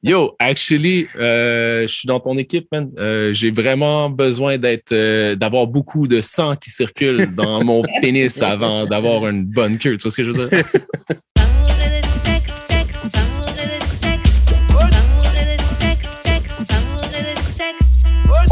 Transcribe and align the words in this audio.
Yo, 0.00 0.36
actually, 0.38 1.08
euh, 1.16 1.82
je 1.82 1.92
suis 1.92 2.06
dans 2.06 2.20
ton 2.20 2.38
équipe, 2.38 2.68
man. 2.70 2.88
Euh, 2.98 3.32
j'ai 3.32 3.50
vraiment 3.50 4.08
besoin 4.08 4.56
d'être, 4.56 4.92
euh, 4.92 5.34
d'avoir 5.34 5.66
beaucoup 5.66 6.06
de 6.06 6.20
sang 6.20 6.54
qui 6.54 6.70
circule 6.70 7.34
dans 7.34 7.64
mon 7.64 7.82
pénis 8.00 8.40
avant 8.40 8.84
d'avoir 8.84 9.26
une 9.26 9.44
bonne 9.44 9.76
queue. 9.76 9.96
Tu 9.96 10.02
vois 10.02 10.12
ce 10.12 10.16
que 10.16 10.22
je 10.22 10.30
veux 10.30 10.48
dire? 10.48 10.62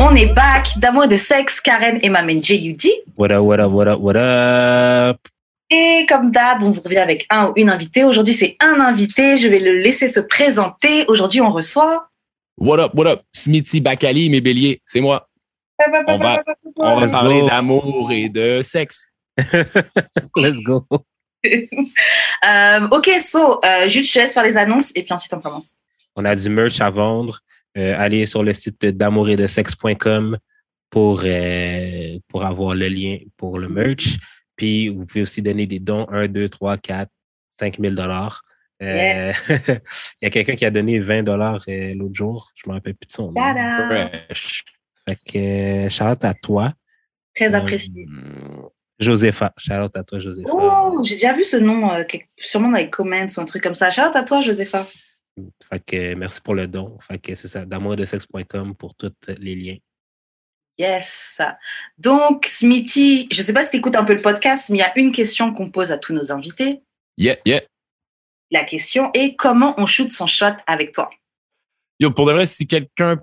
On 0.00 0.16
est 0.16 0.34
back 0.34 0.66
d'amour 0.78 1.06
de 1.06 1.16
sexe, 1.16 1.60
Karen 1.60 2.00
et 2.02 2.08
ma 2.08 2.22
main 2.22 2.42
J.U.D. 2.42 2.90
What 3.16 3.30
up, 3.30 3.44
what 3.44 3.60
up, 3.60 3.70
what 3.70 3.86
up, 3.86 4.00
what 4.00 4.16
up? 4.16 5.35
Et 5.70 6.06
comme 6.08 6.30
d'hab, 6.30 6.62
on 6.62 6.70
vous 6.70 6.80
revient 6.80 6.98
avec 6.98 7.26
un 7.30 7.48
ou 7.48 7.52
une 7.56 7.70
invitée. 7.70 8.04
Aujourd'hui, 8.04 8.34
c'est 8.34 8.56
un 8.60 8.80
invité. 8.80 9.36
Je 9.36 9.48
vais 9.48 9.58
le 9.58 9.72
laisser 9.72 10.08
se 10.08 10.20
présenter. 10.20 11.04
Aujourd'hui, 11.08 11.40
on 11.40 11.50
reçoit. 11.50 12.08
What 12.56 12.78
up, 12.78 12.92
what 12.94 13.06
up? 13.06 13.22
Smithy 13.32 13.80
Bakali, 13.80 14.30
mes 14.30 14.41
béliers, 14.41 14.80
c'est 14.84 15.00
moi. 15.00 15.28
On 16.06 16.18
va, 16.18 16.42
on 16.77 17.00
va 17.00 17.08
parler 17.08 17.42
d'amour 17.42 18.10
et 18.12 18.28
de 18.28 18.62
sexe. 18.62 19.08
Let's 20.36 20.60
go. 20.62 20.86
Euh, 22.44 22.88
ok, 22.91 23.08
so, 23.20 23.60
euh, 23.64 23.88
Jules, 23.88 24.05
je 24.05 24.12
te 24.12 24.19
laisse 24.19 24.34
faire 24.34 24.42
les 24.42 24.56
annonces 24.56 24.92
et 24.94 25.02
puis 25.02 25.12
ensuite 25.12 25.33
on 25.33 25.41
commence. 25.41 25.77
On 26.16 26.24
a 26.24 26.34
du 26.34 26.48
merch 26.48 26.80
à 26.80 26.91
vendre. 26.91 27.41
Euh, 27.78 27.94
allez 27.98 28.27
sur 28.27 28.42
le 28.42 28.52
site 28.52 28.84
d'amour 28.84 29.28
et 29.30 29.36
de 29.36 29.46
sexe.com 29.46 30.36
pour, 30.91 31.22
euh, 31.24 32.19
pour 32.28 32.44
avoir 32.44 32.74
le 32.74 32.88
lien 32.88 33.19
pour 33.36 33.58
le 33.58 33.69
merch. 33.69 34.19
Puis, 34.56 34.88
vous 34.88 35.05
pouvez 35.06 35.23
aussi 35.23 35.42
donner 35.42 35.66
des 35.66 35.78
dons 35.78 36.06
1, 36.10 36.28
2, 36.28 36.48
3, 36.48 36.78
4, 36.78 37.10
5 37.59 37.78
000 37.80 37.95
dollars. 37.95 38.42
Euh, 38.83 39.33
Il 40.20 40.24
y 40.24 40.27
a 40.27 40.30
quelqu'un 40.30 40.55
qui 40.55 40.64
a 40.64 40.70
donné 40.70 40.98
20 40.98 41.23
dollars 41.23 41.62
euh, 41.69 41.92
l'autre 41.95 42.14
jour. 42.14 42.51
Je 42.55 42.69
me 42.69 42.74
rappelle 42.74 42.95
plus 42.95 43.06
de 43.06 43.12
son 43.12 43.33
nom. 43.33 43.42
Fait 45.09 45.19
que, 45.27 45.38
euh, 45.38 45.89
shout-out 45.89 46.25
à 46.25 46.34
toi. 46.34 46.75
Très 47.34 47.55
Euh, 47.55 47.58
apprécié. 47.58 48.06
Josepha. 48.98 49.53
Shout-out 49.58 49.95
à 49.97 50.03
toi, 50.05 50.19
Josepha. 50.20 50.48
Oh, 50.53 51.02
j'ai 51.05 51.14
déjà 51.14 51.33
vu 51.33 51.45
ce 51.45 51.56
nom, 51.58 51.91
euh, 51.92 52.05
quelque- 52.05 52.28
sûrement 52.39 52.70
dans 52.70 52.78
les 52.78 52.91
comments 52.91 53.27
ou 53.36 53.41
un 53.41 53.45
truc 53.45 53.62
comme 53.62 53.75
ça. 53.75 53.91
Shout 53.91 54.02
out 54.02 54.17
à 54.17 54.25
toi, 54.25 54.41
Josepha. 54.41 54.86
Fait 55.70 55.84
que, 55.84 56.14
merci 56.14 56.41
pour 56.41 56.55
le 56.55 56.67
don. 56.67 56.97
Fait 57.00 57.19
que 57.19 57.34
c'est 57.34 57.48
ça, 57.48 57.64
d'amour 57.67 57.92
et 57.92 57.97
de 57.97 58.05
sexe.com 58.06 58.75
pour 58.75 58.95
tous 58.95 59.12
les 59.39 59.55
liens. 59.55 59.77
Yes. 60.78 61.41
Donc, 61.98 62.46
Smithy, 62.46 63.28
je 63.32 63.41
sais 63.41 63.52
pas 63.52 63.62
si 63.62 63.70
tu 63.70 63.77
écoutes 63.78 63.96
un 63.96 64.05
peu 64.05 64.14
le 64.14 64.22
podcast, 64.22 64.69
mais 64.70 64.78
il 64.78 64.80
y 64.80 64.84
a 64.84 64.98
une 64.98 65.12
question 65.12 65.55
qu'on 65.55 65.70
pose 65.70 65.91
à 65.91 65.98
tous 65.98 66.12
nos 66.12 66.33
invités. 66.33 66.80
Yeah, 67.16 67.36
yeah. 67.46 67.62
La 68.50 68.64
question 68.64 69.10
est 69.14 69.34
comment 69.36 69.74
on 69.78 69.86
shoot 69.86 70.10
son 70.10 70.27
shot 70.27 70.56
avec 70.66 70.92
toi? 70.92 71.10
Yo, 71.98 72.10
pour 72.10 72.27
de 72.27 72.33
vrai, 72.33 72.46
si 72.46 72.66
quelqu'un 72.66 73.16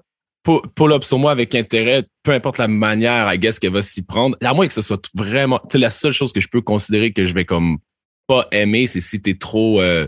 pu- 0.43 0.67
pull 0.75 0.91
up 0.93 1.03
sur 1.03 1.19
moi 1.19 1.31
avec 1.31 1.53
intérêt, 1.53 2.03
peu 2.23 2.31
importe 2.31 2.57
la 2.57 2.67
manière, 2.67 3.31
I 3.31 3.37
guess, 3.37 3.59
qu'elle 3.59 3.73
va 3.73 3.83
s'y 3.83 4.03
prendre, 4.03 4.35
à 4.43 4.53
moins 4.53 4.67
que 4.67 4.73
ce 4.73 4.81
soit 4.81 5.09
vraiment, 5.13 5.59
tu 5.59 5.73
sais, 5.73 5.77
la 5.77 5.91
seule 5.91 6.11
chose 6.11 6.33
que 6.33 6.41
je 6.41 6.47
peux 6.47 6.61
considérer 6.61 7.13
que 7.13 7.25
je 7.25 7.33
vais 7.33 7.45
comme 7.45 7.77
pas 8.27 8.47
aimer, 8.51 8.87
c'est 8.87 8.99
si 8.99 9.21
t'es 9.21 9.35
trop 9.35 9.79
euh, 9.79 10.07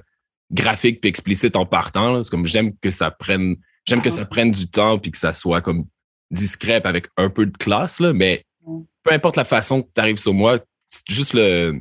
graphique 0.51 0.99
puis 0.99 1.09
explicite 1.09 1.55
en 1.55 1.65
partant. 1.65 2.23
C'est 2.23 2.31
comme 2.31 2.47
j'aime 2.47 2.75
que 2.79 2.89
ça 2.89 3.11
prenne, 3.11 3.55
j'aime 3.87 4.01
que 4.01 4.09
ça 4.09 4.25
prenne 4.25 4.51
du 4.51 4.69
temps 4.69 4.97
puis 4.97 5.11
que 5.11 5.17
ça 5.17 5.33
soit 5.33 5.61
comme 5.61 5.85
discret 6.31 6.81
puis 6.81 6.89
avec 6.89 7.07
un 7.17 7.29
peu 7.29 7.45
de 7.45 7.55
classe, 7.57 7.99
là, 7.99 8.13
mais 8.13 8.43
Mm. 8.65 8.81
peu 9.03 9.13
importe 9.13 9.37
la 9.37 9.43
façon 9.43 9.81
que 9.83 9.89
tu 9.93 10.01
arrives 10.01 10.17
sur 10.17 10.33
moi, 10.33 10.59
c'est 10.87 11.09
juste 11.09 11.33
le 11.33 11.79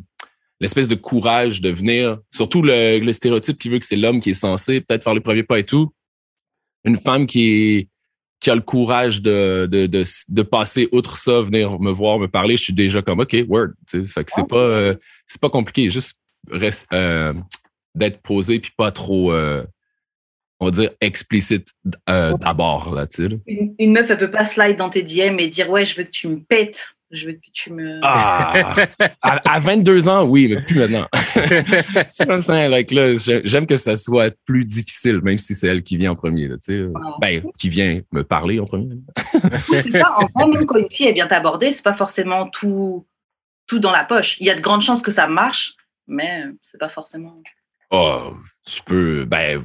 l'espèce 0.60 0.88
de 0.88 0.94
courage 0.94 1.60
de 1.60 1.70
venir, 1.70 2.18
surtout 2.30 2.62
le, 2.62 2.98
le 2.98 3.12
stéréotype 3.12 3.58
qui 3.58 3.68
veut 3.68 3.78
que 3.78 3.84
c'est 3.86 3.96
l'homme 3.96 4.20
qui 4.20 4.30
est 4.30 4.34
censé 4.34 4.80
peut-être 4.80 5.02
faire 5.02 5.14
le 5.14 5.20
premier 5.20 5.42
pas 5.42 5.58
et 5.58 5.64
tout. 5.64 5.92
Une 6.84 6.96
femme 6.96 7.26
qui 7.26 7.48
est 7.48 7.88
qui 8.40 8.50
a 8.50 8.54
le 8.54 8.60
courage 8.60 9.22
de, 9.22 9.66
de, 9.70 9.86
de, 9.86 10.04
de 10.28 10.42
passer 10.42 10.88
outre 10.92 11.16
ça, 11.16 11.40
venir 11.40 11.80
me 11.80 11.90
voir, 11.90 12.18
me 12.18 12.28
parler, 12.28 12.56
je 12.56 12.64
suis 12.64 12.72
déjà 12.74 13.00
comme 13.02 13.20
OK, 13.20 13.36
word. 13.48 13.68
tu 13.88 14.06
sais. 14.06 14.12
Fait 14.12 14.24
que 14.24 14.32
c'est 14.32 14.46
pas 14.46 14.56
euh, 14.56 14.94
c'est 15.27 15.40
pas 15.40 15.50
compliqué, 15.50 15.90
juste 15.90 16.20
reste, 16.50 16.92
euh, 16.92 17.34
d'être 17.94 18.20
posé 18.22 18.60
puis 18.60 18.72
pas 18.77 18.92
trop 18.92 19.33
euh, 19.33 19.64
on 20.60 20.66
va 20.66 20.70
dire 20.70 20.90
explicite 21.00 21.68
euh, 22.08 22.36
d'abord 22.38 22.94
là, 22.94 23.06
tu 23.06 23.40
une, 23.46 23.74
une 23.78 23.92
meuf, 23.92 24.10
elle 24.10 24.18
peut 24.18 24.30
pas 24.30 24.44
slide 24.44 24.76
dans 24.76 24.90
tes 24.90 25.02
DM 25.02 25.38
et 25.38 25.48
dire 25.48 25.68
ouais, 25.70 25.84
je 25.84 25.96
veux 25.96 26.04
que 26.04 26.10
tu 26.10 26.28
me 26.28 26.40
pètes. 26.40 26.88
Je 27.10 27.26
veux 27.28 27.34
que 27.34 27.38
tu 27.52 27.72
me. 27.72 28.00
Ah, 28.02 28.74
à, 29.22 29.54
à 29.54 29.60
22 29.60 30.08
ans, 30.08 30.24
oui, 30.24 30.48
mais 30.48 30.60
plus 30.60 30.80
maintenant. 30.80 31.06
c'est 32.10 32.26
comme 32.26 32.42
ça, 32.42 32.68
like, 32.68 32.90
là, 32.90 33.14
j'ai- 33.14 33.42
j'aime 33.44 33.68
que 33.68 33.76
ça 33.76 33.96
soit 33.96 34.34
plus 34.44 34.64
difficile, 34.64 35.20
même 35.22 35.38
si 35.38 35.54
c'est 35.54 35.68
elle 35.68 35.84
qui 35.84 35.96
vient 35.96 36.12
en 36.12 36.16
premier. 36.16 36.48
Là, 36.48 36.56
tu 36.56 36.72
sais. 36.72 36.86
ben, 37.20 37.40
qui 37.56 37.68
vient 37.68 38.00
me 38.12 38.24
parler 38.24 38.58
en 38.58 38.64
premier. 38.64 38.96
c'est 39.24 39.92
ça, 39.92 40.16
en 40.18 40.26
vrai, 40.34 40.48
même 40.52 40.66
quand 40.66 40.76
une 40.78 40.90
fille 40.90 41.06
elle 41.06 41.14
vient 41.14 41.28
t'aborder, 41.28 41.70
c'est 41.70 41.84
pas 41.84 41.94
forcément 41.94 42.48
tout, 42.48 43.06
tout 43.68 43.78
dans 43.78 43.92
la 43.92 44.02
poche. 44.04 44.36
Il 44.40 44.46
y 44.46 44.50
a 44.50 44.56
de 44.56 44.60
grandes 44.60 44.82
chances 44.82 45.02
que 45.02 45.12
ça 45.12 45.28
marche, 45.28 45.74
mais 46.08 46.42
c'est 46.62 46.80
pas 46.80 46.88
forcément. 46.88 47.40
Oh, 47.90 48.32
tu 48.66 48.82
peux, 48.82 49.24
ben, 49.24 49.62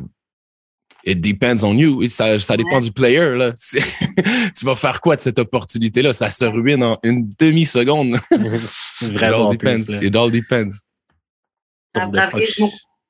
it 1.09 1.19
depends 1.21 1.63
on 1.63 1.77
you. 1.77 2.07
Ça, 2.07 2.39
ça 2.39 2.55
dépend 2.55 2.79
du 2.79 2.91
player. 2.91 3.35
Là. 3.35 3.53
Tu 4.55 4.65
vas 4.65 4.75
faire 4.75 5.01
quoi 5.01 5.15
de 5.15 5.21
cette 5.21 5.39
opportunité-là? 5.39 6.13
Ça 6.13 6.29
se 6.29 6.45
ruine 6.45 6.83
en 6.83 6.97
une 7.03 7.29
demi-seconde. 7.39 8.17
Vraiment. 9.01 9.51
It 9.51 9.51
all 9.51 9.57
plus, 9.57 9.85
depends. 9.85 9.93
là. 9.93 10.03
It 10.03 10.15
all 10.15 10.31
depends. 10.31 10.69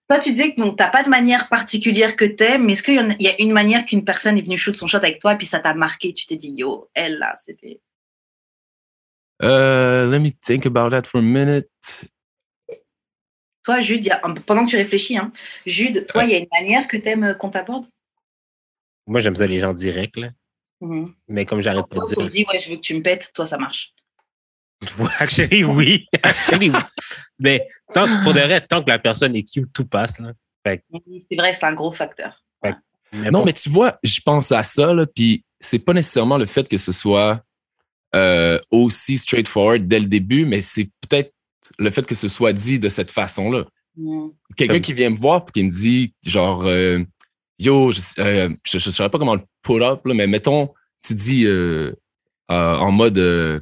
Toi, 0.10 0.20
tu 0.20 0.32
disais 0.32 0.56
que 0.56 0.62
donc, 0.62 0.78
t'as 0.78 0.88
pas 0.88 1.04
de 1.04 1.10
manière 1.10 1.48
particulière 1.50 2.16
que 2.16 2.26
t'aimes, 2.26 2.66
mais 2.66 2.74
est-ce 2.74 2.82
qu'il 2.82 3.16
y 3.20 3.28
a 3.28 3.42
une 3.42 3.52
manière 3.52 3.86
qu'une 3.86 4.04
personne 4.04 4.38
est 4.40 4.42
venue 4.42 4.58
shoot 4.58 4.76
son 4.76 4.88
shot 4.88 4.98
avec 4.98 5.20
toi, 5.20 5.34
et 5.34 5.38
puis 5.38 5.46
ça 5.46 5.60
t'a 5.60 5.76
marqué, 5.76 6.14
tu 6.16 6.26
t'es 6.26 6.36
dit, 6.36 6.52
yo, 6.58 6.90
elle, 6.96 7.20
là, 7.20 7.34
c'était. 7.36 7.80
Uh, 9.42 10.10
let 10.10 10.20
me 10.20 10.32
think 10.32 10.66
about 10.66 10.90
that 10.90 11.04
for 11.06 11.20
a 11.20 11.22
minute. 11.22 11.70
Toi, 13.70 13.82
Jude, 13.82 14.04
il 14.04 14.08
y 14.08 14.12
a- 14.12 14.18
pendant 14.48 14.66
que 14.66 14.72
tu 14.72 14.78
réfléchis, 14.78 15.16
hein, 15.16 15.32
Jude, 15.64 16.08
toi, 16.08 16.24
il 16.24 16.32
y 16.32 16.34
a 16.34 16.40
une 16.40 16.48
manière 16.52 16.88
que 16.88 16.98
t'aimes 16.98 17.24
euh, 17.24 17.34
qu'on 17.36 17.52
t'aborde? 17.52 17.86
Moi, 19.06 19.20
j'aime 19.20 19.36
ça 19.36 19.46
les 19.46 19.60
gens 19.60 19.76
directs, 19.76 20.18
là. 20.18 20.30
Mhm. 20.82 21.14
Mais 21.28 21.46
comme 21.46 21.62
j'arrête 21.62 21.86
pas 21.88 21.98
de 21.98 22.02
on 22.02 22.06
dire. 22.06 22.18
te 22.18 22.24
dit, 22.32 22.46
ouais, 22.52 22.60
je 22.60 22.72
veux 22.72 22.78
que 22.78 22.82
tu 22.82 22.96
me 22.96 23.04
pètes, 23.04 23.32
toi, 23.32 23.46
ça 23.46 23.60
marche. 23.60 23.94
Actually, 25.20 25.64
oui. 25.64 26.08
Actually, 26.24 26.72
oui. 26.72 26.80
Mais 27.40 27.68
tant, 27.94 28.06
que- 28.06 28.24
pour 28.24 28.34
de 28.34 28.40
vrai, 28.40 28.60
tant 28.60 28.82
que 28.84 28.90
la 28.90 28.98
personne 28.98 29.36
est 29.36 29.44
cute, 29.44 29.72
tout 29.72 29.86
passe, 29.86 30.20
là. 30.20 30.34
C'est 30.66 31.36
vrai, 31.38 31.54
c'est 31.54 31.66
un 31.68 31.74
gros 31.74 31.92
facteur. 31.92 32.44
Non, 33.14 33.46
mais 33.46 33.54
tu 33.54 33.70
vois, 33.70 34.00
je 34.04 34.20
pense 34.22 34.52
à 34.52 34.64
ça, 34.64 34.94
là, 34.96 35.06
puis 35.06 35.44
c'est 35.60 35.78
pas 35.80 35.94
nécessairement 35.94 36.40
le 36.40 36.48
fait 36.48 36.68
que 36.68 36.78
ce 36.80 36.92
soit 36.92 37.44
euh, 38.16 38.58
aussi 38.72 39.20
straightforward 39.20 39.88
dès 39.88 40.00
le 40.00 40.08
début, 40.08 40.46
mais 40.46 40.62
c'est 40.62 40.90
peut-être 41.08 41.32
le 41.78 41.90
fait 41.92 42.06
que 42.06 42.16
ce 42.16 42.28
soit 42.28 42.54
dit 42.54 42.80
de 42.80 42.90
cette 42.90 43.12
façon-là. 43.12 43.66
Mhm. 43.98 44.32
Quelqu'un 44.56 44.80
qui 44.80 44.94
vient 44.94 45.10
me 45.10 45.18
voir 45.18 45.46
puis 45.46 45.54
qui 45.54 45.64
me 45.64 45.70
dit, 45.72 46.14
genre, 46.24 46.64
euh, 46.66 47.00
yo, 47.60 47.92
je, 47.92 48.02
euh, 48.20 48.50
je, 48.66 48.78
je 48.80 48.90
saurais 48.92 49.10
pas 49.10 49.18
comment 49.18 49.36
le 49.36 49.42
put 49.62 49.82
up, 49.84 50.06
là, 50.06 50.14
mais 50.14 50.28
mettons, 50.28 50.70
tu 51.06 51.14
dis 51.14 51.46
euh, 51.46 51.94
euh, 52.52 52.76
en 52.78 52.92
mode, 52.92 53.18
euh, 53.18 53.60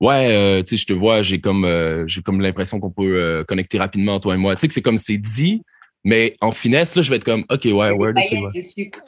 ouais, 0.00 0.28
euh, 0.30 0.62
tu 0.62 0.70
sais, 0.70 0.82
je 0.82 0.86
te 0.86 0.92
vois, 0.92 1.22
j'ai 1.22 1.40
comme, 1.40 1.64
euh, 1.64 2.04
j'ai 2.08 2.22
comme 2.22 2.40
l'impression 2.40 2.80
qu'on 2.80 2.90
peut 2.90 3.16
euh, 3.16 3.44
connecter 3.44 3.78
rapidement 3.78 4.18
toi 4.20 4.34
et 4.34 4.38
moi. 4.38 4.54
Tu 4.56 4.60
sais 4.60 4.68
que 4.68 4.74
c'est 4.74 4.82
comme 4.82 4.98
c'est 4.98 5.18
dit, 5.18 5.62
mais 6.04 6.36
en 6.40 6.52
finesse, 6.52 6.96
là, 6.96 7.02
je 7.02 7.08
vais 7.10 7.16
être 7.16 7.24
comme, 7.24 7.44
ok, 7.50 7.64
ouais, 7.64 7.72
word, 7.72 8.12
ouais. 8.14 8.50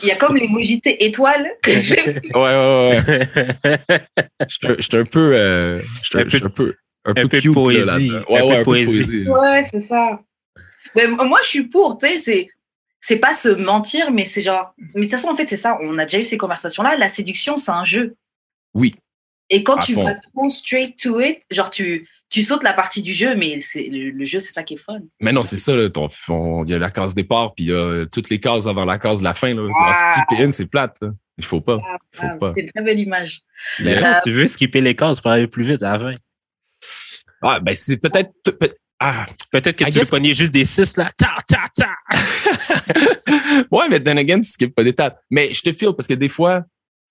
Il 0.01 0.09
y 0.09 0.11
a 0.11 0.17
comme 0.17 0.37
l'émoji 0.37 0.81
étoile. 0.85 1.51
Ouais, 1.67 2.11
ouais, 2.35 3.01
ouais. 3.09 3.79
Un 4.99 5.05
peu, 5.05 5.31
euh, 5.35 5.79
Un 5.79 6.23
peu- 6.23 6.29
j'étais 6.31 6.45
un 6.45 6.49
peu, 6.49 6.75
un 7.07 7.15
peu, 7.15 7.29
peu 7.29 7.37
là, 7.39 7.53
poésie. 7.53 8.11
Un 8.11 8.19
Ouais, 8.33 8.41
peu 8.41 8.47
ouais, 8.47 8.57
un 8.57 8.59
de 8.61 8.65
poésie. 8.65 9.25
poésie. 9.25 9.29
Ouais, 9.29 9.65
c'est 9.65 9.81
ça. 9.83 10.21
Mais 10.95 11.07
moi, 11.09 11.41
je 11.43 11.49
suis 11.49 11.65
pour, 11.65 11.99
tu 11.99 12.09
sais, 12.09 12.19
c'est, 12.19 12.49
c'est 13.01 13.19
pas 13.19 13.33
se 13.35 13.49
mentir, 13.49 14.11
mais 14.11 14.25
c'est 14.25 14.41
genre. 14.41 14.75
Mais 14.79 14.93
de 14.95 15.01
toute 15.03 15.11
façon, 15.13 15.29
en 15.29 15.37
fait, 15.37 15.49
c'est 15.49 15.57
ça, 15.57 15.79
on 15.83 15.99
a 15.99 16.05
déjà 16.05 16.19
eu 16.19 16.25
ces 16.25 16.39
conversations-là. 16.39 16.97
La 16.97 17.09
séduction, 17.09 17.57
c'est 17.59 17.71
un 17.71 17.85
jeu. 17.85 18.17
Oui. 18.75 18.95
Et 19.51 19.63
quand 19.63 19.77
À 19.77 19.83
tu 19.83 19.95
fond. 19.95 20.05
vas 20.05 20.15
trop 20.17 20.49
straight 20.51 20.97
to 20.99 21.21
it, 21.21 21.39
genre, 21.51 21.71
tu, 21.71 22.09
tu 22.31 22.43
sautes 22.43 22.65
la 22.65 22.73
partie 22.73 23.01
du 23.03 23.13
jeu, 23.13 23.37
mais 23.37 23.61
c'est, 23.61 23.85
le, 23.89 24.11
le 24.11 24.25
jeu, 24.25 24.41
c'est 24.41 24.53
ça 24.53 24.65
qui 24.65 24.75
est 24.75 24.79
fun. 24.79 24.99
Mais 25.21 25.31
non, 25.33 25.45
c'est 25.45 25.55
ça, 25.57 25.77
là, 25.77 25.89
il 25.89 26.71
y 26.71 26.75
a 26.75 26.79
la 26.81 26.91
case 26.91 27.15
départ, 27.15 27.55
puis 27.55 27.67
il 27.67 27.71
y 27.71 27.73
a 27.75 28.07
toutes 28.13 28.29
les 28.31 28.41
cases 28.41 28.67
avant 28.67 28.85
la 28.85 28.99
case 28.99 29.21
de 29.21 29.25
la 29.25 29.35
fin. 29.35 29.55
Là. 29.55 29.69
Ah. 29.79 30.15
Skipper 30.27 30.43
une, 30.43 30.51
c'est 30.53 30.67
plate. 30.67 30.97
Là. 31.01 31.11
Il 31.39 31.45
faut 31.45 31.61
pas. 31.61 31.79
Faut 32.13 32.27
Ah, 32.27 32.37
pas. 32.41 32.53
c'est 32.57 32.63
une 32.63 32.73
très 32.73 32.83
belle 32.83 32.99
image. 32.99 33.43
Mais 33.81 34.01
non, 34.01 34.15
tu 34.25 34.33
veux 34.33 34.47
skipper 34.49 34.81
les 34.81 34.97
cases 34.97 35.21
pour 35.21 35.31
aller 35.31 35.47
plus 35.47 35.63
vite 35.65 35.83
à 35.83 35.93
la 35.93 35.99
fin. 36.01 36.15
Ah, 37.49 37.61
ben 37.61 37.75
c'est 37.75 37.99
peut-être. 37.99 38.33
peut- 38.43 38.75
Ah, 38.99 39.27
Peut-être 39.53 39.77
que 39.77 39.85
I 39.85 39.93
tu 39.93 39.99
veux 39.99 40.07
pogner 40.07 40.33
juste 40.33 40.53
des 40.53 40.65
six, 40.65 40.97
là. 40.97 41.11
Tcha, 41.21 41.37
tcha, 41.49 41.67
tcha. 41.79 41.91
ouais, 43.71 43.89
mais 43.91 44.01
then 44.03 44.17
again, 44.19 44.41
tu 44.41 44.51
skippes 44.51 44.75
pas 44.75 44.85
d'étape. 44.85 45.19
Mais 45.31 45.53
je 45.53 45.61
te 45.61 45.73
file 45.73 45.93
parce 45.95 46.07
que 46.09 46.15
des 46.15 46.29
fois, 46.31 46.65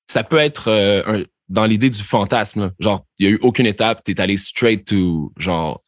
ça 0.08 0.24
peut 0.24 0.38
être 0.40 0.68
euh, 0.70 1.04
un- 1.06 1.24
dans 1.48 1.66
l'idée 1.66 1.90
du 1.92 2.02
fantasme. 2.02 2.72
Genre, 2.80 3.06
il 3.20 3.26
y 3.26 3.30
a 3.30 3.32
eu 3.34 3.40
aucune 3.42 3.68
étape, 3.68 4.04
t'es 4.04 4.20
allé 4.20 4.36
straight 4.36 4.86
to, 4.88 5.32
genre, 5.38 5.80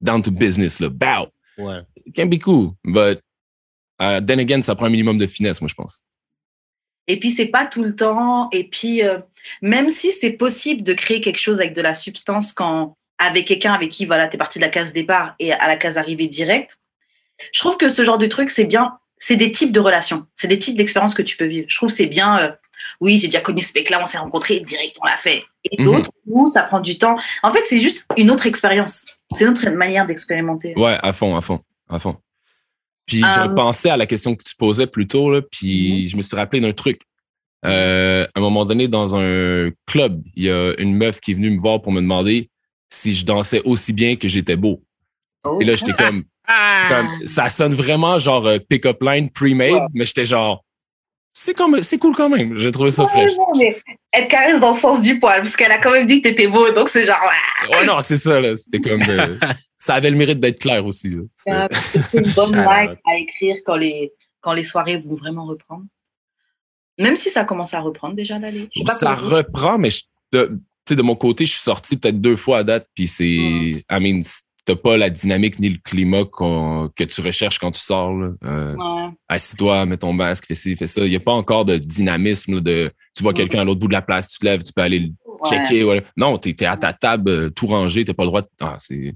down 0.00 0.22
to 0.22 0.30
business, 0.30 0.80
là. 0.80 0.88
Bow. 0.88 1.26
Ouais. 1.58 1.82
It 2.06 2.16
can 2.16 2.26
be 2.26 2.38
cool, 2.38 2.72
but 2.84 3.20
uh, 4.00 4.20
then 4.26 4.38
again, 4.40 4.62
ça 4.62 4.74
prend 4.74 4.86
un 4.86 4.90
minimum 4.90 5.18
de 5.18 5.26
finesse, 5.26 5.60
moi, 5.60 5.68
je 5.68 5.74
pense. 5.74 6.04
Et 7.06 7.18
puis, 7.20 7.30
c'est 7.30 7.48
pas 7.48 7.66
tout 7.66 7.84
le 7.84 7.94
temps. 7.94 8.48
Et 8.50 8.64
puis, 8.68 9.02
euh, 9.02 9.18
même 9.60 9.90
si 9.90 10.10
c'est 10.10 10.30
possible 10.32 10.82
de 10.82 10.94
créer 10.94 11.20
quelque 11.20 11.38
chose 11.38 11.60
avec 11.60 11.74
de 11.74 11.82
la 11.82 11.92
substance 11.92 12.52
quand, 12.54 12.96
avec 13.18 13.46
quelqu'un 13.46 13.72
avec 13.72 13.90
qui, 13.90 14.06
voilà, 14.06 14.28
t'es 14.28 14.38
parti 14.38 14.58
de 14.58 14.64
la 14.64 14.70
case 14.70 14.92
départ 14.92 15.34
et 15.38 15.52
à 15.52 15.66
la 15.68 15.76
case 15.76 15.96
arrivée 15.98 16.28
directe, 16.28 16.78
je 17.52 17.60
trouve 17.60 17.76
que 17.76 17.88
ce 17.88 18.04
genre 18.04 18.18
de 18.18 18.26
truc, 18.26 18.50
c'est 18.50 18.64
bien. 18.64 18.98
C'est 19.16 19.36
des 19.36 19.50
types 19.52 19.72
de 19.72 19.80
relations. 19.80 20.26
C'est 20.34 20.48
des 20.48 20.58
types 20.58 20.76
d'expériences 20.76 21.14
que 21.14 21.22
tu 21.22 21.36
peux 21.36 21.46
vivre. 21.46 21.66
Je 21.68 21.76
trouve 21.76 21.88
que 21.88 21.94
c'est 21.94 22.06
bien. 22.06 22.38
euh, 22.38 22.50
oui, 23.00 23.16
j'ai 23.16 23.28
déjà 23.28 23.40
connu 23.40 23.62
ce 23.62 23.72
mec-là, 23.74 23.98
on 24.02 24.06
s'est 24.06 24.18
rencontrés, 24.18 24.60
direct, 24.60 24.96
on 25.02 25.06
l'a 25.06 25.16
fait. 25.16 25.42
Et 25.70 25.80
Mhm. 25.80 25.84
d'autres 25.86 26.10
où 26.26 26.46
ça 26.48 26.64
prend 26.64 26.80
du 26.80 26.98
temps. 26.98 27.16
En 27.42 27.50
fait, 27.52 27.62
c'est 27.64 27.78
juste 27.78 28.06
une 28.18 28.30
autre 28.30 28.46
expérience. 28.46 29.06
C'est 29.34 29.44
une 29.44 29.50
autre 29.52 29.68
manière 29.70 30.06
d'expérimenter. 30.06 30.74
Ouais, 30.76 30.98
à 31.02 31.12
fond, 31.14 31.34
à 31.36 31.40
fond, 31.40 31.60
à 31.88 31.98
fond. 31.98 32.16
Puis 33.06 33.22
Euh, 33.24 33.28
je 33.34 33.40
repensais 33.40 33.88
à 33.90 33.96
la 33.96 34.06
question 34.06 34.34
que 34.34 34.44
tu 34.44 34.54
posais 34.56 34.86
plus 34.86 35.06
tôt, 35.06 35.30
là, 35.30 35.40
puis 35.42 36.08
je 36.08 36.16
me 36.16 36.22
suis 36.22 36.36
rappelé 36.36 36.60
d'un 36.60 36.72
truc. 36.72 37.00
Euh, 37.66 38.26
à 38.34 38.38
un 38.38 38.42
moment 38.42 38.66
donné, 38.66 38.88
dans 38.88 39.16
un 39.16 39.70
club, 39.86 40.22
il 40.34 40.44
y 40.44 40.50
a 40.50 40.74
une 40.78 40.94
meuf 40.94 41.20
qui 41.20 41.30
est 41.30 41.34
venue 41.34 41.50
me 41.50 41.58
voir 41.58 41.80
pour 41.80 41.92
me 41.92 42.00
demander 42.02 42.50
si 42.94 43.14
je 43.14 43.24
dansais 43.26 43.60
aussi 43.64 43.92
bien 43.92 44.16
que 44.16 44.28
j'étais 44.28 44.56
beau. 44.56 44.82
Oh. 45.44 45.58
Et 45.60 45.64
là, 45.64 45.74
j'étais 45.74 45.92
comme, 45.92 46.24
comme- 46.88 47.20
ça 47.26 47.50
sonne 47.50 47.74
vraiment 47.74 48.18
genre 48.18 48.46
euh, 48.46 48.58
pick-up 48.58 49.02
line 49.02 49.30
pre-made, 49.30 49.72
Ouais. 49.72 49.86
mais 49.94 50.06
j'étais 50.06 50.24
genre, 50.24 50.64
c'est 51.32 51.52
quand 51.54 51.68
même, 51.68 51.82
c'est 51.82 51.98
cool 51.98 52.14
quand 52.14 52.28
même. 52.28 52.56
J'ai 52.56 52.70
trouvé 52.70 52.90
ça 52.92 53.02
Ouais, 53.04 53.08
fraîche. 53.10 53.32
non, 53.36 53.48
mais 53.58 53.76
elle 54.12 54.28
caresse 54.28 54.60
dans 54.60 54.70
le 54.70 54.76
sens 54.76 55.02
du 55.02 55.18
poil, 55.18 55.42
parce 55.42 55.56
qu'elle 55.56 55.72
a 55.72 55.78
quand 55.78 55.90
même 55.90 56.06
dit 56.06 56.22
que 56.22 56.28
t'étais 56.28 56.46
beau, 56.46 56.70
donc 56.72 56.88
c'est 56.88 57.04
genre, 57.04 57.16
ouais, 57.68 57.76
Ouais, 57.76 57.86
non, 57.86 58.00
c'est 58.00 58.16
ça, 58.18 58.40
là. 58.40 58.56
C'était 58.56 58.80
comme, 58.80 59.02
euh, 59.08 59.36
ça 59.76 59.94
avait 59.94 60.10
le 60.10 60.16
mérite 60.16 60.38
d'être 60.40 60.60
clair 60.60 60.86
aussi. 60.86 61.14
c'est 61.34 61.50
une 62.14 62.32
bonne 62.34 62.52
ligne 62.54 62.96
à 63.06 63.16
écrire 63.18 63.56
quand 63.66 63.76
les, 63.76 64.12
quand 64.40 64.52
les 64.52 64.64
soirées 64.64 64.98
vont 64.98 65.16
vraiment 65.16 65.44
reprendre. 65.46 65.84
Même 66.98 67.16
si 67.16 67.28
ça 67.30 67.44
commence 67.44 67.74
à 67.74 67.80
reprendre 67.80 68.14
déjà 68.14 68.38
pas 68.38 68.94
ça 68.94 69.14
reprend, 69.14 69.78
mais 69.78 69.90
je- 69.90 70.04
de, 70.32 70.58
sais, 70.88 70.96
de 70.96 71.02
mon 71.02 71.14
côté, 71.14 71.46
je 71.46 71.52
suis 71.52 71.60
sorti 71.60 71.96
peut-être 71.96 72.20
deux 72.20 72.36
fois 72.36 72.58
à 72.58 72.64
date, 72.64 72.86
puis 72.94 73.06
c'est, 73.06 73.24
Mm. 73.24 73.80
I 73.90 74.00
mean, 74.00 74.20
t'as 74.66 74.76
pas 74.76 74.96
la 74.96 75.10
dynamique 75.10 75.58
ni 75.58 75.68
le 75.68 75.78
climat 75.84 76.24
qu'on- 76.24 76.90
que 76.96 77.04
tu 77.04 77.20
recherches 77.20 77.58
quand 77.58 77.70
tu 77.72 77.80
sors. 77.80 78.12
Là. 78.12 78.30
Euh, 78.44 78.74
Ouais. 78.76 79.10
Assis-toi, 79.28 79.84
mets 79.86 79.98
ton 79.98 80.12
masque, 80.14 80.46
fais 80.46 80.54
ci, 80.54 80.74
fais 80.76 80.86
ça. 80.86 81.02
Il 81.02 81.10
n'y 81.10 81.16
a 81.16 81.20
pas 81.20 81.32
encore 81.32 81.64
de 81.66 81.76
dynamisme 81.76 82.54
là, 82.56 82.60
de 82.60 82.90
tu 83.16 83.22
vois 83.22 83.32
Mm. 83.32 83.36
quelqu'un 83.36 83.60
à 83.60 83.64
l'autre 83.64 83.80
bout 83.80 83.88
de 83.88 83.92
la 83.92 84.02
place, 84.02 84.30
tu 84.30 84.38
te 84.38 84.44
lèves, 84.46 84.62
tu 84.62 84.72
peux 84.72 84.82
aller 84.82 85.00
le 85.00 85.08
Ouais. 85.26 85.50
checker. 85.50 85.84
ouais. 85.84 86.02
Non, 86.16 86.38
t'es 86.38 86.50
es 86.58 86.64
à 86.64 86.76
ta 86.76 86.92
table, 86.92 87.30
euh, 87.30 87.50
tout 87.50 87.66
rangé, 87.66 88.04
t'as 88.04 88.14
pas 88.14 88.22
le 88.24 88.28
droit 88.28 88.42
de. 88.42 88.48
Ah, 88.60 88.76
c'est 88.78 89.14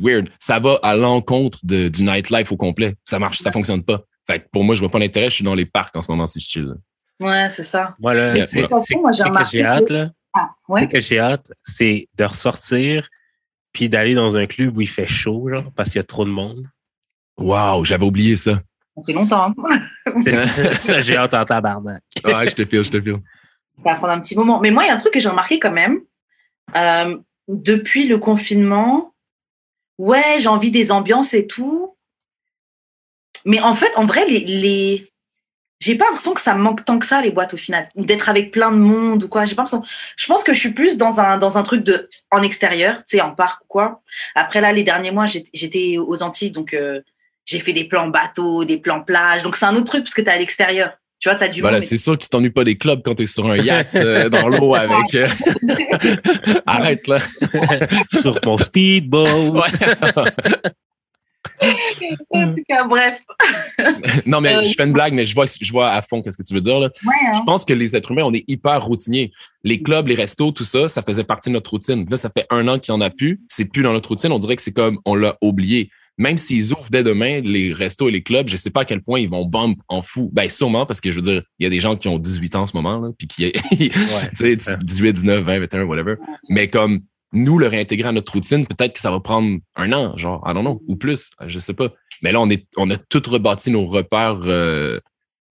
weird. 0.00 0.28
Ça 0.38 0.58
va 0.58 0.78
à 0.82 0.94
l'encontre 0.94 1.58
de- 1.64 1.88
du 1.88 2.02
nightlife 2.02 2.52
au 2.52 2.56
complet. 2.56 2.94
Ça 3.04 3.18
marche, 3.18 3.38
ça 3.38 3.50
fonctionne 3.50 3.82
pas. 3.82 4.02
Fait 4.26 4.40
que 4.40 4.44
pour 4.52 4.62
moi, 4.64 4.74
je 4.74 4.80
vois 4.80 4.90
pas 4.90 4.98
l'intérêt. 4.98 5.30
Je 5.30 5.36
suis 5.36 5.44
dans 5.44 5.54
les 5.54 5.64
parcs 5.64 5.96
en 5.96 6.02
ce 6.02 6.10
moment 6.10 6.26
si 6.26 6.38
je 6.40 6.48
chill. 6.48 6.64
là. 6.64 6.74
Ouais, 7.20 7.48
c'est 7.50 7.64
ça. 7.64 7.96
Moi, 7.98 8.14
là, 8.14 8.34
Yeah, 8.36 8.46
c'est 8.46 8.62
que 8.62 9.50
j'ai 9.50 9.64
hâte, 9.64 9.90
là. 9.90 10.10
Ah, 10.34 10.50
ouais. 10.68 10.82
Ce 10.82 10.86
que 10.88 11.00
j'ai 11.00 11.18
hâte, 11.18 11.52
c'est 11.62 12.08
de 12.16 12.24
ressortir 12.24 13.08
puis 13.72 13.88
d'aller 13.88 14.14
dans 14.14 14.36
un 14.36 14.46
club 14.46 14.76
où 14.76 14.80
il 14.80 14.88
fait 14.88 15.06
chaud, 15.06 15.48
genre, 15.48 15.70
parce 15.74 15.90
qu'il 15.90 15.98
y 15.98 16.00
a 16.00 16.04
trop 16.04 16.24
de 16.24 16.30
monde. 16.30 16.66
Wow, 17.38 17.84
j'avais 17.84 18.04
oublié 18.04 18.36
ça. 18.36 18.54
Ça 18.54 19.02
fait 19.06 19.12
longtemps. 19.12 19.54
ça, 20.24 20.74
ça, 20.74 21.00
j'ai 21.00 21.16
hâte 21.16 21.34
en 21.34 21.44
tabarnak. 21.44 22.02
Ouais, 22.24 22.48
je 22.48 22.54
te 22.54 22.64
file, 22.64 22.82
je 22.82 22.90
te 22.90 23.00
file. 23.00 23.20
Ça 23.84 23.92
va 23.92 23.94
prendre 23.96 24.14
un 24.14 24.20
petit 24.20 24.36
moment. 24.36 24.60
Mais 24.60 24.70
moi, 24.70 24.84
il 24.84 24.88
y 24.88 24.90
a 24.90 24.94
un 24.94 24.98
truc 24.98 25.14
que 25.14 25.20
j'ai 25.20 25.28
remarqué 25.28 25.60
quand 25.60 25.70
même. 25.70 26.00
Euh, 26.76 27.16
depuis 27.46 28.08
le 28.08 28.18
confinement, 28.18 29.14
ouais, 29.98 30.38
j'ai 30.38 30.48
envie 30.48 30.72
des 30.72 30.90
ambiances 30.90 31.34
et 31.34 31.46
tout. 31.46 31.96
Mais 33.44 33.60
en 33.60 33.74
fait, 33.74 33.90
en 33.96 34.04
vrai, 34.04 34.26
les, 34.26 34.40
les... 34.40 35.12
j'ai 35.80 35.94
pas 35.94 36.04
l'impression 36.06 36.34
que 36.34 36.40
ça 36.40 36.54
me 36.54 36.60
manque 36.62 36.84
tant 36.84 36.98
que 36.98 37.06
ça, 37.06 37.20
les 37.22 37.30
boîtes 37.30 37.54
au 37.54 37.56
final. 37.56 37.88
Ou 37.94 38.04
d'être 38.04 38.28
avec 38.28 38.50
plein 38.50 38.72
de 38.72 38.76
monde 38.78 39.24
ou 39.24 39.28
quoi. 39.28 39.44
J'ai 39.44 39.54
pas 39.54 39.62
l'impression. 39.62 39.84
Je 40.16 40.26
pense 40.26 40.42
que 40.42 40.52
je 40.52 40.58
suis 40.58 40.72
plus 40.72 40.98
dans 40.98 41.20
un, 41.20 41.38
dans 41.38 41.56
un 41.56 41.62
truc 41.62 41.84
de, 41.84 42.08
en 42.30 42.42
extérieur, 42.42 42.96
tu 43.08 43.16
sais, 43.16 43.20
en 43.22 43.30
parc 43.34 43.62
ou 43.62 43.66
quoi. 43.68 44.02
Après, 44.34 44.60
là, 44.60 44.72
les 44.72 44.82
derniers 44.82 45.10
mois, 45.12 45.26
j'étais- 45.26 45.96
aux 45.98 46.22
Antilles, 46.22 46.50
donc 46.50 46.74
euh, 46.74 47.00
j'ai 47.46 47.60
fait 47.60 47.72
des 47.72 47.84
plans 47.84 48.08
bateau, 48.08 48.64
des 48.64 48.78
plans 48.78 49.02
plage. 49.02 49.42
Donc 49.42 49.56
c'est 49.56 49.66
un 49.66 49.74
autre 49.76 49.86
truc 49.86 50.02
parce 50.04 50.14
que 50.14 50.22
t'es 50.22 50.30
à 50.32 50.38
l'extérieur. 50.38 50.90
Tu 51.20 51.28
vois, 51.28 51.36
t'as 51.36 51.48
du 51.48 51.60
Voilà, 51.62 51.80
c'est 51.80 51.96
sûr 51.98 52.16
que 52.16 52.22
tu 52.22 52.28
t'ennuies 52.28 52.50
pas 52.50 52.62
des 52.62 52.78
clubs 52.78 53.02
quand 53.04 53.16
t'es 53.16 53.26
sur 53.26 53.50
un 53.50 53.56
yacht 53.56 53.96
euh, 53.96 54.28
dans 54.28 54.48
l'eau 54.48 54.74
avec. 54.76 55.14
euh, 55.16 55.26
Arrête 56.66 57.06
là. 57.08 57.18
Sur 58.20 58.38
mon 58.44 58.56
speedboat. 58.58 59.60
Ouais. 61.62 62.16
En 62.30 62.54
tout 62.54 62.62
cas, 62.68 62.84
bref. 62.84 63.20
non, 64.26 64.40
mais 64.40 64.56
Euh, 64.56 64.62
je 64.64 64.74
fais 64.74 64.84
une 64.84 64.92
blague, 64.92 65.12
mais 65.12 65.24
je 65.26 65.34
vois, 65.34 65.46
je 65.46 65.72
vois 65.72 65.90
à 65.90 66.02
fond 66.02 66.22
qu'est-ce 66.22 66.36
que 66.36 66.42
tu 66.42 66.54
veux 66.54 66.60
dire. 66.60 66.78
Là. 66.78 66.88
Ouais, 67.04 67.14
hein. 67.26 67.32
Je 67.34 67.42
pense 67.44 67.64
que 67.64 67.72
les 67.72 67.96
êtres 67.96 68.10
humains, 68.10 68.24
on 68.24 68.32
est 68.32 68.44
hyper 68.48 68.82
routiniers. 68.82 69.30
Les 69.64 69.82
clubs, 69.82 70.06
les 70.08 70.14
restos, 70.14 70.50
tout 70.52 70.64
ça, 70.64 70.88
ça 70.88 71.02
faisait 71.02 71.24
partie 71.24 71.50
de 71.50 71.54
notre 71.54 71.70
routine. 71.70 72.06
Là, 72.10 72.16
ça 72.16 72.30
fait 72.30 72.46
un 72.50 72.66
an 72.68 72.78
qu'il 72.78 72.94
n'y 72.94 73.00
en 73.00 73.04
a 73.04 73.10
plus. 73.10 73.40
C'est 73.48 73.66
plus 73.66 73.82
dans 73.82 73.92
notre 73.92 74.08
routine. 74.10 74.32
On 74.32 74.38
dirait 74.38 74.56
que 74.56 74.62
c'est 74.62 74.72
comme 74.72 74.98
on 75.04 75.14
l'a 75.14 75.36
oublié. 75.42 75.90
Même 76.20 76.36
s'ils 76.36 76.72
ouvrent 76.72 76.90
dès 76.90 77.04
demain, 77.04 77.40
les 77.42 77.72
restos 77.72 78.08
et 78.08 78.10
les 78.10 78.22
clubs, 78.24 78.48
je 78.48 78.56
sais 78.56 78.70
pas 78.70 78.80
à 78.80 78.84
quel 78.84 79.02
point 79.02 79.20
ils 79.20 79.30
vont 79.30 79.46
bump 79.46 79.78
en 79.88 80.02
fou. 80.02 80.30
Ben, 80.32 80.48
sûrement, 80.48 80.84
parce 80.84 81.00
que 81.00 81.12
je 81.12 81.16
veux 81.16 81.22
dire, 81.22 81.42
il 81.60 81.64
y 81.64 81.66
a 81.66 81.70
des 81.70 81.78
gens 81.78 81.94
qui 81.94 82.08
ont 82.08 82.18
18 82.18 82.56
ans 82.56 82.62
en 82.62 82.66
ce 82.66 82.76
moment, 82.76 82.98
là, 82.98 83.10
puis 83.16 83.28
qui, 83.28 83.52
tu 83.70 83.90
sais, 83.92 84.30
c'est 84.32 84.60
ça. 84.60 84.76
18, 84.76 85.12
19, 85.12 85.44
20, 85.44 85.60
21, 85.60 85.84
whatever. 85.84 86.16
Mais 86.48 86.68
comme 86.68 87.02
nous, 87.32 87.58
le 87.58 87.66
réintégrer 87.66 88.08
à 88.08 88.12
notre 88.12 88.32
routine, 88.32 88.66
peut-être 88.66 88.94
que 88.94 89.00
ça 89.00 89.10
va 89.10 89.20
prendre 89.20 89.58
un 89.76 89.92
an, 89.92 90.16
genre, 90.16 90.42
I 90.46 90.54
don't 90.54 90.62
know, 90.62 90.82
ou 90.88 90.96
plus, 90.96 91.30
je 91.46 91.58
sais 91.58 91.74
pas. 91.74 91.88
Mais 92.22 92.32
là, 92.32 92.40
on 92.40 92.48
est, 92.48 92.66
on 92.76 92.90
a 92.90 92.96
tout 92.96 93.22
rebâti 93.28 93.70
nos 93.70 93.86
repères 93.86 94.40
euh, 94.44 94.98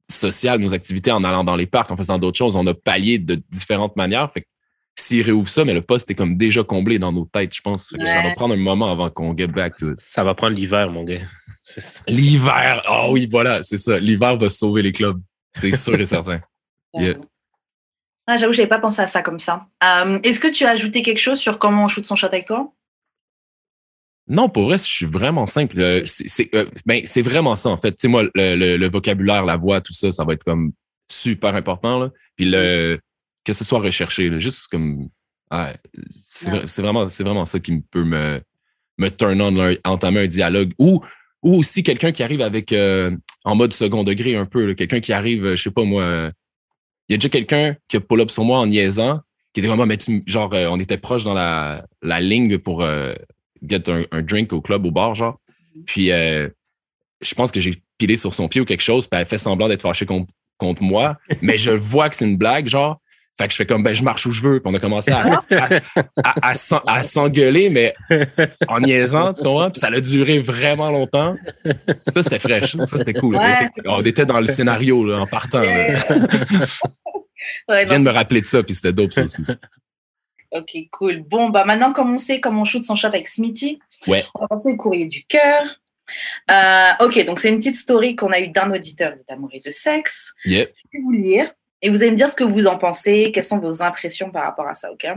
sociaux, 0.09 0.57
nos 0.57 0.73
activités 0.73 1.11
en 1.11 1.23
allant 1.23 1.43
dans 1.43 1.55
les 1.55 1.67
parcs, 1.67 1.91
en 1.91 1.97
faisant 1.97 2.17
d'autres 2.17 2.37
choses. 2.37 2.55
On 2.55 2.65
a 2.65 2.73
pallié 2.73 3.19
de 3.19 3.41
différentes 3.51 3.95
manières. 3.95 4.31
Fait 4.31 4.41
que 4.41 4.47
s'ils 4.95 5.21
réouvrent 5.21 5.49
ça, 5.49 5.65
mais 5.65 5.75
le 5.75 5.83
poste 5.83 6.09
est 6.09 6.15
comme 6.15 6.35
déjà 6.35 6.63
comblé 6.63 6.97
dans 6.97 7.11
nos 7.11 7.25
têtes, 7.25 7.55
je 7.55 7.61
pense. 7.61 7.93
Ça 8.03 8.21
va 8.21 8.31
prendre 8.31 8.55
un 8.55 8.57
moment 8.57 8.91
avant 8.91 9.09
qu'on 9.11 9.37
get 9.37 9.47
back 9.47 9.77
to 9.77 9.91
it. 9.91 9.99
Ça 9.99 10.23
va 10.23 10.33
prendre 10.33 10.55
l'hiver, 10.55 10.91
mon 10.91 11.03
gars. 11.03 11.19
L'hiver! 12.07 12.81
Ah 12.87 13.11
oui, 13.11 13.27
voilà, 13.31 13.61
c'est 13.61 13.77
ça. 13.77 13.99
L'hiver 13.99 14.37
va 14.37 14.49
sauver 14.49 14.81
les 14.81 14.91
clubs. 14.91 15.21
C'est 15.53 15.75
sûr 15.75 15.99
et 15.99 16.05
certain. 16.05 16.39
Yeah. 16.93 17.17
Ah, 18.27 18.37
J'avoue, 18.37 18.53
j'avais 18.53 18.67
pas 18.67 18.79
pensé 18.79 19.01
à 19.01 19.07
ça 19.07 19.21
comme 19.23 19.39
ça. 19.39 19.67
Euh, 19.83 20.19
Est-ce 20.23 20.39
que 20.39 20.49
tu 20.49 20.65
as 20.65 20.71
ajouté 20.71 21.01
quelque 21.01 21.19
chose 21.19 21.39
sur 21.39 21.59
comment 21.59 21.85
on 21.85 21.87
shoot 21.87 22.05
son 22.05 22.15
shot 22.17 22.27
avec 22.27 22.45
toi? 22.47 22.73
Non, 24.29 24.49
pour 24.49 24.63
vrai, 24.65 24.77
je 24.77 24.83
suis 24.83 25.05
vraiment 25.05 25.47
simple. 25.47 25.79
Euh, 25.79 26.01
c'est 26.05 26.53
euh, 26.53 26.65
ben, 26.85 27.01
c'est 27.05 27.21
vraiment 27.21 27.55
ça, 27.55 27.69
en 27.69 27.77
fait. 27.77 27.91
Tu 27.91 28.01
sais, 28.01 28.07
moi, 28.09 28.23
le, 28.35 28.55
le- 28.55 28.75
le 28.77 28.89
vocabulaire, 28.89 29.45
la 29.45 29.55
voix, 29.55 29.79
tout 29.79 29.93
ça, 29.93 30.11
ça 30.11 30.25
va 30.25 30.33
être 30.33 30.43
comme 30.43 30.73
super 31.09 31.55
important. 31.55 31.99
Là. 31.99 32.11
Puis 32.35 32.45
le 32.45 32.99
que 33.45 33.53
ce 33.53 33.63
soit 33.63 33.79
recherché, 33.79 34.29
là, 34.29 34.39
juste 34.39 34.67
comme 34.67 35.07
ouais, 35.53 35.75
c'est 36.11 36.51
Ouais. 36.51 36.65
vraiment, 36.79 37.05
vraiment 37.05 37.45
ça 37.45 37.61
qui 37.61 37.79
peut 37.79 38.03
me, 38.03 38.41
me 38.97 39.07
turn 39.07 39.41
on, 39.41 39.51
là, 39.51 39.73
entamer 39.85 40.19
un 40.23 40.27
dialogue. 40.27 40.73
Ou, 40.77 40.99
ou 41.43 41.55
aussi 41.59 41.81
quelqu'un 41.81 42.11
qui 42.11 42.23
arrive 42.23 42.41
avec 42.41 42.73
en 43.45 43.55
mode 43.55 43.71
second 43.71 44.03
degré 44.03 44.35
un 44.35 44.45
peu. 44.45 44.73
Quelqu'un 44.73 44.99
qui 44.99 45.13
arrive, 45.13 45.51
je 45.51 45.63
sais 45.63 45.71
pas 45.71 45.85
moi. 45.85 46.31
Il 47.09 47.13
y 47.13 47.15
a 47.15 47.17
déjà 47.17 47.29
quelqu'un 47.29 47.75
qui 47.87 47.97
a 47.97 48.01
pull 48.01 48.21
up 48.21 48.31
sur 48.31 48.43
moi 48.43 48.59
en 48.59 48.67
niaisant, 48.67 49.21
qui 49.53 49.61
était 49.61 49.67
vraiment, 49.67 49.85
mais 49.85 49.97
tu, 49.97 50.23
genre, 50.25 50.53
euh, 50.53 50.67
on 50.69 50.79
était 50.79 50.97
proche 50.97 51.23
dans 51.23 51.33
la, 51.33 51.85
la 52.01 52.19
ligne 52.19 52.57
pour 52.57 52.83
euh, 52.83 53.13
get 53.67 53.89
un, 53.89 54.03
un 54.11 54.21
drink 54.21 54.53
au 54.53 54.61
club, 54.61 54.85
au 54.85 54.91
bar, 54.91 55.15
genre. 55.15 55.39
Puis, 55.85 56.11
euh, 56.11 56.49
je 57.21 57.33
pense 57.33 57.51
que 57.51 57.59
j'ai 57.59 57.75
pilé 57.97 58.15
sur 58.15 58.33
son 58.33 58.47
pied 58.47 58.61
ou 58.61 58.65
quelque 58.65 58.81
chose, 58.81 59.07
puis 59.07 59.19
elle 59.19 59.25
fait 59.25 59.37
semblant 59.37 59.67
d'être 59.67 59.81
fâchée 59.81 60.05
contre, 60.05 60.33
contre 60.57 60.83
moi, 60.83 61.17
mais 61.41 61.57
je 61.57 61.71
vois 61.71 62.09
que 62.09 62.15
c'est 62.15 62.25
une 62.25 62.37
blague, 62.37 62.67
genre. 62.67 62.99
Fait 63.39 63.45
que 63.47 63.51
je 63.53 63.57
fais 63.57 63.65
comme, 63.67 63.83
ben, 63.83 63.93
je 63.93 64.03
marche 64.03 64.25
où 64.25 64.31
je 64.31 64.41
veux. 64.41 64.59
Puis 64.59 64.71
on 64.71 64.75
a 64.75 64.79
commencé 64.79 65.11
à, 65.11 65.21
à, 65.51 65.69
à, 66.23 66.49
à 66.49 66.53
s'en- 66.55 66.81
à 66.87 67.03
s'engueuler, 67.03 67.69
mais 67.69 67.93
en 68.67 68.79
niaisant, 68.79 69.33
tu 69.33 69.43
comprends? 69.43 69.69
Puis 69.69 69.79
ça 69.79 69.87
a 69.87 70.01
duré 70.01 70.39
vraiment 70.39 70.89
longtemps. 70.89 71.35
Ça, 72.13 72.23
c'était 72.23 72.39
fraîche. 72.39 72.75
Ça, 72.83 72.97
c'était 72.97 73.13
cool. 73.13 73.35
on, 73.35 73.45
était, 73.45 73.81
on 73.85 74.01
était 74.03 74.25
dans 74.25 74.39
le 74.39 74.47
scénario, 74.47 75.05
là, 75.05 75.19
en 75.21 75.27
partant. 75.27 75.61
Ouais, 77.69 77.83
Je 77.83 77.89
viens 77.89 77.99
de 77.99 78.03
me 78.03 78.11
rappeler 78.11 78.41
de 78.41 78.45
ça, 78.45 78.61
puis 78.63 78.73
c'était 78.73 78.91
dope, 78.93 79.13
ça 79.13 79.23
aussi. 79.23 79.41
Ok, 80.51 80.71
cool. 80.91 81.19
Bon, 81.23 81.49
bah 81.49 81.63
maintenant, 81.65 81.93
comme 81.93 82.13
on 82.13 82.17
sait 82.17 82.39
comment 82.41 82.61
on 82.61 82.65
shoot 82.65 82.81
son 82.83 82.95
shot 82.95 83.07
avec 83.07 83.27
Smithy, 83.27 83.79
Ouais. 84.07 84.23
on 84.35 84.41
va 84.41 84.47
passer 84.47 84.69
au 84.71 84.77
courrier 84.77 85.05
du 85.05 85.23
cœur. 85.25 85.63
Euh, 86.51 87.05
ok, 87.05 87.25
donc 87.25 87.39
c'est 87.39 87.49
une 87.49 87.57
petite 87.57 87.75
story 87.75 88.15
qu'on 88.15 88.31
a 88.31 88.39
eue 88.39 88.49
d'un 88.49 88.71
auditeur 88.71 89.13
d'amour 89.29 89.49
et 89.53 89.59
de 89.59 89.71
sexe. 89.71 90.33
Je 90.45 90.51
vais 90.59 90.73
vous 91.03 91.11
lire 91.11 91.51
et 91.81 91.89
vous 91.89 92.01
allez 92.01 92.11
me 92.11 92.15
dire 92.15 92.29
ce 92.29 92.35
que 92.35 92.43
vous 92.43 92.67
en 92.67 92.77
pensez, 92.77 93.31
quelles 93.33 93.43
sont 93.43 93.59
vos 93.59 93.81
impressions 93.81 94.31
par 94.31 94.43
rapport 94.43 94.67
à 94.67 94.75
ça, 94.75 94.91
ok? 94.91 95.07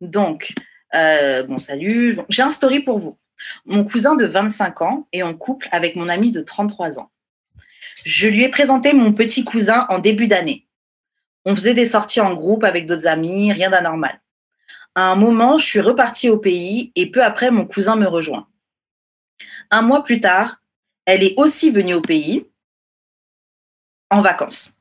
Donc, 0.00 0.54
euh, 0.94 1.42
bon, 1.42 1.58
salut. 1.58 2.18
J'ai 2.28 2.42
un 2.42 2.50
story 2.50 2.80
pour 2.80 2.98
vous. 2.98 3.18
Mon 3.66 3.84
cousin 3.84 4.16
de 4.16 4.24
25 4.24 4.82
ans 4.82 5.08
est 5.12 5.22
en 5.22 5.34
couple 5.34 5.68
avec 5.70 5.96
mon 5.96 6.08
ami 6.08 6.32
de 6.32 6.40
33 6.40 6.98
ans. 6.98 7.10
Je 8.04 8.28
lui 8.28 8.44
ai 8.44 8.48
présenté 8.48 8.92
mon 8.92 9.12
petit 9.12 9.44
cousin 9.44 9.86
en 9.88 9.98
début 9.98 10.28
d'année. 10.28 10.66
On 11.44 11.54
faisait 11.54 11.74
des 11.74 11.86
sorties 11.86 12.20
en 12.20 12.34
groupe 12.34 12.64
avec 12.64 12.86
d'autres 12.86 13.06
amis, 13.06 13.52
rien 13.52 13.70
d'anormal. 13.70 14.20
À 14.94 15.02
un 15.02 15.16
moment, 15.16 15.58
je 15.58 15.64
suis 15.64 15.80
repartie 15.80 16.28
au 16.28 16.38
pays 16.38 16.92
et 16.94 17.10
peu 17.10 17.22
après, 17.22 17.50
mon 17.50 17.66
cousin 17.66 17.96
me 17.96 18.06
rejoint. 18.06 18.48
Un 19.70 19.82
mois 19.82 20.02
plus 20.02 20.20
tard, 20.20 20.60
elle 21.04 21.22
est 21.22 21.34
aussi 21.36 21.70
venue 21.70 21.94
au 21.94 22.00
pays 22.00 22.46
en 24.10 24.20
vacances. 24.20 24.77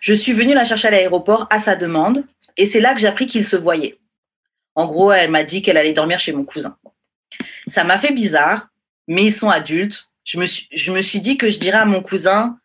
Je 0.00 0.14
suis 0.14 0.32
venue 0.32 0.54
la 0.54 0.64
chercher 0.64 0.88
à 0.88 0.90
l'aéroport 0.90 1.46
à 1.50 1.58
sa 1.58 1.76
demande 1.76 2.24
et 2.56 2.66
c'est 2.66 2.80
là 2.80 2.94
que 2.94 3.00
j'ai 3.00 3.06
appris 3.06 3.26
qu'ils 3.26 3.44
se 3.44 3.56
voyaient. 3.56 3.98
En 4.74 4.86
gros, 4.86 5.12
elle 5.12 5.30
m'a 5.30 5.44
dit 5.44 5.62
qu'elle 5.62 5.76
allait 5.76 5.92
dormir 5.92 6.18
chez 6.18 6.32
mon 6.32 6.44
cousin. 6.44 6.76
Ça 7.66 7.84
m'a 7.84 7.98
fait 7.98 8.12
bizarre, 8.12 8.68
mais 9.08 9.24
ils 9.24 9.32
sont 9.32 9.50
adultes. 9.50 10.10
Je 10.24 10.38
me 10.38 10.46
suis, 10.46 10.68
je 10.72 10.92
me 10.92 11.02
suis 11.02 11.20
dit 11.20 11.36
que 11.36 11.48
je 11.48 11.58
dirais 11.58 11.78
à 11.78 11.86
mon 11.86 12.02
cousin, 12.02 12.58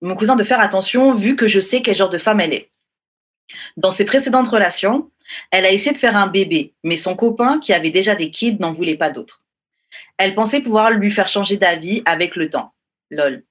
mon 0.00 0.16
cousin 0.16 0.36
de 0.36 0.44
faire 0.44 0.60
attention 0.60 1.14
vu 1.14 1.36
que 1.36 1.48
je 1.48 1.60
sais 1.60 1.82
quel 1.82 1.94
genre 1.94 2.10
de 2.10 2.18
femme 2.18 2.40
elle 2.40 2.52
est. 2.52 2.70
Dans 3.76 3.90
ses 3.90 4.04
précédentes 4.04 4.48
relations, 4.48 5.10
elle 5.50 5.66
a 5.66 5.72
essayé 5.72 5.92
de 5.92 5.98
faire 5.98 6.16
un 6.16 6.26
bébé, 6.26 6.74
mais 6.84 6.96
son 6.96 7.16
copain, 7.16 7.60
qui 7.60 7.72
avait 7.72 7.90
déjà 7.90 8.14
des 8.14 8.30
kids, 8.30 8.56
n'en 8.58 8.72
voulait 8.72 8.96
pas 8.96 9.10
d'autres. 9.10 9.40
Elle 10.16 10.34
pensait 10.34 10.60
pouvoir 10.60 10.90
lui 10.90 11.10
faire 11.10 11.28
changer 11.28 11.56
d'avis 11.56 12.02
avec 12.04 12.36
le 12.36 12.50
temps. 12.50 12.70
Lol. 13.10 13.44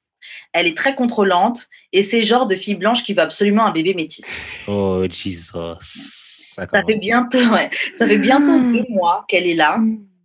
Elle 0.53 0.67
est 0.67 0.77
très 0.77 0.95
contrôlante 0.95 1.67
et 1.93 2.03
c'est 2.03 2.21
genre 2.21 2.47
de 2.47 2.55
fille 2.55 2.75
blanche 2.75 3.03
qui 3.03 3.13
veut 3.13 3.21
absolument 3.21 3.65
un 3.65 3.71
bébé 3.71 3.93
métis. 3.93 4.65
Oh, 4.67 5.05
Jesus. 5.09 5.51
Ça, 5.79 6.67
Ça 6.71 6.83
fait 6.83 6.97
bientôt, 6.97 7.37
ouais, 7.53 7.69
ça 7.93 8.07
fait 8.07 8.17
bientôt 8.17 8.59
deux 8.59 8.85
mois 8.89 9.25
qu'elle 9.27 9.45
est 9.45 9.55
là 9.55 9.79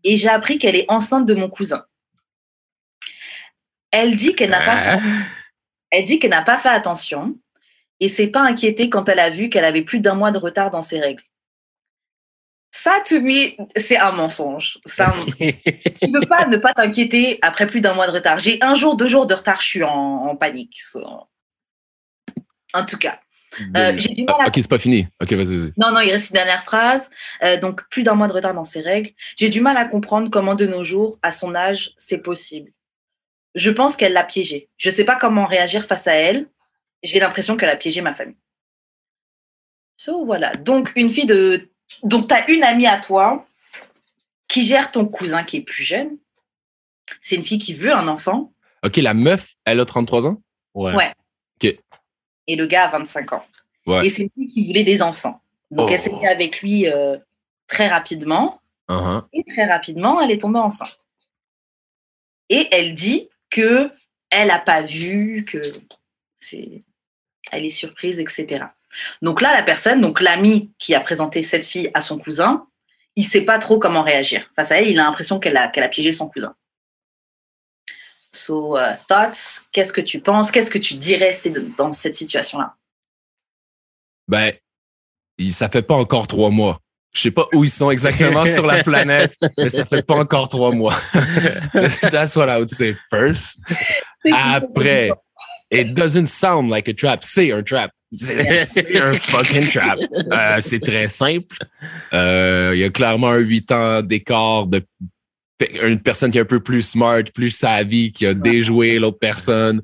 et 0.05 0.17
j'ai 0.17 0.29
appris 0.29 0.59
qu'elle 0.59 0.77
est 0.77 0.91
enceinte 0.91 1.27
de 1.27 1.35
mon 1.35 1.49
cousin. 1.49 1.85
Elle 3.91 4.17
dit 4.17 4.35
qu'elle 4.35 4.51
n'a 4.51 4.63
pas 4.63 4.77
fait, 4.77 5.01
elle 5.91 6.05
dit 6.07 6.19
qu'elle 6.19 6.31
n'a 6.31 6.43
pas 6.43 6.57
fait 6.57 6.71
attention 6.71 7.37
et 8.01 8.09
s'est 8.09 8.29
pas 8.29 8.41
inquiétée 8.41 8.89
quand 8.89 9.09
elle 9.09 9.21
a 9.21 9.31
vu 9.31 9.49
qu'elle 9.49 9.65
avait 9.65 9.83
plus 9.83 10.01
d'un 10.01 10.15
mois 10.15 10.31
de 10.31 10.39
retard 10.39 10.71
dans 10.71 10.83
ses 10.83 10.99
règles. 10.99 11.23
Ça, 12.75 13.03
to 13.07 13.21
me, 13.21 13.51
c'est 13.79 13.99
un 13.99 14.13
mensonge. 14.13 14.79
Ça, 14.87 15.13
tu 15.39 15.45
ne 16.09 16.19
peux 16.19 16.27
pas 16.27 16.47
ne 16.47 16.57
pas 16.57 16.73
t'inquiéter 16.73 17.39
après 17.43 17.67
plus 17.67 17.83
d'un 17.83 17.93
mois 17.93 18.07
de 18.07 18.13
retard. 18.13 18.39
J'ai 18.39 18.59
un 18.63 18.75
jour, 18.75 18.97
deux 18.97 19.09
jours 19.09 19.27
de 19.27 19.35
retard, 19.35 19.61
je 19.61 19.67
suis 19.67 19.85
en, 19.85 19.91
en 19.91 20.37
panique. 20.37 20.81
En 22.73 22.87
tout 22.87 22.97
cas, 22.97 23.21
euh, 23.77 23.93
j'ai 23.97 24.15
du 24.15 24.25
mal 24.25 24.37
à 24.41 24.47
Ok, 24.49 24.55
c'est 24.57 24.71
pas 24.71 24.79
fini. 24.79 25.07
Ok, 25.21 25.33
vas-y, 25.35 25.57
vas-y. 25.57 25.73
non, 25.77 25.93
non, 25.93 26.01
il 26.01 26.11
reste 26.11 26.31
une 26.31 26.35
dernière 26.37 26.65
phrase. 26.65 27.11
Euh, 27.43 27.59
donc, 27.59 27.87
plus 27.91 28.03
d'un 28.03 28.15
mois 28.15 28.27
de 28.27 28.33
retard 28.33 28.55
dans 28.55 28.65
ses 28.65 28.81
règles. 28.81 29.11
J'ai 29.37 29.51
du 29.51 29.61
mal 29.61 29.77
à 29.77 29.85
comprendre 29.85 30.31
comment 30.31 30.55
de 30.55 30.67
nos 30.67 30.83
jours, 30.83 31.19
à 31.23 31.31
son 31.31 31.55
âge, 31.55 31.93
c'est 31.99 32.23
possible. 32.23 32.73
Je 33.55 33.71
pense 33.71 33.97
qu'elle 33.97 34.15
l'a 34.15 34.25
piégé. 34.25 34.71
Je 34.79 34.89
sais 34.89 35.05
pas 35.05 35.17
comment 35.17 35.45
réagir 35.45 35.85
face 35.85 36.07
à 36.07 36.15
elle. 36.15 36.49
J'ai 37.03 37.21
l'impression 37.21 37.59
qu'elle 37.59 37.69
a 37.69 37.77
piégé 37.77 38.01
ma 38.01 38.15
famille. 38.15 38.39
So, 39.99 40.25
voilà. 40.25 40.57
Donc, 40.57 40.91
une 40.97 41.11
fille 41.11 41.27
de... 41.27 41.69
Donc, 42.03 42.29
tu 42.29 42.35
as 42.35 42.51
une 42.51 42.63
amie 42.65 42.87
à 42.87 42.99
toi 42.99 43.47
qui 44.49 44.65
gère 44.65 44.91
ton 44.93 45.07
cousin 45.07 45.45
qui 45.45 45.59
est 45.59 45.63
plus 45.63 45.85
jeune. 45.85 46.17
C'est 47.21 47.37
une 47.37 47.45
fille 47.45 47.59
qui 47.59 47.75
veut 47.75 47.93
un 47.93 48.09
enfant. 48.09 48.53
Ok, 48.85 48.97
la 48.97 49.15
meuf, 49.15 49.55
elle 49.65 49.81
a 49.81 49.85
33 49.85 50.27
ans? 50.27 50.43
Ouais. 50.75 50.95
Ouais. 50.95 51.13
Ok. 51.63 51.77
Et 52.47 52.57
le 52.57 52.67
gars 52.67 52.89
a 52.89 52.91
25 52.99 53.33
ans. 53.33 53.45
Ouais. 53.87 54.07
Et 54.07 54.11
c'est 54.11 54.23
une 54.23 54.31
fille 54.35 54.49
qui 54.49 54.67
voulait 54.67 54.85
des 54.85 55.03
enfants. 55.03 55.41
Donc, 55.71 55.89
Oh. 55.89 55.93
elle 55.93 55.99
s'est 55.99 56.13
mis 56.13 56.27
avec 56.27 56.61
lui 56.61 56.87
euh, 56.89 57.17
très 57.67 57.89
rapidement. 57.89 58.61
Uh-huh. 58.89 59.25
Et 59.33 59.45
très 59.45 59.65
rapidement, 59.65 60.21
elle 60.21 60.31
est 60.31 60.41
tombée 60.41 60.59
enceinte. 60.59 60.99
Et 62.49 62.69
elle 62.73 62.95
dit 62.95 63.29
que 63.49 63.91
elle 64.31 64.49
n'a 64.49 64.59
pas 64.59 64.83
vu, 64.83 65.45
que 65.45 65.61
c'est, 66.41 66.83
elle 67.51 67.65
est 67.65 67.71
surprise, 67.71 68.19
etc. 68.19 68.67
Donc 69.23 69.41
là, 69.41 69.55
la 69.55 69.63
personne, 69.63 70.01
donc 70.01 70.21
l'ami 70.21 70.71
qui 70.79 70.95
a 70.95 71.01
présenté 71.01 71.43
cette 71.43 71.65
fille 71.65 71.91
à 71.95 72.01
son 72.01 72.19
cousin, 72.19 72.67
il 73.17 73.25
sait 73.25 73.43
pas 73.43 73.59
trop 73.59 73.79
comment 73.79 74.03
réagir. 74.03 74.51
Face 74.57 74.73
à 74.73 74.81
elle, 74.81 74.89
il 74.89 74.99
a 74.99 75.05
l'impression 75.05 75.39
qu'elle 75.39 75.57
a, 75.57 75.69
qu'elle 75.69 75.85
a 75.85 75.89
piégé 75.89 76.13
son 76.13 76.29
cousin. 76.29 76.55
So, 78.35 78.79
uh, 78.79 78.97
thoughts, 79.09 79.67
qu'est-ce 79.73 79.93
que 79.93 80.01
tu 80.01 80.21
penses? 80.21 80.51
Qu'est-ce 80.51 80.71
que 80.71 80.79
tu 80.79 80.95
dirais 80.95 81.33
dans 81.77 81.93
cette 81.93 82.15
situation-là? 82.15 82.75
Ben, 84.27 84.55
ça 85.51 85.69
fait 85.69 85.83
pas 85.83 85.97
encore 85.97 86.27
trois 86.27 86.51
mois. 86.51 86.81
Je 87.13 87.21
sais 87.21 87.31
pas 87.31 87.47
où 87.53 87.63
ils 87.63 87.71
sont 87.71 87.91
exactement 87.91 88.47
sur 88.47 88.67
la 88.67 88.83
planète, 88.83 89.37
mais 89.59 89.69
ça 89.69 89.85
fait 89.85 90.03
pas 90.03 90.15
encore 90.15 90.49
trois 90.49 90.73
mois. 90.73 90.99
That's 92.11 92.37
what 92.37 92.49
I 92.49 92.57
would 92.57 92.71
say 92.71 92.97
first. 93.11 93.61
Après, 94.33 95.11
it 95.71 95.95
doesn't 95.95 96.29
sound 96.29 96.71
like 96.71 96.89
a 96.89 96.95
trap. 96.95 97.23
C'est 97.23 97.53
un 97.53 97.63
trap. 97.63 97.91
C'est 98.13 98.97
un 99.01 99.15
fucking 99.15 99.69
trap. 99.69 99.99
Euh, 100.33 100.59
c'est 100.61 100.81
très 100.81 101.09
simple. 101.09 101.57
Euh, 102.13 102.73
Il 102.75 102.81
y 102.81 102.85
a 102.85 102.91
clairement 102.91 103.29
un 103.31 103.39
huit 103.39 103.71
ans 103.73 104.03
d'écart 104.03 104.67
de 104.67 104.83
une 105.85 106.01
personne 106.01 106.31
qui 106.33 106.39
est 106.39 106.41
un 106.41 106.45
peu 106.45 106.59
plus 106.61 106.83
smart, 106.83 107.23
plus 107.35 107.51
savvy, 107.51 108.13
qui 108.13 108.27
a 108.27 108.35
déjoué 108.35 108.99
l'autre 108.99 109.19
personne. 109.21 109.81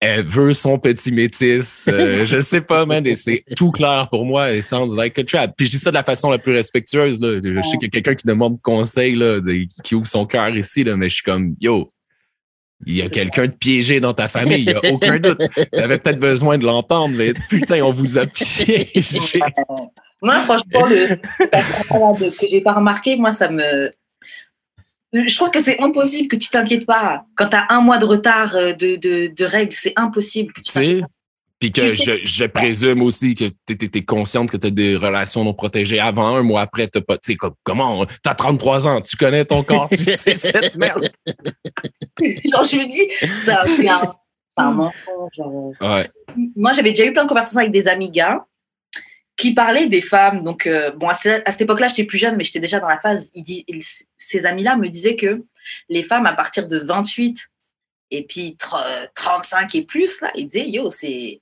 Elle 0.00 0.24
veut 0.24 0.54
son 0.54 0.78
petit 0.78 1.12
métis. 1.12 1.88
Euh, 1.88 2.24
je 2.26 2.40
sais 2.40 2.60
pas, 2.60 2.86
man, 2.86 3.06
et 3.06 3.14
c'est 3.14 3.42
tout 3.56 3.70
clair 3.70 4.08
pour 4.10 4.24
moi. 4.24 4.52
It 4.52 4.62
sounds 4.62 4.94
like 4.96 5.18
a 5.18 5.24
trap. 5.24 5.52
Puis 5.56 5.66
je 5.66 5.72
dis 5.72 5.78
ça 5.78 5.90
de 5.90 5.94
la 5.96 6.02
façon 6.04 6.30
la 6.30 6.38
plus 6.38 6.52
respectueuse. 6.52 7.20
Là. 7.20 7.38
Je 7.42 7.60
sais 7.62 7.76
qu'il 7.78 7.82
y 7.82 7.86
a 7.86 7.90
quelqu'un 7.90 8.14
qui 8.14 8.26
demande 8.26 8.60
conseil, 8.62 9.14
là, 9.14 9.40
de- 9.40 9.66
qui 9.82 9.94
ouvre 9.94 10.06
son 10.06 10.24
cœur 10.26 10.54
ici, 10.56 10.84
là, 10.84 10.96
mais 10.96 11.08
je 11.10 11.14
suis 11.16 11.24
comme, 11.24 11.54
yo, 11.60 11.92
il 12.86 12.96
y 12.96 13.02
a 13.02 13.08
quelqu'un 13.08 13.46
de 13.46 13.52
piégé 13.52 14.00
dans 14.00 14.14
ta 14.14 14.28
famille, 14.28 14.62
il 14.62 14.70
y 14.70 14.74
a 14.74 14.92
aucun 14.92 15.18
doute. 15.18 15.40
T'avais 15.72 15.98
peut-être 15.98 16.18
besoin 16.18 16.58
de 16.58 16.64
l'entendre, 16.64 17.14
mais 17.16 17.34
putain, 17.48 17.82
on 17.82 17.92
vous 17.92 18.18
a 18.18 18.26
piégé. 18.26 19.40
Moi, 20.22 20.40
franchement, 20.42 20.86
le 20.86 22.30
que 22.30 22.46
j'ai 22.50 22.60
pas 22.60 22.72
remarqué, 22.74 23.16
moi, 23.16 23.32
ça 23.32 23.50
me. 23.50 23.90
Je 25.12 25.34
trouve 25.34 25.50
que 25.50 25.60
c'est 25.60 25.80
impossible 25.80 26.28
que 26.28 26.36
tu 26.36 26.50
t'inquiètes 26.50 26.86
pas. 26.86 27.24
Quand 27.34 27.48
tu 27.48 27.56
as 27.56 27.66
un 27.70 27.80
mois 27.80 27.98
de 27.98 28.04
retard 28.04 28.54
euh, 28.54 28.72
de, 28.72 28.94
de, 28.96 29.32
de 29.34 29.44
règles, 29.44 29.74
c'est 29.74 29.92
impossible 29.96 30.52
que 30.52 30.60
tu 30.60 30.66
Tu 30.68 30.72
t'inquiètes 30.72 31.04
Puis 31.58 31.72
que 31.72 31.90
Tu 31.90 31.96
je, 31.96 32.12
je 32.24 32.44
présume 32.44 33.02
aussi 33.02 33.34
que 33.34 33.46
tu 33.66 33.76
es, 33.92 34.02
consciente 34.04 34.50
que 34.52 34.56
tu 34.56 34.68
as 34.68 34.70
des 34.70 34.94
relations 34.94 35.42
non 35.42 35.52
protégées 35.52 35.98
avant, 35.98 36.36
un 36.36 36.42
mois 36.44 36.60
après, 36.60 36.86
t'as 36.86 37.00
pas. 37.00 37.16
Tu 37.16 37.32
sais, 37.32 37.34
comme- 37.34 37.54
comment? 37.64 38.06
T'as 38.22 38.34
33 38.34 38.86
ans, 38.86 39.00
tu 39.00 39.16
connais 39.16 39.44
ton 39.44 39.64
corps, 39.64 39.88
tu 39.88 39.96
sais 40.04 40.36
cette 40.36 40.76
merde. 40.76 41.10
genre, 42.50 42.64
je 42.64 42.76
me 42.76 42.86
dis, 42.86 43.26
ça, 43.44 43.64
c'est 43.76 43.88
un, 43.88 44.70
mensonge. 44.72 45.30
genre. 45.36 45.72
Ouais. 45.80 46.08
Moi, 46.56 46.72
j'avais 46.72 46.90
déjà 46.90 47.04
eu 47.04 47.12
plein 47.12 47.24
de 47.24 47.28
conversations 47.28 47.60
avec 47.60 47.72
des 47.72 47.88
amis 47.88 48.10
gars 48.10 48.46
qui 49.36 49.54
parlaient 49.54 49.86
des 49.88 50.02
femmes. 50.02 50.42
Donc, 50.42 50.66
euh, 50.66 50.90
bon, 50.90 51.08
à, 51.08 51.14
ce- 51.14 51.42
à 51.46 51.52
cette 51.52 51.62
époque-là, 51.62 51.88
j'étais 51.88 52.04
plus 52.04 52.18
jeune, 52.18 52.36
mais 52.36 52.44
j'étais 52.44 52.60
déjà 52.60 52.78
dans 52.78 52.88
la 52.88 52.98
phase. 53.00 53.30
Ces 54.18 54.46
amis-là 54.46 54.76
me 54.76 54.88
disaient 54.88 55.16
que 55.16 55.42
les 55.88 56.02
femmes, 56.02 56.26
à 56.26 56.34
partir 56.34 56.68
de 56.68 56.78
28 56.78 57.48
et 58.10 58.24
puis 58.26 58.56
tr- 58.60 59.08
35 59.14 59.74
et 59.76 59.84
plus, 59.84 60.20
là, 60.20 60.30
ils 60.34 60.46
disaient, 60.46 60.68
yo, 60.68 60.90
c'est. 60.90 61.40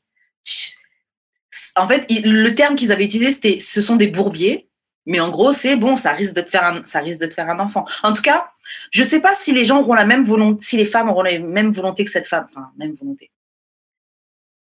En 1.77 1.89
fait, 1.89 2.07
le 2.25 2.51
terme 2.55 2.77
qu'ils 2.77 2.93
avaient 2.93 3.05
utilisé, 3.05 3.33
c'était 3.33 3.59
ce 3.61 3.83
sont 3.83 3.97
des 3.97 4.09
bourbiers. 4.09 4.68
Mais 5.09 5.19
en 5.21 5.31
gros, 5.31 5.53
c'est 5.53 5.75
bon, 5.77 5.97
ça 5.97 6.13
risque 6.13 6.35
de 6.35 6.43
te 6.43 6.51
faire 6.51 6.65
un, 6.65 6.83
ça 6.83 7.01
risque 7.01 7.21
de 7.21 7.27
te 7.27 7.35
faire 7.35 7.49
un 7.51 7.59
enfant. 7.59 7.85
En 8.03 8.13
tout 8.13 8.23
cas, 8.23 8.53
je 8.93 9.03
sais 9.03 9.21
pas 9.21 9.35
si 9.35 9.53
les 9.53 9.65
gens 9.65 9.81
auront 9.81 9.95
la 9.95 10.05
même 10.05 10.23
volonté, 10.23 10.65
si 10.65 10.77
les 10.77 10.85
femmes 10.87 11.09
auront 11.09 11.23
la 11.23 11.39
même 11.39 11.71
volonté 11.73 12.05
que 12.05 12.11
cette 12.11 12.27
femme. 12.27 12.47
Enfin, 12.51 12.71
même 12.77 12.93
volonté 12.93 13.31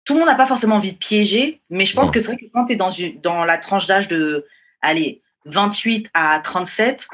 tout 0.07 0.13
le 0.13 0.19
monde 0.19 0.29
n'a 0.29 0.35
pas 0.35 0.45
forcément 0.45 0.75
envie 0.75 0.91
de 0.93 0.97
piéger, 0.99 1.63
mais 1.71 1.83
je 1.87 1.95
pense 1.95 2.05
Non. 2.05 2.11
que 2.11 2.19
c'est 2.19 2.27
vrai 2.27 2.37
que 2.37 2.45
quand 2.53 2.65
tu 2.65 2.73
es 2.73 2.75
dans, 2.75 2.91
une- 2.91 3.19
dans 3.21 3.43
la 3.43 3.57
tranche 3.57 3.87
d'âge 3.87 4.07
de, 4.07 4.45
allez, 4.81 5.19
28 5.45 6.11
à 6.13 6.39
37, 6.41 7.07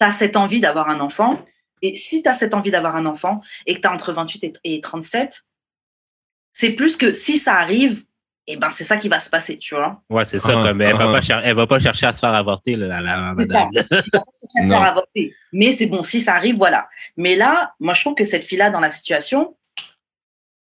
tu 0.00 0.04
as 0.04 0.10
cette 0.10 0.36
envie 0.36 0.60
d'avoir 0.60 0.88
un 0.90 0.98
enfant. 0.98 1.40
Et 1.82 1.94
si 1.94 2.20
tu 2.20 2.28
as 2.28 2.34
cette 2.34 2.54
envie 2.54 2.72
d'avoir 2.72 2.96
un 2.96 3.06
enfant 3.06 3.42
et 3.66 3.76
que 3.76 3.80
tu 3.80 3.86
as 3.86 3.92
entre 3.92 4.12
28 4.12 4.42
et, 4.42 4.74
et 4.74 4.80
37, 4.80 5.44
c'est 6.52 6.70
plus 6.70 6.96
que 6.96 7.12
si 7.12 7.38
ça 7.38 7.54
arrive, 7.58 8.02
et 8.46 8.56
ben 8.56 8.70
c'est 8.70 8.84
ça 8.84 8.96
qui 8.96 9.08
va 9.08 9.18
se 9.20 9.30
passer, 9.30 9.56
tu 9.58 9.74
vois. 9.74 10.02
Ouais, 10.10 10.24
c'est 10.24 10.38
ça. 10.38 10.52
Ah, 10.56 10.68
comme 10.68 10.80
elle, 10.80 10.94
va 10.96 11.08
ah. 11.08 11.12
pas 11.12 11.20
cher- 11.20 11.40
elle 11.44 11.54
va 11.54 11.66
pas 11.66 11.78
chercher 11.78 12.06
à 12.06 12.12
se 12.12 12.20
faire 12.20 12.34
avorter, 12.34 12.76
là, 12.76 13.00
la, 13.00 13.10
ça. 13.14 13.20
madame. 13.34 13.68
Tu 13.72 13.82
vas 13.82 13.90
pas 13.90 13.92
chercher 13.92 14.10
à 14.58 14.62
te 14.62 14.66
Non. 14.68 14.78
faire 14.78 14.88
avorter. 14.90 15.34
Mais 15.52 15.72
c'est 15.72 15.86
bon, 15.86 16.02
si 16.02 16.20
ça 16.20 16.34
arrive, 16.34 16.56
voilà. 16.56 16.88
Mais 17.16 17.36
là, 17.36 17.74
moi, 17.80 17.94
je 17.94 18.00
trouve 18.00 18.14
que 18.14 18.24
cette 18.24 18.44
fille-là, 18.44 18.70
dans 18.70 18.80
la 18.80 18.90
situation, 18.90 19.56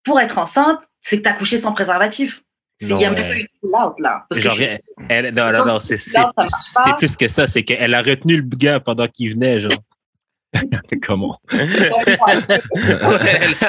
pour 0.04 0.18
être 0.20 0.38
enceinte, 0.38 0.80
c'est 1.00 1.18
que 1.18 1.22
tu 1.22 1.28
as 1.28 1.34
couché 1.34 1.58
sans 1.58 1.72
préservatif. 1.72 2.42
C'est- 2.78 2.94
Il 2.94 3.00
y 3.00 3.04
a 3.04 3.10
même 3.10 3.22
pas 3.28 3.36
eu 3.36 3.42
de 3.44 3.48
pull-out, 3.60 3.94
là. 4.00 4.26
Parce 4.28 4.40
que 4.40 4.48
Genre, 4.48 4.56
je- 4.56 4.62
elle- 4.64 4.80
elle- 5.08 5.34
non, 5.34 5.52
non, 5.52 5.58
non, 5.66 5.74
pas. 5.74 5.80
c'est 5.80 6.96
plus 6.98 7.16
que 7.16 7.28
ça. 7.28 7.46
C'est 7.46 7.62
qu'elle 7.62 7.94
a 7.94 8.02
retenu 8.02 8.36
le 8.38 8.42
gars 8.42 8.80
pendant 8.80 9.06
qu'il 9.06 9.32
venait, 9.34 9.60
genre. 9.60 9.70
Comment? 11.02 11.38
elle, 11.50 12.18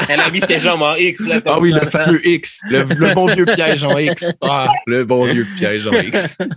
elle 0.09 0.19
a 0.19 0.29
mis 0.29 0.41
ses 0.41 0.59
jambes 0.59 0.81
en 0.81 0.95
X, 0.95 1.25
là. 1.27 1.39
Ah 1.45 1.59
oui, 1.59 1.71
ça. 1.71 1.79
le 1.79 1.85
fameux 1.85 2.27
X. 2.27 2.61
Le, 2.69 2.83
le 2.83 3.13
bon 3.13 3.25
vieux 3.27 3.45
piège 3.45 3.83
en 3.83 3.97
X. 3.97 4.33
Ah, 4.41 4.69
le 4.85 5.05
bon 5.05 5.23
vieux 5.25 5.47
piège 5.55 5.87
en 5.87 5.93
X. 5.93 6.37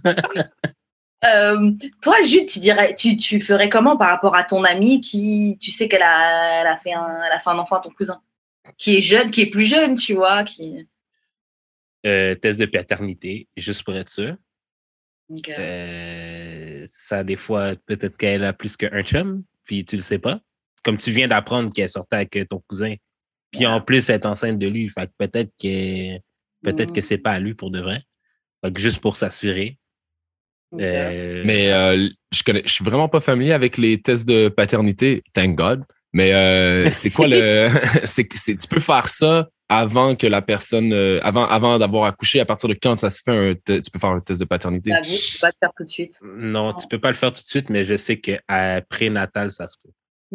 Euh, 1.25 1.73
toi, 2.02 2.23
Jude, 2.23 2.47
tu 2.47 2.59
dirais, 2.59 2.95
tu, 2.95 3.16
tu 3.16 3.40
ferais 3.40 3.68
comment 3.68 3.97
par 3.97 4.11
rapport 4.11 4.37
à 4.37 4.45
ton 4.45 4.62
amie 4.64 5.00
qui, 5.00 5.56
tu 5.61 5.71
sais 5.71 5.88
qu'elle 5.88 6.02
a, 6.02 6.61
elle 6.61 6.66
a 6.66 6.76
fait 6.76 6.92
un, 6.92 7.23
elle 7.25 7.33
a 7.33 7.38
fait 7.38 7.50
un 7.50 7.59
enfant 7.59 7.76
à 7.76 7.80
ton 7.80 7.90
cousin, 7.90 8.21
qui 8.76 8.99
est 8.99 9.00
jeune, 9.00 9.30
qui 9.30 9.40
est 9.40 9.50
plus 9.50 9.64
jeune, 9.64 9.97
tu 9.97 10.14
vois, 10.14 10.45
qui. 10.45 10.87
Euh, 12.06 12.35
test 12.35 12.61
de 12.61 12.66
paternité, 12.66 13.49
juste 13.56 13.83
pour 13.83 13.97
être 13.97 14.11
sûr. 14.11 14.37
Euh, 15.59 16.85
ça, 16.87 17.25
des 17.25 17.37
fois, 17.37 17.73
peut-être 17.87 18.16
qu'elle 18.16 18.45
a 18.45 18.52
plus 18.52 18.76
qu'un 18.76 19.02
chum, 19.02 19.42
puis 19.66 19.85
tu 19.85 19.96
le 19.96 20.02
sais 20.02 20.18
pas. 20.18 20.40
Comme 20.82 20.96
tu 20.96 21.11
viens 21.11 21.28
d'apprendre 21.28 21.73
qu'elle 21.73 21.90
sortait 21.90 22.16
avec 22.16 22.38
ton 22.49 22.62
cousin, 22.68 22.94
Puis 23.50 23.66
en 23.66 23.80
plus, 23.80 24.08
elle 24.08 24.16
est 24.16 24.26
enceinte 24.26 24.58
de 24.58 24.66
lui. 24.66 24.88
Fait 24.88 25.06
que 25.06 25.12
peut-être 25.18 25.50
que 25.61 26.16
peut-être 26.62 26.92
que 26.92 27.00
Mm. 27.00 27.02
c'est 27.02 27.18
pas 27.18 27.32
à 27.32 27.38
lui 27.38 27.54
pour 27.54 27.70
de 27.70 27.80
vrai. 27.80 28.02
Fait 28.64 28.73
que 28.73 28.80
juste 28.80 29.00
pour 29.00 29.16
s'assurer. 29.16 29.78
Euh, 30.75 31.42
Mais 31.44 31.73
euh, 31.73 32.08
je 32.32 32.42
connais, 32.42 32.62
je 32.66 32.73
suis 32.73 32.85
vraiment 32.85 33.08
pas 33.08 33.20
familier 33.20 33.52
avec 33.52 33.78
les 33.78 34.00
tests 34.00 34.26
de 34.26 34.49
paternité, 34.49 35.23
thank 35.32 35.56
God. 35.56 35.85
Mais 36.12 36.32
euh, 36.32 36.90
c'est 36.90 37.11
quoi 37.11 37.26
le, 37.28 37.68
c'est, 38.04 38.26
c'est, 38.35 38.56
tu 38.56 38.66
peux 38.68 38.80
faire 38.80 39.08
ça 39.08 39.49
avant 39.68 40.14
que 40.14 40.26
la 40.26 40.42
personne, 40.42 40.92
euh, 40.92 41.20
avant, 41.23 41.46
avant 41.46 41.78
d'avoir 41.78 42.04
accouché. 42.04 42.40
À 42.40 42.44
partir 42.44 42.68
de 42.68 42.75
quand 42.75 42.96
ça 42.96 43.11
se 43.11 43.20
fait, 43.23 43.32
un 43.32 43.54
tu 43.54 43.90
peux 43.92 43.99
faire 43.99 44.11
un 44.11 44.20
test 44.20 44.40
de 44.40 44.44
paternité? 44.44 44.90
J'avoue, 44.90 45.08
je 45.08 45.32
peux 45.32 45.40
pas 45.40 45.49
le 45.49 45.54
faire 45.61 45.73
tout 45.76 45.85
de 45.85 45.88
suite. 45.88 46.12
non, 46.23 46.73
tu 46.73 46.87
peux 46.88 46.99
pas 46.99 47.08
le 47.08 47.14
faire 47.16 47.32
tout 47.32 47.40
de 47.40 47.46
suite, 47.46 47.70
mais 47.70 47.85
je 47.85 47.96
sais 47.96 48.18
qu'à 48.18 48.82
prénatal, 48.88 49.50
ça 49.50 49.68
se 49.68 49.76
peut. 49.82 49.90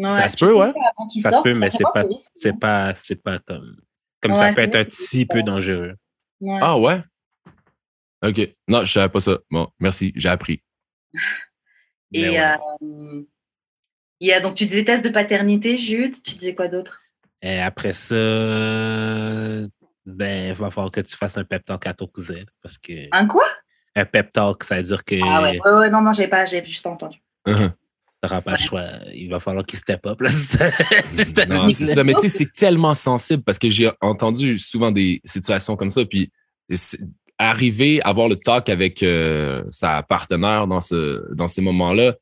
Ça 0.09 0.23
Ouais, 0.23 0.29
se 0.29 0.35
tu 0.35 0.45
peut, 0.45 0.53
ouais. 0.55 0.73
Ça 1.21 1.31
se 1.31 1.41
peut, 1.41 1.53
mais 1.53 1.69
c'est 1.69 1.83
pense 1.83 1.93
pas, 1.93 2.03
c'est 2.33 2.59
pas, 2.59 2.95
c'est 2.95 3.21
pas 3.21 3.39
comme, 3.39 3.77
comme 4.21 4.31
Ouais, 4.31 4.37
ça 4.37 4.53
peut 4.53 4.61
être 4.61 4.75
un 4.75 4.83
petit 4.85 5.25
peu 5.25 5.43
dangereux. 5.43 5.95
Ouais. 6.39 6.59
Ah 6.61 6.77
ouais? 6.77 7.01
OK. 8.23 8.55
Non, 8.67 8.85
je 8.85 8.91
savais 8.91 9.09
pas 9.09 9.19
ça. 9.19 9.39
Bon, 9.49 9.67
merci, 9.79 10.11
j'ai 10.15 10.29
appris. 10.29 10.61
Mais 12.13 12.19
Et 12.19 12.29
ouais. 12.31 12.39
euh, 12.39 13.23
il 14.19 14.27
y 14.27 14.31
a, 14.31 14.39
donc, 14.39 14.55
tu 14.55 14.65
disais 14.65 14.83
test 14.83 15.03
de 15.03 15.09
paternité, 15.09 15.77
Jude. 15.77 16.21
Tu 16.23 16.35
disais 16.35 16.53
quoi 16.55 16.67
d'autre? 16.67 17.01
Et 17.41 17.59
après 17.59 17.93
ça, 17.93 18.15
ben, 20.05 20.49
il 20.49 20.53
va 20.53 20.69
falloir 20.69 20.91
que 20.91 21.01
tu 21.01 21.15
fasses 21.15 21.37
un 21.37 21.43
pep 21.43 21.65
talk 21.65 21.87
à 21.87 21.93
ton 21.93 22.07
cousin. 22.07 22.43
Parce 22.61 22.77
que 22.77 23.07
Un 23.11 23.27
quoi? 23.27 23.45
Un 23.95 24.05
pep 24.05 24.31
talk, 24.31 24.63
ça 24.63 24.77
veut 24.77 24.83
dire 24.83 25.03
que 25.03 25.15
Ah 25.23 25.41
ouais, 25.41 25.59
ouais, 25.63 25.71
ouais, 25.71 25.89
non, 25.89 26.01
non, 26.01 26.13
j'ai 26.13 26.27
pas, 26.27 26.45
j'ai 26.45 26.63
juste 26.63 26.83
pas 26.83 26.91
entendu. 26.91 27.17
tu 27.45 27.53
n'auras 28.23 28.41
pas 28.41 28.51
le 28.51 28.57
choix. 28.57 28.83
Il 29.13 29.29
va 29.29 29.39
falloir 29.39 29.65
qu'il 29.65 29.79
step 29.79 30.05
up. 30.05 30.21
Là, 30.21 30.29
Non, 31.49 31.69
c'est 31.71 31.85
ça. 31.87 32.03
Mais 32.03 32.13
tu 32.13 32.21
sais, 32.21 32.27
c'est 32.29 32.53
tellement 32.53 32.95
sensible 32.95 33.43
parce 33.43 33.57
que 33.59 33.69
j'ai 33.69 33.91
entendu 34.01 34.57
souvent 34.57 34.91
des 34.91 35.21
situations 35.25 35.75
comme 35.75 35.89
ça. 35.89 36.05
Puis 36.05 36.31
arriver 37.39 38.01
à 38.03 38.09
avoir 38.09 38.29
le 38.29 38.35
talk 38.35 38.69
avec 38.69 39.01
euh, 39.01 39.63
sa 39.69 40.03
partenaire 40.03 40.67
dans 40.67 40.81
ce 40.81 41.33
dans 41.33 41.47
ces 41.47 41.61
moments-là, 41.61 42.15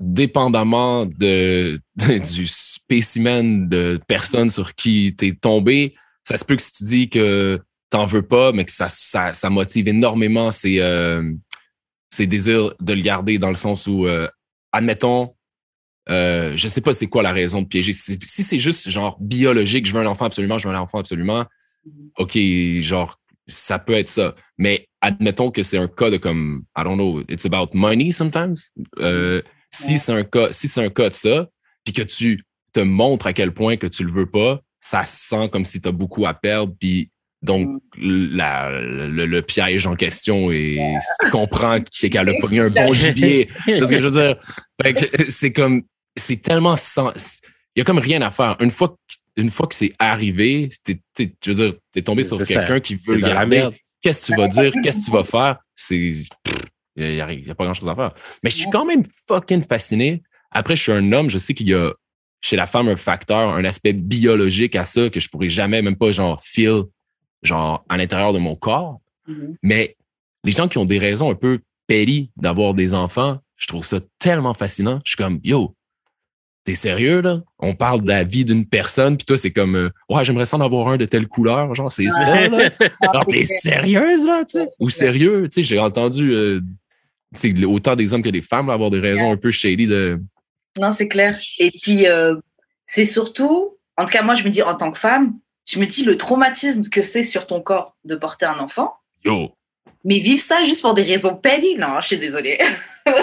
dépendamment 0.00 1.06
de, 1.06 1.78
de- 1.96 2.18
du 2.18 2.46
spécimen 2.46 3.68
de 3.68 4.00
personne 4.08 4.50
sur 4.50 4.74
qui 4.74 5.14
t'es 5.16 5.32
tombé, 5.32 5.94
ça 6.24 6.36
se 6.36 6.44
peut 6.44 6.56
que 6.56 6.62
si 6.62 6.72
tu 6.72 6.84
dis 6.84 7.08
que 7.10 7.60
t'en 7.90 8.06
veux 8.06 8.22
pas, 8.22 8.52
mais 8.52 8.64
que 8.64 8.72
ça, 8.72 8.88
ça, 8.88 9.32
ça 9.32 9.50
motive 9.50 9.88
énormément 9.88 10.50
ses, 10.50 10.80
euh, 10.80 11.22
ses 12.08 12.26
désirs 12.26 12.74
de 12.80 12.92
le 12.92 13.02
garder 13.02 13.38
dans 13.38 13.50
le 13.50 13.56
sens 13.56 13.86
où, 13.86 14.06
euh, 14.06 14.28
admettons, 14.72 15.34
euh, 16.08 16.56
je 16.56 16.66
sais 16.68 16.80
pas 16.80 16.92
c'est 16.92 17.06
quoi 17.08 17.22
la 17.22 17.32
raison 17.32 17.62
de 17.62 17.66
piéger. 17.66 17.92
Si, 17.92 18.18
si 18.22 18.42
c'est 18.42 18.58
juste 18.58 18.90
genre 18.90 19.18
biologique, 19.20 19.86
je 19.86 19.92
veux 19.92 20.00
un 20.00 20.06
enfant 20.06 20.24
absolument, 20.24 20.58
je 20.58 20.66
veux 20.66 20.74
un 20.74 20.80
enfant 20.80 20.98
absolument, 20.98 21.44
OK, 22.18 22.38
genre, 22.80 23.18
ça 23.48 23.78
peut 23.78 23.94
être 23.94 24.08
ça. 24.08 24.34
Mais 24.56 24.88
admettons 25.00 25.50
que 25.50 25.62
c'est 25.62 25.78
un 25.78 25.88
cas 25.88 26.10
de 26.10 26.16
comme, 26.16 26.64
I 26.76 26.84
don't 26.84 26.94
know, 26.96 27.22
it's 27.28 27.44
about 27.44 27.70
money 27.74 28.12
sometimes. 28.12 28.72
Si 29.70 29.92
Ouais. 29.92 29.98
c'est 29.98 30.12
un 30.12 30.24
cas, 30.24 30.48
si 30.52 30.68
c'est 30.68 30.84
un 30.84 30.90
cas 30.90 31.08
de 31.08 31.14
ça, 31.14 31.48
puis 31.84 31.92
que 31.94 32.02
tu 32.02 32.44
te 32.72 32.80
montres 32.80 33.26
à 33.26 33.32
quel 33.32 33.52
point 33.52 33.76
que 33.76 33.86
tu 33.86 34.04
le 34.04 34.10
veux 34.12 34.28
pas, 34.28 34.60
ça 34.80 35.04
sent 35.06 35.48
comme 35.50 35.64
si 35.64 35.80
tu 35.80 35.88
as 35.88 35.92
beaucoup 35.92 36.26
à 36.26 36.34
perdre, 36.34 36.74
puis 36.78 37.10
donc 37.42 37.68
la, 37.98 38.70
le, 38.82 39.26
le 39.26 39.42
piège 39.42 39.86
en 39.86 39.94
question 39.96 40.50
et 40.52 40.78
tu 41.24 41.30
comprends 41.30 41.78
qu'elle 42.10 42.28
a 42.28 42.32
pogné 42.40 42.60
un 42.60 42.68
bon 42.70 42.92
gibier. 42.92 43.48
C'est 43.64 43.78
ce 43.78 43.84
que 43.90 44.00
je 44.00 44.08
veux 44.08 44.20
dire? 44.22 44.36
Fait 44.82 44.94
que 44.94 45.30
c'est 45.30 45.52
comme, 45.52 45.82
c'est 46.16 46.42
tellement 46.42 46.76
sans, 46.76 47.12
il 47.74 47.80
y 47.80 47.82
a 47.82 47.84
comme 47.84 47.98
rien 47.98 48.20
à 48.22 48.30
faire. 48.30 48.56
Une 48.60 48.70
fois 48.70 48.88
que, 48.88 49.40
une 49.42 49.50
fois 49.50 49.66
que 49.66 49.74
c'est 49.74 49.94
arrivé, 49.98 50.68
t'es- 50.84 51.00
t'es- 51.14 51.32
je 51.44 51.52
veux 51.52 51.70
dire, 51.70 51.78
t'es 51.92 52.02
tombé 52.02 52.24
sur 52.24 52.36
quelqu'un 52.44 52.80
qui 52.80 52.96
veut 52.96 53.14
le 53.14 53.20
garder. 53.26 53.68
Qu'est-ce 54.02 54.20
que 54.22 54.26
tu 54.32 54.38
vas 54.38 54.48
dire? 54.48 54.72
Qu'est-ce 54.82 55.00
que 55.00 55.04
tu 55.06 55.10
vas 55.10 55.24
faire? 55.24 55.56
C'est, 55.74 56.12
il 57.00 57.46
y, 57.46 57.50
a- 57.50 57.54
pas 57.54 57.64
grand 57.64 57.74
chose 57.74 57.88
à 57.88 57.94
faire. 57.94 58.14
Mais 58.44 58.50
je 58.50 58.56
suis 58.56 58.70
quand 58.70 58.84
même 58.84 59.02
fucking 59.26 59.62
fasciné. 59.64 60.22
Après, 60.50 60.76
je 60.76 60.82
suis 60.82 60.92
un 60.92 61.12
homme, 61.12 61.30
je 61.30 61.38
sais 61.38 61.54
qu'il 61.54 61.68
y 61.68 61.74
a 61.74 61.92
chez 62.40 62.56
la 62.56 62.66
femme 62.66 62.88
un 62.88 62.96
facteur, 62.96 63.50
un 63.54 63.64
aspect 63.64 63.92
biologique 63.92 64.74
à 64.76 64.84
ça 64.84 65.10
que 65.10 65.20
je 65.20 65.28
pourrais 65.28 65.48
jamais, 65.50 65.82
même 65.82 65.96
pas 65.96 66.10
genre 66.10 66.40
feel, 66.42 66.84
genre 67.42 67.84
à 67.88 67.96
l'intérieur 67.96 68.32
de 68.32 68.38
mon 68.38 68.56
corps. 68.56 69.00
Mhm. 69.26 69.56
Mais 69.62 69.96
les 70.44 70.52
gens 70.52 70.68
qui 70.68 70.78
ont 70.78 70.84
des 70.86 70.98
raisons 70.98 71.30
un 71.30 71.34
peu 71.34 71.60
petty 71.86 72.30
d'avoir 72.36 72.74
des 72.74 72.94
enfants, 72.94 73.38
je 73.56 73.66
trouve 73.66 73.84
ça 73.84 73.98
tellement 74.18 74.54
fascinant. 74.54 75.00
Je 75.04 75.10
suis 75.10 75.16
comme, 75.18 75.38
yo, 75.44 75.74
t'es 76.64 76.74
sérieux, 76.74 77.20
là? 77.20 77.42
On 77.58 77.74
parle 77.74 78.02
de 78.02 78.08
la 78.08 78.24
vie 78.24 78.44
d'une 78.44 78.66
personne, 78.66 79.16
puis 79.16 79.26
toi, 79.26 79.36
c'est 79.36 79.50
comme, 79.50 79.76
euh, 79.76 79.90
ouais, 80.08 80.24
j'aimerais 80.24 80.46
ça 80.46 80.56
en 80.56 80.60
avoir 80.60 80.88
un 80.88 80.96
de 80.96 81.04
telle 81.04 81.26
couleur. 81.26 81.74
Genre, 81.74 81.90
c'est 81.92 82.08
ça, 82.08 82.48
là? 82.48 82.70
C'est 82.78 83.30
t'es 83.30 83.42
sérieuse, 83.44 84.26
là, 84.26 84.44
tu 84.44 84.58
sais? 84.58 84.66
Ou 84.78 84.88
sérieux, 84.88 85.48
tu 85.50 85.56
sais, 85.56 85.62
j'ai 85.62 85.78
entendu, 85.78 86.32
euh, 86.32 86.60
sais, 87.34 87.64
autant 87.64 87.96
des 87.96 88.12
hommes 88.14 88.22
que 88.22 88.28
des 88.28 88.42
femmes 88.42 88.68
là, 88.68 88.74
avoir 88.74 88.90
des 88.90 89.00
raisons 89.00 89.32
un 89.32 89.36
peu 89.36 89.50
shady 89.50 89.86
de. 89.86 90.20
Non, 90.78 90.92
c'est 90.92 91.08
clair. 91.08 91.38
Et 91.58 91.70
puis, 91.70 92.06
euh, 92.06 92.36
c'est 92.86 93.04
surtout, 93.04 93.76
en 93.96 94.04
tout 94.04 94.10
cas, 94.10 94.22
moi, 94.22 94.34
je 94.34 94.44
me 94.44 94.50
dis, 94.50 94.62
en 94.62 94.76
tant 94.76 94.90
que 94.90 94.98
femme, 94.98 95.38
je 95.66 95.78
me 95.78 95.86
dis 95.86 96.04
le 96.04 96.16
traumatisme 96.16 96.82
que 96.88 97.02
c'est 97.02 97.22
sur 97.22 97.46
ton 97.46 97.60
corps 97.60 97.96
de 98.04 98.16
porter 98.16 98.46
un 98.46 98.58
enfant. 98.58 98.94
Yo! 99.24 99.52
Mais 100.04 100.18
vivre 100.18 100.40
ça 100.42 100.64
juste 100.64 100.80
pour 100.80 100.94
des 100.94 101.02
raisons 101.02 101.36
petty, 101.36 101.76
non, 101.76 102.00
je 102.00 102.06
suis 102.06 102.18
désolée. 102.18 102.58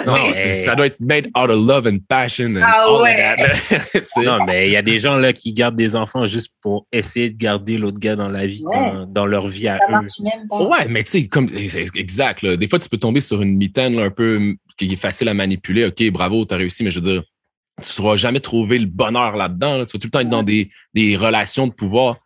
Non, 0.06 0.14
ça 0.34 0.74
doit 0.76 0.86
être 0.86 1.00
made 1.00 1.26
out 1.36 1.50
of 1.50 1.66
love 1.66 1.86
and 1.86 1.98
passion. 2.08 2.56
And 2.56 2.62
Ah 2.62 2.84
all 2.86 3.02
ouais. 3.02 3.16
that. 3.36 4.00
Non, 4.22 4.44
mais 4.44 4.68
il 4.68 4.72
y 4.72 4.76
a 4.76 4.82
des 4.82 4.98
gens 4.98 5.16
là 5.16 5.32
qui 5.32 5.52
gardent 5.52 5.76
des 5.76 5.96
enfants 5.96 6.26
juste 6.26 6.52
pour 6.60 6.86
essayer 6.92 7.30
de 7.30 7.36
garder 7.36 7.78
l'autre 7.78 7.98
gars 7.98 8.14
dans 8.16 8.28
la 8.28 8.46
vie, 8.46 8.62
Ouais. 8.64 8.76
dans, 8.76 9.06
dans 9.06 9.26
leur 9.26 9.48
vie 9.48 9.66
à 9.68 9.78
Ça 9.78 9.84
eux. 9.88 9.92
marche 9.92 10.20
même 10.20 10.46
pas. 10.48 10.62
Ouais, 10.66 10.88
mais 10.88 11.02
tu 11.04 11.10
sais, 11.12 11.26
comme 11.26 11.50
c'est 11.54 11.84
exact. 11.96 12.42
Là. 12.42 12.56
Des 12.56 12.68
fois, 12.68 12.78
tu 12.78 12.88
peux 12.88 12.98
tomber 12.98 13.20
sur 13.20 13.40
une 13.42 13.56
mitaine 13.56 13.96
là, 13.96 14.04
un 14.04 14.10
peu 14.10 14.54
qui 14.76 14.92
est 14.92 14.96
facile 14.96 15.28
à 15.28 15.34
manipuler. 15.34 15.84
OK, 15.86 16.02
bravo, 16.10 16.44
t'as 16.44 16.56
réussi, 16.56 16.84
mais 16.84 16.90
je 16.90 17.00
veux 17.00 17.10
dire, 17.12 17.22
tu 17.22 17.82
ne 17.82 17.84
sauras 17.84 18.16
jamais 18.16 18.40
trouver 18.40 18.78
le 18.78 18.86
bonheur 18.86 19.36
là-dedans. 19.36 19.78
là. 19.78 19.84
Tu 19.84 19.96
vas 19.96 20.00
tout 20.00 20.06
le 20.08 20.10
temps 20.10 20.20
être 20.20 20.28
dans 20.28 20.42
des, 20.42 20.70
des 20.94 21.16
relations 21.16 21.66
de 21.66 21.72
pouvoir. 21.72 22.16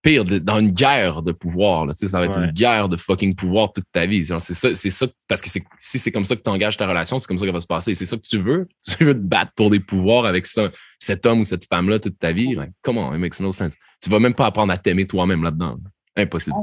Pire, 0.00 0.24
de- 0.24 0.38
dans 0.38 0.58
une 0.60 0.70
guerre 0.70 1.22
de 1.22 1.32
pouvoir. 1.32 1.84
Là. 1.86 1.92
Tu 1.92 1.98
sais, 2.06 2.08
ça 2.12 2.20
va 2.20 2.26
être 2.26 2.38
Ouais. 2.38 2.44
une 2.44 2.52
guerre 2.52 2.88
de 2.88 2.96
fucking 2.96 3.34
pouvoir 3.34 3.72
toute 3.72 3.84
ta 3.90 4.06
vie. 4.06 4.24
C'est 4.38 4.54
ça, 4.54 4.74
c'est 4.74 4.90
ça, 4.90 5.06
parce 5.26 5.42
que 5.42 5.48
si 5.80 5.98
c'est 5.98 6.12
comme 6.12 6.24
ça 6.24 6.36
que 6.36 6.42
tu 6.42 6.50
engages 6.50 6.76
ta 6.76 6.86
relation, 6.86 7.18
c'est 7.18 7.26
comme 7.26 7.38
ça 7.38 7.44
qu'elle 7.44 7.54
va 7.54 7.60
se 7.60 7.66
passer. 7.66 7.94
C'est 7.96 8.06
ça 8.06 8.16
que 8.16 8.22
tu 8.22 8.38
veux? 8.40 8.68
Tu 8.98 9.04
veux 9.04 9.14
te 9.14 9.18
battre 9.18 9.52
pour 9.56 9.70
des 9.70 9.80
pouvoirs 9.80 10.24
avec 10.24 10.46
ça, 10.46 10.68
cet 11.00 11.26
homme 11.26 11.40
ou 11.40 11.44
cette 11.44 11.64
femme-là 11.66 11.98
toute 11.98 12.18
ta 12.18 12.30
vie? 12.32 12.54
Like, 12.54 12.70
comment? 12.82 13.12
It 13.14 13.20
makes 13.20 13.40
no 13.40 13.50
sense. 13.52 13.74
Tu 14.00 14.08
vas 14.08 14.20
même 14.20 14.34
pas 14.34 14.46
apprendre 14.46 14.72
à 14.72 14.78
t'aimer 14.78 15.06
toi-même 15.06 15.42
là-dedans. 15.42 15.76
là. 15.82 16.22
Impossible. 16.22 16.56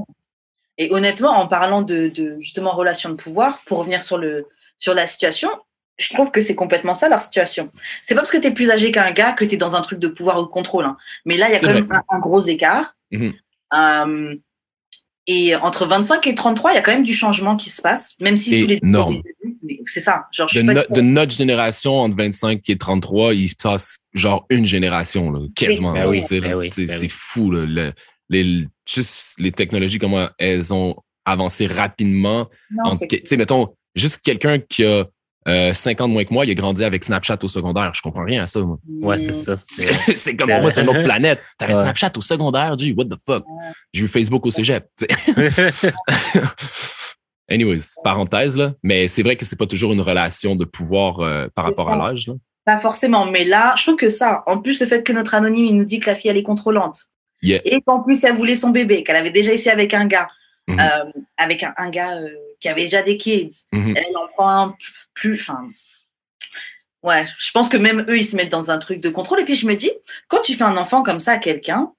Et 0.77 0.91
honnêtement, 0.93 1.31
en 1.31 1.47
parlant 1.47 1.81
de, 1.81 2.07
de 2.09 2.37
justement 2.39 2.71
relation 2.71 3.09
de 3.09 3.15
pouvoir, 3.15 3.59
pour 3.65 3.79
revenir 3.79 4.03
sur, 4.03 4.17
le, 4.17 4.45
sur 4.79 4.93
la 4.93 5.07
situation, 5.07 5.49
je 5.97 6.13
trouve 6.13 6.31
que 6.31 6.41
c'est 6.41 6.55
complètement 6.55 6.93
ça 6.93 7.07
leur 7.07 7.21
situation. 7.21 7.71
C'est 8.03 8.15
pas 8.15 8.21
parce 8.21 8.31
que 8.31 8.37
tu 8.37 8.47
es 8.47 8.51
plus 8.51 8.69
âgé 8.71 8.91
qu'un 8.91 9.11
gars 9.11 9.31
que 9.33 9.45
tu 9.45 9.55
es 9.55 9.57
dans 9.57 9.75
un 9.75 9.81
truc 9.81 9.99
de 9.99 10.09
pouvoir 10.09 10.39
ou 10.39 10.43
de 10.43 10.47
contrôle. 10.47 10.83
hein. 10.85 10.97
Mais 11.25 11.37
là, 11.37 11.47
il 11.47 11.53
y 11.53 11.55
a 11.55 11.59
quand 11.59 11.67
vrai. 11.67 11.81
même 11.81 11.91
un, 11.91 12.03
un 12.09 12.19
gros 12.19 12.41
écart. 12.41 12.94
Mhm. 13.11 13.33
Euh, 13.73 14.35
et 15.27 15.55
entre 15.55 15.85
25 15.87 16.27
et 16.27 16.35
33, 16.35 16.71
il 16.71 16.75
y 16.75 16.77
a 16.77 16.81
quand 16.81 16.91
même 16.91 17.03
du 17.03 17.13
changement 17.13 17.55
qui 17.55 17.69
se 17.69 17.81
passe, 17.81 18.15
même 18.19 18.37
si 18.37 18.61
tous 18.61 18.67
les 18.67 18.79
C'est 19.85 19.99
ça. 19.99 20.25
Genre, 20.31 20.47
je 20.47 20.59
de, 20.59 20.65
suis 20.65 20.67
pas 20.67 20.73
no- 20.87 20.95
de 20.95 21.01
notre 21.01 21.33
génération 21.33 21.99
entre 22.01 22.15
25 22.17 22.61
et 22.69 22.77
33, 22.77 23.33
il 23.33 23.49
se 23.49 23.55
passe 23.55 23.99
genre 24.13 24.45
une 24.49 24.65
génération, 24.65 25.31
là, 25.31 25.47
quasiment. 25.55 25.93
Ben 25.93 26.01
là, 26.01 26.09
oui, 26.09 26.21
ben 26.29 26.41
là. 26.41 26.57
oui, 26.57 26.69
c'est 26.69 26.85
ben 26.85 26.95
c'est 26.95 27.01
oui. 27.03 27.09
fou. 27.09 27.51
Là, 27.51 27.65
le- 27.65 27.93
les, 28.29 28.63
juste 28.87 29.35
les 29.39 29.51
technologies, 29.51 29.99
comment 29.99 30.29
elles 30.37 30.73
ont 30.73 30.95
avancé 31.25 31.65
rapidement. 31.67 32.47
Tu 33.09 33.21
sais, 33.25 33.37
mettons, 33.37 33.73
juste 33.95 34.21
quelqu'un 34.23 34.59
qui 34.59 34.83
a 34.85 35.05
euh, 35.47 35.73
50 35.73 36.09
moins 36.11 36.23
que 36.25 36.33
moi, 36.33 36.45
il 36.45 36.51
a 36.51 36.53
grandi 36.55 36.83
avec 36.83 37.03
Snapchat 37.03 37.37
au 37.43 37.47
secondaire. 37.47 37.91
Je 37.93 38.01
comprends 38.01 38.23
rien 38.23 38.43
à 38.43 38.47
ça, 38.47 38.59
moi. 38.61 38.77
Ouais, 39.01 39.17
c'est 39.17 39.31
ça. 39.33 39.55
C'est 39.57 40.35
comme 40.35 40.49
moi, 40.61 40.71
c'est 40.71 40.81
une 40.81 40.89
autre 40.89 41.03
planète. 41.03 41.39
T'avais 41.57 41.73
Ouais. 41.75 41.81
Snapchat 41.81 42.11
au 42.17 42.21
secondaire, 42.21 42.77
G, 42.77 42.93
what 42.97 43.05
the 43.05 43.17
fuck? 43.25 43.43
J'ai 43.93 44.03
eu 44.05 44.07
Facebook 44.07 44.45
au 44.45 44.49
cégep. 44.51 44.87
Anyways, 47.49 47.91
parenthèse, 48.03 48.57
là. 48.57 48.73
Mais 48.81 49.07
c'est 49.07 49.21
vrai 49.21 49.35
que 49.35 49.45
c'est 49.45 49.55
pas 49.57 49.67
toujours 49.67 49.93
une 49.93 50.01
relation 50.01 50.55
de 50.55 50.65
pouvoir 50.65 51.19
euh, 51.19 51.47
par 51.53 51.65
rapport 51.65 51.89
à 51.89 51.95
l'âge. 51.95 52.31
Pas 52.65 52.79
forcément, 52.79 53.25
mais 53.25 53.43
là, 53.43 53.75
je 53.77 53.83
trouve 53.83 53.95
que 53.95 54.09
ça, 54.09 54.41
en 54.47 54.57
plus 54.59 54.79
le 54.81 54.87
fait 54.87 55.03
que 55.03 55.13
notre 55.13 55.35
anonyme, 55.35 55.65
il 55.67 55.75
nous 55.77 55.85
dit 55.85 55.99
que 55.99 56.09
la 56.09 56.15
fille, 56.15 56.31
elle 56.31 56.37
est 56.37 56.43
contrôlante, 56.43 56.97
Yeah. 57.43 57.59
et 57.65 57.81
qu'en 57.81 58.01
plus, 58.01 58.23
elle 58.23 58.33
voulait 58.33 58.55
son 58.55 58.71
bébé, 58.71 59.03
qu'elle 59.03 59.17
avait 59.17 59.29
déjà 59.29 59.53
essayé 59.53 59.69
avec 59.69 59.93
un 59.93 60.05
gars, 60.05 60.27
Mhm. 60.67 60.79
euh, 60.79 61.11
avec 61.37 61.61
un, 61.61 61.73
un 61.77 61.89
gars 61.91 62.15
euh, 62.15 62.27
qui 62.59 62.67
avait 62.69 62.85
déjà 62.85 63.03
des 63.03 63.17
kids, 63.17 63.65
Mhm. 63.71 63.93
elle 63.95 64.17
en 64.17 64.27
prend 64.33 64.49
un 64.49 64.75
plus, 65.15 65.33
enfin, 65.41 65.63
ouais, 67.01 67.25
je 67.39 67.51
pense 67.51 67.69
que 67.69 67.77
même 67.77 68.05
eux, 68.07 68.17
ils 68.17 68.25
se 68.25 68.35
mettent 68.35 68.51
dans 68.51 68.69
un 68.69 68.77
truc 68.77 69.01
de 69.01 69.09
contrôle, 69.09 69.39
et 69.39 69.45
puis 69.45 69.55
je 69.55 69.65
me 69.65 69.75
dis, 69.75 69.91
quand 70.27 70.41
tu 70.41 70.53
fais 70.53 70.63
un 70.63 70.77
enfant 70.77 71.01
comme 71.01 71.19
ça 71.19 71.33
à 71.33 71.37
quelqu'un, 71.39 71.91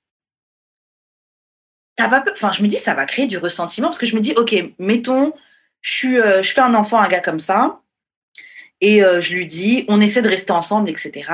t'as 1.96 2.08
pas 2.08 2.24
enfin, 2.32 2.52
je 2.52 2.62
me 2.62 2.68
dis, 2.68 2.76
ça 2.76 2.94
va 2.94 3.06
créer 3.06 3.26
du 3.26 3.38
ressentiment, 3.38 3.88
parce 3.88 3.98
que 3.98 4.06
je 4.06 4.14
me 4.14 4.20
dis, 4.20 4.34
ok, 4.36 4.54
mettons, 4.78 5.32
je, 5.80 5.90
suis, 5.90 6.20
euh, 6.20 6.42
je 6.42 6.52
fais 6.52 6.60
un 6.60 6.74
enfant 6.74 6.98
à 6.98 7.06
un 7.06 7.08
gars 7.08 7.20
comme 7.20 7.40
ça, 7.40 7.80
et 8.80 9.02
euh, 9.02 9.20
je 9.20 9.34
lui 9.34 9.46
dis, 9.46 9.84
on 9.88 10.00
essaie 10.00 10.22
de 10.22 10.28
rester 10.28 10.52
ensemble, 10.52 10.90
etc. 10.90 11.24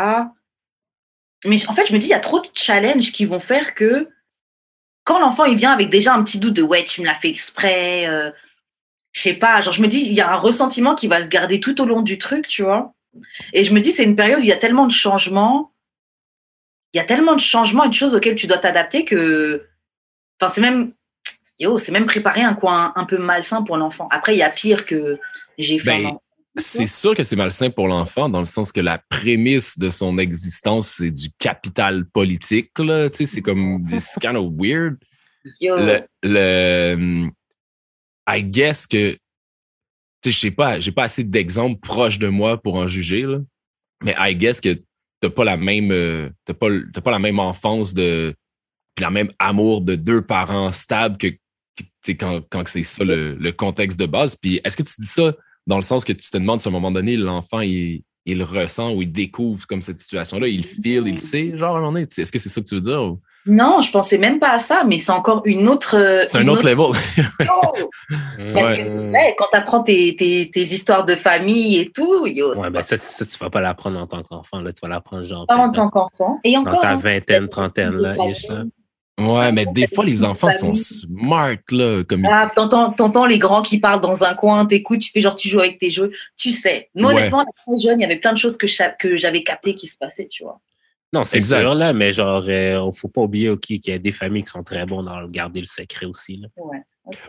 Mais 1.45 1.69
en 1.69 1.73
fait, 1.73 1.87
je 1.87 1.93
me 1.93 1.99
dis, 1.99 2.07
il 2.07 2.11
y 2.11 2.15
a 2.15 2.21
trop 2.21 2.41
de 2.41 2.49
challenges 2.55 3.13
qui 3.13 3.25
vont 3.25 3.41
faire 3.41 3.75
que 3.75 4.09
quand 5.05 5.19
l'enfant 5.19 5.45
il 5.45 5.57
vient 5.57 5.73
avec 5.73 5.91
déjà 5.91 6.15
un 6.15 6.23
petit 6.23 6.39
doute 6.39 6.55
de 6.55 6.63
ouais, 6.63 6.85
tu 6.85 7.01
me 7.01 7.07
l'as 7.07 7.15
fait 7.15 7.29
exprès, 7.29 8.07
euh, 8.07 8.31
je 9.13 9.21
sais 9.21 9.35
pas, 9.35 9.61
genre 9.61 9.75
je 9.75 9.83
me 9.83 9.89
dis 9.89 10.01
il 10.01 10.13
y 10.13 10.21
a 10.21 10.33
un 10.33 10.37
ressentiment 10.37 10.95
qui 10.95 11.07
va 11.07 11.23
se 11.23 11.29
garder 11.29 11.61
tout 11.61 11.81
au 11.81 11.85
long 11.85 12.03
du 12.03 12.19
truc, 12.19 12.49
tu 12.49 12.63
vois. 12.63 12.95
Et 13.53 13.63
je 13.63 13.75
me 13.75 13.81
dis 13.81 13.93
c'est 13.93 14.05
une 14.05 14.17
période 14.17 14.41
où 14.41 14.43
il 14.43 14.49
y 14.49 14.53
a 14.53 14.57
tellement 14.57 14.87
de 14.87 14.93
changements, 14.93 15.73
il 16.93 16.99
y 16.99 17.01
a 17.01 17.05
tellement 17.05 17.35
de 17.35 17.41
changements 17.41 17.85
et 17.85 17.89
de 17.89 17.95
choses 17.95 18.15
auxquelles 18.15 18.37
tu 18.37 18.47
dois 18.47 18.59
t'adapter 18.59 19.05
que, 19.05 19.67
enfin 20.41 20.53
c'est 20.53 20.63
même, 20.63 20.93
yo, 21.59 21.79
c'est 21.79 21.93
même 21.93 22.07
préparer 22.07 22.43
un 22.43 22.55
coin 22.55 22.93
un 22.97 23.05
peu 23.05 23.19
malsain 23.19 23.63
pour 23.63 23.77
l'enfant. 23.77 24.09
Après 24.11 24.35
il 24.35 24.39
y 24.39 24.43
a 24.43 24.51
pire 24.51 24.87
que 24.87 25.19
j'ai 25.59 25.79
fait. 25.79 26.03
Ben, 26.03 26.17
c'est 26.57 26.87
sûr 26.87 27.15
que 27.15 27.23
c'est 27.23 27.37
malsain 27.37 27.71
pour 27.71 27.89
l'enfant 27.89 28.29
dans 28.29 28.41
le 28.41 28.47
sens 28.47 28.73
que 28.73 28.81
la 28.81 28.99
prémisse 28.99 29.79
de 29.79 29.89
son 29.89 30.19
existence, 30.19 30.89
c'est 30.89 31.11
du 31.11 31.29
capital 31.39 32.05
politique. 32.05 32.79
Là. 32.79 33.09
Tu 33.09 33.19
sais, 33.19 33.35
c'est 33.35 33.41
comme, 33.41 33.87
c'est 33.99 34.21
kind 34.21 34.37
of 34.37 34.53
weird. 34.59 34.97
Yo. 35.61 35.77
Le, 35.77 36.01
le, 36.23 37.31
I 38.37 38.43
guess 38.43 38.87
que, 38.87 39.13
tu 39.13 39.19
sais, 40.25 40.31
je 40.31 40.39
sais 40.39 40.51
pas, 40.51 40.81
j'ai 40.81 40.93
pas 40.93 41.05
assez 41.05 41.25
d'exemples 41.25 41.81
proches 41.81 42.19
de 42.19 42.29
moi 42.29 42.61
pour 42.61 42.75
en 42.77 42.89
juger, 42.89 43.23
là. 43.23 43.39
mais 44.05 44.15
I 44.19 44.35
guess 44.35 44.61
que 44.61 44.81
t'as 45.21 45.31
pas 45.31 45.45
la 45.45 45.57
même, 45.57 45.91
euh, 45.93 46.31
t'as 46.45 46.55
pas, 46.55 46.69
t'as 46.93 47.01
pas 47.01 47.11
la 47.11 47.19
même 47.19 47.39
enfance 47.39 47.95
de, 47.95 48.35
puis 48.95 49.03
la 49.03 49.11
même 49.11 49.31
amour 49.39 49.81
de 49.81 49.95
deux 49.95 50.23
parents 50.23 50.73
stables 50.73 51.17
que, 51.17 51.29
que 51.29 51.37
tu 51.77 51.87
sais, 52.03 52.17
quand, 52.17 52.43
quand 52.51 52.67
c'est 52.67 52.83
ça 52.83 53.05
le, 53.05 53.35
le 53.37 53.53
contexte 53.53 53.99
de 53.99 54.07
base. 54.07 54.37
Puis 54.37 54.61
est-ce 54.65 54.77
que 54.77 54.83
tu 54.83 54.95
dis 54.99 55.07
ça 55.07 55.35
dans 55.67 55.77
le 55.77 55.83
sens 55.83 56.05
que 56.05 56.13
tu 56.13 56.29
te 56.29 56.37
demandes 56.39 56.61
si 56.61 56.69
à 56.69 56.71
un 56.71 56.73
moment 56.73 56.91
donné, 56.91 57.17
l'enfant, 57.17 57.61
il, 57.61 58.03
il 58.27 58.43
ressent 58.43 58.95
ou 58.95 59.03
il 59.03 59.13
découvre 59.13 59.67
comme 59.67 59.83
cette 59.83 60.01
situation-là, 60.01 60.49
il 60.49 60.65
feel, 60.65 61.07
il 61.07 61.19
sait, 61.19 61.57
genre 61.57 61.77
à 61.77 61.79
un 61.79 61.81
moment 61.81 61.93
donné. 61.93 62.07
Est-ce 62.07 62.33
que 62.33 62.39
c'est 62.39 62.49
ça 62.49 62.61
que 62.61 62.67
tu 62.67 62.75
veux 62.75 62.81
dire? 62.81 63.03
ou- 63.03 63.21
Non, 63.47 63.81
je 63.81 63.91
pensais 63.91 64.19
même 64.19 64.39
pas 64.39 64.51
à 64.53 64.59
ça, 64.61 64.85
mais 64.87 64.99
c'est 64.99 65.11
encore 65.11 65.43
une 65.47 65.69
autre. 65.69 65.97
euh, 65.99 66.23
C'est 66.29 66.39
un 66.39 66.49
autre 66.49 66.65
level. 66.65 66.79
Oh 66.87 66.95
Parce 68.55 68.69
Ouais. 68.71 68.77
que 68.77 68.83
c'est 68.85 68.93
vrai, 68.93 69.35
quand 69.37 69.47
tu 69.51 69.57
apprends 69.59 69.83
tes, 69.83 70.15
tes, 70.15 70.51
tes 70.51 70.61
histoires 70.61 71.05
de 71.05 71.17
famille 71.17 71.79
et 71.79 71.91
tout, 71.91 72.27
yo, 72.27 72.55
Ouais, 72.55 72.71
ben 72.71 72.83
ça, 72.83 72.97
ça, 72.97 73.25
tu 73.27 73.37
vas 73.39 73.51
pas 73.51 73.61
l'apprendre 73.61 73.99
en 73.99 74.07
tant 74.07 74.23
qu'enfant. 74.23 74.61
Là, 74.61 74.73
tu 74.73 74.79
vas 74.83 74.89
l'apprendre 74.89 75.25
genre 75.25 75.47
pas 75.47 75.57
en 75.57 75.69
dans, 75.69 75.73
tant 75.73 75.89
qu'enfant. 75.91 76.39
Et 76.45 76.53
dans 76.53 76.61
encore. 76.61 76.81
ta 76.81 76.91
hein, 76.91 76.97
vingtaine, 76.97 77.49
trentaine, 77.49 77.97
là, 77.97 78.17
ish, 78.29 78.47
là. 78.49 78.65
Ouais, 79.21 79.53
mais 79.53 79.67
des 79.67 79.87
fois, 79.87 80.05
les 80.05 80.25
enfants 80.25 80.53
sont 80.53 80.75
smart, 80.75 81.57
là, 81.71 82.03
comme 82.09 82.25
Ah, 82.31 82.49
t'entends, 82.55 82.91
t'entends 82.93 83.27
les 83.27 83.39
grands 83.39 83.63
qui 83.63 83.79
parlent 83.79 84.01
dans 84.01 84.25
un 84.25 84.35
coin, 84.35 84.65
t'écoutes, 84.67 85.01
tu 85.01 85.11
fais 85.11 85.21
genre 85.21 85.37
tu 85.37 85.49
joues 85.49 85.61
avec 85.61 85.79
tes 85.79 85.91
jeux. 85.91 86.13
Tu 86.37 86.51
sais. 86.51 86.89
Moi, 86.95 87.13
Ouais. 87.13 87.19
honnêtement, 87.21 87.45
très 87.45 87.77
jeune, 87.83 87.99
il 88.01 88.03
y 88.03 88.07
avait 88.07 88.17
plein 88.19 88.33
de 88.33 88.39
choses 88.39 88.57
que 88.57 88.67
j'avais 89.17 89.43
captées 89.43 89.75
qui 89.75 89.87
se 89.87 89.97
passaient, 89.99 90.29
tu 90.31 90.45
vois. 90.45 90.61
Non, 91.13 91.25
c'est 91.25 91.37
Exact. 91.37 91.61
sûr, 91.61 91.75
là, 91.75 91.93
mais 91.93 92.13
genre, 92.13 92.43
euh, 92.49 92.91
faut 92.91 93.09
pas 93.09 93.21
oublier 93.23 93.51
ok, 93.51 93.61
qu'il 93.61 93.89
y 93.89 93.93
a 93.93 93.99
des 93.99 94.13
familles 94.13 94.45
qui 94.45 94.51
sont 94.51 94.63
très 94.63 94.87
bonnes 94.87 95.05
dans 95.05 95.21
le 95.21 95.27
garder 95.27 95.61
le 95.61 95.67
secret 95.67 96.07
aussi. 96.07 96.39
Là. 96.39 96.49
Ouais. 96.57 96.81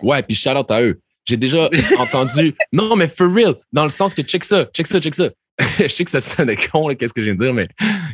Ouais, 0.02 0.24
puis 0.24 0.36
shout 0.36 0.52
out 0.52 0.72
à 0.72 0.82
eux. 0.82 1.00
J'ai 1.26 1.38
déjà 1.38 1.69
entendu. 2.00 2.54
Non, 2.72 2.96
mais 2.96 3.08
for 3.08 3.34
real, 3.34 3.56
dans 3.72 3.84
le 3.84 3.89
sens 3.89 4.13
que 4.13 4.22
check 4.22 4.43
ça, 4.43 4.65
check 4.74 4.88
ça, 4.88 5.02
check 5.02 5.15
ça. 5.15 5.30
je 5.80 5.88
sais 5.88 6.06
que 6.06 6.12
ça 6.12 6.22
sonne 6.22 6.54
con, 6.72 6.88
qu'est-ce 6.96 7.13
que 7.13 7.22
je 7.22 7.32
viens 7.32 7.36
de 7.36 7.43
dire, 7.43 7.54
mais 7.54 7.67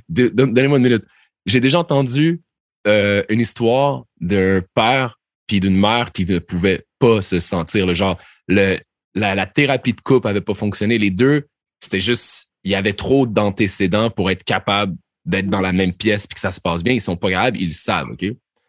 donnez-moi 0.10 0.77
une 0.77 0.84
minute. 0.84 1.05
J'ai 1.45 1.60
déjà 1.62 1.79
entendu 1.79 2.41
euh, 2.88 3.23
une 3.29 3.39
histoire 3.41 4.03
d'un 4.19 4.62
père 4.73 5.19
puis 5.47 5.60
d'une 5.60 5.79
mère 5.79 6.12
qui 6.12 6.25
ne 6.25 6.39
pouvait 6.39 6.86
pas 6.99 7.21
se 7.21 7.39
sentir. 7.39 7.86
Le 7.86 7.93
genre, 7.93 8.17
le, 8.47 8.77
la, 9.15 9.36
la 9.36 9.45
thérapie 9.45 9.93
de 9.93 10.01
couple 10.01 10.27
avait 10.27 10.41
pas 10.41 10.53
fonctionné. 10.53 10.97
Les 10.97 11.12
deux, 11.12 11.47
c'était 11.79 12.01
juste, 12.01 12.49
il 12.63 12.71
y 12.71 12.75
avait 12.75 12.93
trop 12.93 13.25
d'antécédents 13.25 14.10
pour 14.10 14.29
être 14.29 14.43
capable 14.43 14.95
d'être 15.25 15.47
dans 15.47 15.62
la 15.62 15.73
même 15.73 15.93
pièce 15.93 16.27
puis 16.27 16.36
que 16.36 16.39
ça 16.39 16.51
se 16.51 16.62
passe 16.62 16.84
bien. 16.84 16.93
Ils 16.93 17.01
sont 17.01 17.17
pas 17.17 17.29
capables, 17.29 17.60
ils 17.60 17.67
le 17.67 17.73
savent, 17.73 18.10
OK? 18.12 18.25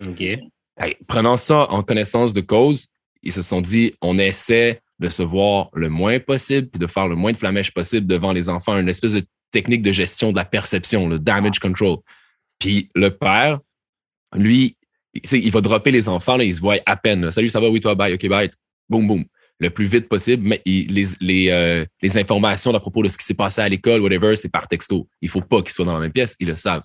OK. 0.07 0.39
Prenant 1.09 1.37
ça 1.37 1.71
en 1.71 1.83
connaissance 1.83 2.33
de 2.33 2.41
cause, 2.41 2.89
ils 3.23 3.33
se 3.33 3.43
sont 3.43 3.61
dit, 3.61 3.95
on 4.01 4.19
essaie 4.19 4.81
de 4.99 5.09
se 5.09 5.23
voir 5.23 5.69
le 5.75 5.89
moins 5.89 6.19
possible 6.21 6.69
puis 6.69 6.79
de 6.79 6.87
faire 6.87 7.09
le 7.09 7.17
moins 7.17 7.33
de 7.33 7.37
flamèche 7.37 7.73
possible 7.73 8.07
devant 8.07 8.33
les 8.33 8.49
enfants, 8.49 8.79
une 8.79 8.89
espèce 8.89 9.13
de 9.13 9.23
technique 9.51 9.83
de 9.83 9.93
gestion 9.93 10.33
de 10.33 10.37
la 10.37 10.45
perception, 10.45 11.09
le 11.09 11.19
damage 11.19 11.59
control. 11.59 11.99
Puis 12.59 12.91
le 12.95 13.11
père, 13.11 13.61
lui, 14.35 14.77
il 15.15 15.51
va 15.51 15.61
dropper 15.61 15.91
les 15.91 16.09
enfants, 16.09 16.37
là, 16.37 16.45
il 16.45 16.55
se 16.55 16.61
voit 16.61 16.77
à 16.87 16.97
peine. 16.97 17.23
là. 17.25 17.31
Salut, 17.31 17.49
ça 17.49 17.61
va? 17.61 17.69
Oui, 17.69 17.81
toi, 17.81 17.95
bye, 17.95 18.15
OK, 18.15 18.29
bye. 18.29 18.51
Boum, 18.89 19.07
boum. 19.07 19.25
Le 19.61 19.69
plus 19.71 19.87
vite 19.87 20.09
possible, 20.09 20.43
mais 20.47 20.61
les, 20.65 21.05
les, 21.21 21.51
euh, 21.51 21.85
les 22.01 22.17
informations 22.19 22.75
à 22.75 22.81
propos 22.81 23.03
de 23.03 23.09
ce 23.11 23.19
qui 23.19 23.25
s'est 23.25 23.35
passé 23.35 23.61
à 23.61 23.69
l'école, 23.69 24.01
whatever, 24.01 24.35
c'est 24.35 24.51
par 24.51 24.67
texto. 24.67 25.07
Il 25.21 25.29
faut 25.29 25.43
pas 25.43 25.61
qu'ils 25.61 25.73
soient 25.73 25.85
dans 25.85 25.95
la 25.95 26.01
même 26.01 26.13
pièce, 26.13 26.35
ils 26.41 26.49
le 26.49 26.57
savent. 26.57 26.83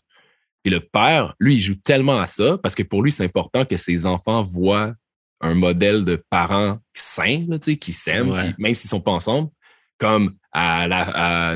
Puis 0.63 0.73
le 0.73 0.81
père, 0.81 1.35
lui, 1.39 1.55
il 1.55 1.61
joue 1.61 1.75
tellement 1.75 2.19
à 2.19 2.27
ça 2.27 2.57
parce 2.61 2.75
que 2.75 2.83
pour 2.83 3.01
lui, 3.01 3.11
c'est 3.11 3.23
important 3.23 3.63
que 3.65 3.77
ses 3.77 4.05
enfants 4.05 4.43
voient 4.43 4.93
un 5.41 5.53
modèle 5.53 6.03
de 6.03 6.21
parents 6.29 6.79
sains, 6.93 7.45
là, 7.47 7.59
tu 7.59 7.71
sais, 7.71 7.77
qui 7.77 7.93
s'aiment, 7.93 8.31
Ouais. 8.31 8.53
même 8.57 8.75
s'ils 8.75 8.89
sont 8.89 9.01
pas 9.01 9.11
ensemble. 9.11 9.49
Comme 9.97 10.35
à 10.51 10.87
la, 10.87 11.51
à, 11.53 11.55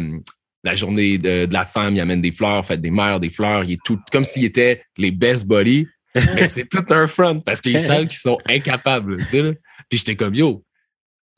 la 0.64 0.76
journée 0.76 1.18
de, 1.18 1.46
de 1.46 1.54
la 1.54 1.66
femme, 1.66 1.96
il 1.96 2.00
amène 2.00 2.22
des 2.22 2.32
fleurs, 2.32 2.66
fête 2.66 2.82
des 2.82 2.92
mères, 2.92 3.20
des 3.20 3.30
fleurs. 3.30 3.64
Il 3.64 3.74
est 3.74 3.80
tout 3.84 4.00
comme 4.12 4.26
s'il 4.26 4.46
était 4.46 4.84
les 4.98 5.12
best 5.12 5.48
buddies. 5.50 5.88
mais 6.36 6.48
c'est 6.48 6.68
tout 6.70 6.86
un 6.90 7.08
front 7.08 7.40
parce 7.40 7.62
qu'ils 7.62 7.78
savent 7.80 8.08
qu'ils 8.08 8.18
sont 8.20 8.38
incapables. 8.48 9.18
Tu 9.18 9.26
sais, 9.28 9.42
là. 9.42 9.52
Puis 9.90 10.00
j'étais 10.00 10.16
comme 10.16 10.36
yo. 10.36 10.64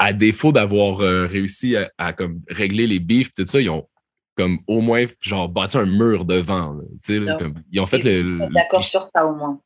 À 0.03 0.13
défaut 0.13 0.51
d'avoir 0.51 1.01
euh, 1.01 1.27
réussi 1.27 1.75
à, 1.75 1.91
à 1.97 2.13
comme 2.13 2.41
régler 2.49 2.87
les 2.87 2.99
bifs, 2.99 3.33
tout 3.33 3.45
ça, 3.45 3.59
ils 3.61 3.69
ont 3.69 3.87
comme 4.35 4.59
au 4.67 4.81
moins 4.81 5.05
genre 5.19 5.47
bâti 5.49 5.77
un 5.77 5.85
mur 5.85 6.25
devant. 6.25 6.73
là. 6.73 6.83
Là, 7.19 7.35
comme, 7.37 7.53
ils 7.71 7.79
ont 7.79 7.85
fait 7.87 7.99
le. 8.03 8.21
le- 8.21 8.47
D'accord 8.53 8.83
sur 8.83 9.03
ça 9.13 9.25
au 9.25 9.35
moins. 9.35 9.59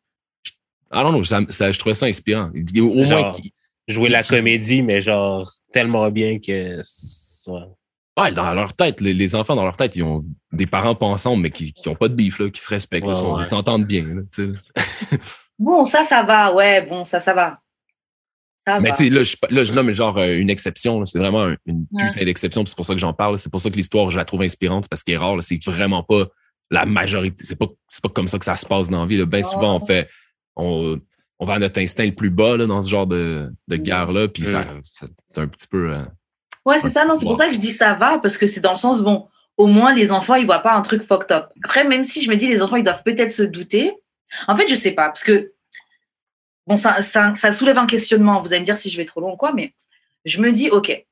Ah 0.92 1.04
non, 1.04 1.12
non, 1.14 1.24
ça, 1.24 1.40
ça- 1.50 1.72
je 1.72 1.80
trouvais 1.80 1.94
ça 1.96 2.06
inspirant. 2.08 2.50
Au 2.78 2.94
moins, 2.94 3.06
Genre, 3.06 3.40
Jouer 3.88 4.10
la 4.10 4.24
comédie, 4.24 4.82
mais 4.82 5.00
genre 5.00 5.48
tellement 5.72 6.10
bien 6.10 6.40
que. 6.40 6.80
c'est- 6.84 7.50
ouais. 7.52 8.32
dans 8.32 8.54
leur 8.54 8.74
tête, 8.74 9.00
les, 9.00 9.14
les 9.14 9.36
enfants 9.36 9.56
dans 9.56 9.64
leur 9.64 9.78
tête, 9.78 9.96
ils 9.96 10.02
ont 10.04 10.26
des 10.52 10.66
parents 10.66 10.96
pas 10.96 11.06
ensemble, 11.06 11.44
mais 11.44 11.52
qui, 11.52 11.72
qui 11.72 11.88
ont 11.88 11.96
pas 11.96 12.08
de 12.10 12.16
bif, 12.16 12.40
là, 12.40 12.50
qui 12.50 12.60
se 12.62 12.70
respectent, 12.70 13.06
Ouais, 13.06 13.42
ils 13.42 13.46
s'entendent 13.46 13.86
bien. 13.86 14.04
Là, 14.06 14.22
tu 14.34 14.56
sais. 14.56 15.20
Bon, 15.60 15.86
ça, 15.86 16.04
ça 16.04 16.24
va. 16.24 16.52
Ouais, 16.54 16.86
bon, 16.88 17.06
ça, 17.06 17.20
ça 17.20 17.34
va. 17.34 17.60
Mais 18.82 18.92
tu 18.92 19.06
sais, 19.06 19.10
là, 19.10 19.24
je, 19.24 19.36
là, 19.50 19.64
je 19.64 19.74
nomme 19.74 19.92
genre 19.94 20.18
euh, 20.18 20.36
une 20.38 20.50
exception. 20.50 21.06
C'est 21.06 21.20
vraiment 21.20 21.44
un- 21.44 21.56
une 21.66 21.86
Ouais. 21.92 22.12
putain 22.12 22.26
d'exception. 22.26 22.64
puis 22.64 22.70
C'est 22.72 22.76
pour 22.76 22.86
ça 22.86 22.94
que 22.94 23.00
j'en 23.00 23.14
parle. 23.14 23.38
C'est 23.38 23.52
pour 23.52 23.60
ça 23.62 23.70
que 23.70 23.76
l'histoire, 23.76 24.10
je 24.12 24.18
la 24.18 24.26
trouve 24.26 24.42
inspirante. 24.42 24.86
c'est 24.86 24.90
Parce 24.90 25.04
qu'elle 25.04 25.16
est 25.16 25.18
rare. 25.20 25.36
C'est 25.42 25.64
vraiment 25.68 26.02
pas 26.04 26.26
la 26.72 26.86
majorité. 26.86 27.44
C'est 27.44 27.60
pas, 27.60 27.68
c'est 27.90 28.02
pas 28.02 28.10
comme 28.10 28.28
ça 28.28 28.40
que 28.40 28.46
ça 28.46 28.58
se 28.58 28.66
passe 28.66 28.90
dans 28.90 29.02
la 29.02 29.08
vie. 29.08 29.18
Là. 29.18 29.26
Bien 29.26 29.42
Non. 29.42 29.48
souvent, 29.50 29.80
on 29.82 29.86
fait. 29.86 30.10
On, 30.56 31.00
on 31.38 31.46
va 31.46 31.54
à 31.56 31.60
notre 31.60 31.80
instinct 31.80 32.06
le 32.06 32.16
plus 32.16 32.30
bas 32.30 32.56
là, 32.58 32.66
dans 32.66 32.82
ce 32.82 32.90
genre 32.90 33.06
de, 33.08 33.52
de 33.68 33.76
Mm. 33.78 33.84
guerre-là. 33.84 34.28
Puis 34.30 34.44
ça, 34.44 34.66
ça- 34.84 35.06
c'est 35.26 35.42
un 35.42 35.48
petit 35.48 35.68
peu. 35.68 35.94
euh, 35.94 36.04
Ouais, 36.66 36.80
c'est 36.80 36.90
ça. 36.90 37.06
Non, 37.06 37.16
c'est 37.18 37.26
pour 37.26 37.36
ça 37.36 37.48
que 37.48 37.54
je 37.54 37.60
dis 37.60 37.72
ça 37.72 37.94
va, 37.94 38.18
parce 38.20 38.38
que 38.38 38.48
c'est 38.48 38.62
dans 38.62 38.72
le 38.72 38.78
sens, 38.78 39.04
bon, 39.04 39.28
au 39.58 39.68
moins, 39.68 39.94
les 39.94 40.12
enfants, 40.12 40.36
ils 40.36 40.46
voient 40.48 40.60
pas 40.60 40.74
un 40.76 40.82
truc 40.82 41.02
fucked 41.04 41.32
up. 41.32 41.50
Après, 41.64 41.84
même 41.88 42.04
si 42.04 42.24
je 42.24 42.30
me 42.32 42.36
dis, 42.36 42.48
les 42.48 42.62
enfants, 42.64 42.78
ils 42.78 42.84
doivent 42.84 43.04
peut-être 43.04 43.32
se 43.32 43.44
douter. 43.44 43.94
En 44.48 44.56
fait, 44.56 44.68
je 44.68 44.76
sais 44.76 44.92
pas, 44.94 45.06
parce 45.06 45.24
que, 45.24 45.52
bon, 46.68 46.78
ça, 46.78 47.02
ça, 47.02 47.34
ça 47.36 47.52
soulève 47.52 47.78
un 47.78 47.86
questionnement. 47.86 48.42
Vous 48.42 48.54
allez 48.54 48.62
me 48.62 48.66
dire 48.66 48.78
si 48.78 48.90
je 48.90 48.98
vais 48.98 49.06
trop 49.06 49.22
long 49.22 49.34
ou 49.34 49.38
quoi, 49.38 49.54
mais 49.54 49.74
je 50.26 50.42
me 50.42 50.52
dis, 50.52 50.70
OK. 50.70 51.06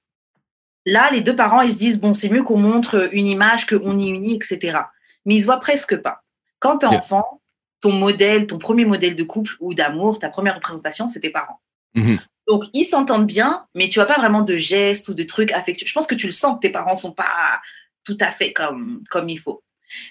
Là, 0.85 1.09
les 1.11 1.21
deux 1.21 1.35
parents, 1.35 1.61
ils 1.61 1.71
se 1.71 1.77
disent, 1.77 1.99
bon, 2.01 2.11
c'est 2.13 2.29
mieux 2.29 2.43
qu'on 2.43 2.57
montre 2.57 3.09
une 3.13 3.27
image, 3.27 3.65
qu'on 3.65 3.97
y 3.97 4.09
unit, 4.09 4.35
etc. 4.35 4.79
Mais 5.25 5.35
ils 5.35 5.41
se 5.41 5.45
voient 5.45 5.61
presque 5.61 5.95
pas. 5.97 6.23
Quand 6.59 6.77
t'es 6.77 6.87
Yeah. 6.87 6.97
enfant, 6.97 7.41
ton 7.79 7.91
modèle, 7.93 8.47
ton 8.47 8.57
premier 8.57 8.85
modèle 8.85 9.15
de 9.15 9.23
couple 9.23 9.53
ou 9.61 9.73
d'amour, 9.73 10.19
ta 10.19 10.29
première 10.29 10.55
représentation, 10.55 11.07
c'est 11.07 11.21
tes 11.21 11.29
parents. 11.29 11.59
mhm. 11.95 12.19
Donc, 12.47 12.65
ils 12.73 12.83
s'entendent 12.83 13.25
bien, 13.25 13.65
mais 13.73 13.87
tu 13.87 13.99
vois 13.99 14.05
pas 14.05 14.17
vraiment 14.17 14.41
de 14.41 14.57
gestes 14.57 15.07
ou 15.07 15.13
de 15.13 15.23
trucs 15.23 15.53
affectueux. 15.53 15.87
Je 15.87 15.93
pense 15.93 16.07
que 16.07 16.15
tu 16.15 16.25
le 16.25 16.33
sens 16.33 16.55
que 16.55 16.59
tes 16.59 16.71
parents 16.73 16.97
sont 16.97 17.13
pas 17.13 17.61
tout 18.03 18.17
à 18.19 18.31
fait 18.31 18.51
comme, 18.51 19.01
comme 19.09 19.29
il 19.29 19.39
faut. 19.39 19.63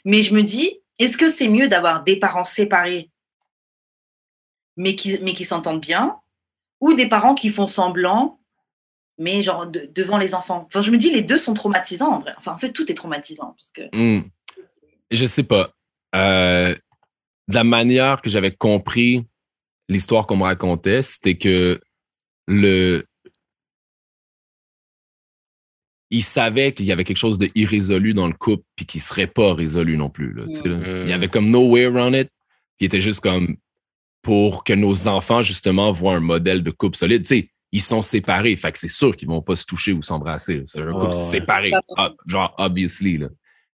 Mais 0.06 0.22
je 0.22 0.32
me 0.34 0.42
dis, 0.42 0.80
est-ce 0.98 1.18
que 1.18 1.28
c'est 1.28 1.48
mieux 1.48 1.68
d'avoir 1.68 2.04
des 2.04 2.18
parents 2.18 2.44
séparés, 2.44 3.10
mais 4.76 4.96
qui, 4.96 5.18
mais 5.22 5.34
qui 5.34 5.44
s'entendent 5.44 5.80
bien, 5.80 6.16
ou 6.80 6.94
des 6.94 7.08
parents 7.08 7.34
qui 7.34 7.50
font 7.50 7.66
semblant, 7.66 8.40
mais 9.18 9.42
genre 9.42 9.66
de- 9.66 9.88
devant 9.94 10.18
les 10.18 10.34
enfants 10.34 10.64
Enfin, 10.66 10.82
je 10.82 10.90
me 10.90 10.98
dis, 10.98 11.10
les 11.10 11.22
deux 11.22 11.38
sont 11.38 11.54
traumatisants 11.54 12.12
en 12.12 12.18
vrai. 12.20 12.32
Enfin, 12.38 12.52
en 12.52 12.58
fait, 12.58 12.72
tout 12.72 12.90
est 12.90 12.94
traumatisant. 12.94 13.54
Parce 13.56 13.72
que... 13.72 13.82
Hmm. 13.92 14.28
Je 15.10 15.26
sais 15.26 15.42
pas. 15.42 15.72
Euh, 16.14 16.74
de 17.48 17.54
la 17.54 17.64
manière 17.64 18.22
que 18.22 18.30
j'avais 18.30 18.50
compris 18.50 19.24
l'histoire 19.88 20.26
qu'on 20.26 20.36
me 20.36 20.44
racontait, 20.44 21.02
c'était 21.02 21.36
que 21.36 21.80
le. 22.46 23.04
Il 26.10 26.22
savait 26.22 26.74
qu'il 26.74 26.84
y 26.86 26.92
avait 26.92 27.04
quelque 27.04 27.16
chose 27.16 27.38
de 27.38 27.48
irrésolu 27.54 28.12
dans 28.12 28.26
le 28.26 28.34
couple, 28.34 28.64
puis 28.76 28.84
qui 28.84 29.00
serait 29.00 29.26
pas 29.26 29.54
résolu 29.54 29.96
non 29.96 30.10
plus. 30.10 30.32
Là, 30.34 30.44
tu 30.46 30.54
sais, 30.54 30.68
là. 30.68 30.76
Mm. 30.76 31.02
Il 31.04 31.10
y 31.10 31.12
avait 31.12 31.28
comme 31.28 31.48
no 31.48 31.68
way 31.70 31.86
around 31.86 32.14
it. 32.14 32.28
Puis 32.76 32.80
il 32.80 32.86
était 32.86 33.00
juste 33.00 33.20
comme 33.20 33.56
pour 34.22 34.64
que 34.64 34.72
nos 34.72 35.08
enfants, 35.08 35.42
justement, 35.42 35.92
voient 35.92 36.14
un 36.14 36.20
modèle 36.20 36.62
de 36.62 36.70
couple 36.70 36.96
solide. 36.96 37.22
Tu 37.22 37.28
sais, 37.40 37.50
ils 37.72 37.80
sont 37.82 38.02
séparés. 38.02 38.56
Fait 38.56 38.70
que 38.72 38.78
c'est 38.78 38.88
sûr 38.88 39.16
qu'ils 39.16 39.28
vont 39.28 39.42
pas 39.42 39.56
se 39.56 39.66
toucher 39.66 39.92
ou 39.92 40.02
s'embrasser. 40.02 40.62
C'est 40.64 40.80
un 40.82 40.92
couple 40.92 41.06
ouais. 41.06 41.12
séparé. 41.12 41.72
Ah, 41.96 42.12
genre, 42.26 42.54
obviously. 42.58 43.18
Là. 43.18 43.28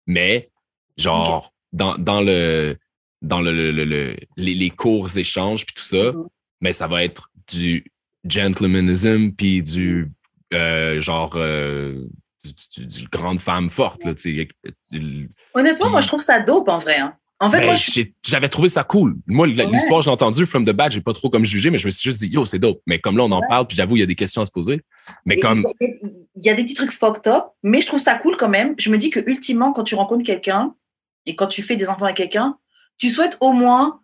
Mais, 0.06 0.50
genre, 0.96 1.52
dans, 1.72 1.96
dans 1.98 2.22
le 2.22 2.76
dans 3.20 3.40
le, 3.40 3.52
le- 3.52 3.72
le- 3.72 3.84
le- 3.84 4.16
les, 4.36 4.54
les 4.54 4.70
courts 4.70 5.18
échanges 5.18 5.66
puis 5.66 5.74
tout 5.74 5.82
ça, 5.82 6.12
Mhm. 6.12 6.28
mais 6.60 6.72
ça 6.72 6.86
va 6.86 7.02
être 7.04 7.30
du 7.52 7.84
gentlemanism 8.24 9.32
puis 9.32 9.62
du 9.62 10.08
euh, 10.54 11.00
genre 11.00 11.32
euh, 11.34 12.06
du, 12.44 12.52
du- 12.76 12.86
du 12.86 13.08
grande 13.08 13.40
femme 13.40 13.70
forte. 13.70 14.04
Là, 14.04 14.14
tu 14.14 14.36
sais. 14.36 14.48
Honnêtement, 15.54 15.90
moi, 15.90 16.00
je 16.00 16.06
trouve 16.06 16.20
ça 16.22 16.40
dope 16.40 16.68
en 16.68 16.78
vrai. 16.78 16.98
hein. 16.98 17.14
En 17.40 17.48
fait, 17.50 17.60
Ben, 17.60 17.66
moi, 17.66 17.74
je- 17.74 18.00
j'avais 18.26 18.48
trouvé 18.48 18.68
ça 18.68 18.82
cool. 18.82 19.16
Moi, 19.28 19.46
la- 19.46 19.64
Ouais. 19.66 19.70
l'histoire, 19.72 20.02
j'ai 20.02 20.10
entendu 20.10 20.44
from 20.44 20.64
the 20.64 20.70
back, 20.70 20.90
j'ai 20.90 21.00
pas 21.00 21.12
trop 21.12 21.30
comme 21.30 21.44
jugé, 21.44 21.70
mais 21.70 21.78
je 21.78 21.86
me 21.86 21.90
suis 21.90 22.10
juste 22.10 22.18
dit, 22.20 22.28
yo, 22.28 22.44
c'est 22.44 22.58
dope. 22.58 22.80
Mais 22.86 22.98
comme 22.98 23.16
là, 23.16 23.22
on 23.24 23.30
en 23.30 23.40
Ouais. 23.40 23.46
parle, 23.48 23.66
puis 23.68 23.76
j'avoue, 23.76 23.96
il 23.96 24.00
y 24.00 24.02
a 24.02 24.06
des 24.06 24.16
questions 24.16 24.42
à 24.42 24.44
se 24.44 24.50
poser. 24.50 24.80
Mais 25.24 25.38
comme, 25.38 25.64
il 25.80 26.18
y 26.34 26.50
a 26.50 26.54
des 26.54 26.64
petits 26.64 26.74
trucs 26.74 26.90
fucked 26.90 27.28
up, 27.28 27.44
mais 27.62 27.80
je 27.80 27.86
trouve 27.86 28.00
ça 28.00 28.16
cool 28.16 28.36
quand 28.36 28.48
même. 28.48 28.74
Je 28.78 28.90
me 28.90 28.98
dis 28.98 29.10
que 29.10 29.20
ultimement, 29.30 29.72
quand 29.72 29.84
tu 29.84 29.94
rencontres 29.94 30.24
quelqu'un 30.24 30.74
et 31.26 31.36
quand 31.36 31.46
tu 31.46 31.62
fais 31.62 31.76
des 31.76 31.88
enfants 31.88 32.06
avec 32.06 32.16
quelqu'un, 32.16 32.58
tu 32.98 33.08
souhaites 33.08 33.38
au 33.40 33.52
moins 33.52 34.00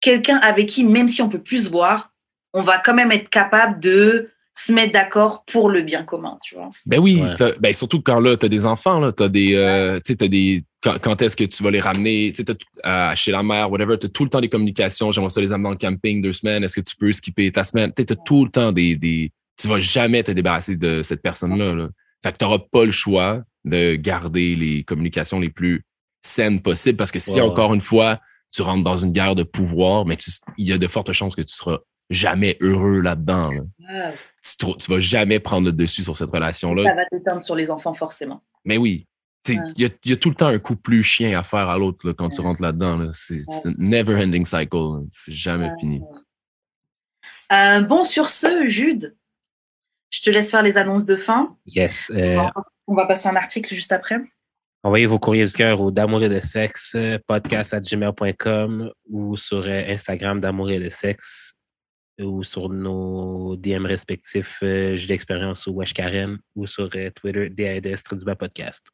quelqu'un 0.00 0.38
avec 0.38 0.66
qui, 0.68 0.84
même 0.84 1.08
si 1.08 1.20
on 1.20 1.28
peut 1.28 1.42
plus 1.42 1.66
se 1.66 1.70
voir, 1.70 2.14
on 2.54 2.62
va 2.62 2.78
quand 2.78 2.94
même 2.94 3.12
être 3.12 3.28
capable 3.28 3.78
de 3.80 4.30
se 4.56 4.72
mettre 4.72 4.92
d'accord 4.92 5.44
pour 5.46 5.68
le 5.68 5.82
bien 5.82 6.04
commun, 6.04 6.36
tu 6.42 6.54
vois. 6.54 6.70
ben 6.86 7.00
oui, 7.00 7.20
Ouais. 7.20 7.54
ben 7.58 7.72
surtout 7.72 8.00
quand 8.00 8.20
là, 8.20 8.36
t'as 8.36 8.46
des 8.48 8.66
enfants, 8.66 9.00
là, 9.00 9.10
t'as 9.12 9.28
des, 9.28 9.54
euh, 9.54 9.96
tu 9.96 10.12
sais, 10.12 10.16
t'as 10.16 10.28
des, 10.28 10.62
quand, 10.80 10.96
quand 11.02 11.20
est-ce 11.22 11.34
que 11.36 11.42
tu 11.44 11.62
vas 11.64 11.70
les 11.72 11.80
ramener, 11.80 12.32
tu 12.34 12.44
euh, 12.86 13.12
chez 13.16 13.32
la 13.32 13.42
mère, 13.42 13.70
whatever, 13.72 13.98
t'as 13.98 14.08
tout 14.08 14.22
le 14.22 14.30
temps 14.30 14.40
des 14.40 14.48
communications, 14.48 15.10
j'aimerais 15.10 15.30
ça 15.30 15.40
les 15.40 15.50
amener 15.52 15.70
le 15.70 15.76
camping 15.76 16.22
deux 16.22 16.32
semaines, 16.32 16.62
est-ce 16.62 16.76
que 16.80 16.88
tu 16.88 16.94
peux 16.96 17.10
skipper 17.10 17.50
ta 17.50 17.64
semaine, 17.64 17.92
tu 17.92 18.02
sais, 18.02 18.06
t'as 18.06 18.14
tout 18.24 18.44
le 18.44 18.50
temps 18.50 18.70
des, 18.70 18.94
des, 18.94 19.32
tu 19.60 19.66
vas 19.66 19.80
jamais 19.80 20.22
te 20.22 20.30
débarrasser 20.30 20.76
de 20.76 21.02
cette 21.02 21.20
personne-là, 21.22 21.74
là. 21.74 21.88
Fait 22.22 22.32
que 22.32 22.38
t'auras 22.38 22.58
pas 22.70 22.84
le 22.84 22.92
choix 22.92 23.42
de 23.64 23.96
garder 23.96 24.54
les 24.54 24.82
communications 24.84 25.40
les 25.40 25.50
plus 25.50 25.82
saines 26.22 26.62
possibles 26.62 26.96
parce 26.96 27.10
que 27.10 27.18
si 27.18 27.38
encore 27.40 27.74
une 27.74 27.80
fois, 27.82 28.18
tu 28.52 28.62
rentres 28.62 28.84
dans 28.84 28.96
une 28.96 29.12
guerre 29.12 29.34
de 29.34 29.42
pouvoir, 29.42 30.06
mais 30.06 30.16
tu- 30.16 30.30
il 30.58 30.68
y 30.68 30.72
a 30.72 30.78
de 30.78 30.86
fortes 30.86 31.12
chances 31.12 31.34
que 31.36 31.42
tu 31.42 31.52
seras 31.54 31.78
jamais 32.08 32.56
heureux 32.60 33.00
là-dedans, 33.00 33.50
là. 33.50 34.12
Tu, 34.44 34.66
tu 34.78 34.90
vas 34.90 35.00
jamais 35.00 35.40
prendre 35.40 35.66
le 35.66 35.72
dessus 35.72 36.02
sur 36.02 36.16
cette 36.16 36.30
relation-là. 36.30 36.84
Ça 36.90 36.94
va 36.94 37.06
t'éteindre 37.06 37.42
sur 37.42 37.54
les 37.56 37.70
enfants, 37.70 37.94
forcément. 37.94 38.42
Mais 38.64 38.76
oui, 38.76 39.06
Ouais. 39.48 39.56
il 39.76 39.82
y, 39.82 39.84
a, 39.84 39.88
il 40.04 40.10
y 40.10 40.14
a 40.14 40.16
tout 40.16 40.30
le 40.30 40.34
temps 40.34 40.46
un 40.46 40.58
coup 40.58 40.74
plus 40.76 41.02
chien 41.02 41.38
à 41.38 41.42
faire 41.44 41.68
à 41.68 41.76
l'autre 41.78 42.12
quand 42.12 42.30
tu 42.30 42.40
rentres 42.40 42.62
là-dedans. 42.62 42.96
là. 42.98 43.08
C'est 43.12 43.38
c'est 43.40 43.68
un 43.68 43.74
never-ending 43.76 44.44
cycle. 44.46 44.76
C'est 45.10 45.34
jamais 45.34 45.66
Ouais. 45.68 45.78
fini. 45.80 46.00
Euh, 47.52 47.80
bon, 47.82 48.04
sur 48.04 48.28
ce, 48.28 48.66
Jude, 48.66 49.14
je 50.10 50.22
te 50.22 50.30
laisse 50.30 50.50
faire 50.50 50.62
les 50.62 50.78
annonces 50.78 51.04
de 51.06 51.16
fin. 51.16 51.56
Yes. 51.66 52.10
euh, 52.14 52.40
On 52.86 52.94
va 52.94 53.06
passer 53.06 53.28
un 53.28 53.36
article 53.36 53.74
juste 53.74 53.92
après. 53.92 54.16
Envoyez 54.82 55.06
vos 55.06 55.18
courriers 55.18 55.46
du 55.46 55.52
cœur 55.52 55.80
au 55.80 55.90
d'amour 55.90 56.22
et 56.22 56.28
de 56.28 56.40
sexe, 56.40 56.94
euh, 56.96 57.18
podcast 57.26 57.72
à 57.74 57.80
gmail.com 57.80 58.90
ou 59.10 59.36
sur 59.36 59.66
Instagram 59.68 60.40
d'amour 60.40 60.70
et 60.70 60.78
de 60.80 60.88
sexe 60.90 61.54
ou 62.20 62.42
sur 62.42 62.68
nos 62.68 63.56
DM 63.56 63.86
respectifs, 63.86 64.58
euh, 64.62 64.96
J'ai 64.96 65.08
l'expérience 65.08 65.66
ou 65.66 65.72
Wesh 65.72 65.94
Karen 65.94 66.38
ou 66.54 66.66
sur 66.66 66.88
euh, 66.94 67.10
Twitter, 67.10 67.50
DADS 67.50 68.02
Triduba 68.02 68.36
Podcast. 68.36 68.88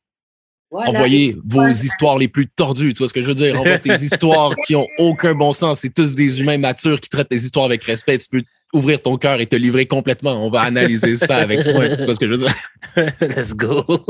Voilà. 0.71 0.91
Envoyez 0.91 1.37
vos 1.45 1.67
histoires 1.67 2.17
les 2.17 2.29
plus 2.29 2.49
tordues. 2.49 2.93
Tu 2.95 2.99
vois 2.99 3.09
ce 3.09 3.13
que 3.13 3.23
je 3.23 3.27
veux 3.27 3.35
dire? 3.35 3.61
Envoie 3.61 3.79
tes 3.79 3.95
histoires 4.05 4.55
qui 4.67 4.77
ont 4.77 4.87
aucun 4.99 5.35
bon 5.35 5.53
sens. 5.53 5.81
C'est 5.81 5.93
tous 5.93 6.15
des 6.15 6.41
humains 6.41 6.59
matures 6.59 7.01
qui 7.01 7.09
traitent 7.09 7.31
les 7.31 7.45
histoires 7.45 7.65
avec 7.65 7.83
respect. 7.83 8.19
Tu 8.19 8.29
peux 8.31 8.43
ouvrir 8.73 9.03
ton 9.03 9.17
cœur 9.17 9.41
et 9.41 9.47
te 9.47 9.57
livrer 9.57 9.87
complètement. 9.87 10.47
On 10.47 10.51
va 10.51 10.61
analyser 10.61 11.17
ça 11.17 11.39
avec 11.39 11.63
soin. 11.63 11.97
Tu 11.97 12.05
vois 12.05 12.15
ce 12.15 12.21
que 12.21 12.29
je 12.29 12.35
veux 12.35 12.39
dire? 12.39 12.55
Let's 13.21 13.55
go! 13.55 13.85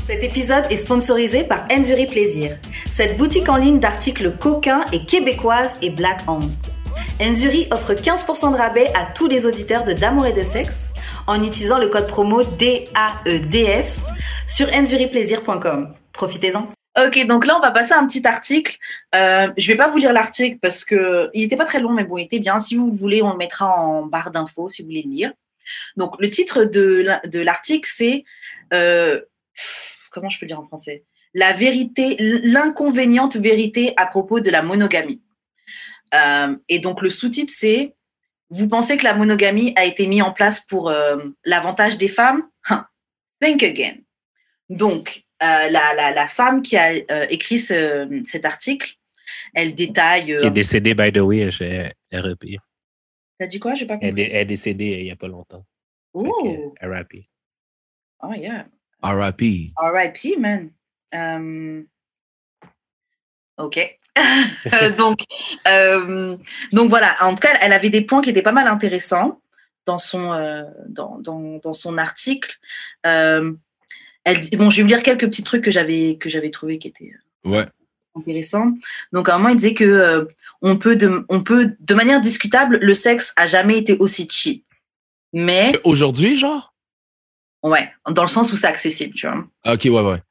Cet 0.00 0.22
épisode 0.22 0.64
est 0.70 0.76
sponsorisé 0.76 1.44
par 1.44 1.66
Endury 1.70 2.06
Plaisir, 2.06 2.56
cette 2.90 3.16
boutique 3.16 3.48
en 3.48 3.56
ligne 3.56 3.80
d'articles 3.80 4.32
coquins 4.38 4.84
et 4.92 5.04
québécoises 5.04 5.78
et 5.82 5.90
black 5.90 6.20
owned. 6.28 6.52
Enzury 7.20 7.66
offre 7.70 7.94
15% 7.94 8.52
de 8.52 8.56
rabais 8.56 8.90
à 8.94 9.06
tous 9.14 9.28
les 9.28 9.46
auditeurs 9.46 9.84
de 9.84 9.92
D'amour 9.92 10.26
et 10.26 10.32
de 10.32 10.44
sexe 10.44 10.94
en 11.26 11.42
utilisant 11.42 11.78
le 11.78 11.88
code 11.88 12.06
promo 12.06 12.42
DAEDS 12.42 14.06
sur 14.48 14.72
enzuryplaisir.com. 14.72 15.94
Profitez-en. 16.12 16.70
Ok, 16.98 17.24
donc 17.26 17.46
là, 17.46 17.56
on 17.56 17.60
va 17.60 17.70
passer 17.70 17.92
à 17.92 17.98
un 18.00 18.06
petit 18.06 18.26
article. 18.26 18.76
Euh, 19.14 19.48
je 19.56 19.68
vais 19.68 19.76
pas 19.76 19.88
vous 19.88 19.98
lire 19.98 20.12
l'article 20.12 20.58
parce 20.60 20.84
que 20.84 21.30
il 21.34 21.44
était 21.44 21.56
pas 21.56 21.64
très 21.64 21.80
long, 21.80 21.92
mais 21.92 22.04
bon, 22.04 22.18
il 22.18 22.24
était 22.24 22.40
bien. 22.40 22.58
Si 22.58 22.74
vous 22.74 22.90
le 22.90 22.96
voulez, 22.96 23.22
on 23.22 23.30
le 23.30 23.36
mettra 23.36 23.68
en 23.68 24.06
barre 24.06 24.30
d'infos 24.30 24.68
si 24.68 24.82
vous 24.82 24.88
voulez 24.88 25.02
le 25.02 25.10
lire. 25.10 25.32
Donc, 25.96 26.14
le 26.18 26.28
titre 26.30 26.64
de 26.64 27.40
l'article, 27.40 27.88
c'est 27.90 28.24
euh, 28.72 29.20
comment 30.10 30.28
je 30.28 30.38
peux 30.38 30.46
dire 30.46 30.58
en 30.58 30.66
français? 30.66 31.04
La 31.32 31.52
vérité, 31.52 32.16
l'inconvéniente 32.18 33.36
vérité 33.36 33.92
à 33.96 34.06
propos 34.06 34.40
de 34.40 34.50
la 34.50 34.62
monogamie. 34.62 35.20
Euh, 36.14 36.56
et 36.68 36.78
donc, 36.80 37.02
le 37.02 37.10
sous-titre, 37.10 37.52
c'est 37.54 37.94
Vous 38.50 38.68
pensez 38.68 38.96
que 38.96 39.04
la 39.04 39.14
monogamie 39.14 39.72
a 39.76 39.84
été 39.84 40.06
mise 40.08 40.22
en 40.22 40.32
place 40.32 40.60
pour 40.66 40.88
euh, 40.90 41.22
l'avantage 41.44 41.98
des 41.98 42.08
femmes? 42.08 42.42
Huh. 42.68 42.82
Think 43.40 43.62
again. 43.62 43.96
Donc, 44.68 45.24
euh, 45.42 45.68
la, 45.68 45.94
la, 45.94 46.12
la 46.12 46.28
femme 46.28 46.60
qui 46.62 46.76
a 46.76 46.92
euh, 47.10 47.26
écrit 47.30 47.58
ce- 47.60 48.22
cet 48.24 48.44
article, 48.44 48.94
elle 49.54 49.74
détaille. 49.74 50.32
euh, 50.34 50.38
Qui 50.38 50.46
est 50.46 50.50
décédée, 50.50 50.94
by 50.94 51.12
the 51.12 51.18
way, 51.18 51.50
chez 51.50 51.92
REP. 52.12 52.58
T'as 53.38 53.46
dit 53.46 53.58
quoi? 53.60 53.74
J'ai 53.74 53.86
pas 53.86 53.94
Elle, 54.00 54.10
compris. 54.10 54.22
est- 54.22 54.30
elle 54.32 54.36
est 54.42 54.44
décédée 54.46 54.98
il 54.98 55.04
n'y 55.04 55.10
a 55.12 55.16
pas 55.16 55.28
longtemps. 55.28 55.64
Oh, 56.12 56.74
RIP. 56.82 57.24
oh 58.22 58.32
yeah. 58.34 58.66
R.I.P. 59.02 59.72
R.I.P. 59.78 60.36
man. 60.38 60.72
Euh, 61.14 61.82
Ok. 63.58 63.98
donc, 64.98 65.20
euh, 65.68 66.36
donc 66.72 66.88
voilà. 66.90 67.14
En 67.20 67.34
tout 67.34 67.40
cas, 67.40 67.56
elle 67.60 67.72
avait 67.72 67.90
des 67.90 68.02
points 68.02 68.20
qui 68.22 68.30
étaient 68.30 68.42
pas 68.42 68.52
mal 68.52 68.66
intéressants 68.68 69.40
dans 69.86 69.98
son 69.98 70.32
euh, 70.32 70.62
dans, 70.88 71.18
dans, 71.20 71.58
dans 71.62 71.74
son 71.74 71.96
article. 71.98 72.56
Euh, 73.06 73.52
elle 74.24 74.40
dit- 74.40 74.56
bon, 74.56 74.70
je 74.70 74.76
vais 74.78 74.82
vous 74.82 74.88
lire 74.88 75.02
quelques 75.02 75.26
petits 75.26 75.42
trucs 75.44 75.64
que 75.64 75.70
j'avais 75.70 76.16
que 76.18 76.28
j'avais 76.28 76.50
trouvé 76.50 76.78
qui 76.78 76.88
étaient 76.88 77.12
Ouais. 77.44 77.66
intéressants. 78.14 78.72
Donc 79.12 79.28
à 79.28 79.34
un 79.34 79.38
moment, 79.38 79.50
il 79.50 79.56
disait 79.56 79.74
que 79.74 79.84
euh, 79.84 80.24
on 80.62 80.76
peut 80.76 80.96
de 80.96 81.24
on 81.28 81.40
peut 81.42 81.74
de 81.80 81.94
manière 81.94 82.20
discutable, 82.20 82.78
le 82.82 82.94
sexe 82.94 83.32
a 83.36 83.46
jamais 83.46 83.78
été 83.78 83.96
aussi 83.98 84.28
cheap. 84.30 84.64
Mais 85.32 85.72
Aujourd'hui, 85.84 86.36
genre? 86.36 86.74
ouais, 87.62 87.92
dans 88.10 88.22
le 88.22 88.28
sens 88.28 88.52
où 88.52 88.56
c'est 88.56 88.66
accessible, 88.66 89.14
tu 89.14 89.26
vois. 89.28 89.44
Ok, 89.66 89.82
ouais, 89.84 89.90
ouais. 89.90 90.22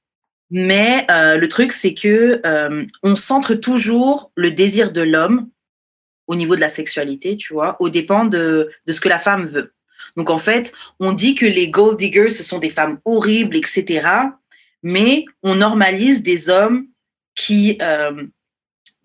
Mais 0.52 1.06
euh, 1.12 1.38
le 1.38 1.48
truc, 1.48 1.72
c'est 1.72 1.94
que 1.94 2.42
euh, 2.46 2.86
on 3.04 3.16
centre 3.16 3.54
toujours 3.54 4.32
le 4.36 4.52
désir 4.52 4.92
de 4.92 5.02
l'homme 5.02 5.50
au 6.28 6.36
niveau 6.36 6.56
de 6.56 6.62
la 6.62 6.70
sexualité, 6.70 7.38
tu 7.38 7.54
vois, 7.54 7.76
au 7.80 7.90
dépend 7.90 8.26
de, 8.26 8.70
de 8.86 8.94
ce 8.94 9.02
que 9.02 9.10
la 9.10 9.20
femme 9.20 9.48
veut. 9.48 9.74
Donc 10.16 10.30
en 10.30 10.38
fait, 10.38 10.74
on 11.00 11.12
dit 11.12 11.36
que 11.36 11.46
les 11.46 11.70
gold 11.70 11.98
diggers, 11.98 12.30
ce 12.30 12.44
sont 12.44 12.60
des 12.60 12.70
femmes 12.70 13.00
horribles, 13.06 13.56
etc. 13.56 14.08
Mais 14.84 15.26
on 15.44 15.56
normalise 15.56 16.24
des 16.24 16.50
hommes 16.50 16.88
qui, 17.36 17.78
euh, 17.82 18.26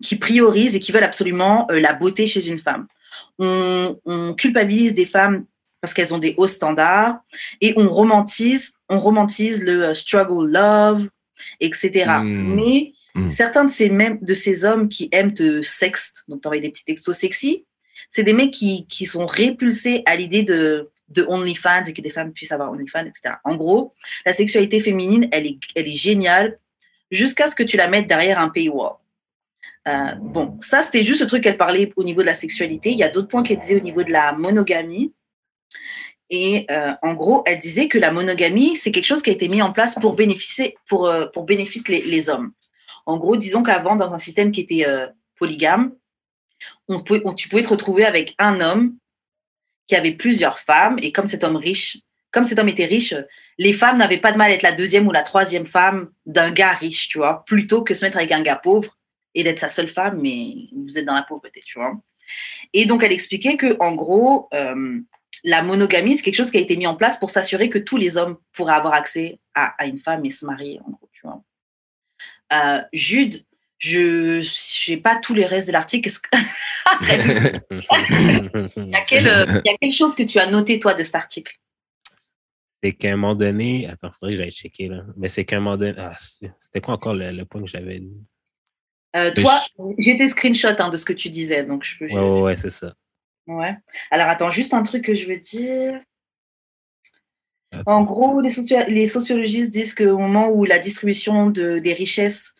qui 0.03 0.17
priorisent 0.17 0.75
et 0.75 0.79
qui 0.79 0.91
veulent 0.91 1.03
absolument 1.03 1.67
euh, 1.71 1.79
la 1.79 1.93
beauté 1.93 2.27
chez 2.27 2.47
une 2.47 2.57
femme. 2.59 2.87
On, 3.39 3.99
on 4.05 4.33
culpabilise 4.33 4.93
des 4.93 5.05
femmes 5.05 5.45
parce 5.81 5.93
qu'elles 5.93 6.13
ont 6.13 6.19
des 6.19 6.33
hauts 6.37 6.47
standards 6.47 7.19
et 7.61 7.73
on 7.77 7.87
romantise, 7.87 8.73
on 8.89 8.99
romantise 8.99 9.63
le 9.63 9.83
euh, 9.83 9.93
struggle 9.93 10.51
love, 10.51 11.09
etc. 11.59 12.05
Mm. 12.21 12.55
Mais 12.55 12.93
Mm. 13.15 13.29
certains 13.29 13.63
de 13.63 13.71
ces, 13.71 13.89
mêmes, 13.89 14.19
de 14.21 14.33
ces 14.33 14.65
hommes 14.65 14.89
qui 14.89 15.09
aiment 15.11 15.33
te 15.33 15.61
sexte, 15.61 16.25
donc 16.27 16.41
t'envoyer 16.41 16.61
des 16.61 16.69
petits 16.69 16.83
textos 16.83 17.17
sexy, 17.17 17.65
c'est 18.11 18.23
des 18.23 18.33
mecs 18.33 18.51
qui, 18.51 18.85
qui 18.87 19.05
sont 19.05 19.25
répulsés 19.25 20.03
à 20.05 20.17
l'idée 20.17 20.43
de, 20.43 20.91
de 21.09 21.23
OnlyFans 21.23 21.85
et 21.87 21.93
que 21.93 22.01
des 22.01 22.09
femmes 22.09 22.33
puissent 22.33 22.51
avoir 22.51 22.71
OnlyFans, 22.71 23.05
etc. 23.05 23.35
En 23.45 23.55
gros, 23.55 23.93
la 24.25 24.33
sexualité 24.33 24.81
féminine, 24.81 25.29
elle 25.31 25.47
est, 25.47 25.57
elle 25.75 25.87
est 25.87 25.93
géniale 25.93 26.59
jusqu'à 27.09 27.47
ce 27.47 27.55
que 27.55 27.63
tu 27.63 27.77
la 27.77 27.87
mettes 27.87 28.07
derrière 28.07 28.37
un 28.39 28.49
paywall. 28.49 28.95
Euh, 29.87 30.11
bon, 30.19 30.57
ça, 30.59 30.83
c'était 30.83 31.03
juste 31.03 31.21
le 31.21 31.27
truc 31.27 31.43
qu'elle 31.43 31.57
parlait 31.57 31.91
au 31.95 32.03
niveau 32.03 32.21
de 32.21 32.25
la 32.25 32.33
sexualité. 32.33 32.91
Il 32.91 32.97
y 32.97 33.03
a 33.03 33.09
d'autres 33.09 33.29
points 33.29 33.43
qu'elle 33.43 33.59
disait 33.59 33.77
au 33.77 33.83
niveau 33.83 34.03
de 34.03 34.11
la 34.11 34.33
monogamie. 34.33 35.13
Et 36.29 36.65
euh, 36.71 36.93
en 37.01 37.13
gros, 37.13 37.43
elle 37.45 37.59
disait 37.59 37.87
que 37.87 37.97
la 37.97 38.11
monogamie, 38.11 38.75
c'est 38.75 38.91
quelque 38.91 39.05
chose 39.05 39.21
qui 39.21 39.29
a 39.29 39.33
été 39.33 39.47
mis 39.47 39.61
en 39.61 39.71
place 39.71 39.95
pour 39.95 40.13
bénéficier, 40.15 40.75
pour, 40.87 41.07
euh, 41.07 41.27
pour 41.27 41.43
bénéficier 41.43 42.01
les, 42.03 42.29
hommes. 42.29 42.51
En 43.05 43.17
gros, 43.17 43.37
disons 43.37 43.61
qu'avant, 43.61 43.95
dans 43.95 44.13
un 44.13 44.19
système 44.19 44.51
qui 44.51 44.61
était 44.61 44.87
euh, 44.87 45.07
polygame, 45.37 45.93
on 46.87 47.03
pouvait, 47.03 47.21
on- 47.25 47.33
tu 47.33 47.47
pouvais 47.47 47.61
te 47.61 47.69
retrouver 47.69 48.05
avec 48.05 48.33
un 48.39 48.59
homme 48.59 48.97
qui 49.87 49.95
avait 49.95 50.13
plusieurs 50.13 50.57
femmes, 50.57 50.97
et 51.03 51.11
comme 51.11 51.27
cet 51.27 51.43
homme 51.43 51.57
riche, 51.57 51.99
comme 52.31 52.45
cet 52.45 52.57
homme 52.57 52.69
était 52.69 52.85
riche, 52.85 53.13
les 53.59 53.71
femmes 53.71 53.97
n'avaient 53.97 54.17
pas 54.17 54.31
de 54.31 54.37
mal 54.37 54.51
à 54.51 54.55
être 54.55 54.63
la 54.63 54.71
deuxième 54.71 55.07
ou 55.07 55.11
la 55.11 55.21
troisième 55.21 55.67
femme 55.67 56.09
d'un 56.25 56.51
gars 56.51 56.73
riche, 56.73 57.07
tu 57.07 57.19
vois, 57.19 57.45
plutôt 57.45 57.83
que 57.83 57.93
se 57.93 58.03
mettre 58.03 58.17
avec 58.17 58.31
un 58.31 58.41
gars 58.41 58.55
pauvre 58.55 58.97
et 59.35 59.43
d'être 59.43 59.59
sa 59.59 59.69
seule 59.69 59.87
femme, 59.87 60.19
mais 60.21 60.69
vous 60.75 60.97
êtes 60.97 61.05
dans 61.05 61.13
la 61.13 61.21
pauvreté, 61.21 61.61
tu 61.63 61.77
vois. 61.77 61.93
Et 62.73 62.85
donc, 62.85 63.03
elle 63.03 63.13
expliquait 63.13 63.57
que, 63.57 63.77
en 63.79 63.93
gros, 63.93 64.49
la 65.45 65.61
monogamie, 65.61 66.17
c'est 66.17 66.23
quelque 66.23 66.35
chose 66.35 66.51
qui 66.51 66.57
a 66.57 66.61
été 66.61 66.75
mis 66.75 66.87
en 66.87 66.95
place 66.95 67.17
pour 67.17 67.29
s'assurer 67.29 67.69
que 67.69 67.77
tous 67.77 67.97
les 67.97 68.17
hommes 68.17 68.37
pourraient 68.51 68.73
avoir 68.73 68.93
accès 68.93 69.39
à, 69.53 69.75
à 69.81 69.85
une 69.85 69.99
femme 69.99 70.25
et 70.25 70.31
se 70.31 70.45
marier, 70.45 70.79
en 70.81 70.89
gros, 70.89 71.09
tu 71.13 71.21
vois. 71.23 71.43
Euh, 72.53 72.81
Jude, 72.91 73.35
Je 73.77 74.41
n'ai 74.89 74.97
pas 74.97 75.17
tous 75.17 75.35
les 75.35 75.45
restes 75.45 75.67
de 75.67 75.73
l'article. 75.73 76.09
il, 77.01 78.89
y 78.89 78.95
a 78.95 79.01
quelle, 79.01 79.25
il 79.25 79.61
y 79.65 79.73
a 79.73 79.77
quelque 79.77 79.95
chose 79.95 80.15
que 80.15 80.23
tu 80.23 80.39
as 80.39 80.49
noté, 80.49 80.79
toi, 80.79 80.95
de 80.95 81.03
cet 81.03 81.15
article? 81.15 81.55
C'est 82.83 82.93
qu'à 82.93 83.09
un 83.09 83.15
moment 83.15 83.35
donné, 83.35 83.87
attends, 83.87 84.09
il 84.09 84.13
faudrait 84.19 84.33
que 84.33 84.41
j'aille 84.41 84.51
checker 84.51 84.87
là. 84.87 85.03
Mais 85.15 85.27
c'est 85.27 85.45
qu'à 85.45 85.57
un 85.57 85.59
moment 85.59 85.77
donné, 85.77 85.93
ah, 85.97 86.15
c'était 86.17 86.81
quoi 86.81 86.95
encore 86.95 87.13
le, 87.13 87.43
point 87.43 87.61
que 87.61 87.67
j'avais 87.67 87.99
dit? 87.99 88.17
Euh, 89.15 89.31
toi, 89.31 89.59
j'ai 89.99 90.15
des 90.15 90.27
screenshots 90.29 90.79
hein, 90.79 90.89
de 90.89 90.97
ce 90.97 91.05
que 91.05 91.13
tu 91.13 91.29
disais, 91.29 91.63
donc 91.63 91.83
je 91.83 91.99
peux. 91.99 92.07
Ouais, 92.07 92.41
ouais, 92.41 92.55
c'est 92.55 92.71
ça. 92.71 92.95
Ouais. 93.47 93.75
Alors 94.11 94.27
attends, 94.27 94.51
juste 94.51 94.73
un 94.73 94.83
truc 94.83 95.03
que 95.03 95.13
je 95.13 95.27
veux 95.27 95.37
dire. 95.37 96.01
en 97.85 98.03
gros, 98.03 98.41
les, 98.41 98.51
les, 98.87 99.07
sociologistes 99.07 99.71
disent 99.71 99.93
qu'au 99.93 100.17
moment 100.17 100.49
où 100.49 100.65
la 100.65 100.79
distribution 100.79 101.49
de, 101.49 101.79
des 101.79 101.93
richesses 101.93 102.55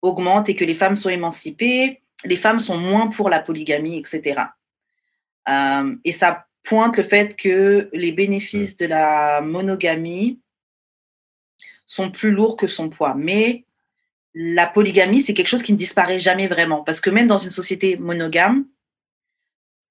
augmente 0.00 0.48
et 0.48 0.56
que 0.56 0.64
les 0.64 0.74
femmes 0.74 0.96
sont 0.96 1.10
émancipées, 1.10 2.02
les 2.24 2.36
femmes 2.36 2.60
sont 2.60 2.78
moins 2.78 3.08
pour 3.08 3.28
la 3.28 3.40
polygamie, 3.40 3.98
etc. 3.98 4.40
Euh, 5.48 5.96
et 6.04 6.12
ça 6.12 6.46
pointe 6.62 6.96
le 6.96 7.02
fait 7.02 7.36
que 7.36 7.88
les 7.92 8.12
bénéfices 8.12 8.76
de 8.76 8.86
la 8.86 9.40
monogamie 9.40 10.40
sont 11.86 12.10
plus 12.10 12.30
lourds 12.30 12.56
que 12.56 12.66
son 12.66 12.88
poids. 12.88 13.14
Mais 13.16 13.64
la 14.34 14.66
polygamie, 14.66 15.20
c'est 15.20 15.34
quelque 15.34 15.48
chose 15.48 15.62
qui 15.62 15.72
ne 15.72 15.78
disparaît 15.78 16.20
jamais 16.20 16.46
vraiment. 16.46 16.82
Parce 16.82 17.00
que 17.00 17.10
même 17.10 17.26
dans 17.26 17.38
une 17.38 17.50
société 17.50 17.96
monogame, 17.96 18.64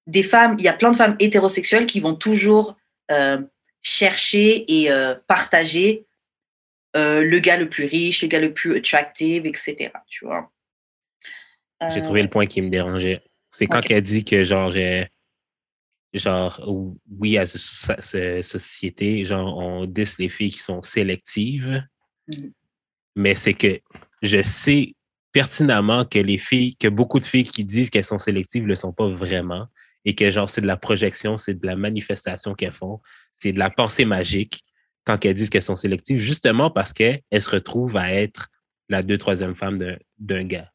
des 0.08 0.24
femmes, 0.24 0.56
il 0.60 0.66
y 0.66 0.68
a 0.68 0.74
plein 0.74 0.92
de 0.92 0.98
femmes 0.98 1.16
hétérosexuelles 1.20 1.86
qui 1.86 2.00
vont 2.00 2.16
toujours 2.16 2.78
euh, 3.12 3.42
chercher 3.82 4.66
et 4.68 4.92
euh, 4.92 5.16
partager 5.28 6.06
euh, 6.96 7.24
le 7.24 7.40
gars 7.40 7.58
le 7.58 7.70
plus 7.70 7.86
riche, 7.86 8.22
le 8.22 8.28
gars 8.28 8.40
le 8.40 8.54
plus 8.54 8.76
attractive, 8.78 9.46
etc. 9.46 9.92
Tu 10.08 10.26
vois. 10.26 10.52
J'ai 11.92 12.02
trouvé 12.02 12.22
le 12.22 12.30
point 12.30 12.46
qui 12.46 12.62
me 12.62 12.70
dérangeait. 12.70 13.24
C'est 13.50 13.66
quand 13.66 13.82
elle 13.90 14.04
dit 14.04 14.24
que 14.24 14.44
genre 14.44 14.72
genre, 16.14 16.62
oui, 17.20 17.38
à 17.38 17.46
cette 17.46 18.44
société, 18.44 19.24
genre, 19.24 19.58
on 19.58 19.86
dit 19.86 20.04
les 20.20 20.30
filles 20.30 20.52
qui 20.52 20.60
sont 20.60 20.84
sélectives, 20.84 21.84
mmh. 22.28 22.48
mais 23.16 23.34
c'est 23.34 23.54
que 23.54 23.80
je 24.22 24.42
sais 24.42 24.94
pertinemment 25.32 26.06
que 26.06 26.20
les 26.20 26.38
filles, 26.38 26.76
que 26.76 26.88
beaucoup 26.88 27.20
de 27.20 27.26
filles 27.26 27.46
qui 27.46 27.64
disent 27.64 27.90
qu'elles 27.90 28.04
sont 28.04 28.20
sélectives 28.20 28.64
ne 28.64 28.68
le 28.68 28.76
sont 28.76 28.94
pas 28.94 29.08
vraiment 29.08 29.68
et 30.06 30.16
que, 30.16 30.30
genre, 30.32 30.50
c'est 30.50 30.62
de 30.62 30.68
la 30.68 30.78
projection, 30.78 31.38
c'est 31.38 31.54
de 31.54 31.66
la 31.66 31.76
manifestation 31.76 32.54
qu'elles 32.54 32.74
font, 32.74 33.00
c'est 33.32 33.52
de 33.52 33.60
la 33.60 33.70
pensée 33.70 34.06
magique 34.06 34.64
quand 35.04 35.24
elles 35.26 35.34
disent 35.34 35.50
qu'elles 35.50 35.62
sont 35.62 35.76
sélectives, 35.76 36.20
justement 36.20 36.70
parce 36.70 36.94
qu'elles 36.94 37.22
se 37.32 37.50
retrouvent 37.50 37.98
à 37.98 38.14
être 38.14 38.50
la 38.90 39.02
deux, 39.02 39.18
troisième 39.18 39.56
femme 39.56 39.78
d'un 40.20 40.44
gars. 40.44 40.72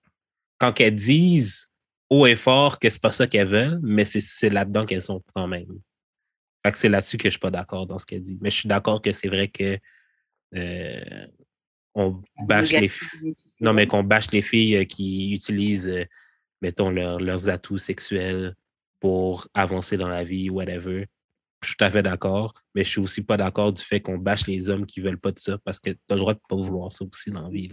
Quand 0.58 0.80
elles 0.80 0.94
disent 0.94 1.70
haut 2.10 2.26
et 2.26 2.36
fort 2.36 2.78
que 2.78 2.88
c'est 2.88 3.02
pas 3.02 3.12
ça 3.12 3.26
qu'elles 3.26 3.48
veulent, 3.48 3.78
mais 3.82 4.04
c'est 4.04 4.48
là-dedans 4.48 4.84
qu'elles 4.84 5.02
sont 5.02 5.22
quand 5.34 5.46
même. 5.46 5.66
Fait 6.64 6.72
que 6.72 6.78
c'est 6.78 6.88
là-dessus 6.88 7.16
que 7.16 7.24
je 7.24 7.30
suis 7.30 7.38
pas 7.38 7.50
d'accord 7.50 7.86
dans 7.86 7.98
ce 7.98 8.06
qu'elle 8.06 8.20
dit. 8.20 8.38
Mais 8.40 8.50
je 8.50 8.56
suis 8.56 8.68
d'accord 8.68 9.02
que 9.02 9.12
c'est 9.12 9.28
vrai 9.28 9.48
que 9.48 9.78
euh, 10.54 11.26
on 11.94 12.22
bâche 12.46 12.72
les 12.72 12.90
non 13.60 13.72
mais 13.72 13.86
qu'on 13.86 14.04
bâche 14.04 14.30
les 14.30 14.42
filles 14.42 14.76
euh, 14.76 14.84
qui 14.84 15.32
utilisent 15.32 15.88
euh, 15.88 16.04
mettons 16.62 16.90
leurs 16.90 17.48
atouts 17.48 17.78
sexuels 17.78 18.54
pour 19.00 19.48
avancer 19.54 19.96
dans 19.96 20.08
la 20.08 20.24
vie 20.24 20.50
whatever 20.50 21.06
je 21.62 21.68
suis 21.68 21.76
tout 21.76 21.84
à 21.84 21.90
fait 21.90 22.02
d'accord 22.02 22.52
mais 22.74 22.84
je 22.84 22.90
suis 22.90 23.00
aussi 23.00 23.24
pas 23.24 23.36
d'accord 23.36 23.72
du 23.72 23.82
fait 23.82 24.00
qu'on 24.00 24.18
bâche 24.18 24.46
les 24.46 24.68
hommes 24.70 24.86
qui 24.86 25.00
veulent 25.00 25.20
pas 25.20 25.32
de 25.32 25.38
ça 25.38 25.58
parce 25.64 25.80
que 25.80 25.90
tu 25.90 25.98
as 26.10 26.14
le 26.14 26.20
droit 26.20 26.34
de 26.34 26.40
pas 26.48 26.56
vouloir 26.56 26.90
ça 26.90 27.04
aussi 27.04 27.30
dans 27.30 27.42
la 27.42 27.50
vie 27.50 27.70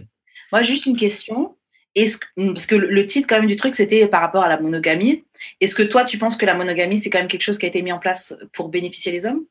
moi 0.52 0.62
juste 0.62 0.86
une 0.86 0.96
question 0.96 1.56
est-ce, 1.94 2.18
parce 2.36 2.66
que 2.66 2.74
le 2.74 3.06
titre 3.06 3.28
quand 3.28 3.38
même 3.38 3.48
du 3.48 3.56
truc, 3.56 3.74
c'était 3.74 4.08
par 4.08 4.20
rapport 4.20 4.42
à 4.42 4.48
la 4.48 4.58
monogamie. 4.58 5.24
Est-ce 5.60 5.74
que 5.74 5.82
toi, 5.82 6.04
tu 6.04 6.18
penses 6.18 6.36
que 6.36 6.46
la 6.46 6.54
monogamie, 6.54 6.98
c'est 6.98 7.08
quand 7.08 7.20
même 7.20 7.28
quelque 7.28 7.42
chose 7.42 7.58
qui 7.58 7.66
a 7.66 7.68
été 7.68 7.82
mis 7.82 7.92
en 7.92 7.98
place 7.98 8.36
pour 8.52 8.68
bénéficier 8.68 9.12
les 9.12 9.26
hommes? 9.26 9.44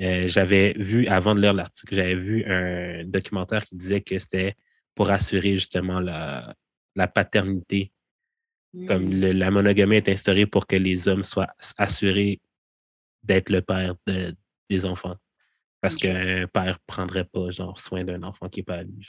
Euh, 0.00 0.26
j'avais 0.26 0.74
vu, 0.78 1.06
avant 1.06 1.34
de 1.34 1.40
lire 1.40 1.52
l'article, 1.52 1.94
j'avais 1.94 2.14
vu 2.14 2.44
un 2.46 3.04
documentaire 3.04 3.64
qui 3.64 3.76
disait 3.76 4.00
que 4.00 4.18
c'était 4.18 4.54
pour 4.94 5.10
assurer 5.10 5.52
justement 5.52 6.00
la, 6.00 6.54
la 6.96 7.06
paternité. 7.06 7.92
Comme 8.88 9.10
la 9.12 9.50
monogamie 9.50 9.96
est 9.96 10.08
instaurée 10.08 10.46
pour 10.46 10.66
que 10.66 10.76
les 10.76 11.06
hommes 11.06 11.22
soient 11.22 11.54
assurés 11.78 12.40
d'être 13.22 13.50
le 13.50 13.62
père 13.62 13.94
de, 14.06 14.34
des 14.68 14.84
enfants. 14.84 15.16
Parce 15.80 15.96
qu'un 15.96 16.46
père 16.48 16.74
ne 16.74 16.84
prendrait 16.86 17.24
pas 17.24 17.50
genre, 17.50 17.78
soin 17.78 18.04
d'un 18.04 18.22
enfant 18.22 18.48
qui 18.48 18.60
n'est 18.60 18.64
pas 18.64 18.78
à 18.78 18.82
lui. 18.82 19.08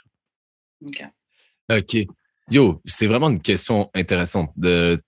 OK. 0.85 1.03
OK. 1.71 2.07
Yo, 2.51 2.81
c'est 2.85 3.07
vraiment 3.07 3.29
une 3.29 3.41
question 3.41 3.89
intéressante 3.95 4.51
de 4.55 5.01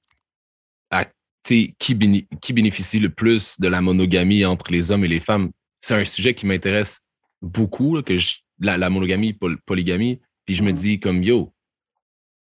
qui, 1.43 1.76
qui 2.41 2.54
bénéficie 2.54 3.00
le 3.00 3.10
plus 3.10 3.60
de 3.60 3.67
la 3.67 3.82
monogamie 3.82 4.46
entre 4.46 4.72
les 4.72 4.91
hommes 4.91 5.06
et 5.06 5.08
les 5.08 5.20
femmes? 5.20 5.52
C'est 5.82 5.96
un 5.96 6.06
sujet 6.06 6.34
qui 6.34 6.46
m'intéresse 6.46 7.08
beaucoup, 7.41 8.02
que 8.02 8.17
la, 8.60 8.89
monogamie, 8.89 9.38
polygamie. 9.65 10.20
Puis 10.46 10.56
je 10.56 10.63
me 10.63 10.72
mm. 10.72 10.76
dis 10.76 11.00
comme 11.00 11.24
yo, 11.24 11.54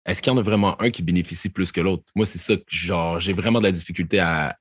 est-ce 0.06 0.22
qu'il 0.22 0.32
y 0.32 0.36
en 0.36 0.38
a 0.38 0.42
vraiment 0.42 0.80
un 0.80 0.90
qui 0.90 1.02
bénéficie 1.02 1.50
plus 1.50 1.72
que 1.72 1.80
l'autre? 1.80 2.04
Moi, 2.14 2.26
c'est 2.26 2.38
ça 2.38 2.54
genre, 2.68 3.20
j'ai 3.20 3.32
vraiment 3.32 3.58
de 3.58 3.64
la 3.64 3.72
difficulté 3.72 4.20
à, 4.20 4.56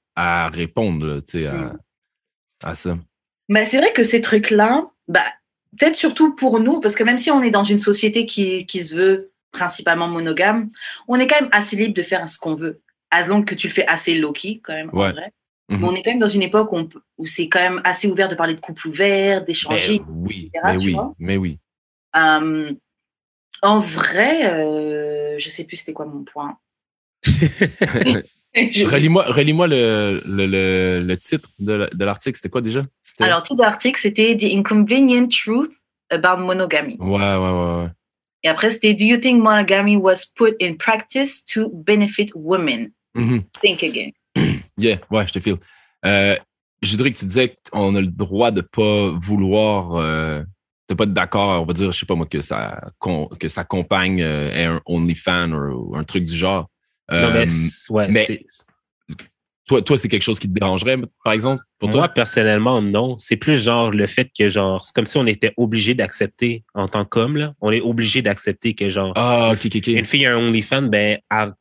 répondre 0.50 1.22
à, 1.34 1.38
mm. 1.38 1.80
à 2.64 2.76
ça. 2.76 2.98
Mais 3.48 3.66
c'est 3.66 3.78
vrai 3.78 3.94
que 3.94 4.04
ces 4.04 4.22
trucs-là, 4.22 4.86
bah, 5.08 5.22
peut-être 5.78 5.96
surtout 5.96 6.36
pour 6.36 6.60
nous, 6.60 6.82
parce 6.82 6.96
que 6.96 7.04
même 7.04 7.20
si 7.20 7.30
on 7.32 7.44
est 7.44 7.52
dans 7.52 7.64
une 7.64 7.80
société 7.80 8.26
qui, 8.26 8.66
qui 8.66 8.82
se 8.82 8.96
veut 8.96 9.32
principalement 9.52 10.08
monogame, 10.08 10.70
on 11.08 11.16
est 11.16 11.28
quand 11.28 11.40
même 11.40 11.50
assez 11.52 11.76
libre 11.76 11.94
de 11.94 12.02
faire 12.02 12.28
ce 12.28 12.40
qu'on 12.40 12.56
veut. 12.56 12.82
As 13.12 13.28
long 13.28 13.44
que 13.44 13.56
tu 13.56 13.68
le 13.68 13.74
fais 13.74 13.88
assez 13.88 14.18
low-key, 14.18 14.62
quand 14.64 14.74
même, 14.74 14.90
en 14.92 15.12
vrai. 15.12 15.32
Mhm. 15.70 15.80
Mais 15.80 15.88
on 15.88 15.96
est 15.96 16.04
quand 16.04 16.12
même 16.12 16.20
dans 16.20 16.28
une 16.28 16.44
époque 16.44 16.72
où, 17.18 17.28
c'est 17.28 17.50
quand 17.50 17.60
même 17.60 17.82
assez 17.84 18.08
ouvert 18.08 18.30
de 18.30 18.36
parler 18.36 18.56
de 18.56 18.60
couple 18.60 18.88
ouvert, 18.88 19.44
d'échanger, 19.46 20.02
oui, 20.08 20.52
Mais 20.64 20.78
oui, 20.78 20.96
mais 21.20 21.38
oui. 21.38 21.60
Hum, 22.14 22.78
en 23.62 23.80
vrai, 23.80 24.42
euh, 24.46 25.25
je 25.38 25.50
sais 25.50 25.66
plus 25.66 25.78
c'était 25.78 25.94
quoi 25.94 26.06
mon 26.06 26.24
point. 26.24 26.58
Relis-moi 28.56 29.68
le, 29.68 30.22
le, 30.26 31.02
le, 31.02 31.18
titre 31.18 31.50
de 31.60 32.06
l'article. 32.06 32.38
C'était 32.38 32.50
quoi 32.50 32.62
déjà? 32.62 32.86
Alors, 33.20 33.44
tout 33.44 33.56
l'article, 33.58 34.00
c'était 34.00 34.38
The 34.38 34.46
Inconvenient 34.46 35.28
Truth 35.28 35.74
About 36.10 36.38
Monogamy. 36.38 36.96
Ouais, 37.00 37.10
ouais, 37.10 37.36
ouais. 37.36 37.84
ouais. 37.84 37.90
Et 38.44 38.48
après, 38.48 38.72
c'était 38.72 38.94
Do 38.94 39.04
you 39.04 39.18
think 39.18 39.42
monogamy 39.42 39.98
was 39.98 40.28
put 40.36 40.56
in 40.62 40.76
practice 40.76 41.44
to 41.46 41.70
benefit 41.70 42.32
women? 42.36 42.92
Mm-hmm. 43.18 43.40
Think 43.62 43.84
again. 43.84 44.12
Yeah, 44.78 44.98
ouais, 45.10 45.26
je 45.26 45.32
te 45.32 45.40
file. 45.40 45.58
Euh, 46.06 46.36
je 46.82 46.98
dirais 46.98 47.12
que 47.12 47.18
tu 47.18 47.26
disais 47.26 47.56
qu'on 47.72 47.96
a 47.96 48.02
le 48.02 48.08
droit 48.08 48.52
de 48.52 48.60
pas 48.60 49.10
vouloir, 49.16 49.96
euh, 49.96 50.44
de 50.90 50.94
pas 50.94 51.06
être 51.06 51.14
d'accord, 51.14 51.62
on 51.62 51.66
va 51.66 51.74
dire, 51.74 51.92
je 51.92 52.00
sais 52.00 52.06
pas 52.06 52.16
moi, 52.16 52.28
que 52.28 52.42
sa, 52.42 52.82
que 53.40 53.48
sa 53.48 53.64
compagne 53.64 54.22
euh, 54.22 54.52
est 54.52 54.66
un 54.66 54.82
OnlyFan 54.86 55.54
ou 55.54 55.96
un 55.96 56.04
truc 56.04 56.26
du 56.26 56.36
genre. 56.36 56.70
non, 57.12 57.32
mais, 57.34 57.48
ouais, 57.90 58.08
mais 58.12 58.46
toi, 59.68 59.82
toi 59.82 59.98
c'est 59.98 60.08
quelque 60.08 60.24
chose 60.24 60.40
qui 60.40 60.48
te 60.48 60.54
dérangerait, 60.54 60.98
par 61.24 61.34
exemple, 61.34 61.64
pour 61.80 61.90
toi? 61.90 62.02
Moi, 62.02 62.10
personnellement, 62.10 62.82
non. 62.82 63.18
C'est 63.18 63.36
plus 63.36 63.62
genre 63.62 63.92
le 63.92 64.06
fait 64.08 64.30
que, 64.38 64.50
genre, 64.50 64.84
c'est 64.84 64.94
comme 64.94 65.08
si 65.08 65.18
on 65.18 65.26
était 65.26 65.54
obligé 65.58 65.94
d'accepter 65.94 66.64
en 66.74 66.88
tant 66.88 67.04
qu'homme, 67.04 67.38
là. 67.38 67.54
On 67.62 67.72
est 67.72 67.82
obligé 67.82 68.22
d'accepter 68.22 68.76
que, 68.76 68.90
genre, 68.90 69.12
ah, 69.16 69.54
une 69.88 70.06
fille 70.06 70.26
a 70.26 70.36
un 70.36 70.38
OnlyFans, 70.38 70.84
ben, 70.84 71.18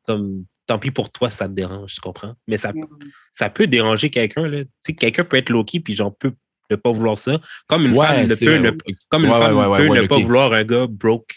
comme, 0.07 0.45
tant 0.67 0.79
pis 0.79 0.91
pour 0.91 1.11
toi, 1.11 1.31
ça 1.31 1.49
te 1.49 1.55
dérange, 1.55 1.95
tu 1.95 2.01
comprends? 2.01 2.35
Mais 2.47 2.59
ça, 2.59 2.73
mm. 2.73 2.87
ça 3.33 3.51
peut 3.51 3.67
déranger 3.67 4.11
quelqu'un, 4.11 4.49
là. 4.49 4.65
Tu 4.65 4.71
sais, 4.83 4.93
quelqu'un 4.95 5.25
peut 5.25 5.37
être 5.37 5.51
low-key, 5.51 5.81
puis 5.81 5.95
genre, 5.95 6.15
peut 6.15 6.33
ne 6.70 6.77
pas 6.77 6.92
vouloir 6.92 7.18
ça. 7.18 7.38
Comme 7.66 7.87
une 7.87 7.94
femme 7.94 8.27
ne 8.27 8.35
peut, 8.35 8.57
ne, 8.57 8.70
comme 9.09 9.24
une 9.24 9.33
femme 9.33 9.77
peut 9.77 9.88
ne 9.88 10.07
pas 10.07 10.18
vouloir 10.18 10.53
un 10.53 10.64
gars 10.64 10.87
broke. 10.88 11.37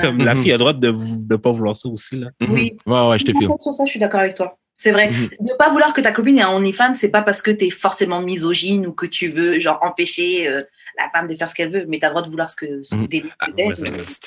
Comme 0.00 0.18
la 0.18 0.34
mm-hmm. 0.34 0.42
fille 0.42 0.50
a 0.50 0.54
le 0.54 0.58
droit 0.58 0.72
de 0.72 0.90
ne 1.30 1.36
pas 1.36 1.52
vouloir 1.52 1.76
ça 1.76 1.88
aussi, 1.88 2.16
là. 2.16 2.28
Oui. 2.40 2.76
Ouais, 2.86 3.08
ouais, 3.08 3.18
je 3.18 3.24
te 3.26 3.32
file. 3.32 3.48
Sur 3.60 3.74
ça, 3.74 3.84
je 3.84 3.90
suis 3.90 4.00
d'accord 4.00 4.20
avec 4.20 4.34
toi. 4.34 4.58
C'est 4.74 4.90
vrai. 4.90 5.10
Mhm. 5.10 5.30
Ne 5.40 5.56
pas 5.56 5.70
vouloir 5.70 5.94
que 5.94 6.00
ta 6.00 6.10
copine 6.10 6.38
ait 6.38 6.42
un 6.42 6.50
OnlyFans, 6.50 6.94
c'est 6.94 7.10
pas 7.10 7.22
parce 7.22 7.42
que 7.42 7.50
tu 7.50 7.66
es 7.66 7.70
forcément 7.70 8.20
misogyne 8.20 8.86
ou 8.86 8.92
que 8.92 9.06
tu 9.06 9.28
veux 9.28 9.60
genre 9.60 9.78
empêcher 9.82 10.48
euh, 10.48 10.62
la 10.98 11.08
femme 11.10 11.28
de 11.28 11.34
faire 11.34 11.48
ce 11.48 11.54
qu'elle 11.54 11.70
veut, 11.70 11.84
mais 11.88 11.98
tu 11.98 12.04
as 12.04 12.08
le 12.08 12.14
droit 12.14 12.24
de 12.24 12.30
vouloir 12.30 12.48
ce 12.50 12.56
que 12.56 12.82
ce 12.82 12.94
mm 12.94 13.08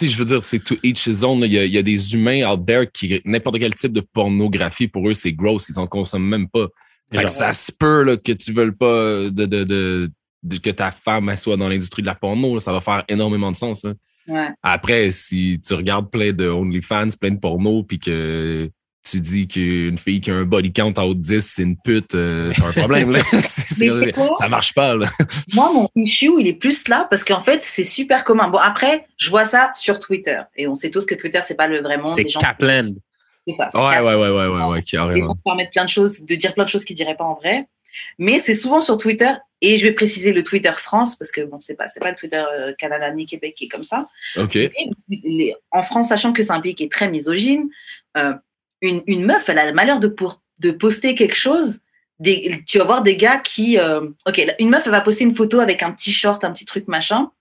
je 0.07 0.17
veux 0.17 0.25
dire, 0.25 0.43
c'est 0.43 0.63
to 0.63 0.75
each 0.83 1.05
his 1.05 1.23
own. 1.23 1.41
Il 1.43 1.51
y, 1.53 1.77
a, 1.77 1.83
des 1.83 2.13
humains 2.13 2.49
out 2.49 2.65
there 2.65 2.87
qui, 2.91 3.21
n'importe 3.25 3.59
quel 3.59 3.73
type 3.73 3.91
de 3.91 4.01
pornographie, 4.01 4.87
pour 4.87 5.09
eux, 5.09 5.13
c'est 5.13 5.33
gross. 5.33 5.67
Ils 5.69 5.79
en 5.79 5.87
consomment 5.87 6.29
même 6.29 6.47
pas. 6.47 6.67
ça 7.27 7.51
se 7.51 7.71
peut 7.71 8.17
que 8.23 8.31
tu 8.31 8.53
veux 8.53 8.71
pas 8.73 9.29
de, 9.29 9.45
de, 9.45 9.63
de, 9.65 10.09
que 10.61 10.69
ta 10.71 10.91
femme 10.91 11.35
soit 11.37 11.57
dans 11.57 11.69
l'industrie 11.69 12.01
de 12.01 12.07
la 12.07 12.15
porno. 12.15 12.59
ça 12.59 12.71
va 12.71 12.81
faire 12.81 13.03
énormément 13.09 13.51
de 13.51 13.55
sens. 13.57 13.85
Hein. 13.85 14.53
Après, 14.63 15.11
si 15.11 15.59
tu 15.65 15.73
regardes 15.73 16.09
plein 16.09 16.33
de 16.33 16.47
OnlyFans, 16.49 17.07
plein 17.19 17.31
de 17.31 17.39
porno, 17.39 17.83
puis 17.83 17.97
que 17.99 18.69
tu 19.09 19.21
dis 19.21 19.47
qu'une 19.47 19.97
fille 19.97 20.19
qui 20.19 20.31
a 20.31 20.35
un 20.35 20.43
body 20.43 20.73
count 20.73 20.91
en 20.97 21.03
haut 21.03 21.13
de 21.13 21.21
10, 21.21 21.39
c'est 21.39 21.63
une 21.63 21.77
pute, 21.77 22.13
euh, 22.13 22.51
t'as 22.53 22.67
un 22.67 22.71
problème. 22.73 23.11
Là. 23.13 23.21
C'est- 23.31 23.41
c'est- 23.41 23.89
Mais 23.89 24.05
c'est 24.07 24.11
quoi? 24.11 24.31
ça 24.37 24.49
marche 24.49 24.73
pas. 24.73 24.95
Là. 24.95 25.07
Moi, 25.53 25.69
mon 25.73 25.87
issue, 26.03 26.31
il 26.41 26.47
est 26.47 26.53
plus 26.53 26.89
là 26.89 27.07
parce 27.09 27.23
qu'en 27.23 27.39
fait, 27.39 27.63
c'est 27.63 27.85
super 27.85 28.25
commun. 28.25 28.49
Bon, 28.49 28.57
après, 28.57 29.05
je 29.15 29.29
vois 29.29 29.45
ça 29.45 29.71
sur 29.73 29.97
Twitter. 29.99 30.39
Et 30.57 30.67
on 30.67 30.75
sait 30.75 30.91
tous 30.91 31.05
que 31.05 31.15
Twitter, 31.15 31.39
c'est 31.43 31.55
pas 31.55 31.69
le 31.69 31.79
vrai 31.81 31.97
monde. 31.97 32.11
C'est 32.13 32.27
gens- 32.27 32.39
Kaplan. 32.41 32.95
C'est 33.47 33.53
ça. 33.55 33.69
c'est 33.71 33.77
Ouais, 33.77 33.99
ouais, 34.01 34.15
ouais, 34.15 34.29
ouais, 34.29 34.47
ouais, 34.49 34.63
ouais, 34.71 34.83
carrément. 34.83 35.27
gens 35.27 35.35
se 35.37 35.43
permettent 35.43 35.71
plein 35.71 35.85
de 35.85 35.89
choses, 35.89 36.25
de 36.25 36.35
dire 36.35 36.53
plein 36.53 36.65
de 36.65 36.69
choses 36.69 36.83
qu'ils 36.83 36.97
diraient 36.97 37.15
pas 37.15 37.23
en 37.23 37.35
vrai. 37.35 37.65
Mais 38.17 38.39
c'est 38.39 38.53
souvent 38.55 38.81
sur 38.81 38.97
Twitter. 38.97 39.31
Et 39.61 39.77
je 39.77 39.87
vais 39.87 39.93
préciser 39.93 40.33
le 40.33 40.43
Twitter 40.43 40.71
France 40.75 41.15
parce 41.15 41.31
que 41.31 41.41
bon, 41.41 41.59
c'est 41.59 41.75
pas, 41.75 41.87
c'est 41.87 41.99
pas 41.99 42.11
le 42.11 42.15
Twitter 42.15 42.43
euh, 42.59 42.73
Canada 42.77 43.09
ni 43.11 43.25
Québec 43.25 43.55
qui 43.57 43.65
est 43.65 43.67
comme 43.67 43.83
ça. 43.83 44.07
Les- 45.09 45.55
en 45.71 45.81
France, 45.81 46.09
sachant 46.09 46.31
que 46.31 46.43
c'est 46.43 46.51
un 46.51 46.61
pays 46.61 46.75
qui 46.75 46.83
est 46.83 46.91
très 46.91 47.09
misogyne, 47.09 47.67
euh, 48.17 48.33
une, 48.81 49.01
une 49.07 49.25
meuf, 49.25 49.49
elle 49.49 49.57
a 49.57 49.65
le 49.65 49.73
malheur 49.73 49.99
de, 49.99 50.07
pour, 50.07 50.41
de 50.59 50.69
poster 50.71 51.15
quelque 51.15 51.35
chose. 51.35 51.79
Des, 52.19 52.63
tu 52.67 52.77
vas 52.77 52.83
voir 52.83 53.01
des 53.03 53.15
gars 53.17 53.37
qui. 53.39 53.79
euh, 53.79 54.07
ok, 54.27 54.45
une 54.59 54.69
meuf, 54.69 54.83
elle 54.85 54.91
va 54.91 55.01
poster 55.01 55.23
une 55.23 55.33
photo 55.35 55.59
avec 55.59 55.81
un 55.81 55.91
petit 55.91 56.11
short, 56.11 56.43
un 56.43 56.51
petit 56.51 56.65
truc 56.65 56.87
machin. 56.87 57.31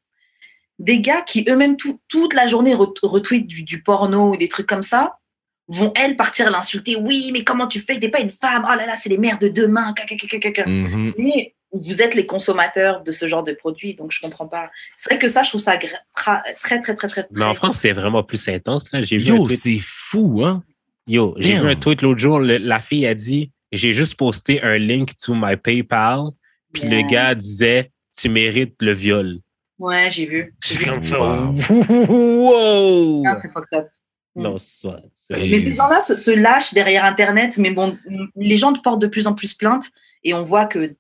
Des 0.79 1.01
gars 1.01 1.23
qui 1.23 1.45
eux-mêmes 1.49 1.77
tout- 1.77 2.01
toute 2.09 2.35
la 2.35 2.47
journée 2.47 2.75
re- 2.75 2.95
retweetent 3.03 3.47
du, 3.47 3.63
du 3.65 3.83
porno 3.83 4.33
ou 4.33 4.37
des 4.37 4.49
trucs 4.49 4.67
comme 4.67 4.83
ça, 4.83 5.19
vont 5.69 5.93
elles 5.97 6.17
partir 6.17 6.51
l'insulter. 6.51 6.97
Oui, 6.97 7.31
mais 7.33 7.43
comment 7.45 7.67
tu 7.67 7.81
fais? 7.81 7.99
T'es 7.99 8.09
pas 8.09 8.21
une 8.21 8.31
femme. 8.31 8.65
Oh 8.67 8.75
là 8.77 8.87
là, 8.87 8.95
c'est 8.97 9.09
les 9.09 9.19
mères 9.19 9.39
de 9.39 9.49
demain. 9.49 9.95
Mhm. 10.67 11.13
Mais 11.19 11.55
vous 11.73 12.01
êtes 12.01 12.15
les 12.15 12.25
consommateurs 12.27 13.03
de 13.03 13.13
ce 13.13 13.27
genre 13.29 13.43
de 13.43 13.53
produits, 13.53 13.95
donc 13.95 14.13
je 14.13 14.21
comprends 14.21 14.47
pas. 14.49 14.71
C'est 14.97 15.11
vrai 15.11 15.19
que 15.19 15.29
ça, 15.29 15.43
je 15.43 15.49
trouve 15.51 15.61
ça 15.61 15.77
très, 16.15 16.81
très, 16.81 16.95
très, 16.95 17.09
très. 17.09 17.27
Mais 17.33 17.45
en 17.45 17.55
France, 17.55 17.79
c'est 17.79 17.93
vraiment 17.93 18.23
plus 18.23 18.49
intense. 18.49 18.93
Là. 18.93 19.03
J'ai 19.03 19.19
vu 19.19 19.33
un 19.33 19.37
Yo, 19.37 19.47
tweet, 19.47 19.59
c'est 19.61 19.79
fou, 19.83 20.43
hein? 20.45 20.63
yo, 21.07 21.35
j'ai 21.39 21.55
vu 21.55 21.69
un 21.69 21.75
tweet 21.75 22.03
l'autre 22.03 22.21
jour. 22.21 22.39
le- 22.39 22.59
la 22.59 22.79
fille 22.79 23.07
a 23.07 23.15
dit 23.15 23.51
J'ai 23.73 23.93
juste 23.93 24.15
posté 24.15 24.63
un 24.63 24.79
link 24.79 25.11
to 25.17 25.35
my 25.35 25.57
PayPal. 25.57 26.31
Puis 26.73 26.83
Yeah. 26.85 26.91
le 27.03 27.09
gars 27.09 27.35
disait 27.35 27.91
Tu 28.17 28.29
mérites 28.29 28.81
le 28.81 28.93
viol. 28.93 29.39
Ouais, 29.79 30.09
j'ai 30.11 30.25
vu. 30.25 30.55
Vu 30.71 30.85
comme 30.87 31.03
ça. 31.03 31.19
Wow! 32.09 33.23
Ah, 33.27 33.37
c'est 33.43 33.53
fucked 33.53 33.79
up. 33.79 33.89
Non, 34.37 34.59
c'est 34.59 34.89
c'est- 35.15 35.41
Et- 35.47 35.51
Mais 35.51 35.61
ces 35.61 35.73
gens-là 35.73 36.01
se, 36.01 36.17
se 36.17 36.31
lâchent 36.31 36.75
derrière 36.75 37.05
Internet, 37.05 37.57
mais 37.59 37.71
bon, 37.71 37.97
les 38.37 38.57
gens 38.57 38.73
te 38.73 38.81
portent 38.81 39.01
de 39.03 39.07
plus 39.07 39.27
en 39.27 39.35
plus 39.35 39.55
plainte 39.55 39.87
et 40.25 40.35
on 40.35 40.43
voit 40.45 40.67
que 40.67 40.95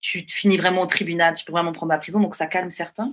tu 0.00 0.24
te 0.24 0.32
finis 0.32 0.56
vraiment 0.56 0.82
au 0.82 0.86
tribunal, 0.86 1.34
tu 1.34 1.44
peux 1.44 1.52
vraiment 1.52 1.72
prendre 1.72 1.92
la 1.92 1.98
prison, 1.98 2.20
donc 2.20 2.34
ça 2.34 2.46
calme 2.46 2.70
certains. 2.70 3.12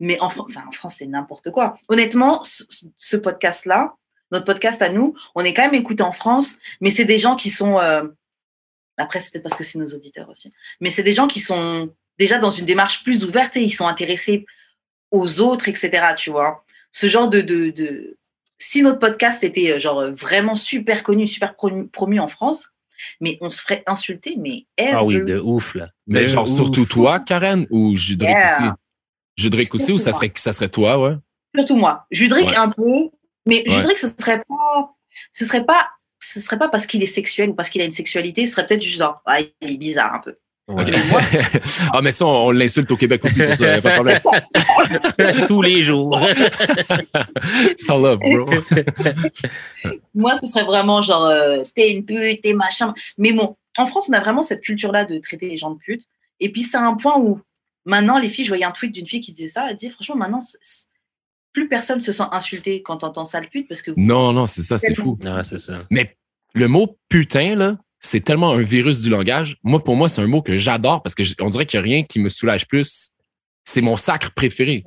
Mais 0.00 0.18
en, 0.20 0.26
enfin, 0.26 0.62
en 0.68 0.72
France, 0.72 0.96
c'est 0.98 1.06
n'importe 1.06 1.50
quoi. 1.50 1.74
Honnêtement, 1.88 2.42
ce, 2.44 2.64
ce 2.96 3.16
podcast-là, 3.16 3.94
notre 4.32 4.44
podcast 4.44 4.82
à 4.82 4.88
nous, 4.90 5.14
on 5.34 5.44
est 5.44 5.54
quand 5.54 5.62
même 5.62 5.74
écouté 5.74 6.02
en 6.02 6.12
France, 6.12 6.58
mais 6.80 6.90
c'est 6.90 7.04
des 7.04 7.18
gens 7.18 7.36
qui 7.36 7.50
sont. 7.50 7.78
euh, 7.78 8.02
après, 8.98 9.20
c'est 9.20 9.30
peut-être 9.32 9.42
parce 9.44 9.56
que 9.56 9.64
c'est 9.64 9.78
nos 9.78 9.88
auditeurs 9.94 10.28
aussi. 10.28 10.50
Mais 10.80 10.90
c'est 10.90 11.02
des 11.02 11.12
gens 11.12 11.28
qui 11.28 11.40
sont 11.40 11.92
déjà 12.18 12.38
dans 12.38 12.50
une 12.50 12.64
démarche 12.64 13.04
plus 13.04 13.24
ouverte 13.24 13.56
et 13.56 13.62
ils 13.62 13.70
sont 13.70 13.86
intéressés 13.86 14.46
aux 15.10 15.40
autres, 15.40 15.68
etc. 15.68 16.14
Tu 16.16 16.30
vois. 16.30 16.64
Ce 16.92 17.06
genre 17.08 17.28
de, 17.28 17.40
de, 17.42 17.68
de... 17.70 18.16
Si 18.58 18.82
notre 18.82 18.98
podcast 18.98 19.44
était 19.44 19.72
euh, 19.72 19.78
genre 19.78 20.00
euh, 20.00 20.10
vraiment 20.12 20.54
super 20.54 21.02
connu, 21.02 21.26
super 21.26 21.54
promu, 21.56 22.20
en 22.20 22.28
France, 22.28 22.70
mais 23.20 23.36
on 23.40 23.50
se 23.50 23.60
ferait 23.60 23.82
insulter, 23.86 24.36
mais 24.38 24.66
Ah 24.92 25.04
oui, 25.04 25.22
de 25.22 25.38
ouf, 25.38 25.74
là. 25.74 25.90
Mais 26.06 26.22
De 26.22 26.26
genre 26.26 26.48
ouf. 26.48 26.54
surtout 26.54 26.86
toi, 26.86 27.20
Karen, 27.20 27.66
ou 27.70 27.94
Judric 27.96 28.30
Yeah. 28.30 28.44
aussi? 28.44 28.70
Judric 29.36 29.74
aussi, 29.74 29.92
ou 29.92 29.98
ça 29.98 30.12
serait, 30.12 30.32
ça 30.36 30.52
serait 30.52 30.68
toi, 30.70 30.98
ouais? 30.98 31.16
Surtout 31.54 31.76
moi. 31.76 32.06
Judric 32.10 32.48
Ouais. 32.48 32.56
un 32.56 32.70
peu, 32.70 33.10
mais 33.46 33.62
Ouais. 33.68 33.74
Judric, 33.74 33.98
ce 33.98 34.08
serait 34.08 34.42
pas, 34.48 34.94
ce 35.32 35.44
serait 35.44 35.64
pas, 35.66 35.90
ce 36.20 36.40
serait 36.40 36.58
pas 36.58 36.68
parce 36.70 36.86
qu'il 36.86 37.02
est 37.02 37.06
sexuel 37.06 37.50
ou 37.50 37.54
parce 37.54 37.68
qu'il 37.68 37.82
a 37.82 37.84
une 37.84 37.92
sexualité, 37.92 38.46
ce 38.46 38.52
serait 38.52 38.66
peut-être 38.66 38.82
juste 38.82 38.98
genre, 38.98 39.20
ah, 39.26 39.40
il 39.40 39.52
est 39.72 39.76
bizarre 39.76 40.14
un 40.14 40.20
peu. 40.20 40.36
Ouais. 40.68 40.84
ah, 41.92 42.02
mais 42.02 42.10
ça, 42.10 42.26
on, 42.26 42.46
on 42.46 42.50
l'insulte 42.50 42.90
au 42.90 42.96
Québec 42.96 43.24
aussi 43.24 43.40
pour 43.40 43.54
ça, 43.54 43.80
pas 43.80 43.90
de 43.90 43.94
problème. 43.94 44.20
Tous 45.46 45.62
les 45.62 45.82
jours. 45.84 46.18
Sans 47.76 47.98
love, 47.98 48.18
bro. 48.18 48.50
Moi, 50.14 50.36
ce 50.42 50.48
serait 50.48 50.64
vraiment 50.64 51.02
genre, 51.02 51.26
euh, 51.26 51.62
t'es 51.74 51.92
une 51.92 52.04
pute, 52.04 52.42
t'es 52.42 52.52
machin. 52.52 52.94
Mais 53.18 53.32
bon, 53.32 53.56
en 53.78 53.86
France, 53.86 54.08
on 54.08 54.12
a 54.14 54.20
vraiment 54.20 54.42
cette 54.42 54.62
culture-là 54.62 55.04
de 55.04 55.18
traiter 55.18 55.48
les 55.48 55.56
gens 55.56 55.70
de 55.70 55.78
pute. 55.78 56.02
Et 56.40 56.50
puis, 56.50 56.62
c'est 56.62 56.76
un 56.76 56.94
point 56.94 57.16
où 57.18 57.40
maintenant, 57.84 58.18
les 58.18 58.28
filles, 58.28 58.44
je 58.44 58.50
voyais 58.50 58.64
un 58.64 58.72
tweet 58.72 58.92
d'une 58.92 59.06
fille 59.06 59.20
qui 59.20 59.32
disait 59.32 59.48
ça, 59.48 59.66
elle 59.70 59.76
dit, 59.76 59.90
franchement, 59.90 60.16
maintenant, 60.16 60.40
plus 61.52 61.68
personne 61.68 62.00
se 62.00 62.12
sent 62.12 62.24
insulté 62.32 62.82
quand 62.82 62.98
t'entends 62.98 63.24
sale 63.24 63.48
pute 63.48 63.68
parce 63.68 63.82
que 63.82 63.92
vous- 63.92 64.00
Non, 64.00 64.32
non, 64.32 64.46
c'est 64.46 64.62
ça, 64.62 64.78
c'est 64.78 64.94
fou. 64.94 65.16
non, 65.22 65.42
c'est 65.44 65.58
ça. 65.58 65.84
Mais 65.90 66.16
le 66.54 66.68
mot 66.68 66.98
putain, 67.08 67.54
là, 67.54 67.78
c'est 68.00 68.20
tellement 68.20 68.52
un 68.52 68.62
virus 68.62 69.00
du 69.02 69.10
langage. 69.10 69.56
Moi, 69.62 69.82
pour 69.82 69.96
moi, 69.96 70.08
c'est 70.08 70.22
un 70.22 70.26
mot 70.26 70.42
que 70.42 70.58
j'adore 70.58 71.02
parce 71.02 71.14
que 71.14 71.22
on 71.40 71.48
dirait 71.48 71.66
qu'il 71.66 71.80
n'y 71.80 71.82
a 71.82 71.94
rien 71.94 72.02
qui 72.04 72.20
me 72.20 72.28
soulage 72.28 72.66
plus. 72.66 73.12
C'est 73.64 73.80
mon 73.80 73.96
sacre 73.96 74.32
préféré. 74.32 74.84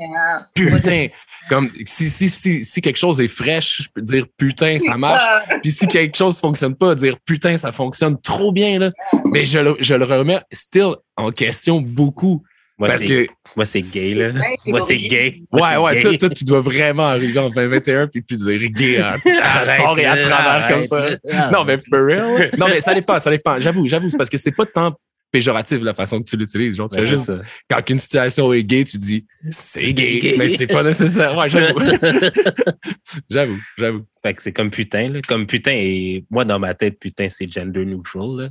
Putain. 0.55 1.07
Comme 1.49 1.70
si, 1.86 2.10
si, 2.10 2.30
si, 2.30 2.64
si 2.64 2.82
quelque 2.82 2.97
chose 2.97 3.20
est 3.20 3.28
fraîche, 3.28 3.82
je 3.84 3.89
peux 3.93 4.01
dire 4.01 4.26
putain, 4.38 4.78
ça 4.78 4.97
marche. 4.97 5.24
Puis 5.64 5.72
si 5.72 5.88
quelque 5.88 6.16
chose 6.16 6.39
fonctionne 6.39 6.76
pas, 6.76 6.95
dire 6.95 7.18
putain, 7.26 7.57
ça 7.57 7.72
fonctionne 7.72 8.20
trop 8.22 8.51
bien, 8.51 8.78
là. 8.78 8.91
Mais 9.32 9.45
je 9.45 9.60
le, 9.60 9.76
je 9.80 9.95
le 9.95 10.05
remets 10.05 10.41
still 10.51 10.91
en 11.18 11.32
question 11.32 11.82
beaucoup. 11.82 12.43
Moi, 12.80 12.88
parce 12.88 13.01
c'est 13.01 13.07
que, 13.07 13.27
moi, 13.57 13.65
c'est 13.65 13.82
gay, 13.82 14.13
là. 14.13 14.32
Moi, 14.65 14.80
c'est 14.80 14.97
gay. 14.97 15.41
ouais, 15.51 15.75
ouais, 15.77 15.95
gay. 15.95 16.01
toi, 16.01 16.17
toi, 16.17 16.30
tu 16.30 16.45
dois 16.45 16.61
vraiment 16.61 17.07
arriver 17.07 17.38
en 17.38 17.49
2021 17.49 18.07
puis 18.07 18.21
plus 18.21 18.38
dire 18.38 18.57
gay 18.71 18.97
tort 19.77 19.99
et 19.99 20.05
à 20.05 20.15
travers 20.17 20.67
comme 20.69 20.82
ça. 20.84 21.09
Non, 21.51 21.65
mais 21.65 21.77
for 21.77 22.05
real. 22.05 22.49
Non, 22.57 22.67
mais 22.69 22.80
ça 22.80 22.93
dépend, 22.93 23.19
ça 23.19 23.30
dépend. 23.32 23.59
J'avoue, 23.59 23.86
j'avoue, 23.88 24.09
c'est 24.09 24.17
parce 24.17 24.30
que 24.30 24.38
c'est 24.38 24.53
pas 24.53 24.65
tant 24.65 24.93
péjoratif 25.32 25.80
la 25.84 25.93
façon 25.93 26.19
que 26.21 26.30
tu 26.30 26.38
l'utilises. 26.38 26.77
Genre, 26.77 26.88
tu 26.89 26.95
Ouais, 26.97 27.05
fais 27.05 27.15
juste, 27.15 27.32
quand 27.69 27.88
une 27.89 27.99
situation 27.99 28.51
est 28.53 28.63
gay, 28.63 28.84
tu 28.86 28.97
dis 28.97 29.25
c'est 29.49 29.93
gay, 29.93 30.17
Gay. 30.17 30.36
mais 30.38 30.47
c'est 30.47 30.65
pas 30.67 30.82
nécessaire. 30.82 31.38
Ouais, 31.38 31.49
j'avoue. 31.49 31.80
j'avoue, 33.30 33.59
j'avoue. 33.77 34.05
Fait 34.23 34.34
que 34.34 34.41
c'est 34.41 34.53
comme 34.53 34.71
putain, 34.71 35.09
là. 35.09 35.19
Comme 35.27 35.45
putain, 35.47 35.73
et 35.73 36.23
moi, 36.30 36.45
dans 36.45 36.59
ma 36.59 36.73
tête, 36.73 36.97
putain, 36.97 37.27
c'est 37.30 37.51
gender 37.51 37.86
neutral, 37.86 38.30
là. 38.38 38.49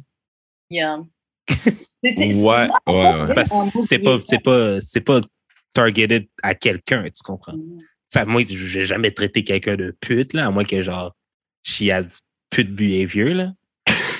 Yeah. 0.71 0.99
C'est- 2.03 2.13
c'est- 2.13 2.43
Ouais, 2.45 2.69
ouais, 2.87 2.95
ouais. 2.95 3.13
c'est 3.27 3.35
Parce 3.35 3.51
que 3.51 3.89
qui 3.89 3.99
pas, 3.99 4.19
c'est 4.27 4.43
pas, 4.43 4.81
c'est 4.81 5.01
pas 5.01 5.21
targeted 5.75 6.27
à 6.43 6.55
quelqu'un, 6.55 7.05
tu 7.05 7.23
comprends? 7.25 7.57
Mm. 7.57 7.79
Ça, 8.05 8.25
moi, 8.25 8.43
j'ai 8.49 8.85
jamais 8.85 9.11
traité 9.11 9.45
quelqu'un 9.45 9.77
de 9.77 9.95
pute, 10.01 10.33
là, 10.33 10.47
à 10.47 10.51
moins 10.51 10.65
que 10.65 10.81
genre, 10.81 11.15
she 11.63 11.91
has 11.91 12.21
pute 12.51 12.75
behavior, 12.75 13.35
là. 13.35 13.53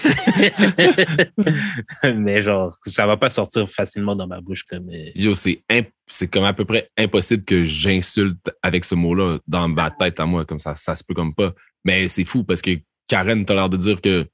Mais 2.17 2.43
genre, 2.43 2.75
ça 2.87 3.07
va 3.07 3.17
pas 3.17 3.31
sortir 3.31 3.69
facilement 3.69 4.17
dans 4.17 4.27
ma 4.27 4.41
bouche 4.41 4.65
comme. 4.65 4.89
euh, 4.91 5.11
Yo, 5.15 5.35
c'est 5.35 5.63
imp- 5.71 5.91
c'est 6.07 6.29
comme 6.29 6.45
à 6.45 6.53
peu 6.53 6.65
près 6.65 6.89
impossible 6.97 7.45
que 7.45 7.65
j'insulte 7.65 8.51
avec 8.63 8.85
ce 8.85 8.95
mot-là 8.95 9.39
dans 9.47 9.69
ma 9.69 9.91
tête 9.91 10.21
à 10.21 10.27
moi, 10.27 10.45
comme 10.45 10.59
ça, 10.59 10.75
ça 10.75 10.95
se 10.95 11.05
peut 11.05 11.15
comme 11.15 11.35
pas. 11.35 11.53
Mais 11.85 12.09
c'est 12.09 12.25
fou 12.25 12.45
parce 12.45 12.63
que 12.63 12.71
Karen, 13.09 13.45
t'as 13.45 13.55
l'air 13.55 13.69
de 13.69 13.77
dire 13.77 14.01
que 14.01 14.27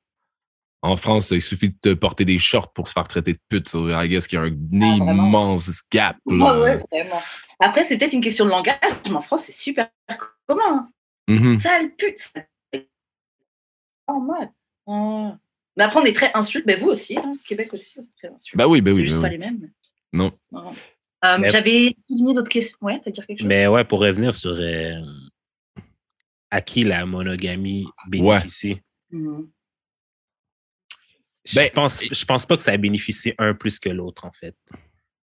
en 0.87 0.97
France, 0.99 1.30
il 1.30 1.41
suffit 1.41 1.70
de 1.70 1.76
te 1.80 1.95
porter 1.95 2.24
des 2.26 2.39
shorts 2.39 2.72
pour 2.74 2.89
se 2.89 2.93
faire 2.93 3.09
traiter 3.09 3.32
de 3.32 3.39
pute. 3.49 3.68
So, 3.68 3.89
I 3.91 4.07
guess 4.09 4.28
qu'il 4.28 4.39
y 4.39 4.43
a 4.43 4.45
un 4.45 4.49
Ah, 4.51 5.12
immense 5.12 5.80
gap. 5.91 6.18
là. 6.26 6.35
Ouais, 6.57 6.61
ouais, 6.62 6.85
vraiment. 6.93 7.20
Après, 7.59 7.85
c'est 7.85 7.97
peut-être 7.97 8.12
une 8.12 8.20
question 8.20 8.45
de 8.45 8.51
langage, 8.51 8.76
mais 9.09 9.16
en 9.16 9.22
France, 9.22 9.45
c'est 9.45 9.53
super 9.53 9.89
commun. 10.47 10.62
hein. 10.68 10.91
Mhm. 11.28 11.59
Sale 11.59 11.95
pute. 11.97 12.18
sale- 12.18 12.49
Normal. 14.07 14.53
Ouais. 14.87 15.30
Mais 15.76 15.85
après, 15.85 16.01
on 16.01 16.05
est 16.05 16.14
très 16.14 16.30
insulte. 16.35 16.66
Mais 16.66 16.76
vous 16.76 16.89
aussi, 16.89 17.16
hein, 17.16 17.32
Québec 17.49 17.72
aussi, 17.72 17.95
c'est 18.01 18.14
très 18.16 18.28
insulte. 18.28 18.57
Ben 18.57 18.66
oui, 18.66 18.82
c'est 18.85 18.93
oui. 18.93 19.05
juste 19.05 19.16
ben 19.16 19.22
pas 19.22 19.28
oui. 19.28 19.32
les 19.32 19.39
mêmes. 19.39 19.70
Non. 20.12 20.32
Non. 20.53 20.72
Euh, 21.24 21.39
Mais- 21.39 21.49
J'avais 21.49 21.97
souligné 22.07 22.35
d'autres 22.35 22.51
questions. 22.51 22.76
Ouais, 22.82 23.01
t'as 23.03 23.11
dire 23.11 23.26
quelque 23.26 23.39
chose? 23.41 23.49
Mais 23.49 23.66
ouais, 23.66 23.85
pour 23.85 24.01
revenir 24.01 24.35
sur 24.35 24.51
euh, 24.53 25.01
à 26.51 26.61
qui 26.61 26.85
la 26.85 27.07
monogamie 27.07 27.87
bénéficie? 28.09 28.82
Je 29.11 29.18
Ben, 31.55 31.68
pense, 31.74 32.03
je 32.11 32.24
pense 32.24 32.47
pas 32.47 32.57
que 32.57 32.62
ça 32.62 32.72
a 32.72 32.76
bénéficié 32.76 33.34
un 33.38 33.55
plus 33.55 33.78
que 33.78 33.90
l'autre, 33.90 34.24
en 34.24 34.32
fait. 34.32 34.57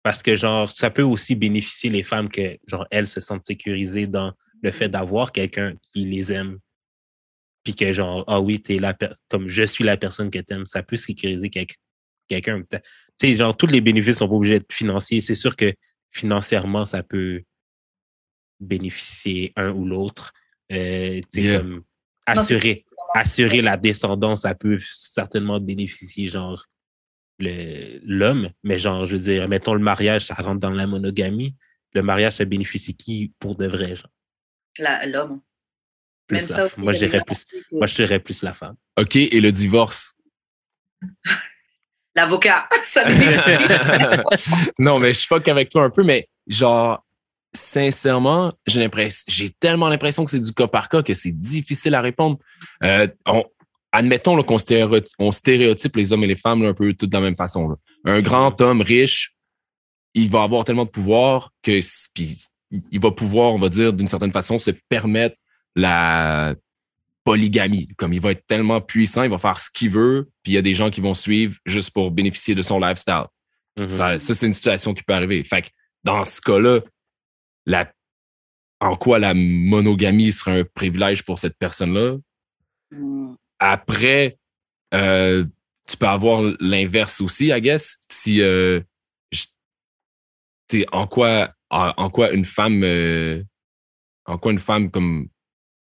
Parce 0.03 0.21
que, 0.23 0.35
genre, 0.35 0.71
ça 0.71 0.89
peut 0.91 1.01
aussi 1.01 1.35
bénéficier 1.35 1.89
les 1.89 2.03
femmes 2.03 2.29
que, 2.29 2.57
genre, 2.67 2.85
elles 2.91 3.07
se 3.07 3.19
sentent 3.19 3.45
sécurisées 3.45 4.07
dans 4.07 4.33
le 4.61 4.71
fait 4.71 4.87
d'avoir 4.87 5.31
quelqu'un 5.31 5.75
qui 5.81 6.05
les 6.05 6.31
aime. 6.31 6.59
Puis 7.63 7.75
que, 7.75 7.91
genre, 7.91 8.23
ah 8.27 8.39
oui, 8.39 8.61
t'es 8.61 8.77
la 8.77 8.95
comme 9.29 9.49
je 9.49 9.63
suis 9.63 9.83
la 9.83 9.97
personne 9.97 10.29
que 10.29 10.39
t'aimes. 10.39 10.65
Ça 10.67 10.83
peut 10.83 10.95
sécuriser 10.95 11.49
quel- 11.49 11.65
quelqu'un. 12.27 12.61
Tu 12.61 12.77
sais, 13.17 13.35
genre, 13.35 13.57
tous 13.57 13.67
les 13.67 13.81
bénéfices 13.81 14.19
sont 14.19 14.29
pas 14.29 14.35
obligés 14.35 14.59
d'être 14.59 14.71
financiers. 14.71 15.19
C'est 15.21 15.35
sûr 15.35 15.55
que 15.55 15.73
financièrement, 16.11 16.85
ça 16.85 17.01
peut 17.03 17.43
bénéficier 18.59 19.51
un 19.55 19.71
ou 19.71 19.85
l'autre. 19.85 20.31
Euh, 20.71 21.21
Yeah. 21.33 21.59
comme 21.59 21.83
assurer, 22.25 22.85
assurer 23.15 23.61
la 23.61 23.77
descendance, 23.77 24.41
ça 24.41 24.53
peut 24.55 24.77
certainement 24.79 25.59
bénéficier, 25.59 26.27
genre, 26.27 26.65
le- 27.39 27.99
l'homme. 28.03 28.49
Mais 28.63 28.77
genre, 28.77 29.05
je 29.05 29.15
veux 29.15 29.23
dire, 29.23 29.47
mettons 29.47 29.73
le 29.73 29.79
mariage, 29.79 30.25
ça 30.25 30.33
rentre 30.35 30.59
dans 30.59 30.69
la 30.69 30.85
monogamie. 30.85 31.55
Le 31.93 32.03
mariage, 32.03 32.33
ça 32.33 32.45
bénéficie 32.45 32.93
qui 32.95 33.31
pour 33.39 33.55
de 33.55 33.67
vrai, 33.67 33.95
genre? 33.95 34.11
La- 34.79 35.05
L'homme. 35.05 35.39
Plus 36.27 36.39
Même 36.39 36.47
la- 36.49 36.55
ça 36.55 36.65
aussi, 36.65 36.75
moi, 36.79 36.91
je 36.91 36.97
dirais 36.99 37.21
plus, 37.25 37.45
moi, 37.71 37.87
je 37.87 37.95
dirais 37.95 38.19
plus 38.19 38.43
la 38.43 38.53
femme. 38.53 38.75
OK, 38.99 39.15
et 39.15 39.39
le 39.39 39.51
divorce? 39.51 40.15
L'avocat, 42.15 42.67
non, 44.79 44.99
mais 44.99 45.13
je 45.13 45.25
fuck 45.25 45.47
avec 45.47 45.69
toi 45.69 45.83
un 45.83 45.89
peu, 45.89 46.03
mais 46.03 46.27
genre, 46.47 47.04
sincèrement, 47.55 48.53
j'ai 48.67 48.79
l'impression, 48.81 49.25
j'ai 49.27 49.49
tellement 49.49 49.87
l'impression 49.89 50.23
que 50.25 50.31
c'est 50.31 50.39
du 50.39 50.51
cas 50.53 50.67
par 50.67 50.89
cas 50.89 51.01
que 51.03 51.13
c'est 51.13 51.31
difficile 51.31 51.95
à 51.95 52.01
répondre. 52.01 52.37
Euh, 52.83 53.07
on- 53.25 53.45
admettons 53.91 54.41
qu'on 54.43 54.57
stéréotype, 54.57 55.15
on 55.19 55.31
stéréotype 55.31 55.95
les 55.95 56.13
hommes 56.13 56.23
et 56.23 56.27
les 56.27 56.35
femmes 56.35 56.63
là, 56.63 56.69
un 56.69 56.73
peu 56.73 56.93
tous 56.93 57.07
de 57.07 57.13
la 57.15 57.21
même 57.21 57.35
façon. 57.35 57.69
là. 57.69 57.75
Un 58.05 58.21
grand 58.21 58.59
homme 58.61 58.81
riche, 58.81 59.33
il 60.13 60.29
va 60.29 60.43
avoir 60.43 60.65
tellement 60.65 60.85
de 60.85 60.89
pouvoir 60.89 61.51
que 61.63 61.79
puis 62.13 62.37
il 62.91 62.99
va 62.99 63.11
pouvoir, 63.11 63.53
on 63.53 63.59
va 63.59 63.69
dire, 63.69 63.93
d'une 63.93 64.07
certaine 64.07 64.31
façon, 64.31 64.59
se 64.59 64.71
permettre 64.89 65.37
la 65.75 66.55
polygamie. 67.23 67.87
Comme 67.97 68.13
il 68.13 68.21
va 68.21 68.31
être 68.31 68.45
tellement 68.47 68.81
puissant, 68.81 69.23
il 69.23 69.29
va 69.29 69.39
faire 69.39 69.59
ce 69.59 69.69
qu'il 69.71 69.89
veut, 69.91 70.29
puis 70.43 70.53
il 70.53 70.55
y 70.55 70.57
a 70.57 70.61
des 70.61 70.75
gens 70.75 70.89
qui 70.89 71.01
vont 71.01 71.13
suivre 71.13 71.55
juste 71.65 71.91
pour 71.91 72.11
bénéficier 72.11 72.53
de 72.55 72.61
son 72.63 72.79
lifestyle. 72.79 73.25
Mhm. 73.77 73.89
Ça, 73.89 74.19
ça, 74.19 74.33
c'est 74.33 74.45
une 74.47 74.53
situation 74.53 74.93
qui 74.93 75.03
peut 75.03 75.13
arriver. 75.13 75.43
Fait 75.43 75.63
que 75.63 75.67
dans 76.03 76.23
ce 76.25 76.39
cas-là, 76.41 76.81
la, 77.65 77.91
en 78.81 78.95
quoi 78.95 79.19
la 79.19 79.33
monogamie 79.33 80.31
serait 80.31 80.61
un 80.61 80.63
privilège 80.73 81.23
pour 81.23 81.39
cette 81.39 81.57
personne-là? 81.57 82.17
Hmm. 82.91 83.33
Après, 83.59 84.37
euh, 84.93 85.45
tu 85.87 85.97
peux 85.97 86.07
avoir 86.07 86.41
l'inverse 86.59 87.21
aussi, 87.21 87.47
I 87.47 87.61
guess. 87.61 87.97
Si, 88.09 88.41
euh, 88.41 88.81
je- 89.31 89.45
tu 90.69 90.79
sais, 90.79 90.85
en 90.91 91.07
quoi, 91.07 91.53
en, 91.69 91.93
en 91.97 92.09
quoi 92.09 92.31
une 92.31 92.45
femme, 92.45 92.83
euh, 92.83 93.43
en 94.25 94.37
quoi 94.37 94.51
une 94.51 94.59
femme 94.59 94.89
comme 94.91 95.27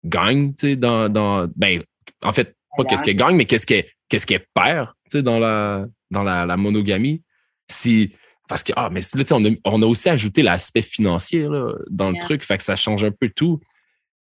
gagne, 0.05 0.53
tu 0.55 0.61
sais, 0.69 0.77
dans, 0.77 1.09
dans, 1.09 1.49
ben, 1.57 1.83
en 2.23 2.33
fait, 2.33 2.57
pas 2.77 2.85
qu'est-ce 2.85 3.03
qu'elle 3.05 3.17
gagne, 3.17 3.37
mais 3.37 3.47
qu'est-ce 3.47 3.67
qu'elle, 3.67 3.87
qu'est-ce 4.09 4.27
qu'elle 4.27 4.47
perd, 4.53 4.89
tu 5.05 5.19
sais, 5.19 5.23
dans 5.23 5.39
la, 5.39 5.87
dans 6.11 6.23
la, 6.25 6.45
la 6.45 6.57
monogamie. 6.57 7.23
Si, 7.71 8.15
parce 8.49 8.63
que, 8.63 8.73
ah, 8.77 8.89
mais 8.93 9.01
là, 9.15 9.23
tu 9.25 9.29
sais, 9.29 9.35
on 9.35 9.45
a, 9.45 9.49
on 9.65 9.83
a 9.83 9.87
aussi 9.87 10.09
ajouté 10.09 10.43
l'aspect 10.43 10.83
financier, 10.83 11.43
là, 11.49 11.73
dans 11.91 12.11
le 12.11 12.19
truc, 12.21 12.45
fait 12.45 12.59
que 12.59 12.63
ça 12.65 12.77
change 12.77 13.03
un 13.05 13.11
peu 13.11 13.29
tout. 13.31 13.61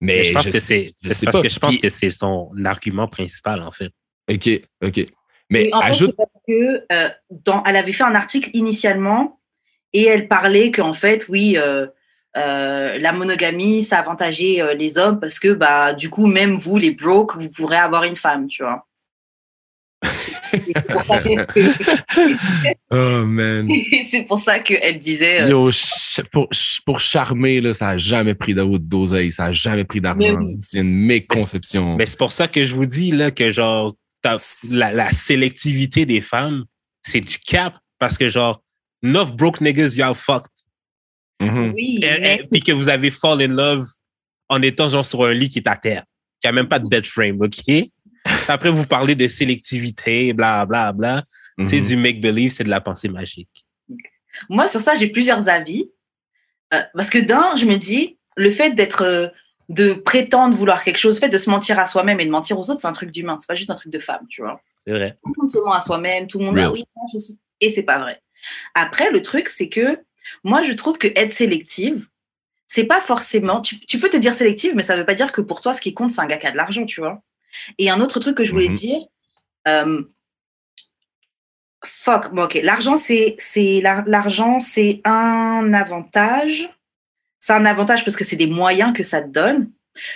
Mais, 0.02 0.18
Mais 0.18 0.24
je 0.24 0.34
pense 0.34 0.44
je 0.46 0.50
que 0.52 0.60
sais- 0.60 0.86
c'est, 0.86 0.86
je 1.04 1.10
c'est 1.10 1.16
sais 1.16 1.26
parce 1.26 1.38
pas. 1.38 1.44
que 1.44 1.50
je 1.50 1.60
pense 1.60 1.70
Puis- 1.72 1.80
que 1.80 1.90
c'est 1.90 2.10
son 2.10 2.52
argument 2.66 3.08
principal, 3.08 3.62
en 3.62 3.72
fait. 3.72 3.92
OK, 4.32 4.50
OK. 4.84 5.06
Mais 5.50 5.64
Oui, 5.66 5.74
en 5.74 5.82
fait, 5.82 5.88
ajoute. 5.88 6.16
parce 6.16 6.30
que 6.48 6.84
euh, 6.92 7.10
dans, 7.30 7.64
elle 7.64 7.76
avait 7.76 7.92
fait 7.94 8.04
un 8.04 8.14
article 8.16 8.50
initialement 8.54 9.40
et 9.94 10.04
elle 10.06 10.28
parlait 10.28 10.72
qu'en 10.72 10.94
fait, 10.94 11.28
oui, 11.28 11.58
euh, 11.58 11.88
euh, 12.38 12.98
la 13.00 13.12
monogamie, 13.12 13.84
ça 13.84 13.98
avantageait 14.00 14.62
euh, 14.62 14.74
les 14.76 14.98
hommes 15.00 15.20
parce 15.20 15.40
que 15.40 15.52
bah 15.52 15.94
du 15.94 16.10
coup, 16.12 16.28
même 16.28 16.56
vous, 16.56 16.78
les 16.78 16.92
broke, 16.92 17.36
vous 17.36 17.50
pourrez 17.50 17.78
avoir 17.78 18.04
une 18.04 18.16
femme, 18.16 18.48
tu 18.48 18.62
vois. 18.64 18.86
C'est 20.04 20.12
pour 20.12 20.12
ça 20.12 20.32
que- 20.32 20.39
Oh, 22.92 23.24
man. 23.26 23.68
c'est 24.08 24.26
pour 24.28 24.40
ça 24.40 24.60
qu'elle 24.60 25.00
disait. 25.00 25.42
euh, 25.44 25.50
Yo, 25.50 25.72
ch- 25.72 26.22
pour, 26.32 26.48
ch- 26.52 26.82
pour 26.86 27.00
charmer, 27.00 27.62
là, 27.62 27.74
ça 27.74 27.90
a 27.90 27.98
jamais 27.98 28.36
pris 28.36 28.54
d'oseille, 28.56 29.32
ça 29.32 29.46
a 29.46 29.52
jamais 29.52 29.84
pris 29.84 30.02
d'argent. 30.02 30.36
Oui. 30.40 30.56
C'est 30.60 30.80
une 30.80 30.94
méconception. 31.06 31.96
Mais 31.98 32.06
c'est 32.06 32.18
pour 32.18 32.32
ça 32.32 32.48
que 32.48 32.66
je 32.66 32.76
vous 32.76 32.86
dis, 32.86 33.12
là, 33.12 33.32
que 33.32 33.52
genre, 33.52 33.96
la, 34.24 34.94
la 34.94 35.12
sélectivité 35.14 36.06
des 36.06 36.22
femmes, 36.22 36.66
c'est 37.04 37.22
du 37.22 37.38
cap. 37.40 37.78
Parce 38.00 38.18
que 38.18 38.30
genre, 38.30 38.62
9 39.04 39.34
broke 39.36 39.62
niggas, 39.62 39.96
y'all 39.98 40.16
fucked. 40.16 40.48
Mhm. 41.42 41.74
oui, 41.76 42.00
Et- 42.04 42.44
Puis 42.52 42.62
que 42.62 42.72
vous 42.72 42.90
avez 42.90 43.12
fall 43.12 43.42
in 43.42 43.48
love 43.48 43.86
en 44.50 44.62
étant 44.62 44.90
genre 44.90 45.06
sur 45.06 45.24
un 45.26 45.34
lit 45.34 45.50
qui 45.50 45.60
est 45.60 45.68
à 45.68 45.78
terre, 45.78 46.04
qui 46.42 46.48
a 46.48 46.52
même 46.52 46.68
pas 46.68 46.80
de 46.80 46.88
bed 46.90 47.06
frame, 47.06 47.38
OK? 47.40 47.90
Après, 48.48 48.70
vous 48.70 48.86
parlez 48.86 49.16
de 49.16 49.28
sélectivité, 49.28 50.34
bla, 50.34 50.66
bla, 50.66 50.92
bla. 50.92 51.24
C'est 51.60 51.80
Mhm. 51.82 51.86
du 51.88 51.98
make-believe, 51.98 52.52
c'est 52.52 52.64
de 52.64 52.70
la 52.70 52.82
pensée 52.82 53.10
magique. 53.10 53.66
Moi, 54.50 54.68
sur 54.68 54.80
ça, 54.82 54.96
j'ai 54.96 55.08
plusieurs 55.08 55.50
avis. 55.50 55.92
Euh, 56.74 56.82
parce 56.94 57.10
que 57.10 57.18
d'un, 57.18 57.56
je 57.56 57.66
me 57.66 57.76
dis, 57.76 58.18
le 58.38 58.52
fait 58.52 58.72
d'être, 58.72 59.02
euh, 59.04 59.28
de 59.70 59.94
prétendre 59.94 60.56
vouloir 60.56 60.84
quelque 60.84 60.98
chose, 60.98 61.16
le 61.16 61.20
fait 61.22 61.30
de 61.30 61.38
se 61.38 61.50
mentir 61.50 61.80
à 61.80 61.86
soi-même 61.86 62.20
et 62.20 62.26
de 62.26 62.32
mentir 62.32 62.58
aux 62.60 62.70
autres, 62.70 62.80
c'est 62.80 62.88
un 62.88 62.92
truc 62.92 63.12
d'humain. 63.12 63.38
C'est 63.40 63.48
pas 63.48 63.56
juste 63.56 63.70
un 63.72 63.76
truc 63.76 63.92
de 63.92 64.00
femme, 64.00 64.26
tu 64.30 64.42
vois. 64.42 64.62
C'est 64.86 64.94
vrai. 64.94 65.16
Tout 65.24 65.34
le 65.36 65.40
monde 65.42 65.50
se 65.50 65.60
ment 65.60 65.74
à 65.74 65.82
soi-même, 65.82 66.28
tout 66.28 66.40
le 66.40 66.46
monde, 66.46 66.58
ah 66.60 66.72
oui, 66.72 66.84
non, 66.96 67.04
je 67.14 67.18
suis- 67.20 67.40
et 67.60 67.70
c'est 67.70 67.84
pas 67.84 68.00
vrai. 68.00 68.22
Après, 68.76 69.12
le 69.12 69.22
truc, 69.22 69.50
c'est 69.50 69.68
que 69.70 70.00
moi, 70.44 70.62
je 70.64 70.72
trouve 70.74 70.98
que 70.98 71.08
être 71.16 71.34
sélective, 71.34 72.08
c'est 72.68 72.86
pas 72.86 73.02
forcément, 73.02 73.62
tu, 73.62 73.80
tu 73.80 73.98
peux 73.98 74.10
te 74.10 74.18
dire 74.18 74.34
sélective, 74.34 74.74
mais 74.76 74.84
ça 74.84 74.96
veut 74.96 75.06
pas 75.06 75.16
dire 75.16 75.32
que 75.32 75.42
pour 75.42 75.60
toi, 75.62 75.74
ce 75.74 75.82
qui 75.82 75.94
compte, 75.94 76.12
c'est 76.12 76.22
un 76.22 76.28
gars 76.28 76.38
qui 76.38 76.48
a 76.48 76.52
de 76.52 76.58
l'argent, 76.58 76.86
tu 76.86 77.02
vois. 77.02 77.22
Et 77.78 77.90
un 77.90 78.00
autre 78.02 78.20
truc 78.20 78.36
que 78.38 78.44
je 78.44 78.52
voulais 78.52 78.70
Mhm. 78.70 78.76
dire, 78.76 79.00
euh, 79.68 80.04
fuck, 81.86 82.34
bon, 82.34 82.44
ok, 82.44 82.60
l'argent, 82.64 82.98
c'est, 82.98 83.36
c'est, 83.38 83.82
l'ar- 83.82 84.04
l'argent, 84.06 84.60
c'est 84.60 85.02
un 85.06 85.74
avantage. 85.74 86.70
C'est 87.40 87.54
un 87.54 87.66
avantage 87.66 88.04
parce 88.04 88.18
que 88.18 88.26
c'est 88.26 88.36
des 88.36 88.48
moyens 88.48 88.92
que 88.94 89.02
ça 89.04 89.22
te 89.22 89.30
donne, 89.30 89.72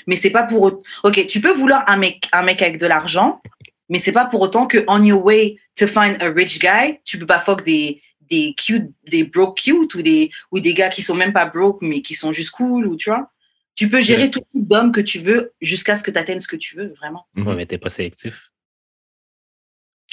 mais 0.08 0.18
c'est 0.18 0.30
pas 0.30 0.44
pour, 0.44 0.62
autant- 0.64 0.84
ok, 1.06 1.26
tu 1.28 1.40
peux 1.40 1.54
vouloir 1.54 1.84
un 1.88 1.96
mec, 1.96 2.28
un 2.34 2.44
mec 2.44 2.62
avec 2.62 2.78
de 2.80 2.86
l'argent, 2.86 3.42
mais 3.88 4.00
c'est 4.00 4.12
pas 4.12 4.26
pour 4.26 4.42
autant 4.42 4.68
que 4.68 4.84
on 4.90 5.02
your 5.04 5.24
way 5.24 5.58
to 5.76 5.88
find 5.88 6.22
a 6.22 6.30
rich 6.30 6.60
guy, 6.60 7.00
tu 7.06 7.18
peux 7.18 7.26
pas 7.26 7.40
fuck 7.40 7.64
des 7.64 8.02
des 8.30 8.54
cute, 8.58 8.90
des 9.06 9.26
broke 9.26 9.58
cute 9.62 9.94
ou 9.96 10.02
des 10.02 10.32
ou 10.52 10.60
des 10.60 10.74
gars 10.74 10.90
qui 10.90 11.04
sont 11.04 11.14
même 11.14 11.34
pas 11.34 11.46
broke 11.46 11.82
mais 11.82 12.02
qui 12.02 12.14
sont 12.16 12.32
juste 12.32 12.52
cool 12.52 12.88
ou 12.88 12.96
tu 12.96 13.10
vois. 13.10 13.30
Tu 13.76 13.90
peux 13.90 14.02
gérer 14.02 14.24
Ouais. 14.24 14.32
tout 14.32 14.42
type 14.48 14.68
d'homme 14.68 14.92
que 14.92 15.02
tu 15.02 15.20
veux 15.20 15.54
jusqu'à 15.62 15.96
ce 15.96 16.04
que 16.04 16.12
tu 16.12 16.18
atteignes 16.20 16.40
ce 16.40 16.48
que 16.48 16.56
tu 16.56 16.76
veux 16.76 16.94
vraiment. 16.94 17.26
Mhm. 17.36 17.48
Ouais, 17.48 17.56
mais 17.56 17.66
t'es 17.66 17.78
pas 17.80 17.90
sélectif. 17.90 18.50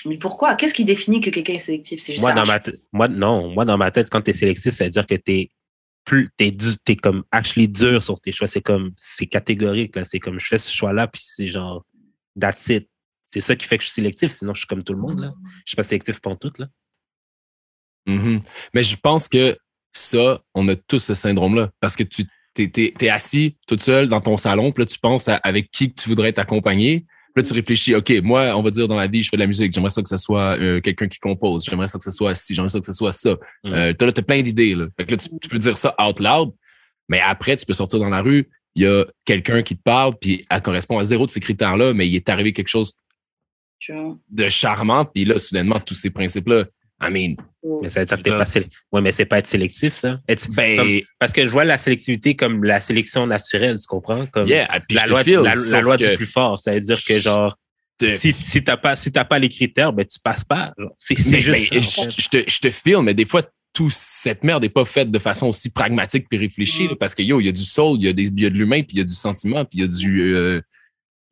Mais 0.06 0.16
pourquoi? 0.18 0.54
Qu'est-ce 0.56 0.72
qui 0.72 0.84
définit 0.86 1.20
que 1.20 1.28
quelqu'un 1.30 1.54
est 1.54 1.60
sélectif? 1.60 2.00
C'est 2.00 2.12
juste 2.12 2.22
Moi, 2.22 2.32
dans 2.32 2.46
ma 2.46 2.58
tête, 2.58 2.80
moi, 2.92 3.06
non, 3.08 3.50
moi, 3.52 3.66
dans 3.66 3.76
ma 3.76 3.90
tête, 3.90 4.08
quand 4.08 4.22
t'es 4.22 4.32
sélectif, 4.32 4.72
ça 4.72 4.84
veut 4.84 4.90
dire 4.90 5.06
que 5.06 5.14
t'es 5.14 5.50
plus, 6.04 6.28
t'es, 6.38 6.50
du- 6.50 6.78
t'es 6.82 6.96
comme 6.96 7.22
actually 7.30 7.68
dur 7.68 8.02
sur 8.02 8.18
tes 8.18 8.32
choix. 8.32 8.48
C'est 8.48 8.62
comme, 8.62 8.92
c'est 8.96 9.26
catégorique, 9.26 9.94
là. 9.96 10.04
C'est 10.06 10.18
comme, 10.18 10.40
je 10.40 10.46
fais 10.46 10.56
ce 10.56 10.72
choix-là, 10.72 11.06
puis 11.06 11.20
c'est 11.22 11.48
genre, 11.48 11.84
that's 12.40 12.66
it. 12.68 12.88
C'est 13.32 13.42
ça 13.42 13.54
qui 13.56 13.66
fait 13.66 13.76
que 13.76 13.84
je 13.84 13.88
suis 13.90 13.94
sélectif. 13.96 14.32
Sinon, 14.32 14.54
je 14.54 14.60
suis 14.60 14.66
comme 14.66 14.82
tout 14.82 14.94
le 14.94 15.00
monde, 15.00 15.20
là. 15.20 15.34
Je 15.66 15.70
suis 15.72 15.76
pas 15.76 15.82
sélectif 15.82 16.18
pour 16.20 16.38
tout, 16.38 16.52
là. 16.58 16.66
Mhm. 18.06 18.40
Mais 18.74 18.82
je 18.82 18.96
pense 18.96 19.28
que 19.28 19.58
ça, 19.92 20.42
on 20.54 20.66
a 20.68 20.76
tous 20.76 20.98
ce 21.00 21.14
syndrome-là. 21.14 21.70
Parce 21.80 21.94
que 21.96 22.04
tu 22.04 22.24
t'es, 22.54 22.68
t'es 22.68 23.08
assis 23.08 23.56
toute 23.66 23.82
seule 23.82 24.08
dans 24.08 24.20
ton 24.20 24.36
salon, 24.36 24.72
puis 24.72 24.82
là, 24.82 24.86
tu 24.86 24.98
penses 24.98 25.28
à 25.28 25.36
avec 25.36 25.70
qui 25.70 25.92
que 25.92 26.00
tu 26.00 26.08
voudrais 26.08 26.32
t'accompagner. 26.32 27.06
Puis 27.34 27.42
là, 27.42 27.48
tu 27.48 27.54
réfléchis, 27.54 27.94
OK, 27.94 28.12
moi, 28.22 28.56
on 28.56 28.62
va 28.62 28.70
dire 28.70 28.88
dans 28.88 28.96
la 28.96 29.06
vie, 29.06 29.22
je 29.22 29.28
fais 29.28 29.36
de 29.36 29.42
la 29.42 29.46
musique. 29.46 29.72
J'aimerais 29.72 29.90
ça 29.90 30.02
que 30.02 30.08
ce 30.08 30.16
soit 30.16 30.58
euh, 30.58 30.80
quelqu'un 30.80 31.06
qui 31.06 31.18
compose. 31.18 31.64
J'aimerais 31.64 31.86
ça 31.86 31.96
que 31.96 32.04
ce 32.04 32.10
soit 32.10 32.34
ci. 32.34 32.54
J'aimerais 32.54 32.70
ça 32.70 32.80
que 32.80 32.86
ce 32.86 32.92
soit 32.92 33.12
ça. 33.12 33.34
Mm. 33.62 33.72
Euh, 33.72 33.92
t'as, 33.92 34.06
là, 34.06 34.12
t'as 34.12 34.22
plein 34.22 34.42
d'idées. 34.42 34.74
Là. 34.74 34.88
Fait 34.98 35.06
que 35.06 35.12
là, 35.12 35.16
tu, 35.16 35.28
tu 35.40 35.48
peux 35.48 35.58
dire 35.58 35.78
ça 35.78 35.94
out 36.04 36.18
loud. 36.18 36.52
Mais 37.08 37.20
après, 37.20 37.56
tu 37.56 37.66
peux 37.66 37.72
sortir 37.72 38.00
dans 38.00 38.08
la 38.08 38.20
rue. 38.20 38.48
Il 38.74 38.82
y 38.82 38.86
a 38.86 39.04
quelqu'un 39.24 39.62
qui 39.62 39.76
te 39.76 39.82
parle, 39.82 40.14
puis 40.20 40.44
elle 40.48 40.62
correspond 40.62 40.98
à 40.98 41.04
zéro 41.04 41.26
de 41.26 41.30
ces 41.30 41.40
critères-là, 41.40 41.92
mais 41.92 42.08
il 42.08 42.14
est 42.14 42.28
arrivé 42.28 42.52
quelque 42.52 42.68
chose 42.68 42.94
tu 43.80 43.94
de 44.28 44.48
charmant, 44.50 45.06
puis 45.06 45.24
là, 45.24 45.38
soudainement, 45.38 45.80
tous 45.80 45.94
ces 45.94 46.10
principes-là, 46.10 46.66
I 47.02 47.10
mean, 47.10 47.36
Mais 47.82 47.88
ça 47.88 48.00
veut 48.00 48.06
dire 48.06 48.16
que 48.18 48.22
t'es 48.22 48.30
Là, 48.30 48.38
pas 48.38 48.46
sélectif. 48.46 48.78
Ouais, 48.92 49.00
mais 49.00 49.12
c'est 49.12 49.24
pas 49.24 49.38
être 49.38 49.46
sélectif, 49.46 49.92
ça. 49.94 50.18
Être- 50.28 50.50
ben, 50.52 50.76
comme- 50.76 51.00
parce 51.18 51.32
que 51.32 51.42
je 51.42 51.48
vois 51.48 51.64
la 51.64 51.78
sélectivité 51.78 52.34
comme 52.36 52.64
la 52.64 52.80
sélection 52.80 53.26
naturelle, 53.26 53.78
tu 53.78 53.86
comprends? 53.86 54.26
Comme 54.26 54.46
yeah, 54.48 54.68
la 54.90 55.06
loi, 55.06 55.22
file, 55.24 55.34
la, 55.36 55.54
la 55.54 55.56
sauf 55.56 55.82
loi 55.82 55.96
que 55.98 56.10
du 56.10 56.16
plus 56.16 56.26
fort. 56.26 56.58
Ça 56.58 56.72
veut 56.72 56.80
dire 56.80 57.02
que, 57.02 57.18
genre, 57.20 57.56
si, 58.02 58.32
si 58.32 58.64
t'as 58.64 58.76
pas, 58.78 58.96
si 58.96 59.12
t'as 59.12 59.24
pas 59.24 59.38
les 59.38 59.48
critères, 59.48 59.92
ben, 59.92 60.04
tu 60.06 60.18
passes 60.22 60.44
pas. 60.44 60.72
C'est, 60.98 61.16
juste 61.18 61.48
ben, 61.50 61.60
ça, 61.64 61.76
en 61.76 61.80
je, 61.80 62.10
fait. 62.10 62.20
je 62.22 62.28
te, 62.28 62.50
je 62.50 62.58
te 62.60 62.70
filme, 62.70 63.02
mais 63.04 63.14
des 63.14 63.26
fois, 63.26 63.42
toute 63.72 63.92
cette 63.92 64.42
merde 64.42 64.62
n'est 64.62 64.68
pas 64.68 64.84
faite 64.84 65.10
de 65.10 65.18
façon 65.18 65.46
aussi 65.48 65.70
pragmatique 65.70 66.26
puis 66.28 66.38
réfléchie, 66.38 66.84
Mm. 66.84 66.88
là, 66.90 66.96
parce 66.98 67.14
que 67.14 67.22
yo, 67.22 67.40
il 67.40 67.46
y 67.46 67.48
a 67.48 67.52
du 67.52 67.62
soul, 67.62 67.96
il 67.98 68.04
y 68.04 68.08
a, 68.08 68.12
des, 68.12 68.24
il 68.24 68.40
y 68.40 68.46
a 68.46 68.50
de 68.50 68.56
l'humain, 68.56 68.80
puis 68.82 68.96
il 68.96 68.98
y 68.98 69.00
a 69.02 69.04
du 69.04 69.12
sentiment, 69.14 69.64
puis 69.64 69.78
il 69.78 69.80
y 69.82 69.84
a 69.84 69.86
du, 69.88 70.34
euh, 70.34 70.60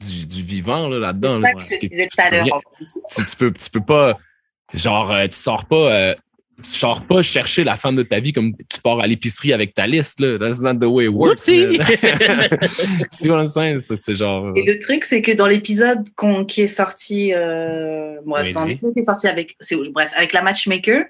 du, 0.01 0.27
du 0.27 0.43
vivant 0.45 0.89
là, 0.89 0.99
là. 1.01 1.09
ça 1.09 1.15
que 1.15 1.41
Parce 1.43 1.65
je 1.75 1.79
que 1.81 1.87
disais 1.87 2.07
tu, 2.07 2.09
tout 2.17 2.21
à 2.23 2.29
peux 2.29 2.35
l'heure. 2.37 2.45
rien- 2.45 2.55
en 2.55 2.61
plus. 2.77 2.99
tu, 3.17 3.25
tu 3.25 3.37
peux, 3.37 3.53
tu 3.53 3.71
peux 3.71 3.81
pas, 3.85 4.19
genre, 4.75 5.11
euh, 5.13 5.27
tu 5.27 5.37
sors 5.37 5.65
pas, 5.67 5.93
euh, 5.93 6.15
tu 6.63 6.69
sors 6.71 7.05
pas 7.07 7.23
chercher 7.23 7.63
la 7.65 7.77
femme 7.77 7.95
de 7.97 8.03
ta 8.03 8.19
vie 8.21 8.33
comme 8.33 8.53
tu 8.57 8.81
pars 8.83 8.99
à 9.01 9.07
l'épicerie 9.07 9.53
avec 9.53 9.75
ta 9.75 9.87
liste. 9.87 10.19
Là. 10.21 10.39
That's 10.39 10.61
not 10.61 10.75
the 10.81 10.85
way 10.91 11.05
it 11.05 11.11
works. 11.11 11.39
See 13.11 13.29
what 13.31 13.41
I'm 13.41 13.49
saying? 13.49 13.79
C'est 13.81 13.99
c'est 13.99 14.15
genre. 14.17 14.53
Et 14.57 14.63
le 14.65 14.79
truc, 14.79 15.05
c'est 15.05 15.23
que 15.23 15.33
dans 15.33 15.47
l'épisode 15.47 16.05
qui 16.49 16.63
est 16.63 16.67
sorti, 16.67 17.33
euh, 17.33 18.21
bref, 18.27 18.45
Vas-y. 18.45 18.53
dans 18.53 18.65
l'épisode 18.65 18.95
qui 18.95 19.01
est 19.01 19.05
sorti 19.05 19.29
avec, 19.29 19.57
c'est- 19.61 19.77
bref, 19.93 20.11
avec 20.17 20.33
la 20.33 20.43
matchmaker, 20.43 21.05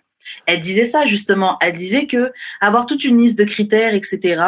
elle 0.47 0.61
disait 0.61 0.85
ça 0.87 1.07
justement. 1.07 1.57
Elle 1.63 1.73
disait 1.73 2.07
que 2.07 2.31
avoir 2.61 2.87
toute 2.87 3.05
une 3.05 3.21
liste 3.21 3.39
de 3.39 3.45
critères, 3.45 3.95
etc. 3.95 4.43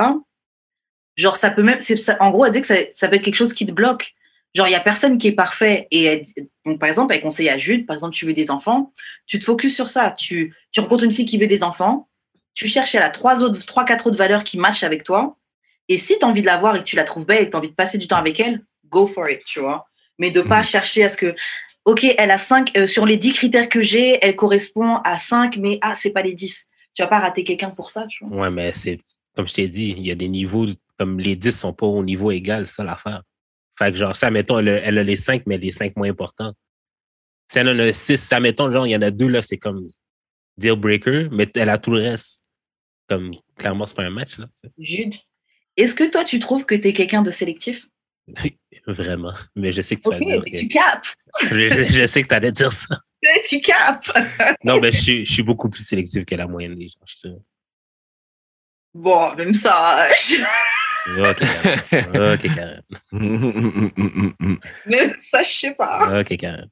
Genre, 1.16 1.36
ça 1.36 1.50
peut 1.50 1.62
même, 1.62 1.80
c'est, 1.80 1.96
ça- 1.96 2.16
en 2.20 2.30
gros, 2.30 2.44
elle 2.46 2.52
dit 2.52 2.60
que 2.60 2.66
ça, 2.66 2.76
ça 2.92 3.08
peut 3.08 3.16
être 3.16 3.22
quelque 3.22 3.34
chose 3.36 3.54
qui 3.54 3.66
te 3.66 3.72
bloque. 3.72 4.12
Genre, 4.54 4.66
il 4.66 4.72
y 4.72 4.74
a 4.74 4.80
personne 4.80 5.16
qui 5.18 5.28
est 5.28 5.32
parfait. 5.32 5.86
Et 5.90 6.04
elle 6.04 6.22
donc, 6.66 6.78
par 6.80 6.88
exemple, 6.88 7.14
elle 7.14 7.20
conseille 7.20 7.48
à 7.48 7.56
Jude, 7.58 7.86
par 7.86 7.94
exemple, 7.94 8.14
tu 8.14 8.26
veux 8.26 8.32
des 8.34 8.50
enfants, 8.50 8.92
tu 9.26 9.38
te 9.38 9.44
focuses 9.44 9.74
sur 9.74 9.88
ça. 9.88 10.10
Tu, 10.12 10.54
tu 10.72 10.80
rencontres 10.80 11.04
une 11.04 11.12
fille 11.12 11.24
qui 11.24 11.38
veut 11.38 11.46
des 11.46 11.62
enfants, 11.62 12.08
tu 12.54 12.66
cherches, 12.68 12.94
elle 12.94 13.02
a 13.02 13.10
trois 13.10 13.42
autres, 13.42 13.64
trois, 13.64 13.84
quatre 13.84 14.06
autres 14.08 14.18
valeurs 14.18 14.42
qui 14.44 14.58
matchent 14.58 14.82
avec 14.82 15.04
toi. 15.04 15.36
Et 15.88 15.96
si 15.98 16.18
tu 16.18 16.24
as 16.24 16.28
envie 16.28 16.42
de 16.42 16.46
la 16.46 16.56
voir 16.58 16.76
et 16.76 16.80
que 16.80 16.84
tu 16.84 16.96
la 16.96 17.04
trouves 17.04 17.26
belle 17.26 17.42
et 17.42 17.46
que 17.46 17.50
tu 17.50 17.56
as 17.56 17.58
envie 17.58 17.70
de 17.70 17.74
passer 17.74 17.96
du 17.98 18.06
temps 18.08 18.16
avec 18.16 18.38
elle, 18.40 18.64
go 18.88 19.06
for 19.06 19.28
it, 19.30 19.42
tu 19.44 19.60
vois. 19.60 19.86
Mais 20.18 20.30
de 20.30 20.42
pas 20.42 20.58
Mhm. 20.58 20.64
chercher 20.64 21.04
à 21.04 21.08
ce 21.08 21.16
que, 21.16 21.34
ok, 21.84 22.04
elle 22.18 22.30
a 22.30 22.38
5, 22.38 22.72
sur 22.86 23.06
les 23.06 23.16
10 23.16 23.32
critères 23.32 23.68
que 23.68 23.82
j'ai, 23.82 24.18
elle 24.20 24.36
correspond 24.36 24.96
à 25.04 25.16
5, 25.16 25.56
mais 25.58 25.78
ah, 25.80 25.94
c'est 25.94 26.10
pas 26.10 26.22
les 26.22 26.34
10. 26.34 26.66
Tu 26.94 27.02
vas 27.02 27.08
pas 27.08 27.20
rater 27.20 27.44
quelqu'un 27.44 27.70
pour 27.70 27.90
ça, 27.90 28.06
tu 28.08 28.24
vois. 28.24 28.36
Ouais, 28.42 28.50
mais 28.50 28.72
c'est, 28.72 28.98
comme 29.34 29.48
je 29.48 29.54
t'ai 29.54 29.68
dit, 29.68 29.94
il 29.96 30.06
y 30.06 30.10
a 30.10 30.14
des 30.16 30.28
niveaux, 30.28 30.66
comme 30.98 31.18
les 31.20 31.36
10 31.36 31.58
sont 31.58 31.72
pas 31.72 31.86
au 31.86 32.04
niveau 32.04 32.30
égal, 32.32 32.66
ça 32.66 32.84
l'affaire. 32.84 33.22
Fait 33.80 33.90
que 33.92 33.96
genre, 33.96 34.14
ça, 34.14 34.30
mettons, 34.30 34.58
elle 34.58 34.68
a, 34.68 34.72
elle 34.82 34.98
a 34.98 35.02
les 35.02 35.16
5, 35.16 35.44
mais 35.46 35.56
les 35.56 35.72
5 35.72 35.96
moins 35.96 36.10
importants. 36.10 36.52
Si 37.50 37.58
elle 37.58 37.68
en 37.70 37.78
a 37.78 37.92
6, 37.92 38.18
ça, 38.18 38.38
mettons, 38.38 38.70
genre, 38.70 38.86
il 38.86 38.90
y 38.90 38.96
en 38.96 39.00
a 39.02 39.10
deux, 39.10 39.26
là, 39.26 39.40
c'est 39.42 39.56
comme 39.56 39.88
deal 40.58 40.76
breaker, 40.76 41.28
mais 41.32 41.48
elle 41.56 41.70
a 41.70 41.78
tout 41.78 41.90
le 41.90 42.00
reste. 42.00 42.44
Comme, 43.08 43.26
clairement, 43.56 43.86
c'est 43.86 43.96
pas 43.96 44.04
un 44.04 44.10
match, 44.10 44.38
là. 44.38 44.46
Jude, 44.78 45.14
est-ce 45.76 45.94
que 45.94 46.08
toi, 46.10 46.24
tu 46.24 46.38
trouves 46.38 46.66
que 46.66 46.74
tu 46.74 46.88
es 46.88 46.92
quelqu'un 46.92 47.22
de 47.22 47.30
sélectif? 47.30 47.88
Vraiment. 48.86 49.32
Mais 49.56 49.72
je 49.72 49.80
sais 49.80 49.96
que 49.96 50.02
tu 50.02 50.08
Ok, 50.08 50.14
vas 50.14 50.20
dire 50.20 50.40
mais 50.44 50.50
que. 50.50 50.56
tu 50.58 50.68
capes. 50.68 51.06
Je, 51.50 51.86
je 51.90 52.06
sais 52.06 52.22
que 52.22 52.28
tu 52.28 52.34
allais 52.34 52.52
dire 52.52 52.72
ça. 52.72 52.98
tu 53.48 53.60
capes. 53.62 54.10
Non, 54.64 54.78
mais 54.80 54.92
je, 54.92 55.00
suis- 55.00 55.24
je 55.26 55.32
suis 55.32 55.42
beaucoup 55.42 55.70
plus 55.70 55.82
sélectif 55.84 56.24
que 56.26 56.34
la 56.34 56.46
moyenne 56.46 56.74
des 56.76 56.88
gens. 56.88 57.00
je 57.06 57.16
te- 57.28 57.34
Bon, 58.92 59.34
même 59.36 59.54
ça, 59.54 60.06
je- 60.16 60.42
Ok, 61.06 61.38
Karen. 61.38 62.32
Ok, 62.34 62.54
Karen. 62.54 62.82
même 64.86 65.14
ça, 65.18 65.42
je 65.42 65.52
sais 65.52 65.72
pas. 65.72 66.20
Ok, 66.20 66.36
Karen. 66.36 66.68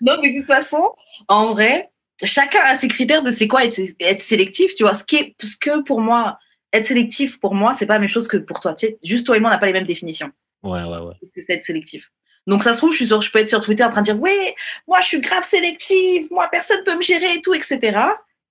Non, 0.00 0.16
mais 0.22 0.32
de 0.32 0.38
toute 0.38 0.46
façon, 0.46 0.92
en 1.28 1.52
vrai, 1.52 1.90
chacun 2.22 2.60
a 2.64 2.76
ses 2.76 2.88
critères 2.88 3.22
de 3.22 3.30
c'est 3.30 3.48
quoi 3.48 3.64
être, 3.64 3.80
être 4.00 4.22
sélectif, 4.22 4.74
tu 4.74 4.82
vois. 4.82 4.94
Ce, 4.94 5.04
qui 5.04 5.16
est, 5.16 5.34
ce 5.42 5.56
que 5.56 5.82
pour 5.82 6.00
moi, 6.00 6.38
être 6.72 6.86
sélectif, 6.86 7.40
pour 7.40 7.54
moi, 7.54 7.74
c'est 7.74 7.86
pas 7.86 7.94
la 7.94 8.00
même 8.00 8.08
chose 8.08 8.28
que 8.28 8.36
pour 8.36 8.60
toi. 8.60 8.74
Tu 8.74 8.86
sais, 8.86 8.98
juste 9.02 9.26
toi 9.26 9.36
et 9.36 9.40
moi, 9.40 9.50
on 9.50 9.52
n'a 9.52 9.58
pas 9.58 9.66
les 9.66 9.72
mêmes 9.72 9.86
définitions. 9.86 10.30
Ouais, 10.62 10.82
ouais, 10.82 10.98
ouais. 10.98 11.14
Qu'est-ce 11.20 11.32
que 11.32 11.42
c'est 11.42 11.54
être 11.54 11.64
sélectif 11.64 12.10
Donc, 12.46 12.62
ça 12.62 12.72
se 12.72 12.78
trouve, 12.78 12.92
je, 12.92 12.98
suis 12.98 13.06
sur, 13.06 13.22
je 13.22 13.30
peux 13.30 13.38
être 13.38 13.48
sur 13.48 13.60
Twitter 13.60 13.84
en 13.84 13.90
train 13.90 14.02
de 14.02 14.06
dire, 14.06 14.20
ouais, 14.20 14.54
moi, 14.86 15.00
je 15.00 15.06
suis 15.06 15.20
grave 15.20 15.44
sélective, 15.44 16.28
moi, 16.30 16.48
personne 16.50 16.82
peut 16.84 16.96
me 16.96 17.02
gérer 17.02 17.34
et 17.36 17.42
tout, 17.42 17.54
etc. 17.54 17.98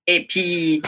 Et 0.07 0.25
puis, 0.25 0.81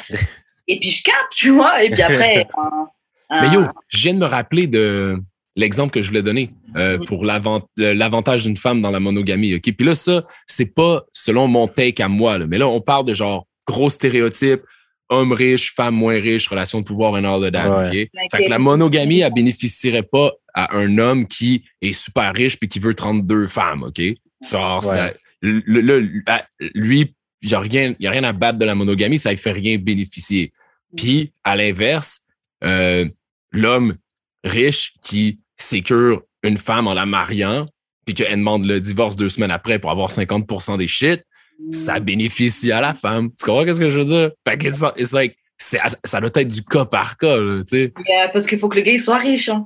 et 0.67 0.79
puis 0.79 0.89
je 0.89 1.03
capte, 1.03 1.31
tu 1.35 1.49
vois. 1.51 1.83
Et 1.83 1.89
puis 1.89 2.01
après, 2.01 2.47
un- 3.29 3.41
Mais 3.41 3.53
yo, 3.53 3.63
je 3.89 3.99
viens 3.99 4.13
de 4.13 4.19
me 4.19 4.25
rappeler 4.25 4.67
de 4.67 5.17
l'exemple 5.55 5.91
que 5.91 6.01
je 6.01 6.09
voulais 6.09 6.21
donner 6.23 6.51
euh, 6.75 6.97
pour 7.07 7.23
l'avant- 7.25 7.67
euh, 7.79 7.93
l'avantage 7.93 8.43
d'une 8.43 8.57
femme 8.57 8.81
dans 8.81 8.91
la 8.91 8.99
monogamie. 8.99 9.55
OK? 9.55 9.61
Puis 9.75 9.85
là, 9.85 9.95
ça, 9.95 10.25
c'est 10.45 10.73
pas 10.73 11.03
selon 11.13 11.47
mon 11.47 11.67
take 11.67 12.03
à 12.03 12.09
moi. 12.09 12.37
Là, 12.37 12.45
mais 12.47 12.57
là, 12.57 12.67
on 12.67 12.81
parle 12.81 13.05
de 13.05 13.13
genre 13.13 13.47
gros 13.65 13.89
stéréotypes, 13.89 14.61
homme 15.09 15.31
riche, 15.31 15.73
femme 15.75 15.95
moins 15.95 16.19
riche, 16.19 16.47
relation 16.47 16.79
de 16.81 16.85
pouvoir, 16.85 17.13
and 17.13 17.23
all 17.23 17.43
of 17.43 17.51
that. 17.51 17.69
Ouais. 17.89 18.09
Fait 18.31 18.45
que 18.45 18.49
la 18.49 18.59
monogamie, 18.59 19.19
elle 19.21 19.31
bénéficierait 19.33 20.03
pas 20.03 20.31
à 20.53 20.75
un 20.77 20.97
homme 20.97 21.27
qui 21.27 21.63
est 21.81 21.93
super 21.93 22.33
riche 22.33 22.57
puis 22.59 22.67
qui 22.67 22.79
veut 22.79 22.93
32 22.93 23.47
femmes, 23.47 23.83
OK? 23.83 24.01
Genre, 24.49 24.83
Ouais. 24.85 24.93
ça, 24.93 25.13
le- 25.41 25.61
le- 25.65 26.23
à- 26.27 26.43
lui, 26.73 27.13
il 27.41 27.47
n'y 27.49 27.53
a, 27.53 27.59
rien- 27.59 27.95
y 27.99 28.07
a 28.07 28.11
rien 28.11 28.23
à 28.23 28.33
battre 28.33 28.57
de 28.59 28.65
la 28.65 28.75
monogamie, 28.75 29.19
ça 29.19 29.31
ne 29.31 29.35
fait 29.37 29.51
rien 29.51 29.77
bénéficier. 29.77 30.51
Puis, 30.97 31.31
à 31.43 31.55
l'inverse, 31.55 32.24
euh, 32.63 33.05
l'homme 33.51 33.95
riche 34.43 34.93
qui 35.01 35.39
sécure 35.57 36.21
une 36.43 36.57
femme 36.57 36.87
en 36.87 36.93
la 36.93 37.05
mariant, 37.05 37.67
puis 38.05 38.13
qu'elle 38.13 38.37
demande 38.37 38.65
le 38.65 38.79
divorce 38.79 39.15
deux 39.15 39.29
semaines 39.29 39.51
après 39.51 39.79
pour 39.79 39.89
avoir 39.91 40.11
50% 40.11 40.77
des 40.77 40.87
shit, 40.87 41.23
ça 41.71 41.99
bénéficie 41.99 42.71
à 42.71 42.81
la 42.81 42.93
femme. 42.93 43.29
Tu 43.39 43.45
comprends 43.45 43.73
ce 43.73 43.79
que 43.79 43.89
je 43.89 43.99
veux 43.99 44.05
dire? 44.05 44.31
Fait 44.47 44.57
que 44.57 44.67
it's, 44.67 45.11
like, 45.13 45.37
ça 45.57 46.19
doit 46.19 46.29
être 46.35 46.47
du 46.47 46.61
cas 46.63 46.85
par 46.85 47.17
cas, 47.17 47.37
là, 47.37 47.63
tu 47.63 47.77
sais. 47.77 47.93
Euh, 47.97 48.27
Parce 48.33 48.45
qu'il 48.45 48.59
faut 48.59 48.67
que 48.69 48.75
le 48.75 48.81
gars 48.83 48.99
soit 48.99 49.17
riche. 49.19 49.49
hein. 49.49 49.65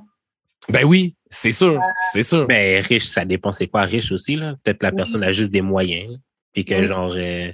Ben 0.68 0.84
oui, 0.84 1.16
c'est 1.28 1.52
sûr, 1.52 1.80
c'est 2.12 2.22
sûr. 2.22 2.46
Mais 2.48 2.80
riche, 2.80 3.06
ça 3.06 3.24
dépend 3.24 3.50
c'est 3.50 3.66
quoi 3.66 3.82
riche 3.82 4.12
aussi, 4.12 4.36
là. 4.36 4.54
Peut-être 4.62 4.82
la 4.82 4.90
Oui. 4.90 4.96
personne 4.96 5.24
a 5.24 5.32
juste 5.32 5.50
des 5.50 5.62
moyens. 5.62 6.18
Puis 6.52 6.64
que 6.64 6.74
Oui. 6.74 6.86
genre 6.86 7.12
euh, 7.16 7.50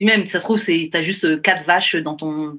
même, 0.00 0.26
ça 0.26 0.38
se 0.38 0.44
trouve, 0.44 0.62
t'as 0.90 1.02
juste 1.02 1.24
euh, 1.24 1.38
quatre 1.38 1.64
vaches 1.64 1.96
dans 1.96 2.14
ton, 2.14 2.56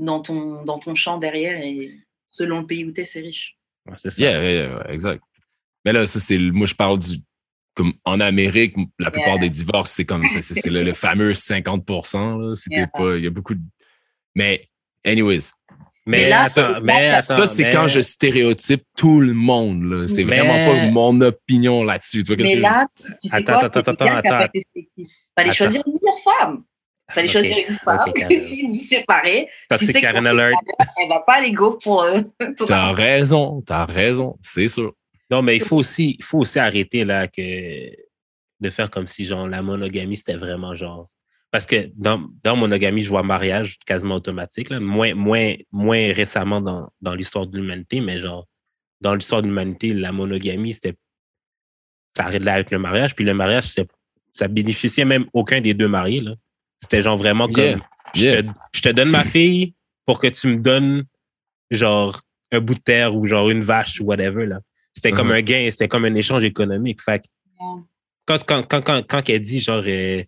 dans 0.00 0.20
ton, 0.20 0.64
dans 0.64 0.78
ton 0.78 0.94
champ 0.94 1.18
derrière 1.18 1.60
et 1.62 1.90
selon 2.28 2.60
le 2.60 2.66
pays 2.66 2.84
où 2.84 2.92
t'es, 2.92 3.04
c'est 3.04 3.20
riche. 3.20 3.56
ouais, 3.86 3.94
c'est 3.96 4.10
ça. 4.10 4.22
Yeah, 4.22 4.42
yeah, 4.42 4.52
yeah, 4.68 4.92
exact. 4.92 5.22
Mais 5.84 5.92
là, 5.92 6.06
ça, 6.06 6.18
c'est, 6.20 6.38
moi, 6.38 6.66
je 6.66 6.74
parle 6.74 6.98
du, 6.98 7.16
comme 7.74 7.92
en 8.04 8.20
Amérique, 8.20 8.74
la 8.98 9.10
plupart 9.10 9.34
Yeah. 9.36 9.40
des 9.42 9.50
divorces, 9.50 9.90
c'est 9.92 10.04
comme, 10.04 10.26
c'est, 10.28 10.66
le, 10.66 10.82
le 10.82 10.94
fameux 11.06 11.34
50 11.34 11.88
là, 12.12 12.54
si 12.54 12.68
t'es 12.70 12.86
pas, 12.92 13.16
il 13.16 13.24
y 13.24 13.26
a 13.26 13.30
beaucoup 13.30 13.54
de, 13.54 13.60
mais, 14.34 14.68
anyways, 15.04 15.52
Mais, 16.06 16.18
Mais 16.22 16.28
là, 16.30 16.40
attends, 16.40 16.50
c'est- 16.74 16.80
mais 16.82 17.02
là, 17.02 17.16
attends, 17.18 17.36
ça, 17.38 17.46
c'est 17.46 17.62
mais- 17.64 17.72
quand 17.72 17.86
je 17.86 18.00
stéréotype 18.00 18.82
tout 18.96 19.20
le 19.20 19.34
monde, 19.34 19.82
là. 19.84 20.06
C'est 20.06 20.24
Mais- 20.24 20.38
vraiment 20.40 20.66
pas 20.72 20.86
mon 20.90 21.20
opinion 21.20 21.84
là-dessus. 21.84 22.24
Tu 22.24 22.34
vois, 22.34 22.42
Mais 22.42 22.54
que 22.54 22.58
là, 22.60 22.84
tu 22.96 23.02
sais 23.28 23.34
Attends, 23.34 23.44
quoi? 23.58 23.64
attends, 23.64 23.80
attends, 23.80 24.06
attends. 24.06 24.46
Fallait 25.38 25.52
choisir 25.52 25.82
une 25.86 25.92
meilleure 26.02 26.18
femme. 26.20 26.64
Fallait 27.12 27.26
Ok. 27.28 27.32
choisir 27.32 27.56
une 27.68 27.76
femme 27.76 27.98
Ok, 28.06 28.14
que 28.14 28.20
Karen. 28.20 28.40
si 28.40 28.66
vous 28.66 28.78
séparez, 28.78 29.48
Ça, 29.70 29.78
tu 29.78 29.86
sais 29.86 30.00
Karen 30.00 30.26
Alert. 30.26 30.54
elle 31.02 31.08
va 31.08 31.20
pas 31.26 31.34
aller 31.34 31.52
go 31.52 31.78
pour 31.82 32.02
euh, 32.02 32.20
T'as 32.66 32.92
raison, 32.92 33.60
t'as 33.62 33.84
raison, 33.86 34.36
c'est 34.42 34.68
sûr. 34.68 34.92
Non, 35.30 35.42
mais 35.42 35.56
il 35.56 35.62
faut 35.62 35.76
aussi, 35.76 36.16
il 36.18 36.24
faut 36.24 36.38
aussi 36.38 36.58
arrêter 36.58 37.04
là 37.04 37.26
que 37.28 37.40
de 38.60 38.70
faire 38.70 38.90
comme 38.90 39.06
si 39.06 39.24
genre 39.24 39.46
la 39.48 39.62
monogamie 39.62 40.16
c'était 40.16 40.36
vraiment 40.36 40.74
genre 40.74 41.06
parce 41.50 41.64
que 41.66 41.90
dans, 41.96 42.22
dans 42.44 42.56
monogamie 42.56 43.02
je 43.02 43.08
vois 43.08 43.22
mariage 43.22 43.78
quasiment 43.86 44.16
automatique 44.16 44.68
là, 44.70 44.78
moins 44.80 45.14
moins 45.14 45.54
moins 45.72 46.12
récemment 46.12 46.60
dans, 46.60 46.88
dans 47.00 47.14
l'histoire 47.14 47.46
de 47.46 47.56
l'humanité, 47.58 48.00
mais 48.02 48.18
genre 48.20 48.46
dans 49.00 49.14
l'histoire 49.14 49.40
de 49.40 49.46
l'humanité 49.46 49.94
la 49.94 50.12
monogamie 50.12 50.74
c'était 50.74 50.94
ça 52.16 52.24
arrête 52.24 52.44
là 52.44 52.54
avec 52.54 52.70
le 52.70 52.78
mariage 52.78 53.14
puis 53.14 53.24
le 53.24 53.32
mariage 53.34 53.74
ça 54.32 54.46
bénéficiait 54.48 55.04
même 55.06 55.24
aucun 55.32 55.60
des 55.60 55.72
deux 55.74 55.88
mariés 55.88 56.20
là. 56.20 56.34
C'était 56.80 57.02
genre 57.02 57.16
vraiment 57.16 57.46
comme 57.46 57.64
Yeah. 57.64 57.78
je, 58.14 58.22
Yeah. 58.24 58.42
te, 58.42 58.48
je 58.72 58.80
te 58.80 58.88
donne 58.88 59.10
ma 59.10 59.24
fille 59.24 59.74
pour 60.06 60.18
que 60.18 60.26
tu 60.28 60.48
me 60.48 60.56
donnes 60.58 61.04
genre 61.70 62.20
un 62.52 62.60
bout 62.60 62.74
de 62.74 62.80
terre 62.80 63.14
ou 63.16 63.26
genre 63.26 63.50
une 63.50 63.60
vache 63.60 64.00
ou 64.00 64.04
whatever 64.04 64.46
là. 64.46 64.60
C'était 64.94 65.12
comme 65.12 65.28
Mhm. 65.28 65.34
un 65.34 65.42
gain, 65.42 65.68
c'était 65.70 65.88
comme 65.88 66.04
un 66.04 66.14
échange 66.14 66.42
économique. 66.44 67.00
Fait 67.00 67.22
quand, 68.26 68.44
quand, 68.44 68.62
quand, 68.68 68.82
quand, 68.82 69.02
quand 69.06 69.28
elle 69.28 69.40
dit 69.40 69.60
genre 69.60 69.82
euh, 69.86 70.18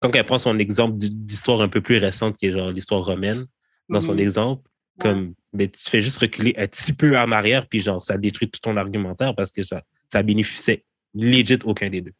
quand 0.00 0.14
elle 0.14 0.24
prend 0.24 0.38
son 0.38 0.58
exemple 0.58 0.96
d'histoire 0.98 1.60
un 1.60 1.68
peu 1.68 1.80
plus 1.80 1.98
récente 1.98 2.36
qui 2.36 2.46
est 2.46 2.52
genre 2.52 2.70
l'histoire 2.70 3.04
romaine 3.04 3.46
dans 3.88 4.02
son 4.02 4.12
Mhm. 4.14 4.20
exemple, 4.20 4.68
comme 5.00 5.34
mais 5.52 5.66
tu 5.68 5.80
fais 5.88 6.00
juste 6.02 6.18
reculer 6.18 6.54
un 6.58 6.66
petit 6.66 6.92
peu 6.92 7.16
en 7.18 7.32
arrière 7.32 7.66
puis 7.66 7.80
genre 7.80 8.00
ça 8.00 8.16
détruit 8.18 8.50
tout 8.50 8.60
ton 8.60 8.76
argumentaire 8.76 9.34
parce 9.34 9.50
que 9.50 9.62
ça 9.62 9.82
ça 10.06 10.22
bénéficiait 10.22 10.84
legit 11.14 11.58
aucun 11.64 11.88
des 11.90 12.02
deux. 12.02 12.12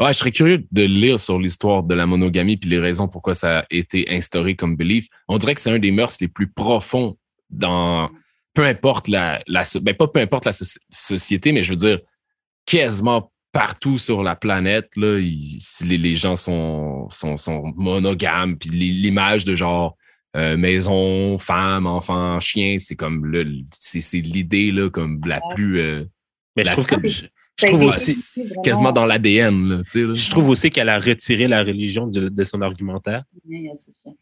Ouais, 0.00 0.12
je 0.12 0.18
serais 0.18 0.32
curieux 0.32 0.66
de 0.72 0.82
lire 0.82 1.20
sur 1.20 1.38
l'histoire 1.38 1.82
de 1.84 1.94
la 1.94 2.06
monogamie 2.06 2.56
puis 2.56 2.68
les 2.68 2.78
raisons 2.80 3.06
pourquoi 3.06 3.34
ça 3.34 3.60
a 3.60 3.64
été 3.70 4.06
instauré 4.10 4.56
comme 4.56 4.76
belief. 4.76 5.06
On 5.28 5.38
dirait 5.38 5.54
que 5.54 5.60
c'est 5.60 5.70
un 5.70 5.78
des 5.78 5.92
mœurs 5.92 6.16
les 6.20 6.28
plus 6.28 6.48
profonds 6.48 7.16
dans 7.50 8.10
peu 8.54 8.64
importe 8.64 9.06
la, 9.08 9.40
la 9.46 9.62
ben 9.82 9.94
pas 9.94 10.08
peu 10.08 10.20
importe 10.20 10.46
la 10.46 10.52
soci- 10.52 10.78
société, 10.90 11.52
mais 11.52 11.62
je 11.62 11.70
veux 11.70 11.76
dire 11.76 12.00
quasiment 12.66 13.30
partout 13.52 13.98
sur 13.98 14.22
la 14.24 14.34
planète 14.34 14.90
là, 14.96 15.18
il- 15.20 15.58
les, 15.86 15.98
les 15.98 16.16
gens 16.16 16.34
sont 16.36 17.08
sont, 17.10 17.36
sont 17.36 17.72
monogames 17.76 18.56
puis 18.56 18.70
l'im- 18.70 19.00
l'image 19.02 19.44
de 19.44 19.54
genre 19.54 19.96
euh, 20.36 20.56
maison, 20.56 21.38
femme, 21.38 21.86
enfant, 21.86 22.40
chien, 22.40 22.78
c'est 22.80 22.96
comme 22.96 23.24
le 23.26 23.46
c'est 23.72 24.00
c'est 24.00 24.20
l'idée 24.20 24.72
là 24.72 24.90
comme 24.90 25.20
la 25.24 25.40
plus 25.54 25.78
euh, 25.78 26.04
Mais 26.56 26.64
je 26.64 26.68
La- 26.68 26.72
trouve 26.72 26.86
que 26.86 26.96
je, 27.56 27.66
Ça 27.66 27.68
trouve 27.68 27.82
aussi 27.84 28.12
vraiment- 28.40 28.62
quasiment 28.62 28.92
dans 28.92 29.06
l'ADN 29.06 29.68
là, 29.68 29.76
là. 29.76 30.14
je 30.14 30.30
trouve 30.30 30.48
aussi 30.48 30.70
qu'elle 30.70 30.88
a 30.88 30.98
retiré 30.98 31.46
la 31.48 31.62
religion 31.62 32.06
de, 32.06 32.28
de 32.28 32.44
son 32.44 32.60
argumentaire. 32.62 33.24
Oui, 33.46 33.68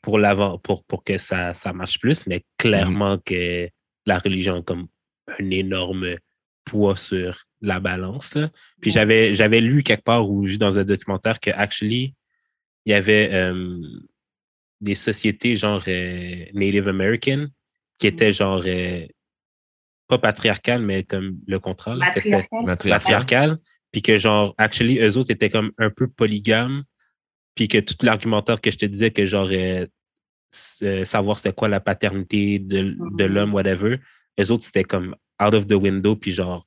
pour 0.03 0.18
l'avant 0.18 0.59
pour 0.59 0.85
pour 0.85 1.03
que 1.05 1.16
ça 1.18 1.55
ça 1.55 1.72
marche 1.72 1.99
plus 1.99 2.26
mais 2.26 2.45
clairement 2.59 3.18
que 3.18 3.68
la 4.07 4.18
religion 4.18 4.57
a 4.57 4.62
comme 4.62 4.87
un 5.39 5.51
énorme 5.51 6.16
poids 6.64 6.97
sur 6.97 7.45
la 7.61 7.80
balance 7.80 8.35
là. 8.35 8.51
puis 8.80 8.91
Ouais. 8.91 8.95
j'avais 8.95 9.35
j'avais 9.35 9.61
lu 9.61 9.83
quelque 9.83 10.05
part 10.05 10.28
ou 10.30 10.43
vu 10.45 10.59
dans 10.59 10.78
un 10.78 10.85
documentaire 10.85 11.41
que 11.41 11.51
actually 11.51 12.14
il 12.85 12.91
y 12.91 12.95
avait 12.95 13.30
euh, 13.33 13.80
des 14.80 14.95
sociétés 14.97 15.57
genre 15.57 15.83
euh, 15.89 16.45
Native 16.55 16.89
American 16.89 17.47
qui 17.99 18.09
étaient 18.09 18.33
genre 18.33 18.62
euh, 18.66 19.07
pas 20.12 20.18
patriarcales 20.18 20.82
mais 20.82 21.02
comme 21.04 21.38
le 21.46 21.58
contraire 21.58 21.96
que 22.14 22.20
c'était- 22.20 22.46
Matriarcal. 22.84 23.58
Puis 23.92 24.02
que 24.02 24.18
genre, 24.18 24.54
actually, 24.58 24.98
eux 25.00 25.16
autres 25.18 25.30
étaient 25.30 25.50
comme 25.50 25.70
un 25.78 25.90
peu 25.90 26.06
polygames, 26.08 26.82
puis 27.54 27.68
que 27.68 27.78
tout 27.78 27.96
l'argumentaire 28.02 28.60
que 28.60 28.70
je 28.70 28.78
te 28.78 28.86
disais 28.86 29.10
que 29.10 29.26
genre, 29.26 29.48
euh, 29.52 29.86
euh, 30.82 31.04
savoir 31.04 31.36
c'était 31.36 31.52
quoi 31.52 31.68
la 31.68 31.80
paternité 31.80 32.58
de, 32.58 32.94
de 33.18 33.24
Mhm. 33.26 33.32
l'homme, 33.34 33.54
whatever, 33.54 33.98
eux 34.40 34.50
autres 34.50 34.64
c'était 34.64 34.84
comme 34.84 35.14
out 35.42 35.54
of 35.54 35.66
the 35.66 35.72
window, 35.74 36.16
puis 36.16 36.32
genre, 36.32 36.66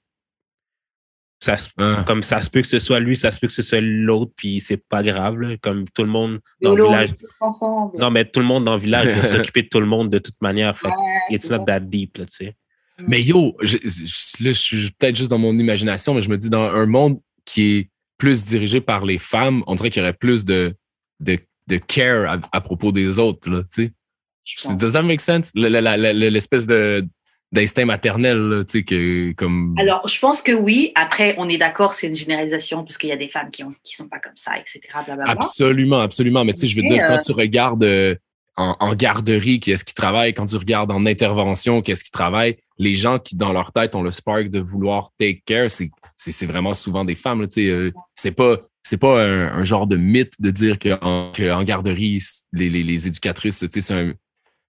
ça, 1.41 1.57
se- 1.57 1.69
Ah. 1.77 2.03
comme 2.07 2.23
ça 2.23 2.39
se 2.41 2.49
peut 2.49 2.61
que 2.61 2.67
ce 2.67 2.79
soit 2.79 2.99
lui, 2.99 3.15
ça 3.17 3.31
se 3.31 3.39
peut 3.39 3.47
que 3.47 3.53
ce 3.53 3.61
soit 3.61 3.81
l'autre, 3.81 4.31
puis 4.35 4.59
c'est 4.59 4.83
pas 4.87 5.03
grave, 5.03 5.39
là, 5.39 5.57
comme 5.57 5.85
tout 5.89 6.03
le 6.03 6.09
monde 6.09 6.39
dans 6.61 6.75
le 6.75 6.83
village. 6.83 7.09
ensemble. 7.39 7.97
Non, 7.99 8.09
mais 8.09 8.25
tout 8.25 8.39
le 8.39 8.45
monde 8.45 8.65
dans 8.65 8.75
le 8.75 8.79
village 8.81 9.07
va 9.07 9.23
s'occuper 9.51 9.63
de 9.63 9.67
tout 9.69 9.79
le 9.79 9.85
monde 9.87 10.09
de 10.11 10.19
toute 10.19 10.39
manière. 10.41 10.77
Fait 10.77 10.87
Ouais, 10.87 10.93
it's 11.31 11.47
c'est 11.47 11.57
not 11.57 11.65
that 11.65 11.81
deep, 11.81 12.17
là, 12.17 12.25
tu 12.25 12.33
sais. 12.35 12.55
Mais 12.99 13.21
yo, 13.21 13.55
je, 13.61 13.77
je- 13.83 14.43
là, 14.43 14.51
je 14.51 14.59
suis 14.59 14.91
peut-être 14.97 15.15
juste 15.15 15.29
dans 15.29 15.37
mon 15.39 15.55
imagination, 15.57 16.13
mais 16.13 16.21
je 16.21 16.29
me 16.29 16.37
dis, 16.37 16.49
dans 16.49 16.63
un 16.63 16.85
monde 16.85 17.19
qui 17.45 17.75
est 17.77 17.89
plus 18.17 18.43
dirigé 18.45 18.79
par 18.81 19.03
les 19.05 19.19
femmes, 19.19 19.63
on 19.67 19.75
dirait 19.75 19.89
qu'il 19.89 20.01
y 20.01 20.03
aurait 20.03 20.13
plus 20.13 20.45
de, 20.45 20.73
de, 21.19 21.37
de 21.67 21.77
care 21.77 22.31
à, 22.31 22.37
à 22.53 22.61
propos 22.61 22.91
des 22.91 23.19
autres, 23.19 23.49
là, 23.49 23.61
tu 23.73 23.85
sais. 23.85 24.75
Does 24.77 24.93
that 24.93 25.01
make 25.03 25.21
sense? 25.21 25.51
L'espèce 25.55 26.65
de 26.67 27.05
d'instinct 27.51 27.85
maternel, 27.85 28.65
tu 28.67 28.79
sais, 28.79 28.83
que 28.83 29.31
comme. 29.33 29.75
Alors, 29.79 30.07
je 30.07 30.19
pense 30.19 30.41
que 30.41 30.51
oui. 30.51 30.91
Après, 30.95 31.35
on 31.37 31.47
est 31.47 31.57
d'accord, 31.57 31.93
c'est 31.93 32.07
une 32.07 32.15
généralisation 32.15 32.83
parce 32.83 32.97
qu'il 32.97 33.09
y 33.09 33.13
a 33.13 33.17
des 33.17 33.29
femmes 33.29 33.49
qui 33.49 33.63
ont, 33.63 33.71
qui 33.83 33.95
sont 33.95 34.07
pas 34.09 34.19
comme 34.19 34.35
ça, 34.35 34.57
etc. 34.59 34.81
Blablabla. 35.05 35.31
Absolument, 35.31 35.99
absolument. 35.99 36.43
Mais 36.43 36.53
tu 36.53 36.61
sais, 36.61 36.67
je 36.67 36.75
veux 36.75 36.81
Mais, 36.83 36.89
dire, 36.89 37.03
euh, 37.03 37.07
quand 37.07 37.17
tu 37.19 37.31
regardes 37.31 37.83
euh, 37.83 38.15
en, 38.57 38.75
en 38.79 38.95
garderie, 38.95 39.59
qui 39.59 39.71
est-ce 39.71 39.83
qui 39.85 39.93
travaille, 39.93 40.33
quand 40.33 40.45
tu 40.45 40.57
regardes 40.57 40.91
en 40.91 41.05
intervention, 41.05 41.81
qu'est-ce 41.81 42.03
qui 42.03 42.11
travaille, 42.11 42.57
les 42.77 42.95
gens 42.95 43.19
qui, 43.19 43.35
dans 43.35 43.53
leur 43.53 43.71
tête, 43.71 43.95
ont 43.95 44.03
le 44.03 44.11
spark 44.11 44.49
de 44.49 44.59
vouloir 44.59 45.11
take 45.17 45.41
care, 45.45 45.69
c'est, 45.69 46.45
vraiment 46.45 46.73
souvent 46.73 47.05
des 47.05 47.15
femmes. 47.15 47.41
là, 47.41 47.47
tu 47.47 47.63
sais, 47.65 47.69
euh, 47.69 47.91
c'est 48.15 48.31
pas, 48.31 48.57
c'est 48.83 48.97
pas 48.97 49.23
un, 49.23 49.47
un 49.59 49.63
genre 49.63 49.87
de 49.87 49.97
mythe 49.97 50.39
de 50.41 50.51
dire 50.51 50.77
qu'en, 50.79 51.31
qu'en 51.35 51.63
garderie, 51.63 52.23
les, 52.53 52.69
les, 52.69 52.83
les 52.83 53.07
éducatrices, 53.07 53.59
tu 53.59 53.67
sais, 53.71 53.81
c'est 53.81 53.93
un, 53.93 54.13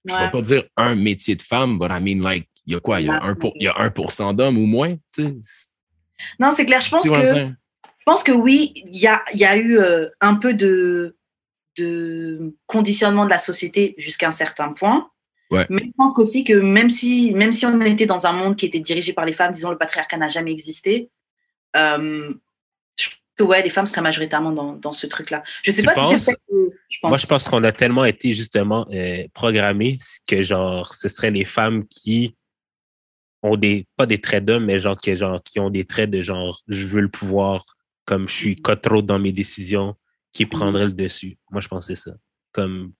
je 0.05 0.15
Ouais. 0.15 0.21
vais 0.27 0.31
pas 0.31 0.43
dire 0.43 0.65
un 0.77 0.95
métier 0.95 1.35
de 1.35 1.43
femme, 1.43 1.79
but 1.79 1.89
I 1.91 2.01
mean, 2.01 2.23
like, 2.23 2.49
il 2.65 2.75
y 2.75 2.77
a 2.77 2.81
quoi? 2.81 3.01
Il 3.01 3.07
y 3.07 3.11
a 3.11 3.15
Ouais. 3.15 3.19
un 3.23 3.35
pour, 3.35 3.55
il 3.59 3.65
y 3.65 3.69
a 3.69 3.75
1% 3.75 4.35
d'hommes 4.35 4.59
ou 4.59 4.67
moins, 4.67 4.95
tu 5.13 5.25
sais? 5.25 5.37
Non, 6.39 6.53
c'est 6.53 6.65
clair. 6.65 6.81
Je 6.81 6.91
pense 6.91 7.09
que, 7.09 7.21
que 7.21 7.27
je 7.47 8.05
pense 8.05 8.23
que 8.23 8.33
oui, 8.33 8.73
il 8.77 9.01
y 9.01 9.07
a, 9.09 9.23
il 9.35 9.41
y 9.41 9.45
a 9.45 9.57
eu 9.57 9.79
euh, 9.79 10.09
un 10.21 10.35
peu 10.37 10.55
de, 10.55 11.16
de 11.77 12.55
conditionnement 12.67 13.25
de 13.25 13.31
la 13.31 13.39
société 13.39 13.95
jusqu'à 13.99 14.29
un 14.29 14.33
certain 14.33 14.73
point. 14.73 15.11
Ouais. 15.51 15.67
Mais 15.71 15.83
je 15.85 15.93
pense 15.97 16.19
aussi 16.19 16.43
que 16.43 16.55
même 16.55 16.91
si, 16.91 17.33
même 17.35 17.53
si 17.53 17.67
on 17.67 17.81
était 17.81 18.07
dans 18.07 18.27
un 18.27 18.33
monde 18.33 18.57
qui 18.57 18.67
était 18.67 18.81
dirigé 18.81 19.13
par 19.13 19.25
les 19.25 19.33
femmes, 19.33 19.53
disons 19.53 19.71
le 19.71 19.79
patriarcat 19.79 20.17
n'a 20.17 20.29
jamais 20.29 20.51
existé, 20.51 21.11
euh, 21.77 22.35
je 22.99 23.09
pense 23.09 23.21
que 23.37 23.43
ouais, 23.45 23.63
les 23.63 23.71
femmes 23.71 23.87
seraient 23.87 24.03
majoritairement 24.03 24.53
dans, 24.53 24.73
dans 24.73 24.93
ce 24.93 25.07
truc-là. 25.07 25.43
Je 25.63 25.71
sais 25.71 25.83
Tu 25.83 25.87
pas 25.87 25.95
si 25.95 26.19
c'est 26.19 26.37
je 26.89 26.99
pense. 27.01 27.11
Moi, 27.11 27.19
je 27.19 27.27
pense 27.27 27.49
qu'on 27.49 27.65
a 27.65 27.73
tellement 27.73 28.05
été 28.05 28.33
justement 28.33 28.87
euh, 28.93 29.25
programmés 29.35 29.97
que 30.29 30.43
genre, 30.43 30.95
ce 30.95 31.09
seraient 31.09 31.31
les 31.31 31.45
femmes 31.45 31.87
qui 31.87 32.37
ont 33.43 33.57
des, 33.57 33.87
pas 33.97 34.07
des 34.07 34.19
traits 34.19 34.45
d'homme, 34.45 34.65
mais 34.65 34.79
genre 34.79 34.97
qui, 34.97 35.15
genre, 35.15 35.43
qui 35.43 35.61
ont 35.61 35.71
des 35.71 35.85
traits 35.85 36.11
de 36.11 36.23
genre, 36.23 36.61
je 36.69 36.87
veux 36.87 37.01
le 37.01 37.09
pouvoir, 37.09 37.65
comme 38.05 38.29
je 38.29 38.35
suis 38.35 38.57
cutthroat 38.57 39.03
dans 39.03 39.19
mes 39.19 39.33
décisions, 39.33 39.95
qui 40.37 40.45
prendraient 40.47 40.85
le 40.87 40.93
dessus. 40.93 41.39
Moi, 41.51 41.61
je 41.63 41.69
c'est 41.81 41.95
ça. 41.95 42.13
Comme, 42.53 42.93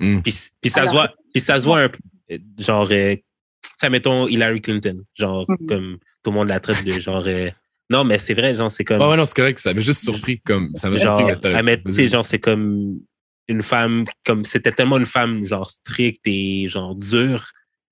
Mm. 0.00 0.22
puis, 0.22 0.34
puis 0.60 0.70
ça 0.70 0.86
se 0.88 0.92
voit, 0.92 1.14
puis 1.32 1.40
ça 1.40 1.56
se 1.60 1.64
voit 1.64 1.80
un 1.82 1.88
peu, 1.88 1.98
genre, 2.58 2.88
euh, 2.90 3.14
ça 3.76 3.88
mettons 3.90 4.26
Hillary 4.26 4.60
Clinton, 4.60 5.04
genre, 5.14 5.44
Mhm. 5.48 5.66
comme 5.68 5.98
tout 6.22 6.30
le 6.30 6.36
monde 6.36 6.48
la 6.48 6.58
traite 6.58 6.84
de 6.84 6.90
genre, 6.98 7.22
euh, 7.26 7.48
non, 7.90 8.02
mais 8.04 8.18
c'est 8.18 8.34
vrai, 8.34 8.56
genre, 8.56 8.72
c'est 8.72 8.82
comme, 8.84 9.00
Ah 9.00 9.08
ouais, 9.10 9.16
non, 9.16 9.24
c'est 9.24 9.36
correct. 9.36 9.60
Ça 9.60 9.72
m'a 9.72 9.80
juste 9.80 10.02
surpris, 10.02 10.40
comme, 10.40 10.70
ça 10.74 10.90
m'a 10.90 10.96
genre, 10.96 11.30
tu 11.40 11.92
sais, 11.92 12.06
genre, 12.08 12.26
c'est 12.26 12.40
comme 12.40 12.98
une 13.46 13.62
femme, 13.62 14.04
comme, 14.26 14.44
c'était 14.44 14.72
tellement 14.72 14.96
une 14.98 15.06
femme, 15.06 15.44
genre, 15.44 15.68
stricte 15.70 16.22
et, 16.26 16.68
genre, 16.68 16.96
dure 16.96 17.44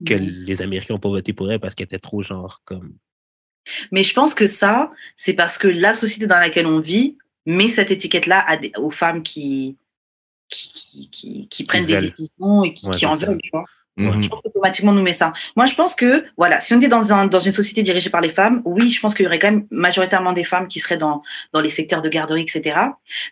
que 0.04 0.14
Mhm. 0.14 0.26
les 0.46 0.60
Américains 0.62 0.94
ont 0.94 0.98
pas 0.98 1.08
voté 1.08 1.32
pour 1.32 1.50
elle 1.52 1.60
parce 1.60 1.74
qu'elle 1.76 1.84
était 1.84 1.98
trop, 2.00 2.20
genre, 2.22 2.60
comme, 2.64 2.94
Mais 3.92 4.02
je 4.02 4.12
pense 4.12 4.34
que 4.34 4.48
ça, 4.48 4.90
c'est 5.16 5.34
parce 5.34 5.56
que 5.56 5.68
la 5.68 5.92
société 5.92 6.26
dans 6.26 6.40
laquelle 6.40 6.66
on 6.66 6.80
vit 6.80 7.16
met 7.46 7.68
cette 7.68 7.90
étiquette-là 7.90 8.46
aux 8.78 8.90
femmes 8.90 9.22
qui, 9.22 9.76
qui, 10.48 10.72
qui, 10.74 11.10
qui, 11.10 11.48
qui 11.48 11.64
prennent 11.64 11.86
des 11.86 12.00
décisions 12.00 12.64
et 12.64 12.72
qui, 12.72 12.86
Ouais, 12.86 13.04
en 13.06 13.14
veulent. 13.14 13.38
tu 13.42 13.50
vois. 13.52 13.64
Mhm. 13.96 14.22
Je 14.22 14.28
pense 14.28 14.40
qu'automatiquement, 14.40 14.92
on 14.92 14.94
nous 14.94 15.02
met 15.02 15.12
ça. 15.12 15.32
Moi, 15.54 15.66
je 15.66 15.74
pense 15.74 15.94
que, 15.94 16.24
voilà, 16.38 16.60
si 16.60 16.72
on 16.72 16.78
était 16.78 16.88
dans, 16.88 17.12
un, 17.12 17.26
dans 17.26 17.40
une 17.40 17.52
société 17.52 17.82
dirigée 17.82 18.08
par 18.08 18.22
les 18.22 18.30
femmes, 18.30 18.62
oui, 18.64 18.90
je 18.90 19.00
pense 19.00 19.14
qu'il 19.14 19.24
y 19.24 19.26
aurait 19.26 19.38
quand 19.38 19.50
même 19.50 19.66
majoritairement 19.70 20.32
des 20.32 20.44
femmes 20.44 20.66
qui 20.66 20.80
seraient 20.80 20.96
dans, 20.96 21.22
dans 21.52 21.60
les 21.60 21.68
secteurs 21.68 22.00
de 22.00 22.08
garderie, 22.08 22.42
etc. 22.42 22.78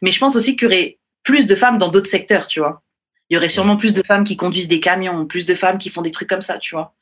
Mais 0.03 0.13
je 0.13 0.19
pense 0.19 0.37
aussi 0.37 0.57
qu'il 0.57 0.65
y 0.65 0.67
aurait 0.67 0.99
plus 1.23 1.47
de 1.47 1.55
femmes 1.55 1.79
dans 1.79 1.89
d'autres 1.89 2.09
secteurs, 2.11 2.47
tu 2.47 2.61
vois. 2.61 2.83
Il 3.31 3.35
y 3.35 3.37
aurait 3.39 3.49
sûrement 3.49 3.77
plus 3.77 3.95
de 3.95 4.03
femmes 4.03 4.25
qui 4.25 4.37
conduisent 4.37 4.69
des 4.69 4.81
camions, 4.81 5.25
plus 5.25 5.47
de 5.47 5.55
femmes 5.55 5.79
qui 5.79 5.89
font 5.89 6.03
des 6.03 6.11
trucs 6.11 6.29
comme 6.29 6.43
ça, 6.43 6.59
tu 6.59 6.75
vois. 6.75 6.95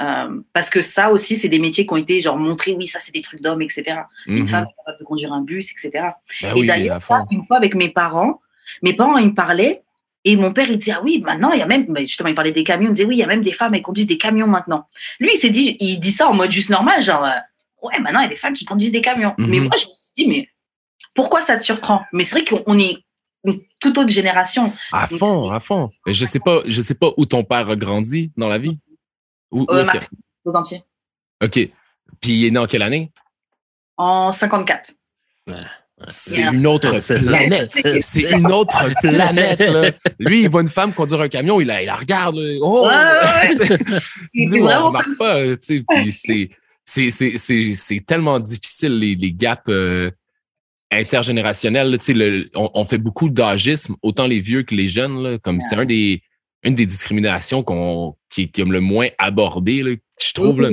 Euh, 0.00 0.40
parce 0.52 0.70
que 0.70 0.82
ça 0.82 1.10
aussi, 1.10 1.36
c'est 1.36 1.48
des 1.48 1.58
métiers 1.58 1.86
qui 1.86 1.92
ont 1.92 1.96
été 1.96 2.18
genre 2.20 2.36
montrés, 2.36 2.72
oui, 2.72 2.86
ça 2.86 2.98
c'est 2.98 3.12
des 3.14 3.22
trucs 3.22 3.42
d'hommes, 3.42 3.62
etc. 3.62 3.84
Une 4.26 4.40
Mhm. 4.40 4.46
femme 4.48 4.64
est 4.64 4.74
capable 4.78 4.98
de 4.98 5.04
conduire 5.04 5.32
un 5.32 5.42
bus, 5.42 5.70
etc. 5.70 6.08
Et 6.42 6.52
oui, 6.54 6.62
à 6.70 6.74
d'ailleurs, 6.74 6.98
une 7.30 7.44
fois 7.44 7.56
avec 7.58 7.74
mes 7.74 7.88
parents, 7.90 8.40
mes 8.82 8.94
parents, 8.94 9.18
ils 9.18 9.26
me 9.28 9.34
parlaient, 9.34 9.82
et 10.24 10.36
mon 10.36 10.52
père, 10.52 10.70
il 10.70 10.78
disait, 10.78 10.92
ah 10.96 11.00
oui, 11.04 11.20
maintenant, 11.24 11.52
il 11.52 11.58
y 11.58 11.62
a 11.62 11.66
même, 11.66 11.86
justement, 11.98 12.28
il 12.28 12.34
parlait 12.34 12.52
des 12.52 12.64
camions, 12.64 12.88
il 12.90 12.94
disait, 12.94 13.04
oui, 13.06 13.16
il 13.16 13.18
y 13.18 13.22
a 13.24 13.26
même 13.26 13.42
des 13.42 13.52
femmes, 13.52 13.74
elles 13.74 13.82
conduisent 13.82 14.06
des 14.06 14.18
camions 14.18 14.46
maintenant. 14.46 14.86
Lui, 15.20 15.30
il 15.34 15.38
s'est 15.38 15.50
dit, 15.50 15.76
il 15.80 15.98
dit 15.98 16.12
ça 16.12 16.28
en 16.28 16.34
mode 16.34 16.50
juste 16.52 16.70
normal, 16.70 17.02
genre, 17.02 17.24
euh, 17.24 17.30
ouais, 17.82 18.00
maintenant, 18.00 18.20
il 18.20 18.24
y 18.24 18.26
a 18.26 18.30
des 18.30 18.36
femmes 18.36 18.54
qui 18.54 18.64
conduisent 18.64 18.92
des 18.92 19.00
camions. 19.00 19.34
Mhm. 19.36 19.46
Mais 19.48 19.60
moi, 19.60 19.76
je 19.76 19.86
me 19.88 19.94
suis 19.94 20.12
dit, 20.16 20.26
mais 20.28 20.48
pourquoi 21.14 21.42
ça 21.42 21.58
te 21.58 21.62
surprend? 21.62 22.02
Mais 22.12 22.24
c'est 22.24 22.40
vrai 22.40 22.62
qu'on 22.64 22.78
est 22.78 22.98
une 23.44 23.60
toute 23.80 23.98
autre 23.98 24.10
génération. 24.10 24.72
À 24.92 25.06
fond, 25.08 25.50
à 25.50 25.58
fond. 25.60 25.90
Je 26.06 26.24
sais 26.24 26.38
pas, 26.40 26.60
je 26.66 26.80
sais 26.80 26.94
pas 26.94 27.10
où 27.16 27.26
ton 27.26 27.42
père 27.44 27.68
a 27.68 27.76
grandi 27.76 28.30
dans 28.36 28.48
la 28.48 28.58
vie. 28.58 28.78
Où, 29.52 29.60
où 29.62 29.66
Euh, 29.70 29.82
est-ce 29.82 29.90
entiers. 30.56 30.82
OK. 31.44 31.52
Puis 32.20 32.32
il 32.32 32.46
est 32.46 32.50
né 32.50 32.58
en 32.58 32.66
quelle 32.66 32.82
année? 32.82 33.12
En 33.96 34.32
54. 34.32 34.92
C'est 36.08 36.42
une 36.42 36.66
autre 36.66 36.98
planète. 37.24 37.70
C'est 38.02 38.28
une 38.32 38.50
autre 38.50 38.90
planète. 39.02 39.60
là. 39.60 39.90
Lui, 40.18 40.42
il 40.42 40.48
voit 40.48 40.62
une 40.62 40.68
femme 40.68 40.92
conduire 40.92 41.20
un 41.20 41.28
camion, 41.28 41.60
il 41.60 41.66
la, 41.68 41.82
il 41.82 41.86
la 41.86 41.94
regarde. 41.94 42.34
là. 42.36 42.58
Oh! 42.60 42.88
C'est- 45.60 46.50
c'est- 46.84 47.10
c'est- 47.10 47.36
C'est 47.38 47.74
c'est 47.74 48.00
tellement 48.04 48.40
difficile, 48.40 48.98
les, 48.98 49.14
les 49.14 49.32
gaps 49.32 49.62
euh, 49.68 50.10
intergénérationnels. 50.90 51.90
là. 51.90 51.98
Le- 52.08 52.50
on, 52.54 52.70
on 52.74 52.84
fait 52.84 52.98
beaucoup 52.98 53.28
d'agisme, 53.28 53.94
autant 54.02 54.26
les 54.26 54.40
vieux 54.40 54.62
que 54.64 54.74
les 54.74 54.88
jeunes. 54.88 55.22
là, 55.22 55.38
comme 55.38 55.60
c'est 55.60 55.76
un 55.76 55.84
des, 55.84 56.22
une 56.62 56.74
des 56.74 56.86
discriminations 56.86 57.62
qu'on 57.62 58.14
qui, 58.30 58.42
est- 58.42 58.46
qui 58.48 58.60
est 58.60 58.64
le 58.64 58.80
moins 58.80 59.08
abordé, 59.18 59.82
là, 59.82 59.90
je 60.20 60.32
trouve. 60.32 60.60
là. 60.60 60.70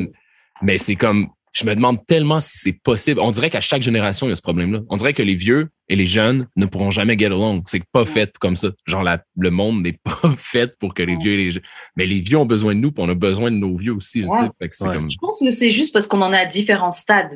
Mais 0.61 0.77
c'est 0.77 0.95
comme, 0.95 1.29
je 1.53 1.65
me 1.65 1.73
demande 1.73 2.05
tellement 2.05 2.39
si 2.41 2.57
c'est 2.59 2.73
possible. 2.83 3.19
On 3.21 3.31
dirait 3.31 3.49
qu'à 3.49 3.61
chaque 3.61 3.81
génération, 3.81 4.27
il 4.27 4.29
y 4.29 4.33
a 4.33 4.35
ce 4.35 4.41
problème-là. 4.41 4.81
On 4.89 4.97
dirait 4.97 5.13
que 5.13 5.23
les 5.23 5.35
vieux 5.35 5.69
et 5.87 5.95
les 5.95 6.05
jeunes 6.05 6.47
ne 6.55 6.65
pourront 6.67 6.91
jamais 6.91 7.17
get 7.17 7.25
along. 7.27 7.63
C'est 7.65 7.81
pas 7.91 8.05
fait 8.05 8.37
comme 8.37 8.55
ça. 8.55 8.69
Genre, 8.85 9.01
la- 9.03 9.23
le 9.37 9.49
monde 9.49 9.81
n'est 9.81 9.97
pas 10.03 10.33
fait 10.37 10.77
pour 10.77 10.93
que 10.93 11.01
les 11.01 11.15
vieux 11.17 11.33
et 11.33 11.37
les 11.37 11.51
jeunes. 11.51 11.63
Mais 11.95 12.05
les 12.05 12.19
vieux 12.21 12.37
ont 12.37 12.45
besoin 12.45 12.75
de 12.75 12.79
nous, 12.79 12.91
puis 12.91 13.03
on 13.03 13.09
a 13.09 13.15
besoin 13.15 13.49
de 13.49 13.55
nos 13.55 13.75
vieux 13.75 13.93
aussi. 13.93 14.21
Fait 14.21 14.69
que 14.69 14.83
Ouais. 14.87 14.93
comme. 14.93 15.09
Je 15.09 15.17
pense 15.19 15.39
que 15.39 15.49
c'est 15.51 15.71
juste 15.71 15.91
parce 15.91 16.05
qu'on 16.07 16.21
en 16.21 16.31
est 16.33 16.37
à 16.39 16.45
différents 16.45 16.91
stades. 16.91 17.33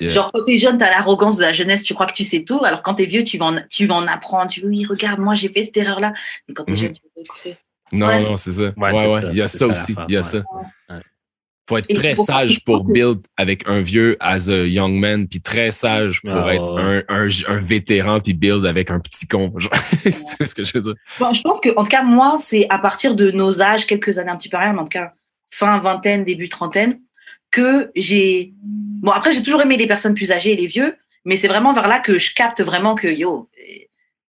Yeah. 0.00 0.08
Genre, 0.10 0.30
quand 0.32 0.44
t'es 0.44 0.56
jeune, 0.56 0.78
t'as 0.78 0.90
l'arrogance 0.90 1.36
de 1.38 1.42
la 1.42 1.52
jeunesse, 1.52 1.82
tu 1.82 1.94
crois 1.94 2.06
que 2.06 2.12
tu 2.14 2.24
sais 2.24 2.44
tout. 2.44 2.64
Alors, 2.64 2.82
quand 2.82 2.94
t'es 2.94 3.04
vieux, 3.06 3.24
tu 3.24 3.38
vas 3.38 3.46
en, 3.46 3.56
tu 3.70 3.86
vas 3.86 3.94
en 3.96 4.06
apprendre. 4.06 4.48
Tu 4.50 4.60
veux, 4.62 4.68
oui, 4.68 4.84
regarde, 4.84 5.20
moi, 5.20 5.34
j'ai 5.34 5.48
fait 5.48 5.62
cette 5.62 5.76
erreur-là. 5.76 6.12
Mais 6.48 6.54
quand 6.54 6.64
t'es 6.64 6.72
Mhm. 6.72 6.78
jeune, 6.78 6.92
tu 6.92 7.02
veux 7.02 7.10
pas 7.14 7.20
écouter. 7.22 7.56
Non, 7.92 8.06
Ouais, 8.08 8.22
non, 8.22 8.36
c'est 8.36 8.52
ça. 8.52 8.62
Ouais, 8.62 8.72
Ouais, 8.76 8.92
ouais. 8.92 9.08
c'est 9.08 9.20
ça. 9.22 9.30
Il 9.32 9.36
y 9.38 9.42
a 9.42 9.48
ça, 9.48 9.66
aussi. 9.66 9.94
Il 10.08 10.12
y 10.12 10.16
a 10.16 10.20
ouais. 10.20 10.22
ça. 10.26 10.38
Ouais. 10.90 10.96
Faut 11.68 11.76
être 11.76 11.86
Et 11.90 11.94
très 11.94 12.14
faut- 12.14 12.24
sage 12.24 12.64
pour 12.64 12.82
build 12.84 13.20
avec 13.36 13.68
un 13.68 13.82
vieux 13.82 14.16
as 14.20 14.48
a 14.48 14.64
young 14.64 14.94
man, 14.94 15.28
puis 15.28 15.42
très 15.42 15.70
sage 15.70 16.22
pour 16.22 16.34
Ah, 16.34 16.54
être 16.54 16.78
un, 16.78 17.02
un, 17.08 17.28
un 17.48 17.60
vétéran, 17.60 18.20
puis 18.20 18.32
build 18.32 18.64
avec 18.64 18.90
un 18.90 18.98
petit 19.00 19.26
con. 19.26 19.52
Genre, 19.56 19.70
c'est 20.02 20.10
ce 20.46 20.54
que 20.54 20.64
je 20.64 20.72
veux 20.72 20.80
dire. 20.80 20.94
Bon, 21.20 21.32
je 21.34 21.42
pense 21.42 21.60
que, 21.60 21.68
en 21.76 21.82
tout 21.82 21.90
cas, 21.90 22.02
moi, 22.02 22.36
c'est 22.40 22.66
à 22.70 22.78
partir 22.78 23.14
de 23.14 23.30
nos 23.30 23.60
âges, 23.60 23.86
quelques 23.86 24.18
années 24.18 24.30
un 24.30 24.36
petit 24.36 24.48
peu 24.48 24.56
rien, 24.56 24.72
mais 24.72 24.78
en 24.80 24.84
tout 24.84 24.90
cas, 24.90 25.12
fin 25.50 25.78
vingtaine, 25.78 26.24
début 26.24 26.48
trentaine, 26.48 27.00
que 27.50 27.90
j'ai. 27.96 28.52
Bon, 29.00 29.10
après, 29.12 29.32
j'ai 29.32 29.42
toujours 29.42 29.62
aimé 29.62 29.76
les 29.76 29.86
personnes 29.86 30.14
plus 30.14 30.32
âgées 30.32 30.52
et 30.52 30.56
les 30.56 30.66
vieux, 30.66 30.96
mais 31.24 31.36
c'est 31.36 31.48
vraiment 31.48 31.72
vers 31.72 31.88
là 31.88 32.00
que 32.00 32.18
je 32.18 32.34
capte 32.34 32.60
vraiment 32.62 32.94
que, 32.94 33.08
yo, 33.08 33.48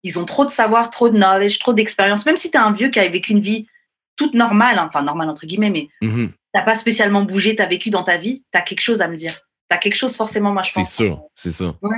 ils 0.03 0.19
ont 0.19 0.25
trop 0.25 0.45
de 0.45 0.49
savoir, 0.51 0.89
trop 0.89 1.09
de 1.09 1.17
knowledge, 1.17 1.59
trop 1.59 1.73
d'expérience. 1.73 2.25
Même 2.25 2.37
si 2.37 2.51
t'es 2.51 2.57
un 2.57 2.71
vieux 2.71 2.89
qui 2.89 2.99
a 2.99 3.07
vécu 3.07 3.31
une 3.33 3.39
vie 3.39 3.67
toute 4.15 4.33
normale, 4.33 4.77
hein, 4.79 4.85
enfin, 4.87 5.01
normale 5.03 5.29
entre 5.29 5.45
guillemets, 5.45 5.69
mais 5.71 5.87
Mhm. 6.01 6.31
t'as 6.53 6.61
pas 6.61 6.75
spécialement 6.75 7.23
bougé, 7.23 7.55
t'as 7.55 7.67
vécu 7.67 7.89
dans 7.89 8.03
ta 8.03 8.17
vie, 8.17 8.43
t'as 8.51 8.61
quelque 8.61 8.81
chose 8.81 9.01
à 9.01 9.07
me 9.07 9.15
dire. 9.17 9.33
T'as 9.67 9.77
quelque 9.77 9.95
chose 9.95 10.15
forcément, 10.15 10.51
moi, 10.53 10.61
je 10.61 10.69
C'est 10.71 10.79
pense. 10.81 10.93
sûr, 10.95 11.21
c'est 11.35 11.51
ça. 11.51 11.75
Ouais. 11.81 11.97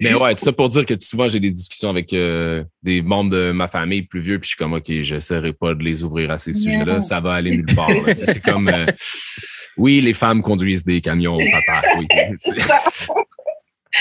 Mais 0.00 0.10
Juste- 0.10 0.22
ouais, 0.22 0.34
tout 0.34 0.44
ça 0.44 0.52
pour 0.52 0.68
dire 0.68 0.84
que 0.84 0.94
souvent 1.00 1.26
j'ai 1.28 1.40
des 1.40 1.50
discussions 1.50 1.88
avec 1.88 2.12
euh, 2.12 2.62
des 2.82 3.00
membres 3.02 3.30
de 3.30 3.52
ma 3.52 3.66
famille 3.68 4.02
plus 4.02 4.20
vieux, 4.20 4.38
puis 4.38 4.46
je 4.48 4.54
suis 4.54 4.56
comme 4.58 4.74
ok, 4.74 4.84
j'essaierai 4.88 5.52
pas 5.54 5.74
de 5.74 5.82
les 5.82 6.02
ouvrir 6.04 6.30
à 6.30 6.36
ces 6.38 6.52
sujets-là, 6.52 7.00
ça 7.00 7.20
va 7.20 7.32
aller 7.34 7.50
nulle 7.56 7.74
part. 7.74 7.88
Tu 8.08 8.14
c'est 8.16 8.40
comme 8.42 8.68
euh, 8.68 8.84
oui, 9.76 10.00
les 10.00 10.14
femmes 10.14 10.42
conduisent 10.42 10.84
des 10.84 11.00
camions, 11.00 11.38
papa. 11.38 11.82
Oui. 11.98 12.06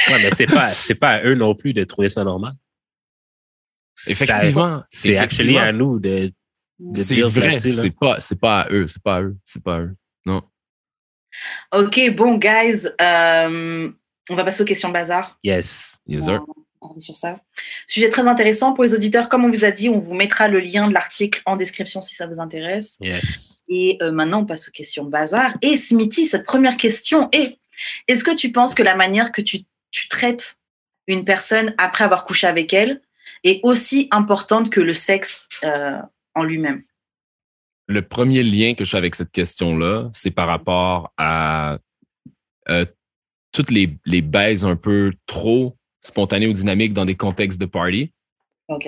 Ouais, 0.09 0.21
mais 0.21 0.31
c'est 0.31 0.47
pas, 0.47 0.71
c'est 0.71 0.95
pas 0.95 1.11
à 1.11 1.23
eux 1.23 1.35
non 1.35 1.55
plus 1.55 1.73
de 1.73 1.83
trouver 1.85 2.09
ça 2.09 2.23
normal. 2.23 2.53
Effectivement, 4.07 4.83
C'est 4.89 5.15
actually 5.17 5.51
effectivement. 5.55 5.61
à 5.61 5.71
nous 5.71 5.99
de, 5.99 6.31
de 6.79 7.01
c'est 7.01 7.21
vrai. 7.21 7.59
C'est 7.59 7.91
pas, 7.91 8.19
c'est 8.19 8.39
pas 8.39 8.61
à 8.61 8.69
eux, 8.71 8.87
c'est 8.87 9.01
pas 9.01 9.15
à 9.17 9.21
eux, 9.21 9.37
c'est 9.45 9.63
pas 9.63 9.75
à 9.77 9.79
eux. 9.81 9.95
Non. 10.25 10.41
Ok, 11.73 12.13
bon, 12.15 12.37
guys, 12.37 12.87
euh, 13.01 13.89
on 14.29 14.35
va 14.35 14.43
passer 14.43 14.63
aux 14.63 14.65
questions 14.65 14.89
bazar. 14.89 15.37
Yes. 15.43 15.97
Yes, 16.07 16.25
sir. 16.25 16.41
Sur 16.99 17.17
ça. 17.17 17.37
Sujet 17.87 18.09
très 18.09 18.27
intéressant 18.27 18.73
pour 18.73 18.83
les 18.83 18.93
auditeurs. 18.93 19.29
Comme 19.29 19.45
on 19.45 19.49
vous 19.49 19.65
a 19.65 19.71
dit, 19.71 19.89
on 19.89 19.99
vous 19.99 20.13
mettra 20.13 20.47
le 20.47 20.59
lien 20.59 20.87
de 20.87 20.93
l'article 20.93 21.41
en 21.45 21.55
description 21.55 22.01
si 22.03 22.15
ça 22.15 22.27
vous 22.27 22.39
intéresse. 22.39 22.97
Yes. 23.01 23.63
Et 23.67 23.97
euh, 24.01 24.11
maintenant, 24.11 24.41
on 24.41 24.45
passe 24.45 24.69
aux 24.69 24.71
questions 24.71 25.05
bazar. 25.05 25.53
Et 25.61 25.77
Smithy, 25.77 26.25
cette 26.25 26.45
première 26.45 26.77
question 26.77 27.29
est 27.31 27.59
est-ce 28.07 28.23
que 28.23 28.35
tu 28.35 28.51
penses 28.51 28.75
que 28.75 28.83
la 28.83 28.95
manière 28.95 29.31
que 29.31 29.41
tu, 29.41 29.59
tu 29.91 30.07
traites 30.07 30.59
une 31.07 31.25
personne 31.25 31.73
après 31.77 32.03
avoir 32.03 32.25
couché 32.25 32.47
avec 32.47 32.73
elle 32.73 33.01
est 33.43 33.59
aussi 33.63 34.07
importante 34.11 34.69
que 34.69 34.81
le 34.81 34.93
sexe 34.93 35.49
euh, 35.63 35.97
en 36.33 36.43
lui-même? 36.43 36.81
Le 37.87 38.01
premier 38.01 38.43
lien 38.43 38.73
que 38.73 38.83
je 38.83 38.91
fais 38.91 38.97
avec 38.97 39.15
cette 39.15 39.31
question-là, 39.31 40.09
c'est 40.11 40.31
par 40.31 40.47
rapport 40.47 41.13
à 41.17 41.77
euh, 42.69 42.85
toutes 43.51 43.71
les, 43.71 43.97
les 44.05 44.21
baises 44.21 44.65
un 44.65 44.75
peu 44.75 45.13
trop 45.27 45.77
spontanées 46.05 46.47
ou 46.47 46.53
dynamiques 46.53 46.93
dans 46.93 47.05
des 47.05 47.15
contextes 47.15 47.59
de 47.59 47.65
party. 47.65 48.11
Ok. 48.67 48.87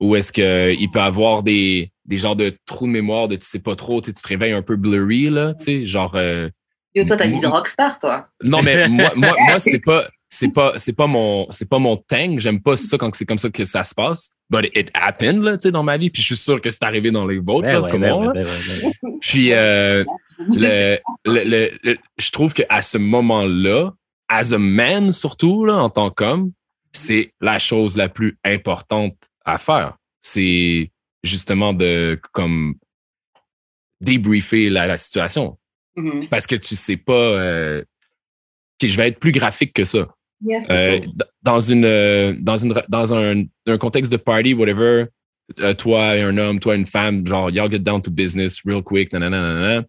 Ou 0.00 0.14
est-ce 0.16 0.32
qu'il 0.32 0.90
peut 0.90 1.00
avoir 1.00 1.42
des, 1.42 1.90
des 2.04 2.18
genres 2.18 2.36
de 2.36 2.52
trous 2.66 2.86
de 2.86 2.92
mémoire 2.92 3.26
de 3.28 3.36
tu 3.36 3.46
sais 3.46 3.58
pas 3.58 3.74
trop, 3.74 4.00
tu 4.00 4.10
sais, 4.10 4.14
tu 4.16 4.22
te 4.22 4.28
réveilles 4.28 4.52
un 4.52 4.62
peu 4.62 4.76
blurry, 4.76 5.28
là, 5.30 5.54
tu 5.54 5.64
sais, 5.64 5.86
genre. 5.86 6.14
euh, 6.14 6.48
Yo, 6.94 7.04
toi, 7.04 7.16
t'as 7.16 7.26
une 7.26 7.34
vie 7.34 7.40
de 7.40 7.46
rockstar, 7.46 7.98
toi. 7.98 8.28
non, 8.42 8.62
mais 8.62 8.88
moi, 8.88 9.12
moi, 9.16 9.34
moi 9.46 9.58
c'est 9.58 9.80
pas. 9.80 10.04
C'est 10.30 10.52
pas, 10.52 10.74
c'est 10.78 10.92
pas 10.92 11.06
mon, 11.06 11.46
c'est 11.50 11.70
pas 11.70 11.78
mon 11.78 11.96
thing. 11.96 12.38
J'aime 12.38 12.60
pas 12.60 12.76
ça 12.76 12.98
quand 12.98 13.14
c'est 13.14 13.24
comme 13.24 13.38
ça 13.38 13.48
que 13.48 13.64
ça 13.64 13.82
se 13.82 13.94
passe. 13.94 14.32
But 14.50 14.70
it 14.76 14.90
happened, 14.92 15.42
là, 15.42 15.56
tu 15.56 15.62
sais, 15.62 15.72
dans 15.72 15.82
ma 15.82 15.96
vie. 15.96 16.10
Puis 16.10 16.20
je 16.20 16.26
suis 16.26 16.36
sûr 16.36 16.60
que 16.60 16.68
c'est 16.68 16.82
arrivé 16.84 17.10
dans 17.10 17.26
les 17.26 17.38
vôtres, 17.38 17.62
Ben 17.62 17.72
là, 17.72 17.80
ouais, 17.80 17.90
comme 17.90 18.02
ben 18.02 18.22
là. 18.24 18.32
ben 18.34 18.44
ben. 18.44 18.90
Puis 19.22 19.52
euh, 19.54 20.04
le, 20.38 20.98
le, 21.24 21.48
le- 21.48 21.70
le- 21.82 21.96
je 22.18 22.30
trouve 22.30 22.52
qu'à 22.52 22.82
ce 22.82 22.98
moment-là, 22.98 23.94
as 24.28 24.52
a 24.52 24.58
man 24.58 25.12
surtout, 25.12 25.64
là, 25.64 25.76
en 25.76 25.90
tant 25.90 26.10
qu'homme, 26.10 26.52
c'est 26.92 27.32
la 27.40 27.58
chose 27.58 27.96
la 27.96 28.08
plus 28.08 28.38
importante 28.44 29.16
à 29.44 29.58
faire. 29.58 29.96
C'est 30.20 30.90
justement 31.22 31.72
de 31.74 32.20
comme 32.32 32.74
débriefer 34.00 34.70
la, 34.70 34.86
la 34.86 34.96
situation. 34.96 35.58
Mhm. 35.96 36.28
Parce 36.28 36.46
que 36.46 36.54
tu 36.56 36.74
sais 36.74 36.96
pas. 36.96 37.12
Euh, 37.12 37.84
je 38.82 38.96
vais 38.96 39.08
être 39.08 39.18
plus 39.18 39.32
graphique 39.32 39.72
que 39.72 39.84
ça. 39.84 40.06
Yes, 40.44 40.66
Euh, 40.70 41.00
d- 41.00 41.24
dans 41.42 41.58
une 41.60 41.84
euh, 41.84 42.32
dans 42.40 42.56
une 42.56 42.80
dans 42.88 43.12
un, 43.12 43.42
un 43.66 43.78
contexte 43.78 44.12
de 44.12 44.16
party 44.16 44.54
whatever 44.54 45.06
euh, 45.58 45.74
toi 45.74 46.14
et 46.16 46.22
un 46.22 46.38
homme 46.38 46.60
toi 46.60 46.76
et 46.76 46.78
une 46.78 46.86
femme 46.86 47.26
genre 47.26 47.50
y'all 47.50 47.68
get 47.68 47.80
down 47.80 48.00
to 48.00 48.08
business 48.12 48.60
real 48.64 48.80
quick 48.80 49.12
nanana, 49.12 49.40
nanana. 49.42 49.84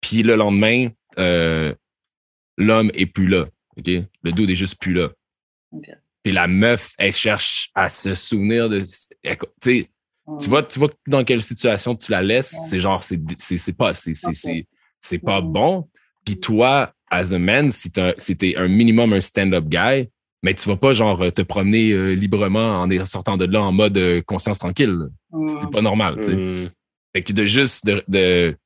puis 0.00 0.24
le 0.24 0.34
lendemain 0.34 0.88
euh, 1.20 1.72
l'homme 2.58 2.90
est 2.94 3.06
plus 3.06 3.28
là 3.28 3.46
ok? 3.76 3.90
Le 4.22 4.32
dude 4.32 4.50
est 4.50 4.56
juste 4.56 4.80
plus 4.80 4.92
là 4.94 5.10
puis 6.22 6.32
la 6.32 6.46
meuf 6.46 6.92
elle 6.98 7.12
cherche 7.12 7.70
à 7.74 7.88
se 7.88 8.14
souvenir 8.14 8.68
de 8.68 8.82
elle- 9.24 9.38
tu 9.64 10.48
vois 10.48 10.62
tu 10.62 10.78
vois 10.78 10.90
dans 11.08 11.24
quelle 11.24 11.42
situation 11.42 11.96
tu 11.96 12.10
la 12.12 12.22
laisses 12.22 12.54
c'est 12.68 12.78
genre 12.78 13.02
c'est 13.02 13.20
c'est 13.38 13.58
c'est 13.58 13.76
pas 13.76 13.94
c'est 13.94 14.14
c'est 14.14 14.28
Ok. 14.28 14.34
c'est 14.36 14.66
c'est 15.00 15.18
pas 15.18 15.40
bon 15.40 15.88
puis 16.24 16.38
toi 16.38 16.92
as 17.10 17.32
a 17.32 17.38
man 17.38 17.70
si 17.70 17.90
t'es 17.90 18.14
si 18.18 18.36
t'es 18.36 18.54
un 18.56 18.68
minimum 18.68 19.12
un 19.14 19.20
stand-up 19.20 19.64
guy 19.64 20.08
mais 20.44 20.54
tu 20.54 20.68
vas 20.68 20.76
pas 20.76 20.92
genre 20.92 21.32
te 21.32 21.42
promener 21.42 21.92
euh, 21.92 22.12
librement 22.14 22.72
en 22.82 23.04
sortant 23.04 23.36
de 23.36 23.46
là 23.46 23.62
en 23.62 23.72
mode 23.72 23.96
euh, 23.96 24.20
conscience 24.22 24.58
tranquille. 24.58 24.96
Mhm. 25.32 25.48
c'est 25.48 25.70
pas 25.70 25.82
normal. 25.82 26.16
Mm. 26.16 26.68
fait 27.16 27.22
que 27.22 27.32
de 27.32 27.46
juste 27.46 27.86
de, 27.86 28.02
de 28.08 28.56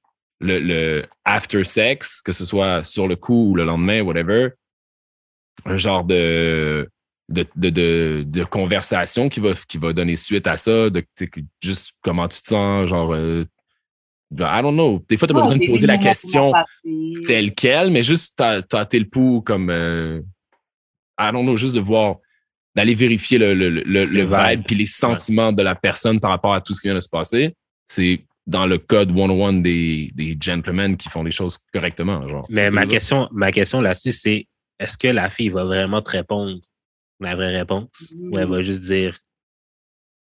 le, 0.40 0.58
le 0.58 1.04
after 1.24 1.64
sex 1.64 2.20
que 2.20 2.32
ce 2.32 2.44
soit 2.44 2.82
sur 2.84 3.06
le 3.08 3.16
coup 3.16 3.50
ou 3.50 3.54
le 3.54 3.64
lendemain 3.64 4.02
whatever 4.02 4.50
un 5.64 5.76
genre 5.76 6.04
de 6.04 6.88
de, 7.28 7.44
de, 7.56 7.70
de, 7.70 8.24
de 8.26 8.44
conversation 8.44 9.28
qui 9.28 9.40
va, 9.40 9.52
qui 9.66 9.78
va 9.78 9.92
donner 9.92 10.16
suite 10.16 10.46
à 10.46 10.56
ça, 10.56 10.90
de 10.90 11.04
juste 11.60 11.94
comment 12.02 12.28
tu 12.28 12.40
te 12.40 12.48
sens, 12.48 12.88
genre, 12.88 13.12
euh, 13.14 13.44
I 14.32 14.62
don't 14.62 14.74
know. 14.74 15.04
Des 15.08 15.16
fois, 15.16 15.26
tu 15.28 15.34
n'as 15.34 15.40
pas 15.40 15.48
Ouais, 15.48 15.54
besoin 15.54 15.66
de 15.66 15.72
poser 15.72 15.86
la 15.86 15.98
question 15.98 16.52
telle 17.26 17.54
quelle, 17.54 17.90
mais 17.90 18.02
juste 18.02 18.42
tâter 18.68 18.98
le 18.98 19.08
pouls 19.08 19.42
comme, 19.42 19.70
euh, 19.70 20.20
I 21.18 21.30
don't 21.32 21.42
know, 21.42 21.56
juste 21.56 21.74
de 21.74 21.80
voir, 21.80 22.16
d'aller 22.74 22.94
vérifier 22.94 23.38
le, 23.38 23.54
le, 23.54 23.70
le, 23.70 23.82
le 23.84 24.04
Le 24.04 24.24
vibe 24.24 24.64
puis 24.64 24.76
les 24.76 24.86
sentiments 24.86 25.52
de 25.52 25.62
la 25.62 25.74
personne 25.74 26.20
par 26.20 26.30
rapport 26.30 26.54
à 26.54 26.60
tout 26.60 26.74
ce 26.74 26.80
qui 26.80 26.88
vient 26.88 26.94
de 26.94 27.00
se 27.00 27.08
passer. 27.08 27.54
C'est 27.88 28.20
dans 28.46 28.66
le 28.66 28.78
code 28.78 29.16
101 29.16 29.54
des, 29.54 30.12
des 30.14 30.36
gentlemen 30.40 30.96
qui 30.96 31.08
font 31.08 31.24
les 31.24 31.32
choses 31.32 31.58
correctement. 31.72 32.28
Genre. 32.28 32.46
Mais 32.50 32.70
ma 32.70 32.86
question, 32.86 33.28
ma 33.32 33.50
question 33.50 33.80
là-dessus, 33.80 34.12
c'est 34.12 34.46
est-ce 34.78 34.98
que 34.98 35.08
la 35.08 35.30
fille 35.30 35.48
va 35.48 35.64
vraiment 35.64 36.02
te 36.02 36.10
répondre 36.10 36.60
la 37.20 37.34
vraie 37.34 37.56
réponse? 37.56 38.14
Ou 38.30 38.38
elle 38.38 38.48
va 38.48 38.62
juste 38.62 38.82
dire 38.82 39.16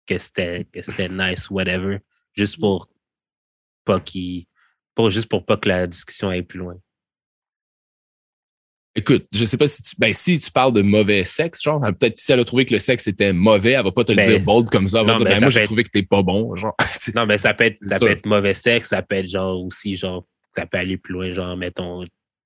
que 0.06 0.18
c'était 0.18 0.66
que 0.72 0.82
c'était 0.82 1.10
nice, 1.10 1.50
whatever, 1.50 2.00
juste 2.34 2.60
pour 2.60 2.88
pas 3.86 4.00
qu'il 4.00 4.46
pour 4.96 5.10
juste 5.10 5.28
pour 5.30 5.46
pas 5.46 5.58
que 5.58 5.70
la 5.70 5.88
discussion 5.88 6.30
aille 6.30 6.44
plus 6.44 6.60
loin? 6.60 6.76
Écoute, 8.96 9.26
je 9.34 9.44
sais 9.44 9.58
pas 9.58 9.68
si 9.68 9.82
tu, 9.82 9.96
ben, 9.98 10.14
si 10.14 10.40
tu 10.40 10.52
parles 10.52 10.72
de 10.74 10.84
mauvais 10.84 11.26
sexe, 11.26 11.64
genre, 11.64 11.82
peut-être 11.82 12.16
si 12.20 12.32
elle 12.32 12.40
a 12.40 12.46
trouvé 12.46 12.64
que 12.64 12.74
le 12.74 12.80
sexe 12.80 13.08
était 13.08 13.34
mauvais, 13.34 13.72
elle 13.72 13.84
va 13.84 13.92
pas 13.92 14.04
te 14.04 14.12
le 14.12 14.18
Ben, 14.18 14.30
dire 14.30 14.40
bold 14.42 14.70
comme 14.70 14.88
ça. 14.88 15.00
Elle 15.00 15.08
va 15.08 15.14
non, 15.14 15.18
dire, 15.18 15.26
ben, 15.26 15.40
moi, 15.40 15.50
j'ai 15.50 15.62
être- 15.62 15.66
trouvé 15.66 15.84
que 15.84 15.90
t'es 15.90 16.04
pas 16.04 16.22
bon, 16.22 16.56
genre. 16.56 16.76
Non, 17.16 17.26
mais 17.26 17.40
ça 17.40 17.56
peut 17.56 17.64
être 17.64 17.78
ça 17.88 17.98
peut 17.98 18.12
être 18.12 18.28
mauvais 18.28 18.54
sexe, 18.54 18.90
ça 18.90 19.02
peut 19.02 19.16
être 19.16 19.28
genre 19.28 19.60
aussi 19.64 19.96
genre 19.96 20.28
ça 20.56 20.68
peut 20.68 20.78
aller 20.78 20.98
plus 20.98 21.14
loin, 21.14 21.32
genre 21.32 21.58
mettons 21.58 22.06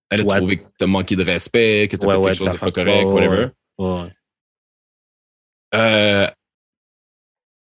Elle 0.09 0.21
a 0.21 0.37
trouvé 0.37 0.57
que 0.57 0.63
t'as 0.77 0.85
manqué 0.87 1.15
de 1.15 1.23
respect, 1.23 1.87
que 1.91 1.97
t'as 1.97 2.07
Ouais, 2.07 2.13
fait 2.13 2.19
ouais, 2.19 2.31
quelque 2.31 2.43
chose 2.45 2.53
de 2.53 2.57
pas 2.59 2.71
correct, 2.71 3.05
whatever. 3.07 3.47
ouais. 3.77 4.09
Euh, 5.75 6.27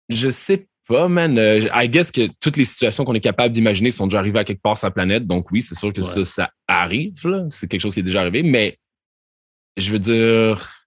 je 0.09 0.29
sais 0.29 0.67
pas, 0.87 1.07
man. 1.07 1.37
Euh, 1.39 1.59
I 1.73 1.89
guess 1.89 2.11
que 2.11 2.27
toutes 2.39 2.57
les 2.57 2.65
situations 2.65 3.03
qu'on 3.05 3.15
est 3.15 3.19
capable 3.21 3.53
d'imaginer 3.53 3.89
sont 3.91 4.05
déjà 4.07 4.19
arrivées 4.19 4.39
à 4.39 4.43
quelque 4.43 4.61
part 4.61 4.77
sur 4.77 4.87
la 4.87 4.91
planète. 4.91 5.25
Donc 5.25 5.51
oui, 5.51 5.61
c'est 5.61 5.75
sûr 5.75 5.91
que 5.91 6.01
Ouais. 6.01 6.07
ça, 6.07 6.25
ça 6.25 6.51
arrive. 6.67 7.13
C'est 7.49 7.67
quelque 7.67 7.81
chose 7.81 7.93
qui 7.93 7.99
est 8.01 8.03
déjà 8.03 8.21
arrivé. 8.21 8.43
Mais 8.43 8.77
je 9.77 9.91
veux 9.91 9.99
dire, 9.99 10.85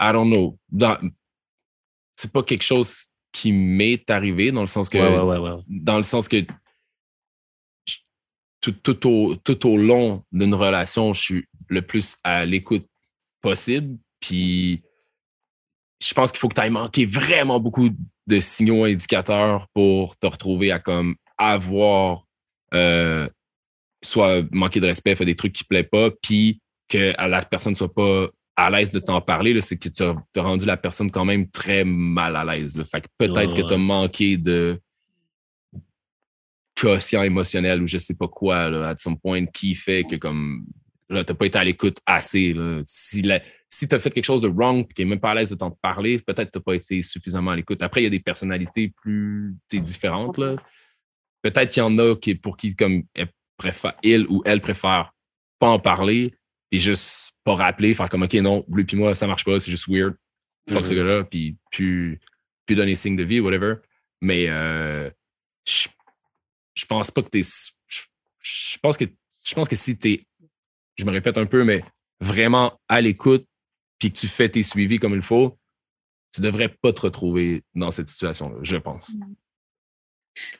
I 0.00 0.12
don't 0.12 0.32
know. 0.32 0.58
C'est 2.16 2.32
pas 2.32 2.42
quelque 2.42 2.62
chose 2.64 3.08
qui 3.32 3.52
m'est 3.52 4.08
arrivé 4.10 4.50
dans 4.52 4.62
le 4.62 4.66
sens 4.66 4.88
que 4.88 4.96
Ouais, 4.98 5.38
ouais, 5.38 5.62
dans 5.68 5.98
le 5.98 6.02
sens 6.02 6.28
que 6.28 6.36
tout, 8.60 8.72
tout, 8.72 9.06
au, 9.06 9.36
tout 9.36 9.66
au 9.66 9.76
long 9.76 10.22
d'une 10.32 10.54
relation, 10.54 11.14
je 11.14 11.20
suis 11.20 11.44
le 11.68 11.82
plus 11.82 12.16
à 12.24 12.44
l'écoute 12.44 12.86
possible. 13.40 13.98
Puis 14.20 14.82
je 16.02 16.14
pense 16.14 16.32
qu'il 16.32 16.40
faut 16.40 16.48
que 16.48 16.54
tu 16.54 16.60
ailles 16.60 16.70
manquer 16.70 17.06
vraiment 17.06 17.60
beaucoup 17.60 17.90
de 18.26 18.40
signaux 18.40 18.84
indicateurs 18.84 19.66
pour 19.74 20.16
te 20.16 20.26
retrouver 20.26 20.70
à 20.70 20.78
comme 20.78 21.16
avoir 21.38 22.24
euh, 22.74 23.28
soit 24.02 24.42
manquer 24.52 24.80
de 24.80 24.86
respect, 24.86 25.16
faire 25.16 25.26
des 25.26 25.36
trucs 25.36 25.52
qui 25.52 25.64
plaisent 25.64 25.88
pas, 25.90 26.10
puis 26.22 26.60
que 26.88 27.14
la 27.18 27.42
personne 27.42 27.76
soit 27.76 27.92
pas 27.92 28.28
à 28.56 28.70
l'aise 28.70 28.90
de 28.90 28.98
t'en 28.98 29.20
parler, 29.20 29.60
c'est 29.60 29.76
que 29.76 29.88
tu 29.88 30.02
as, 30.02 30.42
rendu 30.42 30.66
la 30.66 30.76
personne 30.76 31.10
quand 31.10 31.24
même 31.24 31.48
très 31.50 31.84
mal 31.84 32.34
à 32.34 32.44
l'aise. 32.44 32.82
Fait 32.90 33.00
que 33.00 33.06
peut-être 33.16 33.54
Ouais, 33.54 33.62
que 33.62 33.66
tu 33.66 33.74
as 33.74 33.78
manqué 33.78 34.36
de 34.36 34.80
quotient 36.78 37.22
émotionnel 37.22 37.82
ou 37.82 37.86
je 37.86 37.98
sais 37.98 38.14
pas 38.14 38.28
quoi, 38.28 38.68
là, 38.70 38.90
at 38.90 38.96
some 38.96 39.18
point, 39.18 39.46
qui 39.46 39.74
fait 39.74 40.04
que 40.04 40.16
comme 40.16 40.64
là, 41.08 41.24
t'as 41.24 41.34
pas 41.34 41.46
été 41.46 41.58
à 41.58 41.64
l'écoute 41.64 41.98
assez. 42.06 42.52
Là. 42.52 42.80
Si 42.84 43.22
la, 43.22 43.40
si 43.68 43.88
tu 43.88 43.94
as 43.94 43.98
fait 43.98 44.10
quelque 44.10 44.24
chose 44.24 44.42
de 44.42 44.48
wrong 44.48 44.86
et 44.88 44.94
qui 44.94 45.02
est 45.02 45.04
même 45.04 45.20
pas 45.20 45.30
à 45.30 45.34
l'aise 45.34 45.50
de 45.50 45.56
t'en 45.56 45.70
parler, 45.70 46.18
peut-être 46.18 46.50
que 46.50 46.58
tu 46.58 46.62
pas 46.62 46.74
été 46.74 47.02
suffisamment 47.02 47.50
à 47.52 47.56
l'écoute. 47.56 47.82
Après, 47.82 48.00
il 48.00 48.04
y 48.04 48.06
a 48.06 48.10
des 48.10 48.20
personnalités 48.20 48.92
plus 49.02 49.56
différentes. 49.70 50.38
Là. 50.38 50.56
Peut-être 51.42 51.72
qu'il 51.72 51.82
y 51.82 51.86
en 51.86 51.98
a 51.98 52.14
qui, 52.16 52.34
pour 52.34 52.56
qui 52.56 52.74
comme 52.76 53.02
elle 53.14 53.28
préfère, 53.56 53.94
il 54.02 54.26
ou 54.28 54.42
elle 54.44 54.60
préfère 54.60 55.12
pas 55.58 55.68
en 55.68 55.78
parler 55.78 56.34
et 56.70 56.78
juste 56.78 57.32
pas 57.44 57.54
rappeler, 57.54 57.94
faire 57.94 58.08
comme 58.10 58.22
OK, 58.22 58.34
non, 58.34 58.64
lui 58.68 58.84
puis 58.84 58.96
moi, 58.96 59.14
ça 59.14 59.26
marche 59.26 59.44
pas, 59.44 59.58
c'est 59.58 59.70
juste 59.70 59.88
weird. 59.88 60.14
Fuck 60.68 60.86
ce 60.86 60.92
Mhm. 60.92 60.98
gars-là, 60.98 61.24
puis 61.24 61.56
plus, 61.72 62.20
plus 62.66 62.76
donner 62.76 62.94
signe 62.94 63.16
de 63.16 63.24
vie, 63.24 63.40
whatever. 63.40 63.76
Mais 64.20 64.46
euh, 64.48 65.10
je, 65.66 65.88
je 66.78 66.86
pense 66.86 67.10
pas 67.10 67.22
que 67.22 67.28
t'es. 67.28 67.42
Je, 67.42 68.00
je 68.40 68.78
pense 68.78 68.96
que 68.96 69.04
je 69.44 69.54
pense 69.54 69.68
que 69.68 69.76
si 69.76 69.98
t'es. 69.98 70.26
Je 70.96 71.04
me 71.04 71.10
répète 71.10 71.38
un 71.38 71.46
peu, 71.46 71.64
mais 71.64 71.82
vraiment 72.20 72.78
à 72.88 73.00
l'écoute, 73.00 73.46
puis 73.98 74.12
que 74.12 74.18
tu 74.18 74.28
fais 74.28 74.48
tes 74.48 74.62
suivis 74.62 74.98
comme 74.98 75.14
il 75.14 75.22
faut, 75.22 75.56
tu 76.34 76.40
devrais 76.40 76.68
pas 76.68 76.92
te 76.92 77.02
retrouver 77.02 77.62
dans 77.74 77.90
cette 77.90 78.08
situation-là, 78.08 78.58
je 78.62 78.76
pense. 78.76 79.16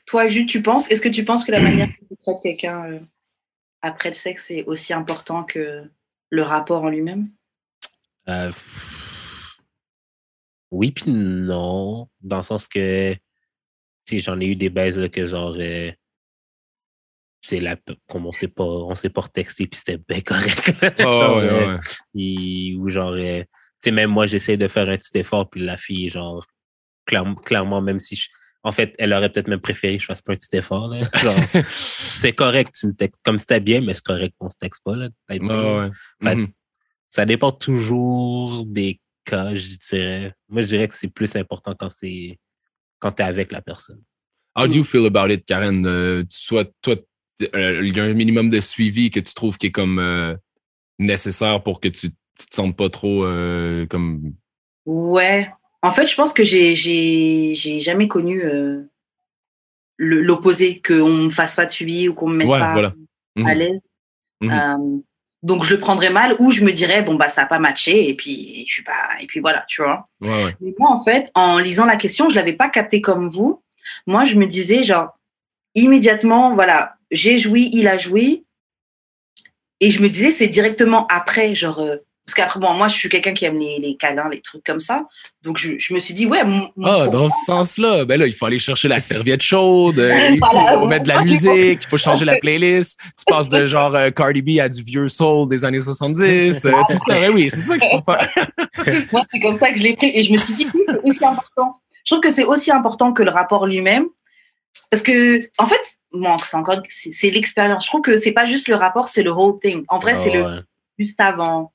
Toi, 0.05 0.27
Jules, 0.27 0.45
tu 0.45 0.61
penses, 0.61 0.89
est-ce 0.91 1.01
que 1.01 1.09
tu 1.09 1.25
penses 1.25 1.43
que 1.43 1.51
la 1.51 1.61
manière 1.61 1.87
dont 2.01 2.07
tu 2.07 2.17
traites 2.17 2.41
quelqu'un 2.41 2.85
euh, 2.85 2.99
après 3.81 4.09
le 4.09 4.15
sexe 4.15 4.51
est 4.51 4.63
aussi 4.63 4.93
important 4.93 5.43
que 5.43 5.89
le 6.29 6.41
rapport 6.41 6.83
en 6.83 6.89
lui-même? 6.89 7.29
Euh, 8.29 8.51
oui 10.71 10.91
puis 10.91 11.11
non, 11.11 12.07
dans 12.21 12.37
le 12.37 12.43
sens 12.43 12.67
que 12.67 13.13
tu 13.13 13.19
sais, 14.05 14.17
j'en 14.19 14.39
ai 14.39 14.47
eu 14.47 14.55
des 14.55 14.69
baises 14.69 14.97
là, 14.97 15.09
que 15.09 15.25
genre 15.25 15.55
euh, 15.57 15.91
c'est 17.49 17.59
la 17.59 17.75
comme 18.09 18.25
on 18.25 18.31
s'est 18.31 18.47
pas 18.47 18.63
on 18.63 18.95
s'est 18.95 19.09
pas 19.09 19.21
retexté 19.21 19.67
puis 19.67 19.79
c'était 19.79 19.97
bien 20.07 20.21
correct. 20.21 20.71
Genre, 20.99 21.37
ouais, 21.37 21.43
euh, 21.43 21.73
ouais. 21.75 21.79
et- 22.15 22.75
ou 22.77 22.89
genre 22.89 23.13
euh, 23.13 23.43
sais, 23.81 23.91
même 23.91 24.09
moi, 24.11 24.27
j'essaie 24.27 24.57
de 24.57 24.67
faire 24.67 24.89
un 24.89 24.97
petit 24.97 25.17
effort, 25.17 25.49
puis 25.49 25.61
la 25.61 25.77
fille, 25.77 26.09
genre, 26.09 26.45
clairement, 27.05 27.35
clairement 27.35 27.81
même 27.81 27.99
si 27.99 28.15
je, 28.17 28.27
en 28.63 28.71
fait, 28.73 28.93
elle 28.99 29.13
aurait 29.13 29.31
peut-être 29.31 29.47
même 29.47 29.61
préféré 29.61 29.95
que 29.95 30.01
je 30.01 30.05
fasse 30.07 30.21
pas 30.21 30.33
un 30.33 30.35
petit 30.35 30.57
effort. 30.57 30.89
Là. 30.89 30.99
C'est 31.65 32.33
correct, 32.33 32.75
tu 32.77 32.87
me 32.87 32.93
textes 32.93 33.21
comme 33.23 33.39
c'était 33.39 33.61
bien, 33.61 33.79
mais 33.79 33.93
c'est 33.93 34.03
correct 34.03 34.35
qu'on 34.37 34.49
se 34.49 34.57
texte 34.59 34.83
pas. 34.83 34.95
Là, 34.97 35.07
Ouais, 35.29 35.39
ouais. 35.39 35.89
Fait- 36.21 36.35
Mhm. 36.35 36.49
Ça 37.09 37.25
dépend 37.25 37.51
toujours 37.53 38.65
des 38.67 38.99
cas, 39.25 39.55
je 39.55 39.75
dirais. 39.89 40.33
Moi, 40.49 40.61
je 40.61 40.67
dirais 40.67 40.87
que 40.89 40.93
c'est 40.95 41.07
plus 41.07 41.33
important 41.37 41.73
quand 41.73 41.89
c'est 41.89 42.37
quand 42.99 43.13
t'es 43.13 43.23
avec 43.23 43.51
la 43.53 43.61
personne. 43.61 44.01
How 44.57 44.67
do 44.67 44.73
you 44.75 44.83
feel 44.83 45.05
about 45.05 45.31
it, 45.31 45.45
Karen? 45.45 45.87
Euh, 45.87 46.21
tu 46.23 46.37
sois, 46.37 46.65
toi, 46.81 46.95
euh, 47.55 47.81
il 47.83 47.95
y 47.95 47.99
a 47.99 48.03
un 48.03 48.13
minimum 48.13 48.49
de 48.49 48.59
suivi 48.59 49.11
que 49.11 49.19
tu 49.19 49.33
trouves 49.33 49.57
qui 49.57 49.67
est 49.67 49.71
comme 49.71 49.99
euh, 49.99 50.35
nécessaire 50.97 51.63
pour 51.63 51.79
que 51.79 51.87
tu, 51.87 52.09
tu 52.09 52.45
te 52.45 52.55
sentes 52.55 52.75
pas 52.75 52.89
trop 52.89 53.23
euh, 53.23 53.85
comme. 53.87 54.33
Ouais. 54.85 55.49
En 55.81 55.91
fait, 55.91 56.05
je 56.05 56.15
pense 56.15 56.33
que 56.33 56.43
j'ai 56.43 56.75
j'ai 56.75 57.53
j'ai 57.55 57.79
jamais 57.79 58.07
connu 58.07 58.43
euh, 58.43 58.83
l'opposé, 59.97 60.81
qu'on 60.85 61.09
me 61.09 61.29
fasse 61.29 61.55
pas 61.55 61.65
de 61.65 61.71
suivi 61.71 62.09
ou 62.09 62.13
qu'on 62.13 62.27
me 62.27 62.35
mette 62.37 62.47
Ouais, 62.47 62.59
pas 62.59 62.73
voilà. 62.73 62.93
Mhm. 63.35 63.45
à 63.47 63.53
l'aise. 63.53 63.81
Mhm. 64.41 65.01
Donc 65.41 65.63
je 65.63 65.73
le 65.73 65.79
prendrais 65.79 66.09
mal 66.09 66.35
ou 66.39 66.51
je 66.51 66.65
me 66.65 66.71
dirais 66.71 67.01
bon 67.01 67.15
bah 67.15 67.29
ça 67.29 67.43
a 67.43 67.45
pas 67.45 67.59
matché 67.59 68.09
et 68.09 68.13
puis 68.13 68.65
je 68.67 68.73
suis 68.73 68.83
pas 68.83 69.09
et 69.21 69.25
puis 69.25 69.39
voilà 69.39 69.63
tu 69.69 69.81
vois. 69.81 70.09
Ouais, 70.19 70.43
ouais. 70.45 70.55
Mais 70.59 70.73
moi 70.77 70.89
en 70.89 71.01
fait 71.01 71.31
en 71.33 71.59
lisant 71.59 71.85
la 71.85 71.95
question 71.95 72.29
je 72.29 72.35
l'avais 72.35 72.53
pas 72.53 72.67
capté 72.67 72.99
comme 72.99 73.29
vous. 73.29 73.63
Moi 74.05 74.25
je 74.25 74.35
me 74.35 74.45
disais 74.45 74.83
genre 74.83 75.17
immédiatement 75.75 76.53
voilà 76.55 76.93
j'ai 77.11 77.37
joui 77.37 77.69
il 77.73 77.87
a 77.87 77.97
joui 77.97 78.45
et 79.81 79.89
je 79.91 80.01
me 80.01 80.09
disais 80.09 80.31
c'est 80.31 80.47
directement 80.47 81.07
après 81.07 81.55
genre 81.55 81.79
euh, 81.79 81.97
parce 82.25 82.35
qu'après 82.35 82.59
bon 82.59 82.73
moi 82.73 82.87
je 82.87 82.95
suis 82.95 83.09
quelqu'un 83.09 83.33
qui 83.33 83.45
aime 83.45 83.57
les, 83.57 83.79
les 83.79 83.95
câlins 83.95 84.29
les 84.29 84.41
trucs 84.41 84.63
comme 84.63 84.79
ça 84.79 85.05
donc 85.41 85.57
je, 85.57 85.79
je 85.79 85.93
me 85.93 85.99
suis 85.99 86.13
dit 86.13 86.25
ouais 86.27 86.43
mon, 86.43 86.69
mon- 86.75 86.87
Ah, 86.87 87.07
dans 87.07 87.27
ce 87.29 87.45
sens-là, 87.45 88.03
ben 88.05 88.19
là, 88.19 88.27
il 88.27 88.33
faut 88.33 88.45
aller 88.45 88.59
chercher 88.59 88.87
la 88.89 88.99
serviette 88.99 89.41
chaude, 89.41 89.97
euh, 89.99 90.29
il 90.31 90.37
faut 90.39 90.45
Voilà. 90.51 90.85
mettre 90.85 91.03
de 91.05 91.07
la 91.09 91.21
Ok. 91.21 91.29
musique, 91.29 91.79
il 91.83 91.87
faut 91.87 91.97
changer 91.97 92.25
la 92.25 92.35
playlist. 92.35 92.99
Tu 93.17 93.23
passes 93.25 93.47
de 93.47 93.65
genre 93.65 93.95
euh, 93.95 94.09
Cardi 94.11 94.41
B 94.41 94.59
à 94.59 94.67
du 94.67 94.83
vieux 94.83 95.07
soul 95.07 95.47
des 95.47 95.63
années 95.63 95.79
70, 95.79 96.65
euh, 96.65 96.71
tout 96.89 96.97
ça. 96.97 97.19
Ben 97.19 97.31
oui, 97.33 97.49
c'est 97.49 97.61
ça 97.61 97.77
qu'il 97.79 97.89
faut 97.89 98.01
faire. 98.03 98.29
Moi, 99.13 99.23
c'est 99.33 99.39
comme 99.39 99.57
ça 99.57 99.71
que 99.71 99.77
je 99.79 99.83
l'ai 99.83 99.95
pris. 99.95 100.11
Et 100.13 100.21
je 100.23 100.33
me 100.33 100.37
suis 100.37 100.53
dit, 100.53 100.67
oui, 100.73 100.81
c'est 100.85 100.99
aussi 101.03 101.23
important. 101.25 101.73
Je 102.05 102.11
trouve 102.11 102.19
que 102.21 102.29
c'est 102.31 102.43
aussi 102.43 102.69
important 102.69 103.13
que 103.13 103.23
le 103.23 103.31
rapport 103.31 103.65
lui-même. 103.65 104.05
Parce 104.91 105.03
que, 105.03 105.41
en 105.57 105.65
fait, 105.65 105.81
bon, 106.11 106.37
c'est 106.39 106.57
encore, 106.57 106.81
c'est 106.87 107.29
l'expérience. 107.29 107.85
Je 107.85 107.89
trouve 107.89 108.01
que 108.01 108.17
c'est 108.17 108.31
pas 108.31 108.45
juste 108.45 108.67
le 108.67 108.75
rapport, 108.75 109.07
c'est 109.07 109.23
le 109.23 109.31
whole 109.31 109.59
thing. 109.59 109.83
En 109.87 109.99
vrai, 109.99 110.15
c'est 110.15 110.31
le 110.31 110.43
Ah 110.43 110.61
juste 110.99 111.21
avant, 111.21 111.71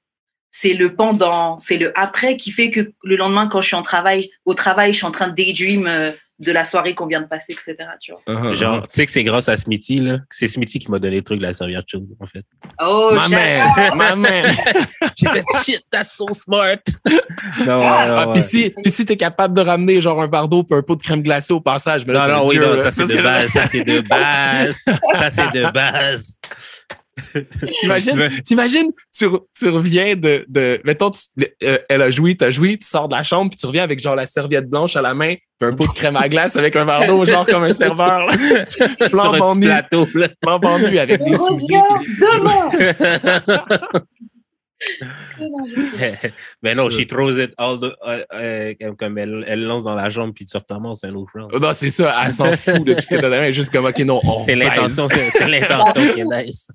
c'est 0.50 0.74
le 0.74 0.94
pendant, 0.94 1.58
c'est 1.58 1.78
le 1.78 1.98
après 1.98 2.36
qui 2.36 2.52
fait 2.52 2.70
que 2.70 2.92
le 3.02 3.16
lendemain, 3.16 3.48
quand 3.48 3.60
je 3.60 3.68
suis 3.68 3.76
en 3.76 3.82
travail, 3.82 4.30
au 4.44 4.54
travail, 4.54 4.92
je 4.92 4.98
suis 4.98 5.06
en 5.06 5.10
train 5.10 5.28
de 5.28 5.34
daydream 5.34 5.86
euh, 5.86 6.12
de 6.40 6.50
la 6.52 6.64
soirée 6.64 6.94
qu'on 6.94 7.06
vient 7.06 7.20
de 7.20 7.26
passer, 7.26 7.52
etc. 7.52 7.76
Tu 8.00 8.12
vois. 8.12 8.34
Uh-huh, 8.34 8.54
Genre, 8.54 8.78
uh-huh. 8.78 8.82
tu 8.82 8.88
sais 8.90 9.06
que 9.06 9.12
c'est 9.12 9.22
grâce 9.24 9.48
à 9.48 9.56
Smithy, 9.56 10.00
là. 10.00 10.18
que 10.18 10.24
C'est 10.30 10.48
Smithy 10.48 10.78
qui 10.80 10.90
m'a 10.90 10.98
donné 10.98 11.16
le 11.16 11.22
truc 11.22 11.38
de 11.38 11.44
la 11.44 11.54
serviette 11.54 11.84
chaude, 11.88 12.06
en 12.20 12.26
fait. 12.26 12.44
Oh, 12.82 13.12
j'adore. 13.28 13.94
man, 13.96 14.18
my 14.18 14.20
man. 14.20 14.52
J'ai 15.16 15.28
fait 15.28 15.44
shit, 15.64 15.82
that's 15.90 16.12
so 16.12 16.26
smart. 16.32 16.78
non, 17.06 17.80
ouais, 17.80 17.86
Ah, 17.86 18.26
ouais, 18.26 18.32
puis 18.32 18.42
ouais. 18.42 18.48
si, 18.48 18.74
puis 18.82 18.90
si 18.90 19.04
t'es 19.04 19.16
capable 19.16 19.54
de 19.54 19.60
ramener 19.60 20.00
genre 20.00 20.20
un 20.20 20.28
verre 20.28 20.48
d'eau 20.48 20.66
un 20.70 20.82
pot 20.82 20.96
de 20.96 21.02
crème 21.02 21.22
glacée 21.22 21.52
au 21.52 21.60
passage, 21.60 22.04
mais 22.06 22.12
là, 22.12 22.26
Non, 22.26 22.34
non, 22.42 22.48
oui, 22.48 22.58
Dieu, 22.58 22.66
non, 22.66 22.80
ça 22.80 22.90
c'est 22.90 23.06
de 23.06 23.22
base, 23.22 23.50
ça 23.50 23.66
c'est 23.70 23.82
de 23.82 24.00
base, 24.00 24.74
ça 24.84 25.30
c'est 25.30 25.52
de 25.52 25.70
base. 25.70 26.38
T'imagines, 27.80 28.30
t'imagines, 28.42 28.90
tu, 29.16 29.26
re- 29.26 29.42
tu 29.56 29.68
reviens 29.68 30.16
de, 30.16 30.44
de 30.48 30.80
mettons, 30.84 31.10
tu- 31.10 31.44
euh, 31.64 31.78
elle 31.88 32.02
a 32.02 32.10
joui, 32.10 32.36
t'as 32.36 32.50
joui, 32.50 32.78
tu 32.78 32.86
sors 32.88 33.08
de 33.08 33.14
la 33.14 33.22
chambre, 33.22 33.50
puis 33.50 33.58
tu 33.58 33.66
reviens 33.66 33.84
avec 33.84 34.00
genre 34.00 34.16
la 34.16 34.26
serviette 34.26 34.68
blanche 34.68 34.96
à 34.96 35.02
la 35.02 35.14
main, 35.14 35.34
puis 35.60 35.68
un 35.68 35.74
pot 35.74 35.86
de 35.86 35.92
crème 35.92 36.16
à 36.16 36.28
glace 36.28 36.56
avec 36.56 36.74
un 36.74 36.84
verre 36.84 37.06
d'eau, 37.06 37.24
genre 37.24 37.46
comme 37.46 37.62
un 37.64 37.70
serveur, 37.70 38.26
là. 38.26 38.32
Sur 38.68 38.84
un 39.00 39.08
flambant 39.08 39.50
petit 39.50 39.60
nu, 39.60 39.66
plateau, 39.66 40.08
là. 40.14 40.28
nu 40.78 40.98
avec 40.98 41.22
des 41.22 41.38
On 41.40 41.46
souliers. 41.46 41.82
demain. 42.20 42.70
Mais 46.62 46.74
non, 46.74 46.90
she 46.90 47.06
throws 47.06 47.38
it 47.38 47.52
all 47.58 47.78
the, 47.78 47.94
euh, 48.06 48.24
euh, 48.32 48.74
comme- 48.80 48.96
comme 48.96 49.18
elle, 49.18 49.44
elle 49.46 49.64
lance 49.64 49.84
dans 49.84 49.94
la 49.94 50.10
jambe 50.10 50.32
puis 50.34 50.44
tu 50.44 50.56
recommences 50.56 51.04
un 51.04 51.14
autre 51.14 51.32
round. 51.34 51.50
Oh, 51.54 51.58
Non, 51.58 51.72
c'est 51.72 51.90
ça, 51.90 52.14
elle 52.24 52.30
s'en 52.30 52.52
fout 52.56 52.84
de 52.84 52.94
tout 52.94 53.00
ce 53.00 53.14
que 53.14 53.20
t'as 53.20 53.30
est 53.30 53.52
juste 53.52 53.72
comme, 53.72 53.86
OK, 53.86 53.98
non, 54.00 54.20
on 54.24 54.44
C'est 54.44 54.54
l'intention, 54.54 55.08
c'est 55.10 55.30
c'est 55.30 55.48
l'intention 55.48 56.14
qui 56.14 56.20
est 56.20 56.24
nice. 56.44 56.68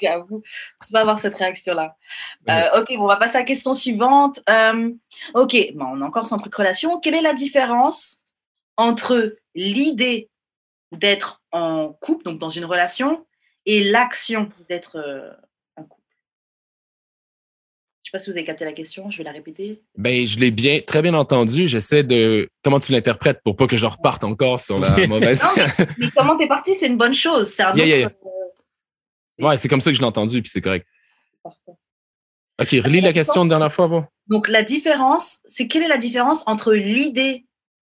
J'avoue, 0.00 0.42
tu 0.86 0.92
vas 0.92 1.00
avoir 1.00 1.18
cette 1.18 1.36
réaction-là. 1.36 1.96
Euh, 2.50 2.80
ok, 2.80 2.88
bon, 2.96 3.04
on 3.04 3.08
va 3.08 3.16
passer 3.16 3.36
à 3.36 3.40
la 3.40 3.44
question 3.44 3.74
suivante. 3.74 4.40
Euh, 4.50 4.90
ok, 5.34 5.72
bon, 5.74 5.86
on 5.92 6.00
est 6.00 6.04
encore 6.04 6.32
un 6.32 6.38
truc 6.38 6.54
relation. 6.54 6.98
Quelle 7.00 7.14
est 7.14 7.22
la 7.22 7.34
différence 7.34 8.18
entre 8.76 9.36
l'idée 9.54 10.30
d'être 10.92 11.42
en 11.52 11.92
couple, 12.00 12.24
donc 12.24 12.38
dans 12.38 12.50
une 12.50 12.64
relation, 12.64 13.26
et 13.66 13.84
l'action 13.84 14.48
d'être 14.68 14.96
euh, 14.96 15.30
Je 18.08 18.12
sais 18.12 18.18
pas 18.20 18.24
si 18.24 18.30
vous 18.30 18.38
avez 18.38 18.46
capté 18.46 18.64
la 18.64 18.72
question, 18.72 19.10
je 19.10 19.18
vais 19.18 19.24
la 19.24 19.32
répéter. 19.32 19.82
Ben, 19.98 20.24
je 20.26 20.38
l'ai 20.40 20.50
bien, 20.50 20.80
très 20.80 21.02
bien 21.02 21.12
entendu. 21.12 21.68
J'essaie 21.68 22.02
de, 22.04 22.48
comment 22.64 22.80
tu 22.80 22.90
l'interprètes 22.92 23.42
pour 23.44 23.54
pas 23.54 23.66
que 23.66 23.76
je 23.76 23.84
reparte 23.84 24.24
encore 24.24 24.60
sur 24.62 24.78
la 24.78 25.06
mauvaise. 25.06 25.42
Non, 25.42 25.84
Mais 25.98 26.06
comment 26.16 26.34
t'es 26.38 26.48
parti, 26.48 26.74
c'est 26.74 26.86
une 26.86 26.96
bonne 26.96 27.12
chose. 27.12 27.52
C'est 27.52 27.64
un 27.64 27.76
Yeah, 27.76 27.84
autre. 27.84 27.94
yeah, 27.98 28.10
euh, 29.42 29.44
ouais, 29.50 29.58
c'est 29.58 29.68
comme 29.68 29.82
ça 29.82 29.90
que 29.90 29.94
je 29.96 30.00
l'ai 30.00 30.06
entendu, 30.06 30.40
puis 30.40 30.50
c'est 30.50 30.62
correct. 30.62 30.86
parfait. 31.42 31.72
OK, 32.62 32.70
relis 32.82 33.02
la 33.02 33.12
question 33.12 33.42
une 33.42 33.50
dernière 33.50 33.70
fois, 33.70 33.88
bon. 33.88 34.06
Donc 34.26 34.48
la 34.48 34.62
différence, 34.62 35.42
c'est 35.44 35.68
quelle 35.68 35.82
est 35.82 35.88
la 35.88 35.98
différence 35.98 36.44
entre 36.46 36.72
l'idée 36.72 37.44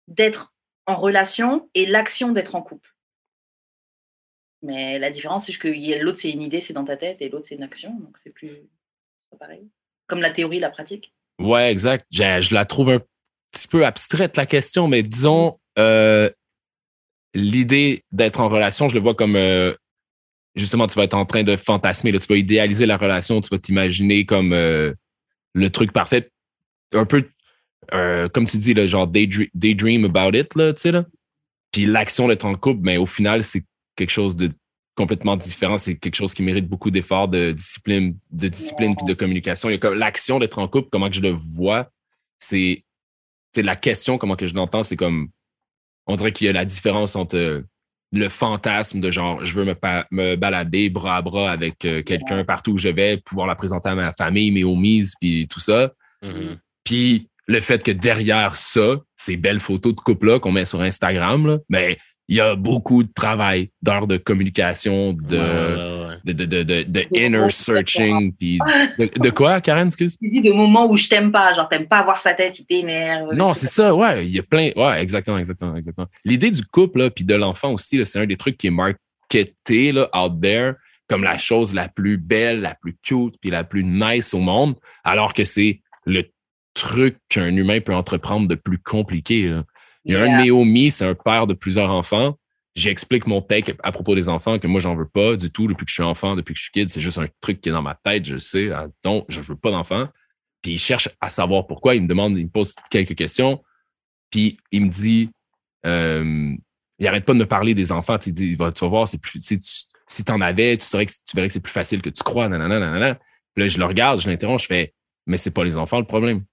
d'être 0.08 0.52
en 0.86 0.96
relation 0.96 1.70
et 1.74 1.86
l'action 1.86 2.32
d'être 2.32 2.56
en 2.56 2.62
couple? 2.62 2.92
Mais 4.62 4.98
la 4.98 5.12
différence, 5.12 5.46
c'est 5.46 5.52
que 5.52 5.68
l'autre 6.02 6.18
c'est 6.18 6.32
une 6.32 6.42
idée, 6.42 6.60
c'est 6.60 6.72
dans 6.74 6.84
ta 6.84 6.96
tête, 6.96 7.18
et 7.22 7.28
l'autre 7.28 7.46
c'est 7.48 7.54
une 7.54 7.62
action, 7.62 7.94
donc 8.00 8.18
c'est 8.18 8.30
plus 8.30 8.48
c'est 8.50 8.66
pas 9.30 9.36
pareil. 9.46 9.68
Comme 10.09 10.20
la 10.20 10.30
théorie, 10.30 10.59
la 10.59 10.70
pratique? 10.70 11.12
Ouais, 11.38 11.70
exact. 11.70 12.06
Je, 12.11 12.54
la 12.54 12.64
trouve 12.64 12.90
un 12.90 13.00
petit 13.52 13.68
peu 13.68 13.86
abstraite, 13.86 14.36
la 14.36 14.46
question, 14.46 14.88
mais 14.88 15.02
disons, 15.02 15.59
euh, 15.78 16.28
l'idée 17.34 18.04
d'être 18.11 18.40
en 18.40 18.48
relation, 18.48 18.88
je 18.88 18.94
le 18.94 19.00
vois 19.00 19.14
comme, 19.14 19.36
euh, 19.36 19.74
justement, 20.56 20.86
tu 20.86 20.96
vas 20.96 21.04
être 21.04 21.14
en 21.14 21.26
train 21.26 21.44
de 21.44 21.56
fantasmer, 21.56 22.11
là, 22.11 22.18
tu 22.18 22.26
vas 22.26 22.36
idéaliser 22.36 22.86
la 22.86 22.96
relation, 22.96 23.40
tu 23.40 23.50
vas 23.50 23.59
t'imaginer 23.59 24.24
comme 24.24 24.52
euh, 24.52 24.92
le 25.54 25.70
truc 25.70 25.92
parfait, 25.92 26.30
un 26.94 27.04
peu, 27.04 27.28
comme 27.90 28.46
tu 28.46 28.56
dis, 28.56 28.74
là, 28.74 28.86
genre 28.86 29.06
daydream, 29.06 29.48
daydream 29.54 30.04
about 30.04 30.36
it, 30.36 30.54
là, 30.56 30.72
tu 30.72 30.80
sais, 30.80 30.92
là. 30.92 31.04
Puis 31.70 31.84
l'action 31.84 32.28
d'être 32.28 32.46
en 32.46 32.54
couple, 32.54 32.80
mais 32.82 32.96
au 32.96 33.06
final, 33.06 33.44
c'est 33.44 33.62
quelque 33.94 34.11
chose 34.11 34.36
de 34.36 34.50
complètement 34.99 35.36
différent. 35.36 35.78
C'est 35.78 35.96
quelque 35.96 36.16
chose 36.16 36.34
qui 36.34 36.42
mérite 36.42 36.68
beaucoup 36.68 36.90
d'efforts, 36.90 37.28
de 37.28 37.53
discipline, 37.53 38.18
de 38.32 38.49
discipline 38.49 38.96
puis 38.96 39.07
de 39.07 39.14
communication. 39.14 39.68
Il 39.68 39.72
y 39.72 39.76
a 39.76 39.78
comme 39.78 39.94
l'action 39.94 40.40
d'être 40.40 40.59
en 40.59 40.66
couple, 40.66 40.88
comment 40.90 41.09
que 41.09 41.14
je 41.14 41.20
le 41.20 41.30
vois, 41.30 41.88
c'est 42.40 42.84
c'est 43.55 43.62
la 43.62 43.76
question, 43.76 44.18
comment 44.18 44.34
que 44.34 44.49
je 44.49 44.55
l'entends, 44.55 44.82
c'est 44.82 44.96
comme 44.96 45.28
on 46.09 46.16
dirait 46.16 46.32
qu'il 46.32 46.49
y 46.49 46.51
a 46.51 46.53
la 46.53 46.64
différence 46.64 47.14
entre 47.14 47.36
euh, 47.36 47.62
le 48.12 48.28
fantasme 48.28 49.01
de 49.01 49.11
genre 49.12 49.44
je 49.44 49.55
veux 49.55 49.64
me, 49.64 50.34
balader 50.34 50.90
bras 50.90 51.18
à 51.18 51.22
bras 51.22 51.51
avec 51.53 51.84
euh, 51.84 52.03
quelqu'un 52.03 52.42
partout 52.44 52.72
où 52.72 52.78
je 52.78 52.88
vais, 52.88 53.18
pouvoir 53.18 53.46
la 53.46 53.55
présenter 53.55 53.90
à 53.90 53.94
ma 53.94 54.12
famille, 54.12 54.51
mes 54.51 54.64
homies, 54.64 55.11
puis 55.20 55.46
tout 55.46 55.61
ça. 55.61 55.92
Mhm. 56.22 56.59
Puis 56.82 57.28
le 57.46 57.61
fait 57.61 57.84
que 57.84 57.92
derrière 57.92 58.57
ça, 58.57 58.96
ces 59.16 59.36
belles 59.36 59.61
photos 59.61 59.94
de 59.94 60.01
couple-là 60.01 60.40
qu'on 60.40 60.53
met 60.53 60.66
sur 60.66 60.82
Instagram, 60.82 61.46
là, 61.46 61.59
ben, 61.68 61.94
il 62.29 62.37
y 62.37 62.41
a 62.41 62.55
beaucoup 62.55 63.03
de 63.03 63.11
travail, 63.11 63.70
d'heures 63.83 64.07
de 64.07 64.18
communication, 64.18 65.14
de, 65.14 65.39
Ouais, 65.39 65.43
ouais, 65.43 66.09
ouais. 66.09 66.35
de, 66.35 66.45
de, 66.45 66.62
de, 66.62 66.83
de, 66.83 67.07
inner 67.12 67.49
searching. 67.49 68.35
Puis 68.35 68.59
de, 68.99 69.09
de 69.18 69.31
quoi, 69.31 69.62
Karen, 69.62 69.87
excuse? 69.87 70.18
Tu 70.18 70.29
dis 70.29 70.43
de 70.43 70.53
moments 70.53 70.87
où 70.87 70.97
je 70.97 71.09
t'aime 71.09 71.33
pas, 71.33 71.55
genre 71.55 71.68
t'aimes 71.68 71.89
pas 71.89 72.01
avoir 72.01 72.18
sa 72.18 72.35
tête, 72.35 72.59
il 72.61 72.66
t'énerve. 72.66 73.35
Non, 73.35 73.55
c'est 73.55 73.66
ça, 73.66 73.95
ouais. 73.95 74.26
Il 74.26 74.35
y 74.35 74.39
a 74.39 74.43
plein. 74.43 74.70
Ouais, 74.76 75.01
exactement, 75.01 75.39
exactement, 75.39 75.74
exactement. 75.74 76.07
L'idée 76.24 76.51
du 76.51 76.62
couple, 76.66 76.99
là, 76.99 77.11
puis 77.11 77.24
de 77.24 77.35
l'enfant 77.35 77.72
aussi, 77.72 77.97
là, 77.97 78.05
c'est 78.05 78.20
un 78.20 78.26
des 78.26 78.37
trucs 78.37 78.59
qui 78.59 78.66
est 78.66 78.70
marketé, 78.70 79.93
là, 79.93 80.09
out 80.14 80.39
there, 80.43 80.74
comme 81.09 81.22
la 81.22 81.39
chose 81.39 81.72
la 81.72 81.89
plus 81.89 82.18
belle, 82.18 82.61
la 82.61 82.74
plus 82.74 82.95
cute, 83.03 83.37
puis 83.41 83.51
la 83.51 83.64
plus 83.64 83.85
nice 83.85 84.35
au 84.35 84.41
monde, 84.41 84.76
alors 85.03 85.33
que 85.33 85.45
c'est 85.45 85.81
le 86.05 86.24
truc 86.74 87.16
qu'un 87.31 87.57
humain 87.57 87.81
peut 87.81 87.95
entreprendre 87.95 88.49
de 88.49 88.55
plus 88.55 88.79
compliqué, 88.79 89.49
là. 89.49 89.64
Il 90.09 90.14
y 90.14 90.16
a 90.16 90.22
un 90.22 90.38
de 90.38 90.42
mes 90.42 90.50
homies, 90.50 90.90
c'est 90.90 91.04
un 91.04 91.14
père 91.14 91.46
de 91.46 91.54
plusieurs 91.54 91.90
enfants. 91.90 92.36
J'explique 92.74 93.26
mon 93.26 93.42
take 93.42 93.74
à 93.82 93.92
propos 93.92 94.14
des 94.14 94.28
enfants, 94.28 94.59
que 94.59 94.66
moi, 94.66 94.80
j'en 94.80 94.94
veux 94.94 95.09
pas 95.09 95.36
du 95.36 95.50
tout 95.50 95.66
depuis 95.66 95.84
que 95.84 95.90
je 95.90 95.94
suis 95.94 96.02
enfant, 96.02 96.34
depuis 96.34 96.54
que 96.54 96.59
je 96.59 96.64
suis 96.64 96.72
kid. 96.72 96.88
C'est 96.88 97.00
juste 97.00 97.18
un 97.18 97.26
truc 97.40 97.61
qui 97.61 97.68
est 97.68 97.72
dans 97.72 97.82
ma 97.82 97.94
tête, 97.94 98.24
je 98.24 98.38
sais. 98.38 98.70
Ah, 98.70 98.86
Donc, 99.02 99.26
je 99.28 99.40
veux 99.40 99.56
pas 99.56 99.70
d'enfants. 99.70 100.09
Puis 100.62 100.72
il 100.72 100.78
cherche 100.78 101.09
à 101.20 101.28
savoir 101.30 101.66
pourquoi. 101.66 101.94
Il 101.94 102.02
me 102.02 102.09
demande, 102.09 102.36
il 102.38 102.44
me 102.44 102.50
pose 102.50 102.74
quelques 102.90 103.14
questions. 103.16 103.62
Puis 104.30 104.59
il 104.72 104.86
me 104.86 104.90
dit, 104.90 105.30
euh, 105.86 106.54
il 106.98 107.06
arrête 107.06 107.24
pas 107.24 107.32
de 107.34 107.38
me 107.38 107.46
parler 107.46 107.74
des 107.74 107.92
enfants. 107.92 108.18
Tu, 108.18 108.32
dis, 108.32 108.54
Va- 108.54 108.72
tu 108.72 108.84
vas 108.84 108.88
voir, 108.88 109.09
c'est 109.09 109.20
plus, 109.20 109.40
si 109.40 109.59
tu 109.61 109.68
si 110.11 110.24
t'en 110.24 110.40
avais, 110.40 110.76
tu 110.78 110.86
saurais 110.86 111.04
que 111.04 111.12
tu 111.12 111.36
verrais 111.36 111.48
que 111.48 111.54
c'est 111.54 111.61
plus 111.62 111.72
facile 111.72 112.00
que 112.00 112.09
tu 112.09 112.22
crois. 112.22 112.48
Nanana, 112.48 112.80
nanana. 112.80 113.14
Puis 113.54 113.64
là, 113.64 113.68
je 113.68 113.78
le 113.78 113.84
regarde, 113.84 114.20
je 114.20 114.28
l'interromps, 114.28 114.62
je 114.62 114.66
fais, 114.66 114.94
mais 115.26 115.36
c'est 115.36 115.50
pas 115.50 115.64
les 115.64 115.76
enfants 115.76 115.98
le 115.98 116.06
problème. 116.06 116.44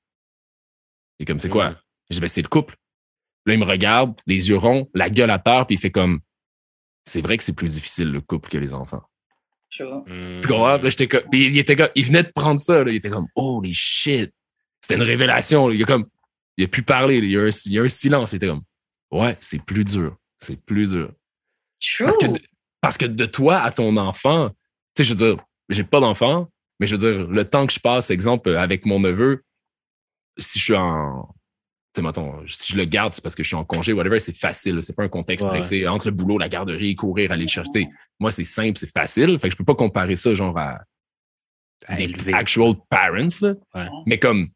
Et 1.19 1.25
comme 1.25 1.39
c'est 1.39 1.49
quoi? 1.49 1.75
Je 2.09 2.15
dis, 2.15 2.21
ben, 2.21 2.27
c'est 2.27 2.41
le 2.41 2.47
couple. 2.49 2.75
Là, 3.45 3.53
il 3.53 3.59
me 3.59 3.65
regarde, 3.65 4.15
les 4.27 4.49
yeux 4.49 4.57
ronds, 4.57 4.89
la 4.93 5.09
gueule 5.09 5.29
à 5.29 5.39
terre, 5.39 5.65
puis 5.65 5.75
il 5.75 5.79
fait 5.79 5.91
comme, 5.91 6.19
c'est 7.03 7.21
vrai 7.21 7.37
que 7.37 7.43
c'est 7.43 7.55
plus 7.55 7.73
difficile 7.73 8.11
le 8.11 8.21
couple 8.21 8.49
que 8.49 8.57
les 8.57 8.73
enfants. 8.73 9.03
Tu 9.69 9.83
vois. 9.83 10.03
Mm. 10.07 10.39
Tu 10.41 10.47
comprends? 10.47 10.77
Là, 10.77 10.89
j'étais 10.89 11.07
comme, 11.07 11.29
puis 11.29 11.47
il 11.47 11.57
était 11.57 11.75
comme, 11.75 11.89
il 11.95 12.05
venait 12.05 12.23
de 12.23 12.31
prendre 12.33 12.59
ça, 12.59 12.83
là, 12.83 12.91
il 12.91 12.95
était 12.95 13.09
comme, 13.09 13.27
holy 13.35 13.73
shit. 13.73 14.31
C'était 14.81 14.95
une 14.95 15.07
révélation, 15.07 15.67
là. 15.67 15.75
Il 15.75 15.83
a 15.83 15.85
comme, 15.85 16.07
il 16.57 16.65
a 16.65 16.67
pu 16.67 16.81
parler, 16.81 17.17
il 17.17 17.29
y 17.29 17.37
a 17.37 17.41
un, 17.41 17.49
il 17.49 17.71
y 17.71 17.79
a 17.79 17.83
un 17.83 17.87
silence, 17.87 18.31
il 18.31 18.37
était 18.37 18.47
comme, 18.47 18.63
ouais, 19.11 19.37
c'est 19.41 19.63
plus 19.63 19.85
dur. 19.85 20.17
C'est 20.39 20.63
plus 20.63 20.91
dur. 20.91 21.11
True. 21.79 22.05
Parce 22.05 22.17
que, 22.17 22.25
de, 22.27 22.39
parce 22.81 22.97
que 22.97 23.05
de 23.05 23.25
toi 23.25 23.57
à 23.57 23.71
ton 23.71 23.97
enfant, 23.97 24.49
tu 24.95 25.03
sais, 25.03 25.03
je 25.03 25.09
veux 25.13 25.33
dire, 25.33 25.43
j'ai 25.69 25.83
pas 25.83 25.99
d'enfant, 25.99 26.49
mais 26.79 26.87
je 26.87 26.95
veux 26.95 27.11
dire, 27.11 27.27
le 27.27 27.45
temps 27.45 27.65
que 27.67 27.73
je 27.73 27.79
passe, 27.79 28.11
exemple, 28.11 28.55
avec 28.55 28.85
mon 28.85 28.99
neveu, 28.99 29.43
si 30.37 30.59
je 30.59 30.63
suis 30.63 30.75
en. 30.75 31.34
Tu 31.95 32.01
sais, 32.01 32.05
mettons, 32.05 32.33
si 32.45 32.73
je 32.73 32.77
le 32.77 32.83
garde, 32.83 33.13
c'est 33.13 33.23
parce 33.23 33.35
que 33.35 33.43
je 33.43 33.47
suis 33.47 33.55
en 33.55 33.63
congé, 33.63 33.93
whatever, 33.93 34.19
c'est 34.19 34.35
facile. 34.35 34.79
C'est 34.83 34.93
pas 34.95 35.03
un 35.03 35.07
contexte 35.07 35.45
Ouais. 35.45 35.53
pressé. 35.53 35.87
Entre 35.87 36.07
le 36.07 36.11
boulot, 36.11 36.37
la 36.37 36.49
garderie, 36.49 36.93
courir, 36.95 37.31
aller 37.31 37.43
le 37.43 37.47
chercher. 37.47 37.87
Moi, 38.19 38.31
c'est 38.33 38.43
simple, 38.43 38.77
c'est 38.77 38.91
facile. 38.91 39.39
Fait 39.39 39.47
que 39.47 39.53
je 39.53 39.57
peux 39.57 39.63
pas 39.63 39.75
comparer 39.75 40.17
ça, 40.17 40.35
genre, 40.35 40.57
à 40.57 40.81
À 41.87 41.95
des 41.95 42.03
élever. 42.03 42.33
actual 42.33 42.73
parents, 42.89 43.27
là. 43.41 43.53
Ouais. 43.73 43.87
Mais 44.05 44.17
comme 44.19 44.49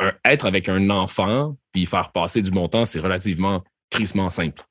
un, 0.00 0.12
être 0.24 0.44
avec 0.46 0.68
un 0.68 0.90
enfant, 0.90 1.56
puis 1.72 1.86
faire 1.86 2.10
passer 2.10 2.42
du 2.42 2.50
bon 2.50 2.66
temps, 2.68 2.84
c'est 2.84 2.98
relativement 3.00 3.62
crissement 3.90 4.30
simple 4.30 4.62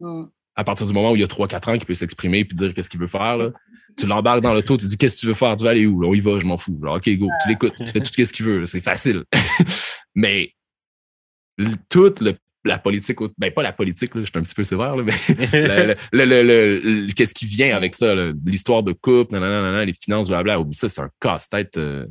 Mm. 0.00 0.24
à 0.56 0.64
partir 0.64 0.86
du 0.86 0.92
moment 0.94 1.12
où 1.12 1.16
il 1.16 1.20
y 1.20 1.24
a 1.24 1.28
3-4 1.28 1.68
ans 1.68 1.76
qu'il 1.76 1.86
peut 1.86 1.94
s'exprimer 1.94 2.44
puis 2.44 2.56
dire 2.56 2.72
qu'est-ce 2.74 2.88
qu'il 2.90 2.98
veut 2.98 3.06
faire, 3.06 3.36
là, 3.36 3.50
tu 3.98 4.06
l'embarques 4.06 4.40
dans 4.40 4.54
l'auto, 4.54 4.76
tu 4.78 4.86
dis 4.86 4.96
qu'est-ce 4.96 5.16
que 5.16 5.20
tu 5.20 5.26
veux 5.26 5.34
faire, 5.34 5.54
tu 5.56 5.64
vas 5.64 5.70
aller 5.70 5.84
où? 5.86 6.00
Là, 6.00 6.08
on 6.08 6.14
y 6.14 6.20
va, 6.20 6.38
je 6.40 6.46
m'en 6.46 6.56
fous. 6.56 6.80
Là, 6.82 6.94
OK, 6.94 7.08
go, 7.18 7.28
tu 7.42 7.48
l'écoutes, 7.50 7.74
tu 7.76 7.86
fais 7.92 8.00
tout 8.00 8.10
ce 8.12 8.32
qu'il 8.32 8.46
veut, 8.46 8.66
c'est 8.66 8.80
facile. 8.80 9.24
mais 10.14 10.52
toute 11.88 12.20
le- 12.20 12.36
la 12.64 12.78
politique, 12.78 13.18
ben 13.38 13.50
pas 13.52 13.62
la 13.62 13.72
politique, 13.72 14.14
là, 14.14 14.20
je 14.22 14.26
suis 14.30 14.38
un 14.38 14.42
petit 14.42 14.54
peu 14.54 14.64
sévère, 14.64 14.94
là, 14.96 15.02
mais 15.02 15.12
le, 15.52 15.94
le- 16.12 16.24
le- 16.24 16.42
le- 16.42 16.78
le- 17.06 17.12
qu'est-ce 17.12 17.32
qui 17.32 17.46
vient 17.46 17.74
avec 17.74 17.94
ça, 17.94 18.14
l'histoire 18.46 18.82
de 18.82 18.92
couple, 18.92 19.32
nanana, 19.32 19.62
nanana, 19.62 19.84
les 19.86 19.94
finances, 19.94 20.28
blabla, 20.28 20.60
oublie 20.60 20.74
ça, 20.76 20.88
c'est 20.88 21.00
un 21.00 21.10
casse-tête. 21.20 21.78
euh, 21.78 22.06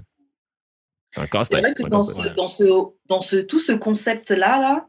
c'est 1.12 1.22
un 1.22 1.24
C'est 1.26 1.30
casse-tête. 1.30 1.82
dans, 1.88 2.02
ce, 2.02 2.28
dans, 2.36 2.48
ce, 2.48 2.64
dans 3.08 3.22
ce, 3.22 3.36
tout 3.38 3.60
ce 3.60 3.72
concept-là, 3.74 4.60
là, 4.60 4.88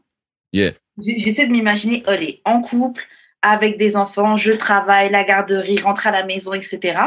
Yeah. 0.53 0.73
j'essaie 0.99 1.47
de 1.47 1.51
m'imaginer, 1.53 2.03
allez, 2.07 2.41
en 2.43 2.59
couple, 2.61 3.05
avec 3.41 3.77
des 3.77 3.95
enfants, 3.95 4.35
je 4.35 4.51
travaille, 4.51 5.09
la 5.09 5.23
garderie, 5.23 5.77
rentre 5.79 6.07
à 6.07 6.11
la 6.11 6.25
maison, 6.25 6.53
etc. 6.53 6.99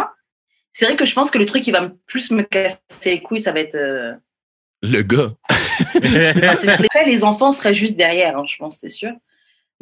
C'est 0.73 0.87
vrai 0.87 0.97
que 0.97 1.05
je 1.05 1.15
pense 1.15 1.31
que 1.31 1.39
le 1.39 1.45
truc 1.47 1.63
qui 1.63 1.71
va 1.71 1.93
plus 2.07 2.31
me 2.31 2.43
casser 2.43 2.79
les 3.07 3.21
couilles, 3.21 3.41
ça 3.41 3.53
va 3.53 3.61
être... 3.61 3.75
euh, 3.75 4.15
Le 4.87 5.03
gars. 5.03 5.33
Après, 5.95 7.05
les 7.07 7.25
enfants 7.25 7.53
seraient 7.53 7.75
juste 7.75 7.97
derrière, 7.97 8.37
hein, 8.39 8.45
je 8.47 8.57
pense, 8.59 8.79
c'est 8.79 8.89
sûr. 8.91 9.11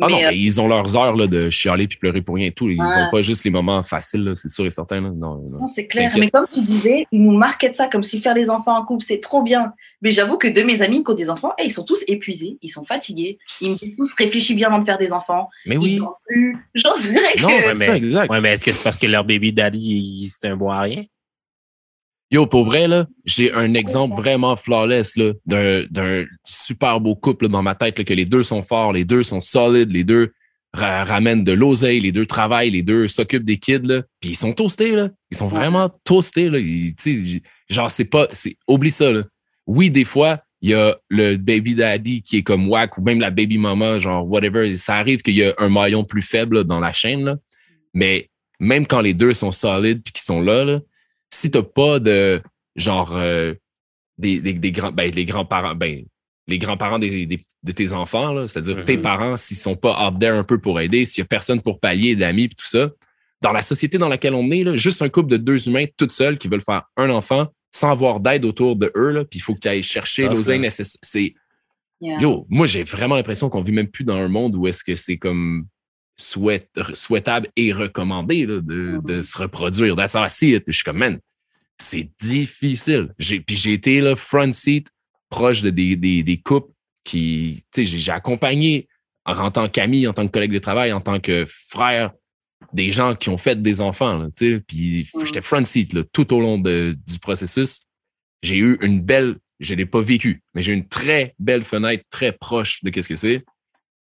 Ah 0.01 0.07
non, 0.09 0.17
Mais, 0.17 0.25
euh, 0.25 0.29
mais 0.31 0.39
ils 0.39 0.59
ont 0.61 0.67
leurs 0.69 0.97
heures 0.97 1.15
là, 1.15 1.27
de 1.27 1.51
chialer 1.51 1.87
puis 1.87 1.99
pleurer 1.99 2.23
pour 2.23 2.37
rien 2.37 2.47
et 2.47 2.51
tout. 2.53 2.69
Ils 2.71 2.81
Ouais. 2.81 2.87
ont 2.87 3.11
pas 3.13 3.21
juste 3.21 3.45
les 3.45 3.51
moments 3.51 3.83
faciles, 3.83 4.25
là, 4.25 4.35
c'est 4.35 4.49
sûr 4.49 4.65
et 4.65 4.71
certain. 4.71 5.01
Là. 5.03 5.11
Non, 5.11 5.37
non. 5.37 5.59
Non, 5.61 5.67
c'est 5.67 5.87
clair. 5.87 6.11
Mais 6.19 6.31
comme 6.31 6.47
tu 6.51 6.63
disais, 6.63 7.07
ils 7.13 7.23
nous 7.23 7.37
marquaient 7.37 7.75
ça 7.75 7.89
comme 7.89 8.03
si 8.03 8.19
faire 8.19 8.35
les 8.35 8.49
enfants 8.49 8.77
en 8.77 8.85
couple, 8.85 9.05
c'est 9.05 9.21
trop 9.21 9.43
bien. 9.43 9.75
Mais 10.01 10.11
j'avoue 10.11 10.39
que 10.39 10.49
de 10.49 10.63
mes 10.63 10.81
amis 10.81 11.05
qui 11.05 11.11
ont 11.11 11.15
des 11.15 11.29
enfants, 11.29 11.53
eh, 11.61 11.67
ils 11.67 11.71
sont 11.71 11.85
tous 11.85 12.05
épuisés, 12.09 12.57
ils 12.63 12.71
sont 12.71 12.85
fatigués. 12.85 13.39
Ils 13.61 13.73
me 13.73 13.77
disent 13.77 13.95
tous 13.97 14.15
réfléchis 14.15 14.55
bien 14.55 14.69
avant 14.69 14.79
de 14.79 14.85
faire 14.85 14.99
des 14.99 15.13
enfants. 15.13 15.49
Mais 15.67 15.77
oui. 15.77 16.01
plus. 16.27 16.57
Que. 16.75 16.83
Non, 16.89 16.95
c'est 16.97 17.75
mais- 17.79 17.87
ça, 17.87 17.97
exact. 17.97 18.31
Ouais, 18.31 18.41
mais 18.41 18.55
est-ce 18.55 18.65
que 18.65 18.73
c'est 18.73 18.83
parce 18.83 18.99
que 18.99 19.07
leur 19.07 19.25
baby 19.25 19.53
daddy, 19.53 20.33
c'est 20.41 20.49
un 20.49 20.57
bon 20.57 20.71
à 20.71 20.81
rien? 20.81 21.03
Yo, 22.33 22.47
pour 22.47 22.65
vrai, 22.65 22.89
là, 22.89 23.07
j'ai 23.27 23.53
un 23.53 23.75
exemple 23.75 24.17
vraiment 24.17 24.57
flawless 24.57 25.17
là, 25.19 25.35
d'un, 25.45 25.85
d'un 25.91 26.25
super 26.45 26.99
beau 26.99 27.15
couple 27.15 27.49
dans 27.49 27.63
ma 27.63 27.75
tête, 27.75 27.99
là, 27.99 28.05
que 28.05 28.15
les 28.15 28.25
deux 28.25 28.43
sont 28.43 28.63
forts, 28.63 28.95
les 28.95 29.05
deux 29.05 29.23
sont 29.23 29.43
solides, 29.43 29.93
les 29.93 30.03
deux 30.03 30.33
ra- 30.73 31.05
ramènent 31.05 31.45
de 31.45 31.53
l'oseille, 31.53 32.01
les 32.01 32.11
deux 32.11 32.25
travaillent, 32.25 32.71
les 32.71 32.83
deux 32.83 33.07
s'occupent 33.07 33.45
des 33.45 33.59
kids, 33.59 33.83
là. 33.87 34.03
Puis 34.19 34.31
ils 34.31 34.35
sont 34.35 34.55
toastés, 34.55 34.97
là. 34.97 35.11
Ils 35.31 35.37
sont 35.37 35.47
vraiment 35.47 35.91
toastés, 36.05 36.49
là. 36.49 36.59
Ils- 36.59 37.43
genre, 37.69 37.91
c'est 37.91 38.07
pas, 38.07 38.27
c'est, 38.33 38.57
oublie 38.67 38.91
ça, 38.91 39.13
là. 39.13 39.25
Oui, 39.67 39.91
des 39.91 40.07
fois, 40.07 40.41
il 40.63 40.71
y 40.71 40.75
a 40.75 40.97
le 41.11 41.37
baby 41.37 41.75
daddy 41.75 42.23
qui 42.23 42.39
est 42.39 42.43
comme 42.43 42.67
whack 42.71 42.97
ou 42.97 43.03
même 43.03 43.21
la 43.21 43.31
baby 43.31 43.59
mama, 43.59 43.99
genre, 43.99 44.27
whatever. 44.27 44.73
Ça 44.79 44.97
arrive 44.97 45.21
qu'il 45.21 45.35
y 45.35 45.45
a 45.45 45.53
un 45.59 45.69
maillon 45.69 46.05
plus 46.05 46.23
faible 46.23 46.57
là, 46.57 46.65
dans 46.65 46.81
la 46.81 46.95
chaîne, 46.95 47.25
là. 47.25 47.37
Mais 47.93 48.31
même 48.59 48.87
quand 48.87 49.03
les 49.03 49.13
deux 49.13 49.35
sont 49.35 49.53
solides 49.53 50.03
puis 50.03 50.15
qu'ils 50.15 50.23
sont 50.23 50.41
là, 50.41 50.65
là, 50.65 50.81
si 51.33 51.51
t'as 51.51 51.63
pas 51.63 51.99
de 51.99 52.41
genre 52.77 53.13
euh, 53.17 53.55
des, 54.19 54.41
des, 54.41 54.53
des 54.55 54.73
grands 54.73 54.93
ben 54.93 55.11
les 55.11 55.25
grands-parents 55.25 55.75
ben 55.75 56.05
les 56.49 56.59
grands-parents 56.59 56.99
des, 56.99 57.27
des- 57.27 57.45
de 57.63 57.73
tes 57.73 57.93
enfants 57.93 58.33
là, 58.33 58.49
c'est-à-dire 58.49 58.79
Mhm. 58.79 58.85
tes 58.85 58.99
parents 58.99 59.37
s'ils 59.37 59.57
sont 59.57 59.77
pas 59.77 60.07
out 60.09 60.19
there 60.21 60.37
un 60.37 60.45
peu 60.45 60.59
pour 60.59 60.81
aider, 60.81 61.05
s'il 61.05 61.23
y 61.23 61.25
a 61.25 61.29
personne 61.29 61.61
pour 61.63 61.81
pallier 61.81 62.17
d'amis 62.17 62.49
puis 62.49 62.57
tout 62.57 62.67
ça, 62.67 62.91
dans 63.41 63.53
la 63.53 63.63
société 63.63 63.99
dans 63.99 64.09
laquelle 64.09 64.35
on 64.35 64.51
est 64.51 64.65
là, 64.65 64.77
juste 64.77 65.03
un 65.03 65.09
couple 65.09 65.31
de 65.31 65.37
deux 65.37 65.69
humains 65.69 65.87
toutes 65.97 66.13
seuls 66.13 66.39
qui 66.39 66.49
veulent 66.49 66.63
faire 66.63 66.83
un 66.97 67.11
enfant 67.11 67.49
sans 67.75 67.91
avoir 67.91 68.21
d'aide 68.21 68.45
autour 68.45 68.77
de 68.77 68.91
eux 68.97 69.11
là, 69.13 69.25
puis 69.25 69.39
il 69.39 69.43
faut 69.43 69.55
que 69.55 69.61
tu 69.61 69.69
ailles 69.69 69.83
chercher 69.83 70.29
l'oseille 70.29 70.59
nécessaire. 70.61 70.99
C'est 71.03 71.35
Yeah. 72.05 72.19
Yo, 72.21 72.47
moi, 72.51 72.67
j'ai 72.67 72.83
vraiment 72.83 73.15
l'impression 73.15 73.49
qu'on 73.49 73.63
vit 73.63 73.71
même 73.71 73.87
plus 73.87 74.03
dans 74.03 74.17
un 74.17 74.27
monde 74.27 74.57
où 74.57 74.67
est-ce 74.67 74.83
que 74.83 74.97
c'est 74.97 75.19
comme 75.19 75.67
souhait- 76.23 76.69
souhaitable 76.95 77.49
et 77.57 77.73
recommandé 77.73 78.47
là, 78.47 78.61
de, 78.61 79.01
de 79.05 79.23
se 79.23 79.37
reproduire. 79.39 79.97
That's 79.97 80.17
see 80.33 80.55
it. 80.55 80.65
Puis 80.65 80.73
Je 80.73 80.79
suis 80.79 80.85
comme, 80.85 80.99
man, 80.99 81.19
c'est 81.79 82.11
difficile. 82.21 83.13
J'ai, 83.19 83.41
puis 83.41 83.57
j'ai 83.57 83.73
été 83.73 84.01
là, 84.01 84.17
front 84.17 84.53
seat, 84.53 84.89
proche 85.31 85.63
de 85.63 85.71
des, 85.71 85.97
des, 85.97 86.23
des 86.23 86.37
couples 86.41 86.73
qui, 87.05 87.65
tu 87.73 87.85
sais, 87.85 87.99
j'ai, 87.99 88.13
accompagné 88.13 88.89
en, 89.25 89.37
en 89.37 89.51
tant 89.51 89.69
qu'ami, 89.69 90.07
en 90.07 90.13
tant 90.13 90.27
que 90.27 90.33
collègue 90.33 90.53
de 90.53 90.59
travail, 90.59 90.93
en 90.93 91.01
tant 91.01 91.19
que 91.21 91.45
frère, 91.49 92.13
des 92.73 92.93
gens 92.93 93.15
qui 93.15 93.29
ont 93.29 93.39
fait 93.39 93.61
des 93.61 93.81
enfants, 93.81 94.29
tu 94.37 94.55
sais. 94.57 94.61
Puis 94.61 95.09
Mhm. 95.15 95.27
j'étais 95.27 95.41
front 95.43 95.65
seat 95.65 95.93
là, 95.95 96.05
tout 96.13 96.33
au 96.33 96.41
long 96.41 96.59
de- 96.59 96.97
du 97.07 97.19
processus. 97.19 97.81
J'ai 98.43 98.57
eu 98.57 98.79
une 98.83 99.01
belle, 99.01 99.37
je 99.61 99.75
l'ai 99.75 99.87
pas 99.87 100.01
vécu, 100.03 100.43
mais 100.55 100.63
j'ai 100.63 100.73
eu 100.73 100.77
une 100.77 100.89
très 100.89 101.35
belle 101.39 101.63
fenêtre 101.65 102.05
très 102.11 102.33
proche 102.33 102.83
de 102.83 102.91
qu'est-ce 102.91 103.09
que 103.09 103.17
c'est. 103.17 103.45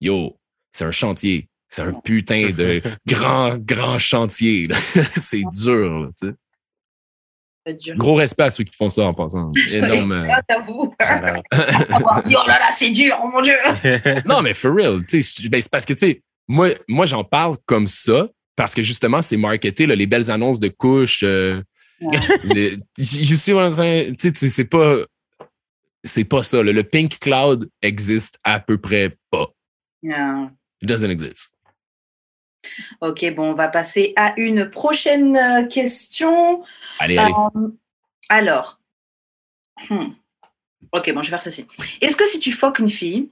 Yo, 0.02 0.38
c'est 0.72 0.86
un 0.86 0.92
chantier. 0.92 1.49
C'est 1.70 1.84
un 1.84 1.94
putain 1.94 2.50
de 2.50 2.82
grand, 3.08 3.58
grand 3.58 4.00
chantier. 4.00 4.68
c'est 5.16 5.44
dur. 5.54 6.00
là, 6.02 6.10
tu 6.20 6.28
sais. 6.30 6.34
Dur. 7.80 7.96
Gros 7.98 8.16
respect 8.16 8.44
à 8.44 8.50
ceux 8.50 8.64
qui 8.64 8.76
font 8.76 8.90
ça 8.90 9.04
en 9.04 9.14
passant. 9.14 9.52
Énorme. 9.72 10.28
t'avoues. 10.48 10.96
Alors, 10.98 11.44
Avoir 11.92 12.24
dit, 12.24 12.34
oh 12.36 12.48
là 12.48 12.58
là, 12.58 12.70
c'est 12.74 12.90
dur, 12.90 13.16
oh 13.24 13.28
mon 13.32 13.42
Dieu. 13.44 13.54
non, 14.26 14.42
mais 14.42 14.56
for 14.56 14.74
real. 14.74 15.06
tu 15.06 15.22
sais, 15.22 15.44
je- 15.44 15.50
ben, 15.50 15.62
c'est 15.62 15.70
parce 15.72 15.86
que, 15.86 15.94
tu 15.94 16.00
sais, 16.00 16.24
moi, 16.48 16.70
moi 16.88 17.06
j'en 17.06 17.24
parle 17.24 17.58
comme 17.68 17.86
ça 17.86 18.28
parce 18.56 18.74
que 18.74 18.82
justement, 18.82 19.22
c'est 19.22 19.38
marketé, 19.38 19.86
là, 19.86 19.94
les 19.96 20.08
belles 20.08 20.32
annonces 20.32 20.60
de 20.60 20.70
couches. 20.70 21.22
euh, 21.24 21.62
Ouais. 22.02 22.18
les- 22.46 22.78
you 22.98 23.36
see 23.36 23.52
what 23.54 23.66
I'm 23.66 23.74
saying? 23.74 24.16
Tu 24.16 24.32
sais, 24.34 24.50
c'est 24.50 24.66
pas. 24.66 25.00
C'est 26.04 26.24
pas 26.24 26.44
ça. 26.44 26.64
là. 26.64 26.72
Le 26.72 26.84
pink 26.84 27.20
cloud 27.20 27.70
existe 27.82 28.40
à 28.46 28.60
peu 28.62 28.78
près 28.80 29.16
pas. 29.30 29.48
Yeah. 30.02 30.50
It 30.82 30.88
doesn't 30.88 31.10
exist. 31.12 31.54
Ok, 33.02 33.26
bon, 33.36 33.52
on 33.52 33.54
va 33.54 33.68
passer 33.68 34.14
à 34.16 34.34
une 34.38 34.70
prochaine 34.70 35.36
euh, 35.36 35.66
question. 35.68 36.64
Allez, 37.00 37.18
allez. 37.18 37.34
Euh, 37.56 37.70
alors, 38.30 38.80
hmm. 39.90 40.10
ok, 40.92 41.14
bon, 41.14 41.24
je 41.24 41.28
vais 41.28 41.38
faire 41.38 41.42
ceci. 41.42 41.66
Est-ce 42.02 42.16
que 42.16 42.28
si 42.28 42.40
tu 42.40 42.52
foques 42.52 42.80
une 42.80 42.90
fille, 42.90 43.32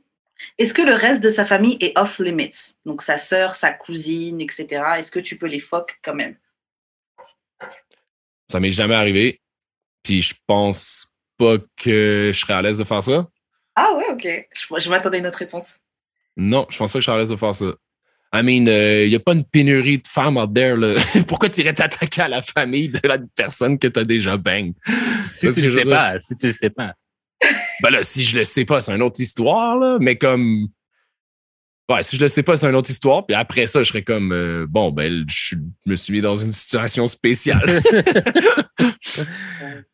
est-ce 0.57 0.73
que 0.73 0.81
le 0.81 0.93
reste 0.93 1.23
de 1.23 1.29
sa 1.29 1.45
famille 1.45 1.77
est 1.81 1.97
off 1.97 2.19
limits? 2.19 2.77
Donc 2.85 3.01
sa 3.01 3.17
sœur, 3.17 3.55
sa 3.55 3.71
cousine, 3.71 4.41
etc. 4.41 4.83
Est-ce 4.97 5.11
que 5.11 5.19
tu 5.19 5.37
peux 5.37 5.47
les 5.47 5.59
foques 5.59 5.99
quand 6.03 6.15
même? 6.15 6.37
Ça 8.49 8.59
m'est 8.59 8.71
jamais 8.71 8.95
arrivé. 8.95 9.41
Puis 10.03 10.21
je 10.21 10.35
pense 10.45 11.11
pas 11.37 11.57
que 11.75 12.31
je 12.33 12.39
serais 12.39 12.53
à 12.53 12.61
l'aise 12.61 12.77
de 12.77 12.83
faire 12.83 13.03
ça. 13.03 13.27
Ah 13.75 13.93
ouais, 13.95 14.09
ok. 14.11 14.47
Je, 14.53 14.79
je 14.79 14.89
m'attendais 14.89 15.17
à 15.17 15.19
une 15.19 15.27
autre 15.27 15.39
réponse. 15.39 15.77
Non, 16.35 16.65
je 16.69 16.77
pense 16.77 16.91
pas 16.91 16.99
que 16.99 17.01
je 17.01 17.05
serais 17.05 17.17
à 17.17 17.19
l'aise 17.19 17.29
de 17.29 17.35
faire 17.35 17.55
ça. 17.55 17.65
I 18.33 18.43
mean, 18.43 18.67
il 18.67 19.09
n'y 19.09 19.15
a 19.15 19.19
pas 19.19 19.33
une 19.33 19.45
pénurie 19.45 19.99
de 19.99 20.07
femmes 20.07 20.37
out 20.37 20.53
there. 20.53 20.75
Là. 20.75 20.93
Pourquoi 21.27 21.49
tu 21.49 21.61
irais 21.61 21.73
t'attaquer 21.73 22.21
à 22.23 22.27
la 22.27 22.41
famille 22.41 22.89
de 22.89 22.99
la 23.07 23.17
personne 23.35 23.79
que 23.79 23.87
tu 23.87 23.99
as 23.99 24.03
déjà 24.03 24.35
bang? 24.37 24.73
si 25.29 25.51
tu 25.53 25.61
le 25.61 25.69
sais 25.69 25.85
pas, 25.85 26.19
si 26.19 26.35
tu 26.35 26.47
le 26.47 26.53
sais 26.53 26.69
pas. 26.69 26.93
Ben 27.83 27.91
là, 27.91 28.01
si 28.01 28.23
je 28.23 28.35
le 28.35 28.43
sais 28.43 28.65
pas, 28.65 28.81
c'est 28.81 28.91
une 28.95 29.03
autre 29.03 29.21
histoire, 29.21 29.77
là, 29.77 29.97
mais 30.01 30.15
comme. 30.15 30.67
Ouais, 31.89 32.01
si 32.03 32.15
je 32.17 32.21
le 32.21 32.27
sais 32.27 32.41
pas, 32.43 32.57
c'est 32.57 32.67
une 32.67 32.75
autre 32.75 32.89
histoire. 32.89 33.25
Puis 33.25 33.35
après 33.35 33.65
ça, 33.67 33.81
je 33.83 33.87
serais 33.89 34.01
comme 34.03 34.33
euh, 34.33 34.65
bon, 34.67 34.91
ben, 34.91 35.23
je 35.29 35.55
me 35.85 35.95
suis 35.95 36.11
mis 36.11 36.19
dans 36.21 36.35
une 36.35 36.51
situation 36.51 37.07
spéciale. 37.07 37.81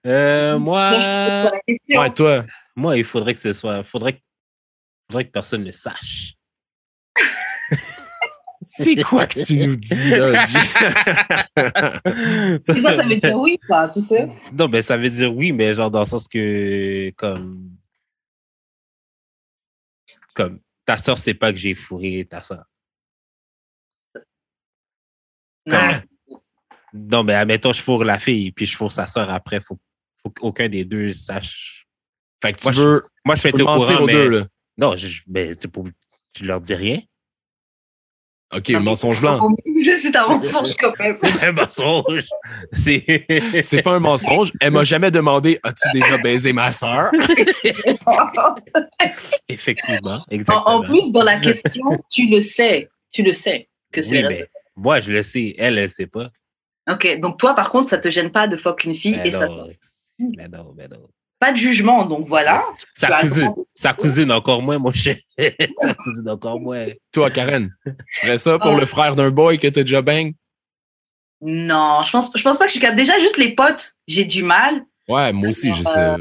Euh, 0.05 0.59
moi, 0.59 0.91
ouais, 1.89 2.13
toi. 2.13 2.45
moi, 2.75 2.97
il 2.97 3.05
faudrait 3.05 3.33
que 3.33 3.39
ce 3.39 3.53
soit, 3.53 3.83
faudrait, 3.83 4.13
que- 4.13 4.19
faudrait 5.09 5.25
que 5.25 5.31
personne 5.31 5.63
ne 5.63 5.71
sache. 5.71 6.33
C'est 8.75 8.95
quoi 9.03 9.27
que 9.27 9.39
tu 9.43 9.59
nous 9.67 9.75
dis 9.75 10.09
là? 10.09 10.33
Ça, 11.55 12.95
ça 12.97 13.03
veut 13.03 13.17
dire 13.17 13.35
oui, 13.39 13.59
ça, 13.69 13.87
tu 13.93 14.01
sais. 14.01 14.27
Non, 14.51 14.67
ben 14.67 14.81
ça 14.81 14.97
veut 14.97 15.09
dire 15.09 15.33
oui, 15.35 15.51
mais 15.51 15.75
genre 15.75 15.91
dans 15.91 15.99
le 16.01 16.05
sens 16.07 16.27
que 16.27 17.11
comme 17.11 17.69
comme 20.33 20.59
ta 20.85 20.97
soeur 20.97 21.17
sait 21.19 21.35
pas 21.35 21.51
que 21.53 21.59
j'ai 21.59 21.75
fourré 21.75 22.25
ta 22.27 22.41
soeur. 22.41 22.65
Non, 25.67 25.91
Non, 26.93 27.23
ben 27.23 27.35
admettons, 27.35 27.73
je 27.73 27.81
fourre 27.81 28.03
la 28.03 28.17
fille, 28.19 28.51
puis 28.51 28.65
je 28.65 28.75
fourre 28.75 28.91
sa 28.91 29.05
soeur 29.07 29.29
après. 29.29 29.61
Faut, 29.61 29.79
faut 30.21 30.29
qu'aucun 30.31 30.67
des 30.67 30.83
deux 30.83 31.13
sache. 31.13 31.87
Fait 32.41 32.53
que 32.53 32.57
tu 32.59 32.65
Moi, 32.65 32.71
je- 32.73 32.81
veux 32.81 33.03
Moi, 33.23 33.35
je 33.35 33.41
fais 33.41 33.51
tout 33.51 33.61
au 33.61 33.65
courant, 33.65 34.05
mais... 34.05 34.13
deux, 34.13 34.29
là. 34.29 34.47
Non, 34.77 34.95
je, 34.97 35.21
tu, 35.53 35.67
pour- 35.69 35.87
tu 36.33 36.45
leur 36.45 36.59
dis 36.59 36.73
rien. 36.75 36.99
OK, 38.55 38.69
mais- 38.69 38.79
mensonge 38.79 39.19
blanc. 39.21 39.55
C'est 40.01 40.15
un 40.15 40.27
mensonge 40.27 40.75
quand 40.75 40.97
même. 40.99 41.17
Un 41.41 41.51
mensonge. 41.53 42.27
C'est... 42.71 43.25
C'est 43.63 43.81
pas 43.81 43.93
un 43.93 43.99
mensonge. 43.99 44.51
Elle 44.61 44.71
m'a 44.71 44.83
jamais 44.83 45.11
demandé 45.11 45.59
As-tu 45.63 45.89
déjà 45.93 46.17
baisé 46.17 46.53
ma 46.53 46.71
sœur? 46.71 47.09
Effectivement, 49.49 50.15
En, 50.21 50.25
exactement. 50.29 50.67
en 50.67 50.81
plus, 50.81 51.11
dans 51.11 51.23
la 51.23 51.39
question, 51.39 51.83
tu 52.09 52.27
le 52.27 52.41
sais. 52.41 52.89
Tu 53.11 53.23
le 53.23 53.33
sais 53.33 53.69
que 53.91 54.01
c'est 54.01 54.25
oui, 54.25 54.35
ben, 54.35 54.45
moi, 54.75 54.99
je 55.01 55.11
le 55.11 55.23
sais. 55.23 55.55
Elle, 55.57 55.77
elle 55.77 55.89
sait 55.89 56.07
pas. 56.07 56.29
Ok, 56.89 57.19
donc 57.19 57.37
toi, 57.39 57.53
par 57.55 57.69
contre, 57.69 57.89
ça 57.89 57.97
te 57.97 58.09
gêne 58.09 58.31
pas 58.31 58.47
de 58.47 58.57
fuck 58.57 58.83
une 58.85 58.95
fille 58.95 59.15
Ben 59.17 59.27
et 59.27 59.31
ça 59.31 59.47
non, 59.47 59.67
te- 59.67 59.71
ben 60.35 60.49
non, 60.51 60.73
ben 60.75 60.89
non. 60.91 61.07
Pas 61.43 61.51
de 61.51 61.57
jugement, 61.57 62.05
donc 62.05 62.27
voilà. 62.29 62.61
Sa 62.95 63.19
cousine, 63.93 64.29
sa 64.29 64.35
encore 64.35 64.61
moins, 64.61 64.79
mon 64.79 64.93
cher. 64.93 65.17
sa 65.77 65.93
cousine 65.93 66.29
encore 66.29 66.59
moins. 66.59 66.85
Toi, 67.11 67.29
Karen, 67.29 67.69
tu 67.85 68.19
ferais 68.21 68.37
ça 68.37 68.57
pour 68.57 68.71
Ah. 68.71 68.79
le 68.79 68.85
frère 68.85 69.15
d'un 69.17 69.29
boy 69.29 69.59
que 69.59 69.67
t'as 69.67 69.81
déjà 69.81 70.01
bang? 70.01 70.33
Non, 71.41 72.01
je 72.01 72.11
pense, 72.11 72.31
je 72.33 72.41
pense 72.41 72.57
pas 72.57 72.63
que 72.63 72.69
je 72.69 72.73
suis 72.73 72.79
capable. 72.79 72.97
Déjà, 72.97 73.19
juste 73.19 73.35
les 73.37 73.53
potes, 73.53 73.95
j'ai 74.07 74.23
du 74.23 74.41
mal. 74.41 74.85
Ouais, 75.09 75.33
moi 75.33 75.49
aussi, 75.49 75.73
je 75.73 75.83
sais. 75.83 76.15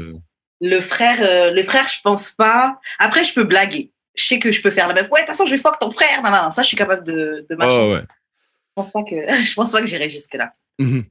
Le 0.59 0.79
frère, 0.81 1.17
euh, 1.21 1.51
le 1.51 1.63
frère, 1.63 1.87
je 1.87 2.01
pense 2.03 2.31
pas. 2.31 2.77
Après, 2.99 3.23
je 3.23 3.33
peux 3.33 3.45
blaguer. 3.45 3.93
Je 4.15 4.25
sais 4.25 4.39
que 4.39 4.51
je 4.51 4.61
peux 4.61 4.71
faire 4.71 4.89
la 4.89 4.93
meuf. 4.93 5.09
Ouais, 5.09 5.21
de 5.21 5.25
toute 5.25 5.35
façon, 5.35 5.45
je 5.45 5.51
vais 5.55 5.61
fuck 5.61 5.79
ton 5.79 5.91
frère. 5.91 6.21
Non, 6.21 6.31
non, 6.31 6.43
non, 6.43 6.51
ça, 6.51 6.63
je 6.63 6.67
suis 6.67 6.77
capable 6.77 7.05
de, 7.05 7.45
de. 7.49 7.57
Oh, 7.61 7.93
ouais. 7.93 8.01
Je 8.01 8.73
pense 8.75 8.91
pas 8.91 9.03
que, 9.03 9.15
je 9.43 9.53
pense 9.53 9.71
pas 9.71 9.79
que 9.79 9.87
j'irai 9.87 10.09
jusque 10.09 10.33
là. 10.33 10.53
Mhm. 10.79 11.05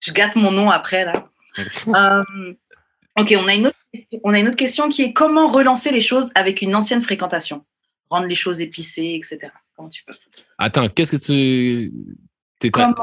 Je 0.00 0.12
gâte 0.12 0.36
mon 0.36 0.52
nom 0.52 0.70
après 0.70 1.04
là. 1.04 1.12
Euh, 1.88 2.54
ok, 3.18 3.34
on 3.38 3.48
a 3.48 3.54
une 3.54 3.66
autre, 3.66 3.86
on 4.24 4.34
a 4.34 4.38
une 4.38 4.48
autre 4.48 4.56
question 4.56 4.88
qui 4.88 5.02
est 5.02 5.12
comment 5.12 5.48
relancer 5.48 5.90
les 5.92 6.00
choses 6.00 6.30
avec 6.34 6.62
une 6.62 6.74
ancienne 6.74 7.02
fréquentation, 7.02 7.64
rendre 8.10 8.26
les 8.26 8.34
choses 8.34 8.60
épicées, 8.60 9.14
etc. 9.14 9.52
Comment 9.76 9.88
tu 9.88 10.04
peux 10.04 10.14
Attends, 10.58 10.88
qu'est-ce 10.88 11.16
que 11.16 11.24
tu. 11.24 11.92
T'es 12.58 12.70
Comment? 12.70 12.94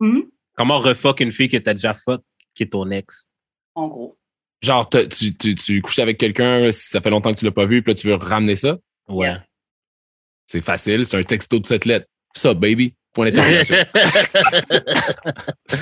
Hmm? 0.00 0.20
Comment 0.56 0.78
refuck 0.78 1.20
une 1.20 1.32
fille 1.32 1.48
que 1.48 1.56
t'as 1.56 1.74
déjà 1.74 1.94
fuck, 1.94 2.22
qui 2.54 2.64
est 2.64 2.66
ton 2.66 2.90
ex? 2.90 3.30
En 3.74 3.88
gros. 3.88 4.18
Genre, 4.60 4.88
tu, 4.88 5.34
tu, 5.34 5.54
tu 5.54 5.82
couches 5.82 5.98
avec 5.98 6.18
quelqu'un, 6.18 6.70
ça 6.70 7.00
fait 7.00 7.10
longtemps 7.10 7.32
que 7.32 7.38
tu 7.38 7.44
l'as 7.44 7.52
pas 7.52 7.66
vu, 7.66 7.82
puis 7.82 7.92
là, 7.92 7.94
tu 7.94 8.06
veux 8.06 8.14
ramener 8.14 8.54
ça? 8.54 8.78
Ouais. 9.08 9.26
Yeah. 9.26 9.46
C'est 10.46 10.60
facile, 10.60 11.06
c'est 11.06 11.18
un 11.18 11.24
texto 11.24 11.58
de 11.58 11.66
cette 11.66 11.84
lettre. 11.84 12.06
Ça, 12.34 12.54
baby? 12.54 12.94
Point 13.14 13.26
d'interrogation. 13.30 13.76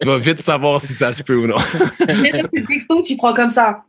tu 0.00 0.06
vas 0.06 0.18
vite 0.18 0.40
savoir 0.40 0.80
si 0.80 0.92
ça 0.94 1.12
se 1.12 1.22
peut 1.22 1.36
ou 1.36 1.46
non. 1.46 1.56
Le 2.00 2.66
texto, 2.66 3.02
tu 3.02 3.16
prends 3.16 3.34
comme 3.34 3.50
ça. 3.50 3.84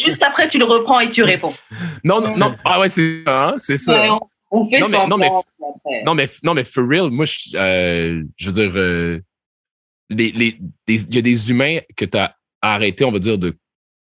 Juste- 0.00 0.22
après, 0.22 0.48
tu 0.48 0.58
le 0.58 0.64
reprends 0.64 1.00
et 1.00 1.08
tu 1.08 1.22
réponds. 1.22 1.52
Non, 2.04 2.20
non, 2.20 2.36
non. 2.36 2.56
Ah 2.64 2.80
ouais, 2.80 2.88
c'est 2.88 3.22
ça, 3.24 3.48
hein, 3.50 3.54
c'est 3.58 3.76
ça. 3.76 4.00
Ouais, 4.02 4.10
on, 4.10 4.20
on 4.50 4.68
fait 4.70 4.80
Non, 4.80 4.88
mais- 4.88 4.96
semblant. 4.98 5.08
non, 5.08 5.18
mais- 5.18 5.26
après. 5.28 6.02
Non, 6.04 6.14
mais, 6.14 6.28
non, 6.42 6.54
mais 6.54 6.64
for 6.64 6.86
real, 6.88 7.10
moi, 7.10 7.24
je, 7.24 7.56
euh, 7.56 8.22
je 8.36 8.46
veux 8.46 8.52
dire, 8.52 8.72
euh, 8.74 9.20
les, 10.08 10.32
les, 10.32 10.58
des- 10.86 11.02
il 11.04 11.14
y 11.14 11.18
a 11.18 11.22
des 11.22 11.50
humains 11.50 11.78
que 11.96 12.04
tu 12.04 12.18
as 12.18 12.34
arrêté, 12.60 13.04
on 13.04 13.12
va 13.12 13.18
dire, 13.20 13.38
de, 13.38 13.56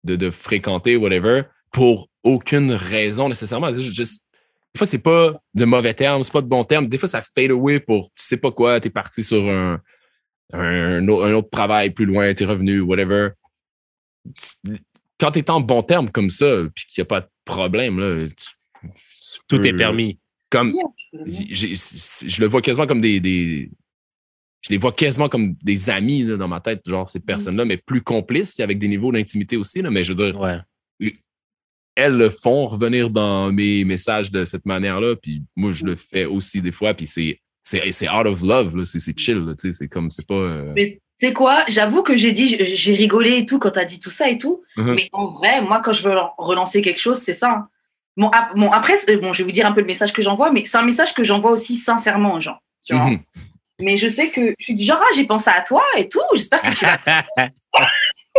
de, 0.03 0.15
de 0.15 0.31
fréquenter, 0.31 0.95
whatever, 0.95 1.43
pour 1.71 2.09
aucune 2.23 2.71
raison 2.71 3.29
nécessairement. 3.29 3.73
Juste- 3.73 4.23
des 4.73 4.77
fois, 4.77 4.87
c'est 4.87 4.97
pas 4.99 5.41
de 5.53 5.65
mauvais 5.65 5.93
termes, 5.93 6.23
c'est 6.23 6.33
pas 6.33 6.41
de 6.41 6.47
bons 6.47 6.63
termes. 6.63 6.87
Des 6.87 6.97
fois, 6.97 7.07
ça 7.09 7.21
fade 7.21 7.51
away 7.51 7.79
pour 7.79 8.05
tu 8.15 8.25
sais 8.25 8.37
pas 8.37 8.51
quoi, 8.51 8.79
t'es 8.79 8.89
parti 8.89 9.23
sur 9.23 9.43
un, 9.49 9.79
un, 10.53 11.07
au- 11.07 11.23
un 11.23 11.33
autre 11.33 11.49
travail 11.49 11.91
plus 11.91 12.05
loin, 12.05 12.33
t'es 12.33 12.45
revenu, 12.45 12.79
whatever. 12.81 13.29
Quand 15.19 15.31
t'es 15.31 15.49
en 15.49 15.61
bon 15.61 15.81
terme 15.81 16.11
comme 16.11 16.29
ça, 16.29 16.45
puis 16.75 16.85
qu'il 16.85 17.01
n'y 17.01 17.03
a 17.03 17.05
pas 17.05 17.21
de 17.21 17.27
problème, 17.45 17.99
là, 17.99 18.27
tu- 18.27 18.35
tu 18.83 19.39
Tout 19.47 19.59
peux- 19.59 19.67
est 19.67 19.73
permis. 19.73 20.19
Comme, 20.49 20.73
je 21.25 22.41
le 22.41 22.47
vois 22.47 22.61
quasiment 22.61 22.87
comme 22.87 23.01
des, 23.01 23.19
des- 23.19 23.69
je 24.61 24.69
les 24.69 24.77
vois 24.77 24.91
quasiment 24.93 25.27
comme 25.27 25.55
des 25.63 25.89
amis 25.89 26.23
là, 26.23 26.37
dans 26.37 26.47
ma 26.47 26.61
tête, 26.61 26.81
genre 26.87 27.09
ces 27.09 27.19
personnes-là, 27.19 27.65
mais 27.65 27.77
plus 27.77 28.01
complices, 28.01 28.59
avec 28.59 28.79
des 28.79 28.87
niveaux 28.87 29.11
d'intimité 29.11 29.57
aussi. 29.57 29.81
Là, 29.81 29.89
mais 29.89 30.03
je 30.03 30.13
veux 30.13 30.31
dire, 30.31 30.39
Ouais. 30.39 30.59
Elles 31.97 32.15
le 32.15 32.29
font 32.29 32.67
revenir 32.67 33.09
dans 33.09 33.51
mes 33.51 33.83
messages 33.83 34.31
de 34.31 34.45
cette 34.45 34.65
manière-là, 34.65 35.15
puis 35.21 35.41
moi 35.55 35.71
je 35.73 35.83
le 35.83 35.95
fais 35.97 36.25
aussi 36.25 36.61
des 36.61 36.71
fois, 36.71 36.93
puis 36.93 37.07
c'est 37.07 37.39
c'est 37.63 37.91
c'est 37.91 38.07
out 38.09 38.25
of 38.27 38.41
love, 38.43 38.85
c'est 38.85 39.19
chill, 39.19 39.43
tu 39.59 39.67
sais, 39.67 39.73
c'est 39.73 39.87
comme 39.89 40.09
c'est 40.09 40.25
pas. 40.25 40.35
euh, 40.35 40.71
Mais 40.75 40.99
c'est 41.19 41.33
quoi? 41.33 41.63
J'avoue 41.67 42.03
que 42.03 42.15
j'ai 42.15 42.31
dit, 42.31 42.47
j'ai- 42.75 42.93
rigolé 42.95 43.37
et 43.39 43.45
tout 43.45 43.57
quand 43.59 43.71
t'as 43.71 43.83
dit 43.85 43.99
tout 43.99 44.11
ça 44.11 44.29
et 44.29 44.37
tout. 44.37 44.63
Mhm. 44.77 44.93
Mais 44.95 45.09
en 45.11 45.25
vrai, 45.27 45.61
moi, 45.63 45.81
quand 45.81 45.91
je 45.91 46.03
veux 46.07 46.15
relancer 46.37 46.81
quelque 46.81 46.99
chose, 47.01 47.17
c'est 47.17 47.33
ça. 47.33 47.51
hein. 47.51 47.67
Bon, 48.15 48.29
ap- 48.29 48.55
bon, 48.55 48.71
après, 48.71 48.93
bon, 49.21 49.33
je 49.33 49.39
vais 49.39 49.43
vous 49.45 49.51
dire 49.51 49.65
un 49.65 49.71
peu 49.71 49.81
le 49.81 49.87
message 49.87 50.13
que 50.13 50.21
j'envoie, 50.21 50.51
mais 50.51 50.63
c'est 50.65 50.77
un 50.77 50.83
message 50.83 51.13
que 51.15 51.23
j'envoie 51.23 51.51
aussi 51.51 51.75
sincèrement 51.75 52.35
aux 52.35 52.39
gens. 52.39 52.57
Tu 52.85 52.93
vois 52.95 53.07
mhm. 53.09 53.19
Mais 53.79 53.97
je 53.97 54.07
sais 54.07 54.29
que 54.29 54.55
je 54.57 54.63
suis 54.63 54.73
du 54.75 54.83
genre, 54.83 54.99
ah, 55.01 55.13
j'ai 55.15 55.25
pensé 55.25 55.49
à 55.49 55.61
toi 55.61 55.83
et 55.97 56.07
tout. 56.07 56.21
J'espère 56.35 56.61
que 56.61 56.69
tu 56.73 56.85
vas. 56.85 57.49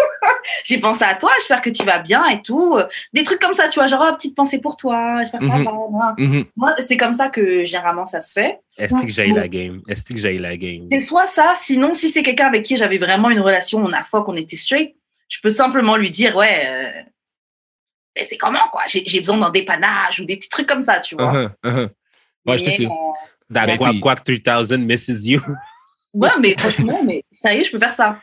j'ai 0.65 0.79
pensé 0.79 1.05
à 1.05 1.15
toi. 1.15 1.31
J'espère 1.39 1.61
que 1.63 1.71
tu 1.71 1.83
vas 1.85 1.99
bien 1.99 2.27
et 2.29 2.43
tout. 2.43 2.79
Des 3.13 3.25
trucs 3.25 3.41
comme 3.41 3.55
ça, 3.55 3.69
tu 3.69 3.79
vois, 3.79 3.87
genre, 3.87 4.03
ah, 4.03 4.13
petite 4.15 4.35
pensée 4.37 4.61
pour 4.61 4.77
toi. 4.77 5.17
J'espère 5.21 5.41
que 5.41 5.47
ça 5.49 5.57
Mhm. 5.59 5.65
va. 5.65 5.71
voilà. 5.91 6.15
Mhm. 6.19 6.45
Moi, 6.57 6.75
c'est 6.79 6.97
comme 6.97 7.15
ça 7.15 7.29
que 7.29 7.65
généralement 7.65 8.07
ça 8.07 8.21
se 8.21 8.33
fait. 8.33 8.61
Est-ce 8.77 8.95
que 9.03 9.09
j'aille 9.11 9.33
la 9.33 9.49
game? 9.49 9.83
Est-ce 9.89 10.13
que 10.13 10.19
j'aille 10.19 10.39
la 10.39 10.57
game? 10.57 10.87
C'est 10.91 11.01
soit 11.01 11.27
ça, 11.27 11.53
sinon, 11.57 11.95
si 11.95 12.11
c'est 12.11 12.23
quelqu'un 12.23 12.47
avec 12.47 12.65
qui 12.65 12.77
j'avais 12.77 12.99
vraiment 12.99 13.31
une 13.31 13.41
relation, 13.41 13.79
on 13.79 13.93
a 13.93 14.05
fois 14.05 14.23
qu'on 14.25 14.35
était 14.37 14.57
straight, 14.57 14.95
je 15.29 15.39
peux 15.43 15.51
simplement 15.51 15.97
lui 15.97 16.11
dire, 16.11 16.35
ouais, 16.37 16.63
euh, 16.67 17.03
c'est 18.17 18.37
comment, 18.37 18.59
quoi? 18.73 18.83
J'ai 18.89 19.21
besoin 19.21 19.39
d'un 19.39 19.51
dépannage 19.51 20.21
ou 20.21 20.25
des 20.25 20.37
petits 20.37 20.49
trucs 20.49 20.67
comme 20.67 20.83
ça, 20.83 21.01
tu 21.01 21.15
vois. 21.15 21.33
Uh-huh, 21.33 21.51
uh-huh. 21.65 21.89
Ouais, 22.47 22.59
je 22.59 22.65
te 22.65 22.71
file. 22.71 22.87
euh, 22.89 23.55
That 23.55 23.77
Quack 24.01 24.23
3000 24.25 24.79
misses 24.85 25.27
you. 25.27 25.41
ouais, 26.15 26.31
mais 26.41 26.55
franchement, 26.59 27.01
mais 27.05 27.23
ça 27.33 27.55
y 27.55 27.59
est, 27.61 27.65
je 27.65 27.71
peux 27.71 27.79
faire 27.79 27.93
ça. 27.95 28.21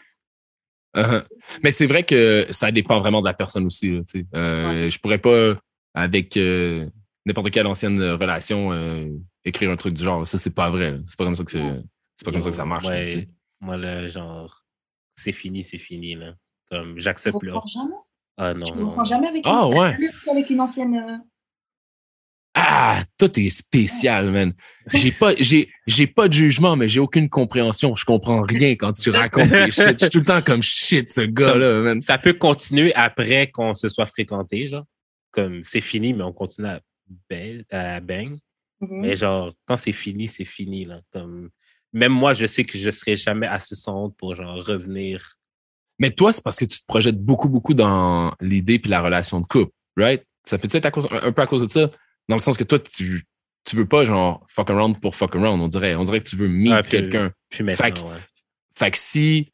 Uh-huh. 0.95 1.23
Mais 1.63 1.71
c'est 1.71 1.85
vrai 1.87 2.03
que 2.03 2.47
ça 2.51 2.71
dépend 2.71 2.99
vraiment 2.99 3.21
de 3.21 3.25
la 3.27 3.33
personne 3.33 3.65
aussi. 3.65 3.91
Là, 3.91 4.01
euh, 4.35 4.89
Je 4.89 4.99
pourrais 4.99 5.17
pas, 5.19 5.55
avec 5.93 6.37
euh, 6.37 6.87
n'importe 7.25 7.51
quelle 7.51 7.67
ancienne 7.67 8.01
relation, 8.01 8.71
euh, 8.71 9.09
écrire 9.43 9.71
un 9.71 9.75
truc 9.77 9.93
du 9.93 10.03
genre. 10.03 10.25
Ça, 10.25 10.37
c'est 10.37 10.55
pas 10.55 10.69
vrai. 10.69 10.91
là. 10.91 10.97
C'est 11.05 11.17
pas 11.17 11.25
comme 11.25 11.35
ça 11.35 11.43
que 11.43 11.51
c'est. 11.51 11.63
C'est 12.15 12.25
pas 12.25 12.31
comme 12.31 12.41
ça 12.41 12.49
que 12.49 12.55
ça 12.55 12.65
marche. 12.65 12.85
là, 12.87 12.91
Ouais. 12.91 13.09
sais. 13.09 13.29
Moi, 13.61 13.77
là, 13.77 14.07
genre, 14.07 14.63
c'est 15.15 15.33
fini, 15.33 15.63
c'est 15.63 15.77
fini, 15.77 16.15
là. 16.15 16.33
Comme, 16.71 16.95
Tu 16.95 17.01
j'accepte 17.01 17.37
jamais? 17.43 17.93
Ah 18.37 18.53
non, 18.53 18.65
Tu 18.65 18.73
non. 18.77 18.87
reprends 18.87 19.03
jamais 19.03 19.27
avec 19.27 19.43
Ah, 19.45 19.67
une, 19.71 19.77
ouais. 19.77 19.95
jamais 19.95 20.39
avec 20.39 20.49
une 20.49 20.59
ancienne. 20.61 21.23
Ah, 22.57 23.03
toi, 23.17 23.27
t'es 23.27 23.49
spécial, 23.49 24.31
man. 24.31 24.53
J'ai 24.93 25.11
pas, 25.11 25.33
j'ai, 25.37 25.69
j'ai 25.87 26.07
pas 26.07 26.29
de 26.29 26.33
jugement, 26.33 26.77
mais 26.77 26.87
j'ai 26.87 27.01
aucune 27.01 27.27
compréhension. 27.27 27.95
Je 27.95 28.05
comprends 28.05 28.41
rien 28.43 28.71
quand 28.75 28.93
tu 28.93 29.09
racontes 29.09 29.49
tes 29.49 29.71
shit. 29.71 29.99
Je 29.99 30.05
suis 30.05 30.09
tout 30.09 30.19
le 30.19 30.25
temps 30.25 30.41
comme 30.41 30.63
shit, 30.63 31.09
ce 31.09 31.21
gars-là, 31.21 31.81
man. 31.81 31.99
Ça 31.99 32.17
peut 32.17 32.31
continuer 32.31 32.95
après 32.95 33.47
qu'on 33.51 33.73
se 33.73 33.89
soit 33.89 34.05
fréquenté, 34.05 34.69
genre. 34.69 34.85
Comme, 35.31 35.65
c'est 35.65 35.81
fini, 35.81 36.13
mais 36.13 36.23
on 36.23 36.31
continue 36.31 36.69
à, 36.69 36.79
à 37.71 37.99
bang. 37.99 38.37
mhm. 38.79 39.01
Mais 39.01 39.17
genre, 39.17 39.51
quand 39.65 39.75
c'est 39.75 39.91
fini, 39.91 40.29
c'est 40.29 40.45
fini, 40.45 40.85
là. 40.85 41.01
Comme, 41.11 41.49
même 41.91 42.13
moi, 42.13 42.33
je 42.33 42.45
sais 42.45 42.63
que 42.63 42.77
je 42.77 42.89
serai 42.89 43.17
jamais 43.17 43.47
assez 43.47 43.75
sonde 43.75 44.15
pour, 44.15 44.33
genre, 44.37 44.63
revenir. 44.65 45.35
Mais 45.99 46.11
toi, 46.11 46.31
c'est 46.31 46.43
parce 46.43 46.57
que 46.57 46.65
tu 46.65 46.79
te 46.79 46.85
projettes 46.87 47.19
beaucoup, 47.19 47.49
beaucoup 47.49 47.73
dans 47.73 48.33
l'idée 48.39 48.79
puis 48.79 48.89
la 48.89 49.01
relation 49.01 49.41
de 49.41 49.45
couple, 49.45 49.73
right? 49.97 50.23
Ça 50.45 50.57
peut 50.57 50.69
être 50.71 50.85
à 50.85 50.91
cause, 50.91 51.07
un, 51.11 51.27
un 51.27 51.31
peu 51.33 51.41
à 51.41 51.47
cause 51.47 51.65
de 51.67 51.71
ça? 51.71 51.91
Dans 52.29 52.35
le 52.35 52.41
sens 52.41 52.57
que 52.57 52.63
toi, 52.63 52.79
tu, 52.79 53.23
tu 53.65 53.75
veux 53.75 53.87
pas, 53.87 54.05
genre, 54.05 54.43
fuck 54.47 54.69
around 54.69 54.99
pour 54.99 55.15
fuck 55.15 55.35
around, 55.35 55.61
on 55.61 55.67
dirait. 55.67 55.95
On 55.95 56.03
dirait 56.03 56.19
que 56.19 56.27
tu 56.27 56.35
veux 56.35 56.47
meet 56.47 56.71
Ah, 56.71 56.81
quelqu'un. 56.81 57.31
Puis 57.49 57.63
Fait 57.75 58.01
ouais. 58.01 58.19
Fait 58.77 58.91
que 58.91 58.97
si, 58.97 59.51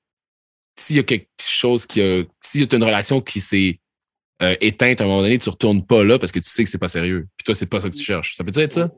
s'il 0.78 0.96
y 0.96 1.00
a 1.00 1.04
quelque 1.04 1.28
chose 1.42 1.86
qui 1.86 2.02
a, 2.02 2.24
s'il 2.42 2.62
y 2.62 2.64
a 2.64 2.76
une 2.76 2.84
relation 2.84 3.22
qui 3.22 3.40
s'est 3.40 3.80
euh, 4.42 4.56
éteinte 4.62 5.02
à 5.02 5.04
un 5.04 5.08
moment 5.08 5.22
donné, 5.22 5.38
tu 5.38 5.50
retournes 5.50 5.86
pas 5.86 6.04
là 6.04 6.18
parce 6.18 6.32
que 6.32 6.40
tu 6.40 6.50
sais 6.50 6.64
que 6.64 6.70
c'est 6.70 6.78
pas 6.80 6.90
sérieux. 6.90 7.28
Puis 7.38 7.44
toi, 7.46 7.54
c'est 7.54 7.68
pas 7.68 7.80
ça 7.82 7.90
que 7.90 7.96
tu 7.96 8.04
cherches. 8.04 8.36
Ça 8.36 8.44
peut 8.44 8.52
être 8.56 8.74
ça? 8.74 8.90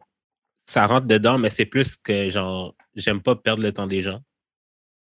Ça 0.69 0.85
rentre 0.87 1.07
dedans, 1.07 1.37
mais 1.37 1.49
c'est 1.49 1.65
plus 1.65 1.97
que, 1.97 2.29
genre, 2.29 2.73
j'aime 2.95 3.21
pas 3.21 3.35
perdre 3.35 3.61
le 3.61 3.73
temps 3.73 3.87
des 3.87 4.01
gens. 4.01 4.21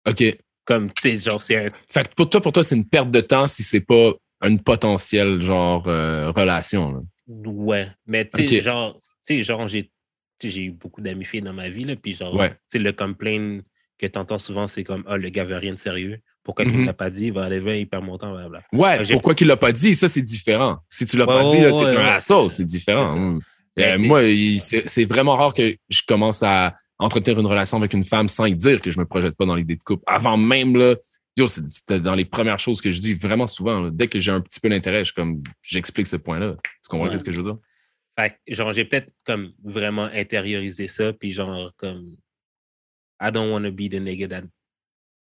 OK. 0.06 0.22
Comme, 0.66 0.92
tu 0.92 1.16
sais, 1.16 1.30
genre, 1.30 1.40
c'est 1.40 1.66
un 1.66 1.70
Fait 1.88 2.06
que 2.08 2.14
pour 2.14 2.28
toi, 2.28 2.40
pour 2.42 2.52
toi, 2.52 2.62
c'est 2.62 2.76
une 2.76 2.88
perte 2.88 3.10
de 3.10 3.20
temps 3.20 3.46
si 3.46 3.62
c'est 3.62 3.80
pas 3.80 4.12
une 4.44 4.60
potentielle 4.62 5.40
genre 5.40 5.88
euh, 5.88 6.30
relation. 6.32 6.92
là. 6.92 7.00
Ouais, 7.28 7.88
mais 8.06 8.28
tu 8.28 8.48
sais, 8.48 8.60
genre, 8.60 8.98
genre, 9.28 9.68
j'ai 9.68 9.90
eu 10.62 10.70
beaucoup 10.70 11.00
d'amis 11.00 11.24
filles 11.24 11.42
dans 11.42 11.52
ma 11.52 11.68
vie, 11.68 11.84
là, 11.84 11.96
puis 11.96 12.12
genre, 12.14 12.34
Ouais. 12.34 12.50
tu 12.50 12.56
sais, 12.68 12.78
le 12.78 12.92
complaint 12.92 13.60
que 13.98 14.06
tu 14.06 14.18
entends 14.18 14.38
souvent, 14.38 14.68
c'est 14.68 14.84
comme, 14.84 15.02
ah, 15.08 15.16
le 15.16 15.28
gars 15.30 15.44
veut 15.44 15.56
rien 15.56 15.72
de 15.74 15.78
sérieux. 15.78 16.18
Pourquoi 16.44 16.64
Mhm. 16.64 16.82
ne 16.82 16.86
l'a 16.86 16.92
pas 16.92 17.10
dit? 17.10 17.26
Il 17.26 17.32
va 17.32 17.44
aller 17.44 17.58
vers 17.58 17.74
hyper 17.76 18.02
montant, 18.02 18.30
blablabla. 18.32 18.62
Ouais, 18.72 19.04
J'ai- 19.04 19.14
pourquoi 19.14 19.34
qu'il 19.34 19.48
l'a 19.48 19.56
pas 19.56 19.72
dit, 19.72 19.94
ça 19.94 20.06
c'est 20.06 20.22
différent. 20.22 20.78
Si 20.88 21.06
tu 21.06 21.16
l'as 21.16 21.26
Ouais, 21.26 21.34
pas 21.34 21.44
dit, 21.50 21.56
ouais, 21.56 21.72
t'es 21.72 21.96
un 21.96 22.06
assaut, 22.06 22.50
c'est 22.50 22.64
différent. 22.64 23.38
Mais 23.76 23.94
Euh, 23.94 23.98
moi, 23.98 24.22
il- 24.22 24.58
c'est 24.58 24.88
c'est 24.88 25.04
vraiment 25.04 25.36
rare 25.36 25.52
que 25.52 25.76
je 25.90 26.02
commence 26.06 26.42
à 26.42 26.74
entretenir 26.98 27.38
une 27.40 27.46
relation 27.46 27.76
avec 27.76 27.92
une 27.92 28.04
femme 28.04 28.28
sans 28.28 28.48
dire 28.48 28.80
que 28.80 28.90
je 28.90 28.98
me 28.98 29.04
projette 29.04 29.34
pas 29.36 29.44
dans 29.44 29.54
l'idée 29.56 29.76
de 29.76 29.82
couple. 29.82 30.02
Avant 30.06 30.36
même, 30.38 30.76
là, 30.76 30.94
yo, 31.36 31.46
c'était 31.46 32.00
dans 32.00 32.14
les 32.14 32.24
premières 32.24 32.58
choses 32.58 32.80
que 32.80 32.90
je 32.90 33.00
dis 33.00 33.14
vraiment 33.14 33.46
souvent. 33.46 33.80
là. 33.82 33.90
Dès 33.92 34.08
que 34.08 34.18
j'ai 34.18 34.32
un 34.32 34.40
petit 34.40 34.60
peu 34.60 34.68
d'intérêt, 34.68 35.04
je 35.04 35.12
comme, 35.12 35.42
j'explique 35.62 36.06
ce 36.06 36.16
point-là. 36.16 36.56
Tu 36.64 36.88
comprends 36.88 37.08
Ouais. 37.08 37.18
ce 37.18 37.24
que 37.24 37.32
je 37.32 37.40
veux 37.40 37.52
dire? 37.52 37.58
Fait 38.18 38.30
que, 38.46 38.54
genre, 38.54 38.72
j'ai 38.72 38.84
peut-être 38.86 39.10
comme 39.24 39.52
vraiment 39.62 40.04
intériorisé 40.04 40.88
ça, 40.88 41.12
puis 41.12 41.32
genre, 41.32 41.72
comme, 41.76 42.16
I 43.22 43.30
don't 43.30 43.50
want 43.50 43.62
to 43.64 43.72
be 43.72 43.88
the 43.90 44.00
nigga 44.00 44.28
that 44.28 44.44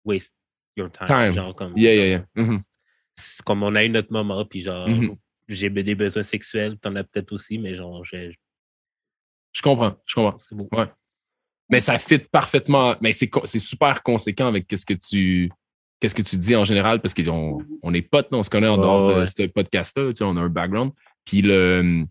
waste 0.04 0.34
your 0.76 0.90
time. 0.90 1.06
Time. 1.06 1.32
Genre, 1.32 1.54
comme, 1.54 1.72
Yeah, 1.76 1.94
yeah, 1.94 2.26
yeah. 2.36 2.60
C'est 3.16 3.42
comme 3.44 3.62
on 3.62 3.74
a 3.74 3.84
eu 3.84 3.88
notre 3.90 4.12
moment, 4.12 4.44
puis 4.44 4.60
genre, 4.62 4.88
Mhm. 4.88 5.16
j'ai 5.48 5.68
des 5.70 5.94
besoins 5.94 6.22
sexuels, 6.22 6.78
t'en 6.78 6.94
as 6.96 7.04
peut-être 7.04 7.32
aussi, 7.32 7.58
mais 7.58 7.74
genre, 7.74 8.04
j'ai- 8.04 8.34
Je 9.52 9.60
comprends, 9.62 9.96
je 10.06 10.14
comprends. 10.14 10.38
c'est 10.38 10.54
beau. 10.54 10.68
Mais 11.68 11.80
ça 11.80 11.98
fit 11.98 12.18
parfaitement. 12.18 12.96
Mais 13.00 13.12
c'est 13.12 13.30
super 13.58 14.02
conséquent 14.02 14.48
avec 14.48 14.66
qu'est-ce 14.66 14.84
que 14.86 14.94
tu 14.94 15.50
qu'est-ce 16.02 16.14
que 16.16 16.22
tu 16.22 16.36
dis 16.36 16.56
en 16.56 16.64
général? 16.64 17.00
Parce 17.00 17.14
qu'on 17.14 17.58
on 17.82 17.94
est 17.94 18.02
potes, 18.02 18.28
on 18.32 18.42
se 18.42 18.50
connaît 18.50 18.66
en 18.66 18.76
Ouais, 18.76 18.82
dehors 18.82 19.14
de 19.14 19.20
ouais. 19.20 19.26
ce 19.26 19.46
podcast-là, 19.46 20.08
tu 20.08 20.16
sais, 20.16 20.24
on 20.24 20.36
a 20.36 20.40
un 20.40 20.48
background. 20.48 20.90
Puis 21.24 21.42
le 21.42 22.04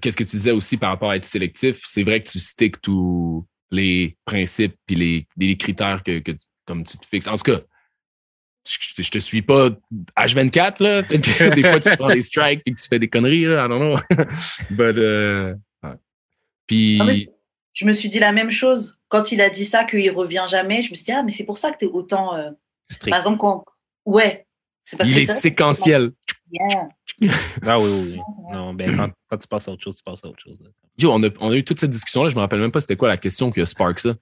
qu'est-ce 0.00 0.16
que 0.16 0.24
tu 0.24 0.36
disais 0.36 0.50
aussi 0.50 0.76
par 0.76 0.90
rapport 0.90 1.10
à 1.10 1.16
être 1.16 1.24
sélectif, 1.24 1.80
c'est 1.84 2.02
vrai 2.02 2.22
que 2.22 2.28
tu 2.30 2.40
sticks 2.40 2.80
tous 2.82 3.46
les 3.70 4.16
principes 4.24 4.74
puis 4.86 4.96
les, 4.96 5.26
les 5.36 5.56
critères 5.56 6.02
que, 6.02 6.22
comme 6.64 6.84
tu 6.84 6.96
te 6.98 7.06
fixes. 7.06 7.28
En 7.28 7.36
tout 7.36 7.52
cas, 7.52 7.60
je, 8.68 9.02
je 9.02 9.10
te 9.10 9.18
suis 9.18 9.42
pas 9.42 9.68
H24, 10.18 10.82
là. 10.82 11.02
Peut-être 11.04 11.38
que 11.38 11.54
des 11.54 11.62
fois 11.62 11.78
tu 11.78 11.94
prends 11.96 12.08
des 12.08 12.22
strikes 12.22 12.62
et 12.66 12.72
que 12.72 12.80
tu 12.80 12.88
fais 12.88 12.98
des 12.98 13.08
conneries, 13.08 13.44
là. 13.44 13.66
I 13.66 13.68
don't 13.68 13.78
know. 13.80 13.96
But, 14.70 14.98
euh, 14.98 15.54
ouais. 15.84 15.90
Puis. 16.66 16.98
Ah, 17.00 17.04
mais- 17.04 17.28
Je 17.74 17.84
me 17.84 17.92
suis 17.92 18.08
dit 18.08 18.18
la 18.18 18.32
même 18.32 18.50
chose. 18.50 18.98
Quand 19.08 19.30
il 19.30 19.40
a 19.40 19.50
dit 19.50 19.64
ça, 19.66 19.84
qu'il 19.84 20.10
revient 20.10 20.46
jamais, 20.48 20.82
je 20.82 20.90
me 20.90 20.96
suis 20.96 21.04
dit, 21.04 21.12
ah, 21.12 21.22
mais 21.22 21.30
c'est 21.30 21.44
pour 21.44 21.58
ça 21.58 21.70
que 21.70 21.78
tu 21.78 21.84
es 21.84 21.88
autant. 21.88 22.34
euh, 22.34 22.50
Strict. 22.90 23.10
Par 23.12 23.20
exemple, 23.20 23.38
quand. 23.38 23.64
Ouais. 24.04 24.46
C'est 24.82 24.96
parce 24.96 25.08
il 25.10 25.16
que 25.16 25.20
est 25.20 25.26
ça, 25.26 25.34
séquentiel. 25.34 26.12
Yeah. 26.52 26.88
Ah 27.66 27.78
oui, 27.80 27.86
oui. 27.90 28.20
Non, 28.52 28.72
ben, 28.72 28.96
quand, 28.96 29.08
quand 29.28 29.36
tu 29.36 29.48
passes 29.48 29.66
à 29.68 29.72
autre 29.72 29.82
chose, 29.82 29.96
tu 29.96 30.02
passes 30.04 30.24
à 30.24 30.28
autre 30.28 30.38
chose. 30.40 30.58
Yo, 30.98 31.12
on 31.12 31.22
a, 31.24 31.28
on 31.40 31.50
a 31.50 31.56
eu 31.56 31.64
toute 31.64 31.80
cette 31.80 31.90
discussion-là. 31.90 32.28
Je 32.30 32.36
me 32.36 32.40
rappelle 32.40 32.60
même 32.60 32.70
pas 32.70 32.80
c'était 32.80 32.96
quoi 32.96 33.08
la 33.08 33.16
question 33.16 33.50
qui 33.50 33.60
a 33.60 33.66
spark 33.66 33.98
ça. 33.98 34.14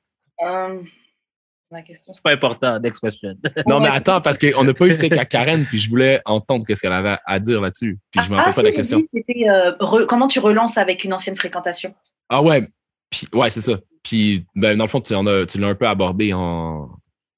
La 1.70 1.82
question, 1.82 2.14
c'est. 2.14 2.22
Pas 2.22 2.32
important, 2.32 2.78
next 2.78 3.00
question. 3.00 3.34
Non, 3.66 3.80
mais 3.80 3.88
attends, 3.88 4.20
parce 4.20 4.38
qu'on 4.38 4.62
n'a 4.64 4.74
pas 4.74 4.86
eu 4.86 4.90
le 4.90 4.98
take 4.98 5.18
à 5.18 5.24
Karen, 5.24 5.64
puis 5.64 5.78
je 5.78 5.90
voulais 5.90 6.20
entendre 6.24 6.64
qu'est-ce 6.66 6.80
qu'elle 6.82 6.92
avait 6.92 7.16
à 7.26 7.38
dire 7.40 7.60
là-dessus. 7.60 7.98
Puis 8.12 8.22
je 8.24 8.30
me 8.30 8.36
Ah, 8.36 8.42
rappelle 8.44 8.54
pas 8.54 8.60
si, 8.60 8.66
de 8.66 8.70
la 8.70 8.76
question. 8.76 8.98
dit, 8.98 9.08
c'était 9.12 9.48
euh, 9.48 9.72
re- 9.78 10.06
comment 10.06 10.28
tu 10.28 10.38
relances 10.38 10.78
avec 10.78 11.02
une 11.04 11.12
ancienne 11.12 11.36
fréquentation? 11.36 11.92
Ah 12.28 12.42
ouais, 12.42 12.68
puis, 13.10 13.26
ouais, 13.32 13.50
c'est 13.50 13.60
ça. 13.60 13.78
Puis, 14.04 14.44
ben, 14.54 14.76
dans 14.78 14.84
le 14.84 14.88
fond, 14.90 15.00
tu, 15.00 15.14
en 15.14 15.26
as- 15.26 15.46
tu 15.46 15.58
l'as 15.58 15.68
un 15.68 15.74
peu 15.74 15.88
abordé 15.88 16.32
en. 16.32 16.90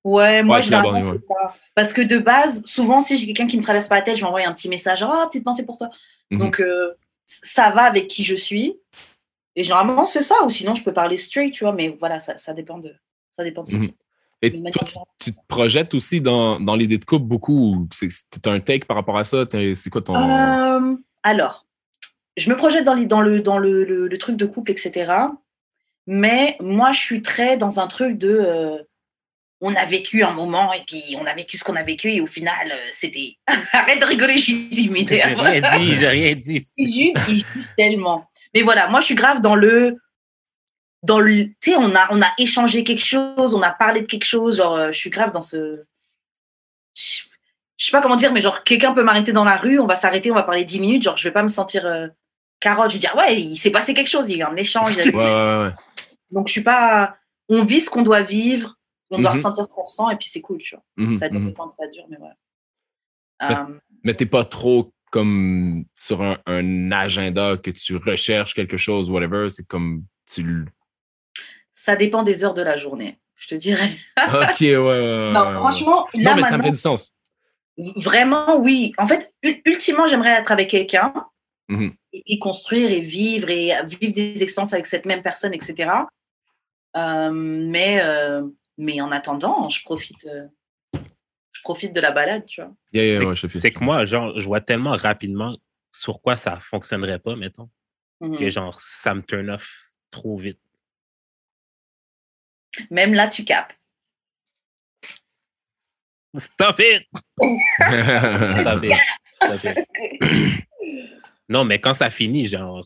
Ouais, 0.08 0.44
moi, 0.44 0.58
Ouais, 0.58 0.62
je 0.62 0.68
tu 0.68 0.74
abordé 0.74 1.18
ça. 1.26 1.54
Parce 1.74 1.92
que 1.92 2.00
de 2.00 2.18
base, 2.18 2.64
souvent, 2.64 3.00
si 3.00 3.16
j'ai 3.16 3.26
quelqu'un 3.26 3.48
qui 3.48 3.56
me 3.56 3.62
traverse 3.62 3.88
pas 3.88 3.96
la 3.96 4.02
tête, 4.02 4.14
je 4.16 4.20
vais 4.20 4.26
envoyer 4.28 4.46
un 4.46 4.52
petit 4.52 4.68
message. 4.68 5.02
Ah, 5.02 5.26
petite 5.28 5.44
pensée 5.44 5.66
pour 5.66 5.78
toi. 5.78 5.90
Mhm. 6.30 6.38
Donc, 6.38 6.60
euh, 6.60 6.92
ça 7.26 7.70
va 7.70 7.82
avec 7.82 8.06
qui 8.06 8.22
je 8.22 8.36
suis. 8.36 8.76
Et 9.56 9.64
généralement, 9.64 10.06
c'est 10.06 10.22
ça. 10.22 10.36
Ou 10.44 10.50
sinon, 10.50 10.76
je 10.76 10.84
peux 10.84 10.92
parler 10.92 11.16
straight, 11.16 11.52
tu 11.52 11.64
vois. 11.64 11.72
Mais 11.72 11.96
voilà, 11.98 12.20
ça, 12.20 12.36
ça 12.36 12.54
dépend 12.54 12.78
de. 12.78 12.94
Ça 13.36 13.42
dépend 13.42 13.64
de 13.64 13.68
ça. 13.68 13.76
Mhm. 13.78 13.90
Et 14.42 14.50
toi, 14.70 14.84
tu, 14.86 14.94
tu 15.18 15.32
te 15.32 15.40
projettes 15.48 15.92
aussi 15.94 16.20
dans, 16.20 16.60
dans 16.60 16.76
l'idée 16.76 16.98
de 16.98 17.04
couple 17.04 17.24
beaucoup. 17.24 17.88
c'est 17.90 18.46
un 18.46 18.60
take 18.60 18.84
par 18.86 18.96
rapport 18.96 19.18
à 19.18 19.24
ça? 19.24 19.44
C'est 19.74 19.90
quoi 19.90 20.02
ton. 20.02 20.14
Euh, 20.14 20.94
alors, 21.24 21.66
je 22.36 22.48
me 22.50 22.54
projette 22.54 22.84
dans, 22.84 22.94
les- 22.94 23.06
dans, 23.06 23.22
le, 23.22 23.40
dans 23.40 23.58
le, 23.58 23.82
le- 23.84 24.06
le 24.06 24.18
truc 24.18 24.36
de 24.36 24.46
couple, 24.46 24.70
etc. 24.70 25.12
Mais 26.06 26.56
moi, 26.60 26.92
je 26.92 27.00
suis 27.00 27.22
très 27.22 27.56
dans 27.56 27.80
un 27.80 27.88
truc 27.88 28.18
de. 28.18 28.28
euh, 28.40 28.78
on 29.60 29.74
a 29.74 29.84
vécu 29.86 30.22
un 30.22 30.32
moment 30.32 30.72
et 30.72 30.82
puis 30.86 31.16
on 31.20 31.26
a 31.26 31.34
vécu 31.34 31.56
ce 31.56 31.64
qu'on 31.64 31.76
a 31.76 31.82
vécu 31.82 32.12
et 32.12 32.20
au 32.20 32.26
final, 32.26 32.70
euh, 32.70 32.76
c'était. 32.92 33.36
Arrête 33.72 34.00
de 34.00 34.04
rigoler, 34.04 34.36
je 34.36 34.42
suis 34.42 34.68
timide. 34.68 35.08
J'ai 35.08 35.20
rien 35.22 35.78
dit, 35.78 35.94
j'ai 35.94 36.08
rien 36.08 36.34
dit. 36.34 37.44
Tellement. 37.78 38.28
Mais 38.54 38.62
voilà, 38.62 38.88
moi, 38.88 39.00
je 39.00 39.06
suis 39.06 39.14
grave 39.14 39.40
dans 39.40 39.54
le. 39.54 39.96
Dans 41.02 41.20
le. 41.20 41.46
Tu 41.60 41.72
sais, 41.72 41.76
on 41.76 41.94
a, 41.94 42.08
on 42.10 42.20
a 42.20 42.28
échangé 42.38 42.84
quelque 42.84 43.04
chose, 43.04 43.54
on 43.54 43.62
a 43.62 43.70
parlé 43.70 44.02
de 44.02 44.06
quelque 44.06 44.24
chose. 44.24 44.58
Genre, 44.58 44.74
euh, 44.74 44.92
je 44.92 44.98
suis 44.98 45.10
grave 45.10 45.30
dans 45.30 45.42
ce. 45.42 45.80
Je, 46.94 47.22
je 47.76 47.84
sais 47.84 47.92
pas 47.92 48.00
comment 48.00 48.16
dire, 48.16 48.32
mais 48.32 48.40
genre, 48.40 48.64
quelqu'un 48.64 48.92
peut 48.92 49.02
m'arrêter 49.02 49.32
dans 49.32 49.44
la 49.44 49.56
rue, 49.56 49.78
on 49.78 49.86
va 49.86 49.96
s'arrêter, 49.96 50.30
on 50.30 50.34
va 50.34 50.42
parler 50.42 50.64
10 50.64 50.80
minutes. 50.80 51.02
Genre, 51.02 51.16
je 51.16 51.24
vais 51.24 51.32
pas 51.32 51.42
me 51.42 51.48
sentir 51.48 51.84
euh, 51.84 52.08
carotte. 52.60 52.90
Je 52.90 52.94
vais 52.94 53.00
dire, 53.00 53.14
ouais, 53.16 53.40
il 53.40 53.56
s'est 53.56 53.70
passé 53.70 53.94
quelque 53.94 54.08
chose, 54.08 54.28
il 54.28 54.36
y 54.36 54.42
a 54.42 54.46
eu 54.46 54.50
un 54.50 54.56
échange. 54.56 54.96
Ouais, 54.96 55.14
ouais, 55.14 55.14
ouais. 55.14 55.70
Donc, 56.30 56.48
je 56.48 56.52
suis 56.52 56.62
pas. 56.62 57.16
On 57.48 57.64
vit 57.64 57.80
ce 57.80 57.90
qu'on 57.90 58.02
doit 58.02 58.22
vivre, 58.22 58.75
on 59.10 59.20
doit 59.20 59.30
Mhm. 59.30 59.36
ressentir 59.36 59.64
ce 59.64 59.68
qu'on 59.70 59.82
ressent, 59.82 60.10
et 60.10 60.16
puis 60.16 60.28
c'est 60.28 60.40
cool, 60.40 60.58
tu 60.58 60.74
vois. 60.74 60.84
Mhm, 60.96 61.14
ça 61.14 61.28
dure 61.28 61.40
le 61.40 61.52
temps 61.54 61.68
que 61.68 61.76
ça 61.76 61.86
dure, 61.88 62.04
mais 62.08 62.16
voilà. 62.18 62.34
Mais- 63.48 63.54
Euh, 63.74 63.78
Mais 64.04 64.14
t'es 64.14 64.26
pas 64.26 64.44
trop 64.44 64.92
comme 65.10 65.84
sur 65.96 66.22
un, 66.22 66.38
un 66.46 66.90
agenda 66.92 67.56
que 67.56 67.70
tu 67.70 67.96
recherches 67.96 68.54
quelque 68.54 68.76
chose, 68.76 69.10
whatever. 69.10 69.48
C'est 69.48 69.66
comme 69.66 70.04
tu. 70.26 70.64
ça 71.72 71.94
dépend 71.96 72.22
des 72.22 72.42
heures 72.44 72.54
de 72.54 72.62
la 72.62 72.76
journée, 72.76 73.18
je 73.34 73.48
te 73.48 73.54
dirais. 73.54 73.90
Ok, 74.18 74.60
ouais, 74.60 74.76
ouais. 74.76 74.78
ouais, 74.78 75.32
non, 75.32 75.40
ouais. 75.48 75.54
franchement, 75.56 76.06
là, 76.14 76.30
Non, 76.30 76.36
mais 76.36 76.42
ça 76.42 76.56
me 76.58 76.62
fait 76.62 76.70
du 76.70 76.76
sens. 76.76 77.12
Vraiment, 77.96 78.56
oui. 78.56 78.92
En 78.98 79.06
fait, 79.06 79.32
ul- 79.42 79.60
ultimement, 79.66 80.06
j'aimerais 80.08 80.30
être 80.30 80.50
avec 80.50 80.70
quelqu'un 80.70 81.12
Mhm. 81.68 81.94
et, 82.14 82.22
et 82.34 82.38
construire 82.38 82.90
et 82.90 83.00
vivre 83.02 83.50
et 83.50 83.72
vivre 83.86 84.12
des 84.14 84.42
expériences 84.42 84.72
avec 84.72 84.86
cette 84.86 85.04
même 85.04 85.22
personne, 85.22 85.52
etc. 85.52 85.90
Euh, 86.96 87.30
mais, 87.32 88.00
euh, 88.02 88.42
mais 88.78 89.00
en 89.00 89.10
attendant, 89.12 89.68
je 89.70 89.82
profite, 89.84 90.24
euh, 90.26 90.46
je 91.52 91.60
profite 91.62 91.92
de 91.92 92.00
la 92.00 92.10
balade, 92.10 92.44
tu 92.46 92.60
vois. 92.60 92.72
Yeah, 92.92 93.04
yeah, 93.04 93.34
C'est- 93.36 93.62
ouais, 93.64 93.70
que 93.70 93.82
moi, 93.84 94.04
genre, 94.04 94.38
je 94.38 94.44
vois 94.46 94.60
tellement 94.60 94.92
rapidement 94.92 95.56
sur 95.92 96.20
quoi 96.20 96.36
ça 96.36 96.56
fonctionnerait 96.56 97.18
pas, 97.18 97.36
mettons, 97.36 97.70
Mhm. 98.20 98.36
que 98.36 98.50
genre, 98.50 98.74
ça 98.80 99.14
me 99.14 99.22
turn 99.22 99.50
off 99.50 99.72
trop 100.10 100.36
vite. 100.36 100.60
Même 102.90 103.14
là, 103.14 103.28
tu 103.28 103.44
capes. 103.44 103.72
Stop 106.36 106.80
it! 106.80 107.02
Stop 108.60 108.84
it. 108.84 108.94
Stop 109.42 109.64
it. 109.64 110.66
Non, 111.48 111.64
mais 111.64 111.78
quand 111.80 111.94
ça 111.94 112.10
finit, 112.10 112.46
genre, 112.48 112.84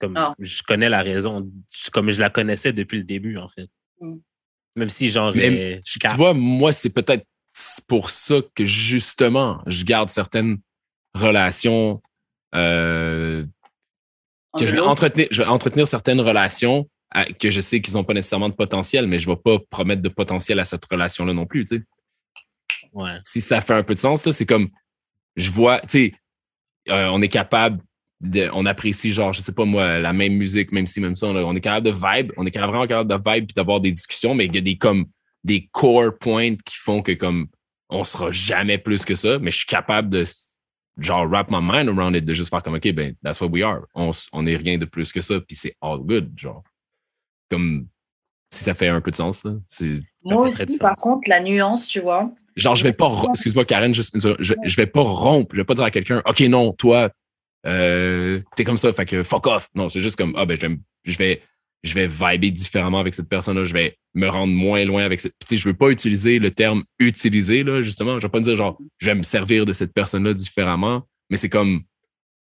comme 0.00 0.16
Ah. 0.16 0.34
je 0.40 0.62
connais 0.64 0.88
la 0.88 1.00
raison, 1.02 1.48
comme 1.92 2.10
je 2.10 2.18
la 2.18 2.28
connaissais 2.28 2.72
depuis 2.72 2.98
le 2.98 3.04
début, 3.04 3.36
en 3.36 3.46
fait. 3.46 3.68
Mm. 4.00 4.16
Même 4.76 4.88
si, 4.90 5.10
genre, 5.10 5.32
Mais 5.34 5.48
euh, 5.48 5.80
je 5.84 5.98
tu 5.98 6.08
vois, 6.16 6.32
moi, 6.34 6.72
c'est 6.72 6.90
peut-être 6.90 7.24
pour 7.88 8.10
ça 8.10 8.36
que 8.54 8.64
justement, 8.64 9.60
je 9.66 9.84
garde 9.84 10.10
certaines 10.10 10.58
relations, 11.14 12.00
euh, 12.54 13.44
que 14.58 14.66
je 14.66 14.72
vais, 14.72 14.80
entretenir, 14.80 15.26
je 15.30 15.42
vais 15.42 15.48
entretenir 15.48 15.86
certaines 15.88 16.20
relations 16.20 16.88
à- 17.10 17.24
que 17.24 17.50
je 17.50 17.60
sais 17.60 17.80
qu'ils 17.80 17.94
n'ont 17.94 18.04
pas 18.04 18.14
nécessairement 18.14 18.48
de 18.48 18.54
potentiel, 18.54 19.06
mais 19.08 19.18
je 19.18 19.28
ne 19.28 19.34
vais 19.34 19.40
pas 19.40 19.58
promettre 19.70 20.02
de 20.02 20.08
potentiel 20.08 20.58
à 20.60 20.64
cette 20.64 20.84
relation-là 20.84 21.32
non 21.34 21.46
plus. 21.46 21.64
Tu 21.64 21.78
sais. 21.78 21.82
Ouais. 22.92 23.18
Si 23.24 23.40
ça 23.40 23.60
fait 23.60 23.74
un 23.74 23.82
peu 23.82 23.94
de 23.94 23.98
sens, 23.98 24.24
là, 24.26 24.32
c'est 24.32 24.46
comme, 24.46 24.70
je 25.36 25.50
vois, 25.50 25.80
tu 25.80 25.86
sais, 25.88 26.14
euh, 26.88 27.08
on 27.12 27.20
est 27.22 27.28
capable, 27.28 27.82
de, 28.20 28.50
on 28.52 28.66
apprécie, 28.66 29.12
genre, 29.12 29.32
je 29.32 29.40
sais 29.40 29.52
pas 29.52 29.64
moi, 29.64 29.98
la 29.98 30.12
même 30.12 30.34
musique, 30.34 30.72
même 30.72 30.86
si, 30.86 31.00
même 31.00 31.16
ça, 31.16 31.26
on, 31.26 31.36
on 31.36 31.56
est 31.56 31.60
capable 31.60 31.86
de 31.86 31.92
vibe, 31.92 32.32
on 32.36 32.46
est 32.46 32.50
capable- 32.50 32.72
vraiment 32.72 32.86
capable 32.86 33.10
de 33.10 33.30
vibe 33.30 33.46
puis 33.46 33.54
d'avoir 33.54 33.80
des 33.80 33.92
discussions, 33.92 34.34
mais 34.34 34.46
il 34.46 34.54
y 34.54 34.58
a 34.58 34.60
des 34.60 34.76
comme 34.76 35.06
des 35.42 35.68
core 35.72 36.18
points 36.18 36.56
qui 36.56 36.76
font 36.76 37.00
que 37.00 37.12
comme 37.12 37.48
on 37.88 38.04
sera 38.04 38.30
jamais 38.30 38.78
plus 38.78 39.04
que 39.04 39.14
ça, 39.14 39.38
mais 39.38 39.50
je 39.50 39.58
suis 39.58 39.66
capable 39.66 40.10
de 40.10 40.24
genre 40.98 41.26
wrap 41.26 41.50
my 41.50 41.60
mind 41.62 41.88
around 41.88 42.14
it, 42.14 42.24
de 42.24 42.34
juste 42.34 42.50
faire 42.50 42.62
comme 42.62 42.74
OK, 42.74 42.92
ben 42.92 43.14
that's 43.24 43.40
what 43.40 43.48
we 43.48 43.62
are. 43.62 43.82
On, 43.94 44.10
on 44.32 44.46
est 44.46 44.56
rien 44.56 44.76
de 44.76 44.84
plus 44.84 45.12
que 45.12 45.22
ça, 45.22 45.40
puis 45.40 45.56
c'est 45.56 45.74
all 45.80 45.98
good, 46.00 46.30
genre. 46.36 46.62
Comme 47.50 47.88
si 48.52 48.64
ça 48.64 48.74
fait 48.74 48.88
un 48.88 49.00
peu 49.00 49.10
de 49.10 49.16
sens, 49.16 49.44
là. 49.44 49.52
Moi 50.24 50.48
aussi, 50.48 50.78
par 50.78 50.96
sens. 50.96 51.02
contre, 51.02 51.28
la 51.30 51.40
nuance, 51.40 51.88
tu 51.88 52.00
vois. 52.00 52.30
Genre, 52.56 52.74
je 52.74 52.82
vais 52.82 52.92
pas, 52.92 53.10
excuse-moi, 53.30 53.64
Karen, 53.64 53.94
juste 53.94 54.14
je, 54.20 54.54
je 54.62 54.76
vais 54.76 54.86
pas 54.86 55.02
rompre, 55.02 55.54
je 55.54 55.60
vais 55.60 55.64
pas 55.64 55.74
dire 55.74 55.84
à 55.84 55.90
quelqu'un, 55.90 56.22
OK, 56.26 56.40
non, 56.40 56.72
toi, 56.72 57.10
euh, 57.66 58.40
t'es 58.56 58.64
comme 58.64 58.78
ça, 58.78 58.92
fait 58.92 59.06
que 59.06 59.22
fuck 59.22 59.46
off. 59.46 59.68
Non, 59.74 59.88
c'est 59.88 60.00
juste 60.00 60.16
comme, 60.16 60.34
ah, 60.36 60.46
ben, 60.46 60.56
je 60.60 60.66
vais, 60.66 60.78
je 61.04 61.18
vais, 61.18 61.42
je 61.82 61.94
vais 61.94 62.06
vibrer 62.06 62.50
différemment 62.50 62.98
avec 63.00 63.14
cette 63.14 63.28
personne-là, 63.28 63.64
je 63.64 63.72
vais 63.72 63.96
me 64.14 64.28
rendre 64.28 64.52
moins 64.52 64.84
loin 64.84 65.02
avec 65.04 65.20
cette. 65.20 65.32
Puis, 65.38 65.48
tu 65.48 65.54
sais, 65.56 65.62
je 65.62 65.68
veux 65.68 65.74
pas 65.76 65.90
utiliser 65.90 66.38
le 66.38 66.50
terme 66.50 66.84
utiliser, 66.98 67.62
là, 67.64 67.82
justement. 67.82 68.18
Je 68.18 68.26
vais 68.26 68.30
pas 68.30 68.38
me 68.38 68.44
dire, 68.44 68.56
genre, 68.56 68.78
je 68.98 69.06
vais 69.06 69.14
me 69.14 69.22
servir 69.22 69.64
de 69.66 69.72
cette 69.72 69.92
personne-là 69.94 70.34
différemment. 70.34 71.02
mais 71.30 71.36
c'est 71.36 71.48
comme, 71.48 71.82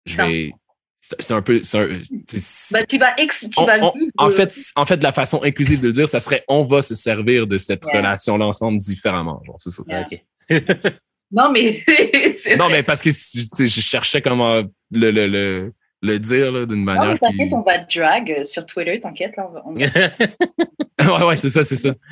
je 0.07 0.17
vais, 0.17 0.53
c'est 0.99 1.35
un 1.35 1.43
peu, 1.43 1.61
c'est 1.63 1.79
un- 1.79 2.01
c'est- 2.27 2.87
tu 2.87 2.97
vas, 2.99 3.15
ex- 3.19 3.41
tu 3.51 3.61
on- 3.61 3.67
vas 3.67 3.79
on- 3.83 3.93
vivre, 3.93 4.11
en 4.17 4.31
fait, 4.31 4.57
en 4.77 4.87
fait, 4.87 5.03
la 5.03 5.13
façon 5.13 5.43
inclusive 5.45 5.81
de 5.83 5.89
le 5.89 5.93
dire, 5.93 6.09
ça 6.09 6.21
serait, 6.21 6.43
on 6.49 6.65
va 6.65 6.81
se 6.81 6.95
servir 6.95 7.47
de 7.47 7.59
cette 7.59 7.85
Yeah. 7.85 7.99
relation-là 8.01 8.47
ensemble 8.47 8.79
différemment, 8.79 9.43
genre, 9.45 9.57
c'est 9.59 9.71
ça. 9.71 9.83
Yeah. 9.87 10.07
Non, 11.33 11.51
mais 11.51 11.83
Non, 12.59 12.69
mais 12.71 12.83
parce 12.83 13.03
que 13.03 13.11
je 13.11 13.81
cherchais 13.81 14.21
comment 14.23 14.57
le, 14.95 15.11
le, 15.11 15.27
le, 15.27 15.73
le 16.03 16.19
dire 16.19 16.67
d'une 16.67 16.79
Non, 16.79 16.85
manière 16.85 17.09
mais 17.09 17.15
qui... 17.15 17.21
t'inquiète, 17.21 17.53
on 17.53 17.63
va 17.63 17.79
drag 17.79 18.35
euh, 18.39 18.45
sur 18.45 18.67
Twitter, 18.67 19.01
t'inquiète, 19.01 19.37
là, 19.37 19.49
on 19.65 19.73
va- 19.73 21.19
ouais, 21.19 21.27
ouais, 21.27 21.37
c'est 21.37 21.51
ça, 21.51 21.63
c'est 21.65 21.77
ça. 21.77 21.95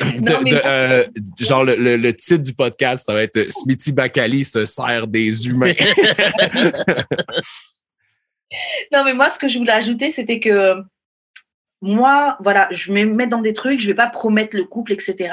De- 0.00 0.32
Non, 0.32 0.40
mais- 0.42 0.50
de, 0.50 0.60
euh, 0.64 1.04
genre, 1.40 1.64
le, 1.64 1.74
le, 1.76 1.96
le 1.96 2.14
titre 2.14 2.42
du 2.42 2.54
podcast, 2.54 3.06
ça 3.06 3.12
va 3.12 3.22
être 3.22 3.36
euh, 3.38 3.50
Smithy 3.50 3.90
Bakali 3.92 4.44
se 4.44 4.64
sert 4.64 5.06
des 5.08 5.48
humains. 5.48 5.72
Non, 8.92 9.04
mais 9.04 9.14
moi, 9.14 9.30
ce 9.30 9.38
que 9.38 9.48
je 9.48 9.58
voulais 9.58 9.72
ajouter, 9.72 10.10
c'était 10.10 10.40
que 10.40 10.74
moi, 11.82 12.36
voilà, 12.40 12.68
je 12.72 12.92
me 12.92 13.04
mets 13.04 13.26
dans 13.26 13.40
des 13.40 13.52
trucs, 13.52 13.80
je 13.80 13.86
vais 13.86 13.94
pas 13.94 14.08
promettre 14.08 14.56
le 14.56 14.64
couple, 14.64 14.92
etc. 14.92 15.30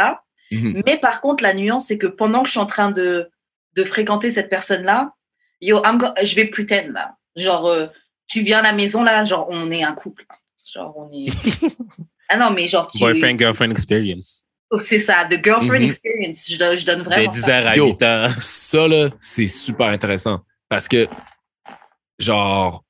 Mhm. 0.51 0.81
Mais 0.85 0.97
par 0.97 1.21
contre, 1.21 1.43
la 1.43 1.53
nuance, 1.53 1.87
c'est 1.87 1.97
que 1.97 2.07
pendant 2.07 2.41
que 2.41 2.47
je 2.47 2.51
suis 2.51 2.59
en 2.59 2.65
train 2.65 2.91
de, 2.91 3.29
de 3.75 3.83
fréquenter 3.83 4.31
cette 4.31 4.49
personne-là, 4.49 5.13
yo, 5.61 5.81
I'm 5.85 5.97
go- 5.97 6.07
je 6.23 6.35
vais 6.35 6.45
pretend, 6.47 6.91
là. 6.91 7.15
Genre, 7.35 7.65
euh, 7.67 7.87
tu 8.27 8.41
viens 8.41 8.59
à 8.59 8.61
la 8.61 8.73
maison, 8.73 9.03
là, 9.03 9.23
genre, 9.23 9.47
on 9.49 9.69
est 9.71 9.83
un 9.83 9.93
couple. 9.93 10.25
Genre, 10.73 10.93
on 10.97 11.09
est. 11.11 11.27
ah 12.29 12.37
non, 12.37 12.51
mais 12.51 12.67
genre, 12.67 12.89
tu. 12.91 12.97
Boyfriend, 12.97 13.37
girlfriend 13.39 13.71
experience. 13.71 14.43
Oh, 14.69 14.79
c'est 14.79 14.99
ça, 14.99 15.25
the 15.29 15.41
girlfriend 15.43 15.79
Mhm. 15.81 15.85
experience. 15.87 16.49
Je, 16.51 16.57
donne- 16.57 16.77
je 16.77 16.85
donne 16.85 16.99
De 16.99 17.03
vraiment. 17.05 17.29
10 17.31 17.41
ça. 17.41 17.57
heures 17.59 17.67
à 17.67 17.75
Yo. 17.77 17.87
8 17.87 18.01
heures. 18.01 18.41
ça, 18.41 18.87
là, 18.87 19.09
c'est 19.19 19.47
super 19.47 19.87
intéressant. 19.87 20.41
Parce 20.69 20.87
que, 20.87 21.07
genre, 22.19 22.83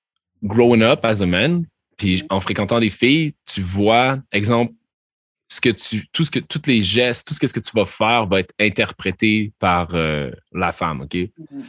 growing 0.43 0.81
up 0.83 0.99
as 1.03 1.21
a 1.21 1.25
man, 1.25 1.65
puis 1.97 2.23
en 2.29 2.39
fréquentant 2.39 2.79
des 2.79 2.89
filles, 2.89 3.33
tu 3.45 3.61
vois, 3.61 4.19
exemple, 4.31 4.73
ce 5.49 5.61
que 5.61 5.69
tu, 5.69 6.07
tout 6.11 6.23
ce 6.23 6.31
que, 6.31 6.39
tous 6.39 6.61
les 6.67 6.83
gestes, 6.83 7.27
tout 7.27 7.33
ce 7.33 7.39
que, 7.39 7.47
ce 7.47 7.53
que 7.53 7.59
tu 7.59 7.71
vas 7.73 7.85
faire 7.85 8.27
va 8.27 8.39
être 8.39 8.53
interprété 8.59 9.53
par 9.59 9.89
euh, 9.93 10.29
la 10.51 10.71
femme, 10.71 11.01
OK? 11.01 11.15
Mhm. 11.15 11.63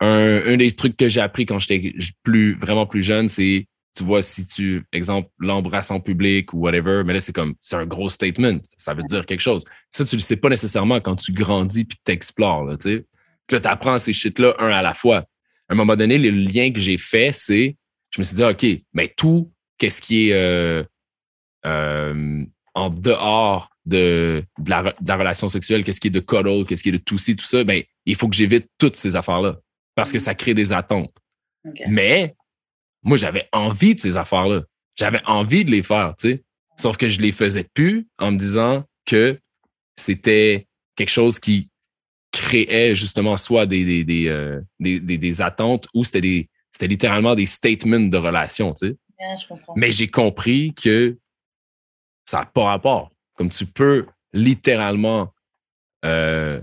Un, 0.00 0.52
un 0.52 0.56
des 0.56 0.70
trucs 0.72 0.96
que 0.96 1.08
j'ai 1.08 1.20
appris 1.20 1.44
quand 1.44 1.58
j'étais 1.58 1.92
plus, 2.22 2.56
vraiment 2.56 2.86
plus 2.86 3.02
jeune, 3.02 3.28
c'est, 3.28 3.66
tu 3.96 4.04
vois, 4.04 4.22
si 4.22 4.46
tu, 4.46 4.84
exemple, 4.92 5.28
l'embrasses 5.40 5.90
en 5.90 5.98
public 5.98 6.52
ou 6.52 6.58
whatever, 6.58 7.02
mais 7.04 7.14
là, 7.14 7.20
c'est 7.20 7.32
comme, 7.32 7.54
c'est 7.60 7.76
un 7.76 7.86
gros 7.86 8.08
statement. 8.08 8.60
Ça 8.62 8.94
veut 8.94 9.02
dire 9.02 9.26
quelque 9.26 9.40
chose. 9.40 9.64
Ça, 9.90 10.04
tu 10.04 10.14
le 10.14 10.22
sais 10.22 10.36
pas 10.36 10.48
nécessairement 10.48 11.00
quand 11.00 11.16
tu 11.16 11.32
grandis 11.32 11.84
puis 11.84 11.98
t'explores, 12.04 12.64
là, 12.64 12.76
tu 12.76 12.90
sais. 12.90 13.06
Là, 13.50 13.60
t'apprends 13.60 13.98
ces 13.98 14.12
shit-là 14.12 14.54
un 14.58 14.68
à 14.68 14.82
la 14.82 14.94
fois. 14.94 15.24
À 15.68 15.72
un 15.72 15.74
moment 15.74 15.96
donné, 15.96 16.18
le 16.18 16.30
lien 16.30 16.70
que 16.70 16.78
j'ai 16.78 16.98
fait, 16.98 17.32
c'est, 17.32 17.76
je 18.10 18.20
me 18.20 18.24
suis 18.24 18.36
dit, 18.36 18.44
OK, 18.44 18.66
mais 18.92 19.08
tout, 19.16 19.50
qu'est-ce 19.78 20.02
qui 20.02 20.28
est 20.28 20.32
euh, 20.34 20.84
euh, 21.66 22.44
en 22.78 22.90
dehors 22.90 23.70
de, 23.86 24.44
de, 24.58 24.70
la, 24.70 24.82
de 24.82 25.08
la 25.08 25.16
relation 25.16 25.48
sexuelle, 25.48 25.82
qu'est-ce 25.82 26.00
qui 26.00 26.08
est 26.08 26.10
de 26.10 26.20
cuddle, 26.20 26.64
qu'est-ce 26.66 26.82
qui 26.82 26.90
est 26.90 26.92
de 26.92 27.18
ci, 27.18 27.34
tout 27.34 27.44
ça, 27.44 27.64
ben, 27.64 27.82
il 28.06 28.14
faut 28.14 28.28
que 28.28 28.36
j'évite 28.36 28.68
toutes 28.78 28.96
ces 28.96 29.16
affaires-là 29.16 29.58
parce 29.94 30.12
que 30.12 30.18
ça 30.18 30.34
crée 30.34 30.54
des 30.54 30.72
attentes. 30.72 31.14
Mais 31.88 32.36
moi, 33.02 33.16
j'avais 33.16 33.48
envie 33.52 33.94
de 33.94 34.00
ces 34.00 34.16
affaires-là. 34.16 34.62
J'avais 34.96 35.20
envie 35.26 35.64
de 35.64 35.70
les 35.70 35.82
faire, 35.82 36.14
tu 36.18 36.30
sais. 36.30 36.42
Sauf 36.76 36.96
que 36.96 37.08
je 37.08 37.20
les 37.20 37.32
faisais 37.32 37.66
plus 37.74 38.06
en 38.18 38.30
me 38.30 38.38
disant 38.38 38.84
que 39.04 39.38
c'était 39.96 40.68
quelque 40.94 41.10
chose 41.10 41.40
qui 41.40 41.70
créait 42.30 42.94
justement 42.94 43.36
soit 43.36 43.66
des, 43.66 43.84
des, 43.84 44.04
des, 44.04 44.28
euh, 44.28 44.60
des, 44.78 45.00
des, 45.00 45.18
des 45.18 45.40
attentes 45.40 45.88
ou 45.94 46.04
c'était 46.04 46.20
des 46.20 46.48
c'était 46.72 46.86
littéralement 46.86 47.34
des 47.34 47.46
statements 47.46 47.98
de 47.98 48.16
relation, 48.16 48.72
tu 48.74 48.88
sais. 48.88 48.96
Yeah. 49.18 49.58
Mais 49.74 49.90
j'ai 49.90 50.06
compris 50.06 50.74
que 50.74 51.18
ça 52.28 52.40
n'a 52.40 52.44
pas 52.44 52.64
rapport. 52.64 53.10
Comme 53.36 53.48
tu 53.48 53.64
peux 53.64 54.06
littéralement 54.34 55.32
euh, 56.04 56.60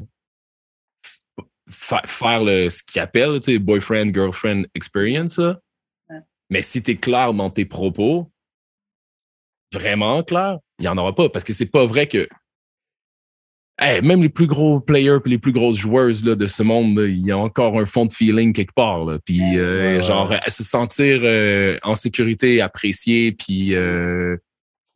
fa- 1.68 2.04
faire 2.06 2.44
le, 2.44 2.70
ce 2.70 2.84
qu'ils 2.84 3.02
appellent, 3.02 3.40
tu 3.40 3.54
sais, 3.54 3.58
boyfriend, 3.58 4.14
girlfriend 4.14 4.66
experience, 4.76 5.40
là. 5.40 5.60
Ouais. 6.10 6.20
Mais 6.52 6.62
si 6.62 6.84
tu 6.84 6.92
es 6.92 6.96
clair 6.96 7.34
dans 7.34 7.50
tes 7.50 7.66
propos, 7.66 8.32
vraiment 9.74 10.22
clair, 10.24 10.60
il 10.78 10.84
n'y 10.84 10.88
en 10.88 10.98
aura 10.98 11.16
pas. 11.16 11.30
Parce 11.30 11.44
que 11.44 11.54
c'est 11.54 11.72
pas 11.72 11.86
vrai 11.86 12.08
que 12.08 12.28
Hey, 13.78 14.02
même 14.02 14.22
les 14.22 14.30
plus 14.30 14.48
gros 14.48 14.80
players 14.80 15.18
et 15.26 15.30
les 15.30 15.38
plus 15.38 15.52
grosses 15.52 15.76
joueuses 15.78 16.24
là, 16.24 16.36
de 16.36 16.48
ce 16.48 16.64
monde, 16.64 16.98
là, 16.98 17.08
il 17.08 17.26
y 17.26 17.32
a 17.32 17.38
encore 17.38 17.78
un 17.78 17.86
fond 17.86 18.06
de 18.06 18.12
feeling 18.14 18.54
quelque 18.54 18.74
part. 18.74 19.04
Là. 19.04 19.20
Puis, 19.26 19.42
euh, 19.58 19.98
Ouais, 19.98 20.04
genre, 20.04 20.32
euh, 20.32 20.38
se 20.48 20.64
sentir 20.64 21.20
euh, 21.24 21.78
en 21.84 21.94
sécurité, 21.96 22.62
apprécié, 22.62 23.34
puis 23.34 23.76
euh, 23.76 24.38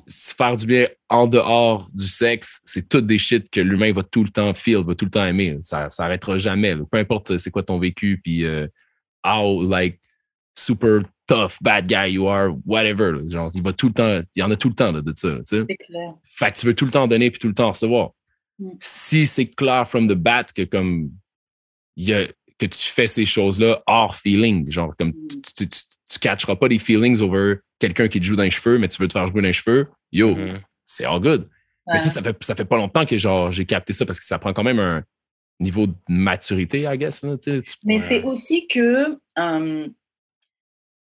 se 0.10 0.34
faire 0.36 0.56
du 0.58 0.66
bien 0.66 0.88
en 1.08 1.28
dehors 1.28 1.88
du 1.94 2.04
sexe, 2.08 2.62
c'est 2.66 2.90
tout 2.90 3.02
des 3.02 3.20
shit 3.20 3.50
que 3.52 3.62
l'humain 3.62 3.94
va 3.94 4.04
tout 4.04 4.24
le 4.24 4.30
temps 4.32 4.54
feel, 4.54 4.84
va 4.84 4.96
tout 4.96 5.06
le 5.06 5.12
temps 5.12 5.26
aimer. 5.26 5.58
Ça 5.62 5.90
ça 5.90 6.06
arrêtera 6.06 6.38
jamais. 6.40 6.76
là. 6.76 6.84
Peu 6.92 6.98
importe 6.98 7.38
c'est 7.38 7.52
quoi 7.52 7.64
ton 7.64 7.78
vécu, 7.80 8.20
puis 8.24 8.44
euh, 8.44 8.68
how, 9.26 9.64
like, 9.64 10.00
super 10.58 11.02
tough, 11.28 11.54
bad 11.62 11.88
guy 11.88 12.14
you 12.14 12.28
are, 12.28 12.50
whatever. 12.66 13.12
là. 13.14 13.28
Genre, 13.28 13.52
il 13.54 13.62
va 13.62 13.72
tout 13.72 13.88
le 13.88 13.94
temps, 13.94 14.22
il 14.36 14.40
y 14.40 14.44
en 14.44 14.50
a 14.52 14.56
tout 14.56 14.70
le 14.70 14.76
temps 14.76 14.92
là, 14.92 15.02
de 15.02 15.14
ça. 15.16 15.30
C'est 15.46 15.66
clair. 15.66 16.14
Fait 16.24 16.52
que 16.52 16.60
tu 16.60 16.66
veux 16.66 16.74
tout 16.76 16.86
le 16.86 16.92
temps 16.92 17.08
donner 17.08 17.30
puis 17.32 17.40
tout 17.40 17.48
le 17.48 17.54
temps 17.54 17.70
recevoir. 17.70 18.12
Mm. 18.58 18.72
Si 18.82 19.28
c'est 19.28 19.46
clair 19.48 19.88
from 19.88 20.08
the 20.08 20.14
bat 20.14 20.46
que 20.46 20.64
comme 20.64 21.12
il 21.96 22.10
y 22.10 22.14
a, 22.14 22.26
que 22.58 22.66
tu 22.66 22.80
fais 22.90 23.08
ces 23.08 23.26
choses-là 23.26 23.82
hors 23.86 24.16
feeling, 24.16 24.70
genre 24.72 24.94
comme 24.98 25.10
Mm. 25.10 25.28
tu, 25.28 25.42
tu, 25.56 25.70
tu, 25.70 25.80
tu 26.10 26.20
catcheras 26.20 26.56
pas 26.56 26.68
des 26.68 26.80
feelings 26.80 27.22
over 27.22 27.58
quelqu'un 27.80 28.08
qui 28.08 28.20
te 28.20 28.26
joue 28.26 28.36
dans 28.36 28.44
les 28.44 28.52
cheveux, 28.52 28.78
mais 28.78 28.88
tu 28.90 29.02
veux 29.02 29.08
te 29.08 29.14
faire 29.14 29.28
jouer 29.28 29.42
dans 29.42 29.48
les 29.48 29.54
cheveux, 29.54 29.88
yo, 30.12 30.36
Mhm. 30.36 30.60
c'est 30.86 31.06
all 31.06 31.20
good. 31.20 31.42
Ouais. 31.88 31.94
Mais 31.94 32.00
ça, 32.00 32.10
ça 32.10 32.22
fait, 32.22 32.36
ça 32.44 32.56
fait 32.56 32.66
pas 32.66 32.78
longtemps 32.78 33.06
que 33.06 33.18
genre 33.18 33.52
j'ai 33.52 33.66
capté 33.66 33.94
ça 33.94 34.06
parce 34.06 34.20
que 34.20 34.26
ça 34.26 34.38
prend 34.38 34.54
quand 34.54 34.64
même 34.64 34.80
un 34.80 35.04
niveau 35.60 35.88
de 35.88 35.94
maturité, 36.08 36.82
I 36.82 36.98
guess. 36.98 37.24
Là, 37.24 37.38
tu 37.38 37.62
Mais 37.84 38.02
c'est 38.08 38.22
aussi 38.24 38.68
que 38.68 39.18
euh, 39.40 39.88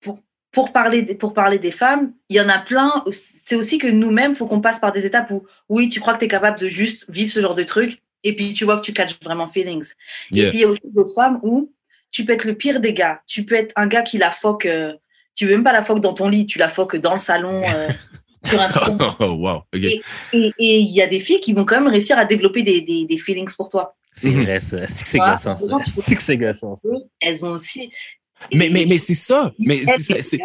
pour, 0.01 0.19
pour, 0.53 0.73
parler, 0.73 1.03
des- 1.03 1.15
pour 1.15 1.35
parler 1.35 1.59
des 1.59 1.71
femmes, 1.71 2.13
il 2.29 2.37
y 2.37 2.41
en 2.41 2.49
a 2.49 2.59
plein. 2.59 2.93
C'est 3.11 3.57
aussi 3.57 3.79
que 3.79 3.87
nous-mêmes, 3.89 4.33
il 4.33 4.37
faut 4.37 4.47
qu'on 4.47 4.61
passe 4.61 4.79
par 4.79 4.93
des 4.93 5.05
étapes 5.07 5.31
où, 5.31 5.47
oui, 5.69 5.89
tu 5.89 6.01
crois 6.01 6.15
que 6.15 6.19
tu 6.21 6.25
es 6.27 6.29
capable 6.29 6.59
de 6.59 6.69
juste 6.69 7.11
vivre 7.11 7.31
ce 7.31 7.41
genre 7.41 7.55
de 7.55 7.63
truc, 7.65 8.03
et 8.23 8.35
puis 8.35 8.53
tu 8.53 8.65
vois 8.65 8.77
que 8.77 8.83
tu 8.85 8.93
catches 8.93 9.19
vraiment 9.23 9.49
feelings. 9.49 9.93
Et 10.33 10.49
puis 10.49 10.59
il 10.59 10.61
y 10.61 10.65
a 10.65 10.69
aussi 10.69 10.91
d'autres 10.91 11.15
femmes 11.15 11.39
où 11.43 11.73
tu 12.11 12.25
peux 12.25 12.33
être 12.33 12.45
le 12.45 12.55
pire 12.55 12.81
des 12.81 12.93
gars. 12.95 13.23
Tu 13.27 13.45
peux 13.45 13.55
être 13.55 13.73
un 13.77 13.87
gars 13.87 14.03
qui 14.03 14.19
la 14.19 14.31
foque, 14.31 14.67
euh, 14.67 14.95
tu 15.35 15.47
veux 15.47 15.53
même 15.53 15.65
pas 15.65 15.73
la 15.73 15.83
foque 15.83 16.01
dans 16.01 16.13
ton 16.15 16.29
lit, 16.29 16.47
tu 16.47 16.59
la 16.59 16.69
foques 16.69 16.97
dans 16.97 17.13
le 17.13 17.19
salon. 17.19 17.63
euh, 17.63 17.89
sur 18.45 18.61
un 18.61 18.69
truc 18.69 18.95
oh, 19.21 19.25
wow. 19.27 19.63
Et- 19.75 20.01
il 20.33 20.91
y 20.95 21.03
a 21.03 21.07
des 21.07 21.21
filles 21.21 21.41
qui 21.41 21.53
vont 21.53 21.65
quand 21.65 21.81
même 21.81 21.91
réussir 21.93 22.19
à 22.19 22.25
développer 22.25 22.63
des, 22.63 22.81
des, 22.81 23.05
des 23.05 23.19
feelings 23.19 23.55
pour 23.57 23.69
toi. 23.69 23.95
C'est 24.15 24.31
Mhm. 24.31 24.43
vrai. 24.45 24.61
C'est 24.61 24.81
que 24.81 24.87
c'est 24.89 26.15
que 26.17 26.23
c'est 26.23 26.39
gossant, 26.39 26.75
ça. 26.77 26.89
Elles 27.21 27.45
ont 27.45 27.53
aussi. 27.53 27.91
Mais, 28.53 28.69
mais, 28.71 28.87
mais 28.89 28.99
c'est 28.99 29.15
ça. 29.15 29.53
Mais 29.59 29.79
Elles- 29.79 30.03
c'est- 30.03 30.23
c'est- 30.23 30.39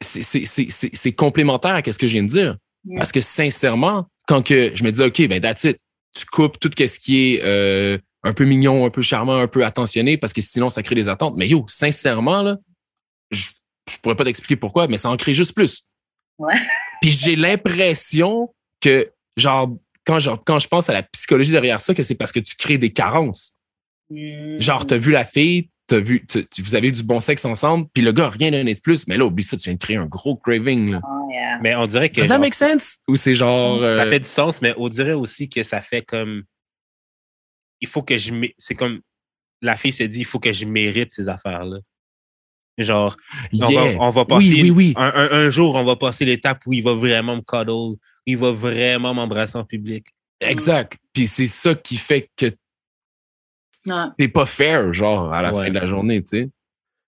c'est- 0.00 0.22
c'est- 0.22 0.44
c'est 0.44 0.70
c'est- 0.70 0.90
c'est 0.92 1.12
complémentaire 1.12 1.74
à 1.84 1.92
ce 1.92 1.98
que 1.98 2.06
je 2.06 2.12
viens 2.14 2.22
de 2.24 2.28
dire. 2.28 2.56
Mm. 2.84 2.98
Parce 2.98 3.12
que 3.12 3.20
sincèrement, 3.20 4.06
quand 4.26 4.42
que 4.42 4.72
je 4.74 4.82
me 4.84 4.90
dis, 4.92 5.02
OK, 5.02 5.26
ben 5.28 5.40
that's 5.40 5.64
it, 5.64 5.78
tu 6.14 6.26
coupes 6.26 6.58
tout 6.58 6.70
ce 6.76 6.98
qui 7.00 7.34
est 7.34 7.40
euh, 7.44 7.96
un 8.24 8.32
peu 8.32 8.44
mignon, 8.44 8.84
un 8.84 8.90
peu 8.90 9.02
charmant, 9.02 9.36
un 9.36 9.46
peu 9.48 9.64
attentionné, 9.64 10.16
parce 10.18 10.32
que 10.32 10.40
sinon, 10.40 10.68
ça 10.68 10.82
crée 10.82 10.94
des 10.96 11.08
attentes. 11.08 11.34
Mais 11.36 11.46
yo, 11.48 11.64
sincèrement, 11.68 12.42
là, 12.42 12.58
je, 13.30 13.48
je 13.90 13.98
pourrais 13.98 14.16
pas 14.16 14.24
t'expliquer 14.24 14.56
pourquoi, 14.56 14.88
mais 14.88 14.96
ça 14.96 15.10
en 15.10 15.16
crée 15.16 15.34
juste 15.34 15.54
plus. 15.54 15.86
Ouais. 16.38 16.54
Puis 17.02 17.12
j'ai 17.12 17.36
l'impression 17.36 18.52
que, 18.80 19.10
genre, 19.36 19.76
quand, 20.04 20.18
genre, 20.18 20.42
quand 20.44 20.58
je 20.58 20.68
pense 20.68 20.88
à 20.88 20.92
la 20.92 21.02
psychologie 21.02 21.52
derrière 21.52 21.80
ça, 21.80 21.94
que 21.94 22.02
c'est 22.02 22.14
parce 22.14 22.32
que 22.32 22.40
tu 22.40 22.56
crées 22.56 22.78
des 22.78 22.92
carences. 22.92 23.54
Mm. 24.10 24.60
Genre, 24.60 24.86
t'as 24.86 24.98
vu 24.98 25.12
la 25.12 25.24
fille, 25.24 25.70
t'as 25.86 25.98
vu, 25.98 26.24
tu- 26.26 26.46
vous 26.62 26.74
avez 26.74 26.88
eu 26.88 26.92
du 26.92 27.02
bon 27.02 27.20
sexe 27.20 27.44
ensemble, 27.44 27.88
puis 27.92 28.02
le 28.02 28.12
gars, 28.12 28.26
a 28.26 28.30
rien 28.30 28.50
donné 28.50 28.74
de 28.74 28.80
plus, 28.80 29.06
mais 29.06 29.16
là, 29.16 29.24
oublie 29.26 29.44
ça, 29.44 29.56
tu 29.56 29.64
viens 29.64 29.74
de 29.74 29.78
créer 29.78 29.96
un 29.96 30.06
gros 30.06 30.36
craving. 30.36 30.92
Là. 30.92 31.00
Oh, 31.04 31.28
yeah. 31.30 31.58
Mais 31.60 31.74
on 31.74 31.86
dirait 31.86 32.08
que. 32.10 32.20
Does 32.20 32.28
that 32.28 32.34
genre, 32.34 32.40
make 32.40 32.54
sense? 32.54 32.98
Ou 33.08 33.16
c'est 33.16 33.34
genre. 33.34 33.80
Ça 33.80 34.02
euh, 34.02 34.10
fait 34.10 34.20
du 34.20 34.28
sens, 34.28 34.62
mais 34.62 34.74
on 34.76 34.88
dirait 34.88 35.12
aussi 35.12 35.48
que 35.48 35.62
ça 35.62 35.80
fait 35.80 36.02
comme. 36.02 36.44
Il 37.80 37.88
faut 37.88 38.02
que 38.02 38.16
je. 38.16 38.32
C'est 38.56 38.74
comme. 38.74 39.00
La 39.62 39.76
fille 39.76 39.92
se 39.92 40.04
dit, 40.04 40.20
il 40.20 40.24
faut 40.24 40.38
que 40.38 40.52
je 40.52 40.64
mérite 40.64 41.12
ces 41.12 41.28
affaires-là. 41.28 41.80
Genre, 42.80 43.16
on, 43.52 43.68
yeah. 43.68 43.84
va, 43.84 43.96
on 44.00 44.10
va 44.10 44.24
passer. 44.24 44.48
Oui, 44.48 44.62
oui, 44.62 44.70
oui. 44.70 44.92
Un, 44.96 45.12
un- 45.14 45.30
un 45.46 45.50
jour, 45.50 45.74
on 45.76 45.84
va 45.84 45.96
passer 45.96 46.24
l'étape 46.24 46.62
où 46.66 46.72
il 46.72 46.82
va 46.82 46.94
vraiment 46.94 47.36
me 47.36 47.42
cuddle, 47.42 47.70
où 47.70 47.98
il 48.26 48.36
va 48.36 48.50
vraiment 48.50 49.14
m'embrasser 49.14 49.58
en 49.58 49.64
public. 49.64 50.06
Exact. 50.40 50.96
Puis 51.12 51.26
c'est 51.26 51.46
ça 51.46 51.74
qui 51.74 51.96
fait 51.96 52.30
que 52.36 52.46
t'es 54.18 54.28
pas 54.28 54.46
fair, 54.46 54.92
genre, 54.92 55.32
à 55.32 55.42
la 55.42 55.52
Ouais. 55.52 55.64
fin 55.64 55.68
de 55.70 55.78
la 55.78 55.86
journée, 55.86 56.22
tu 56.22 56.28
sais. 56.28 56.48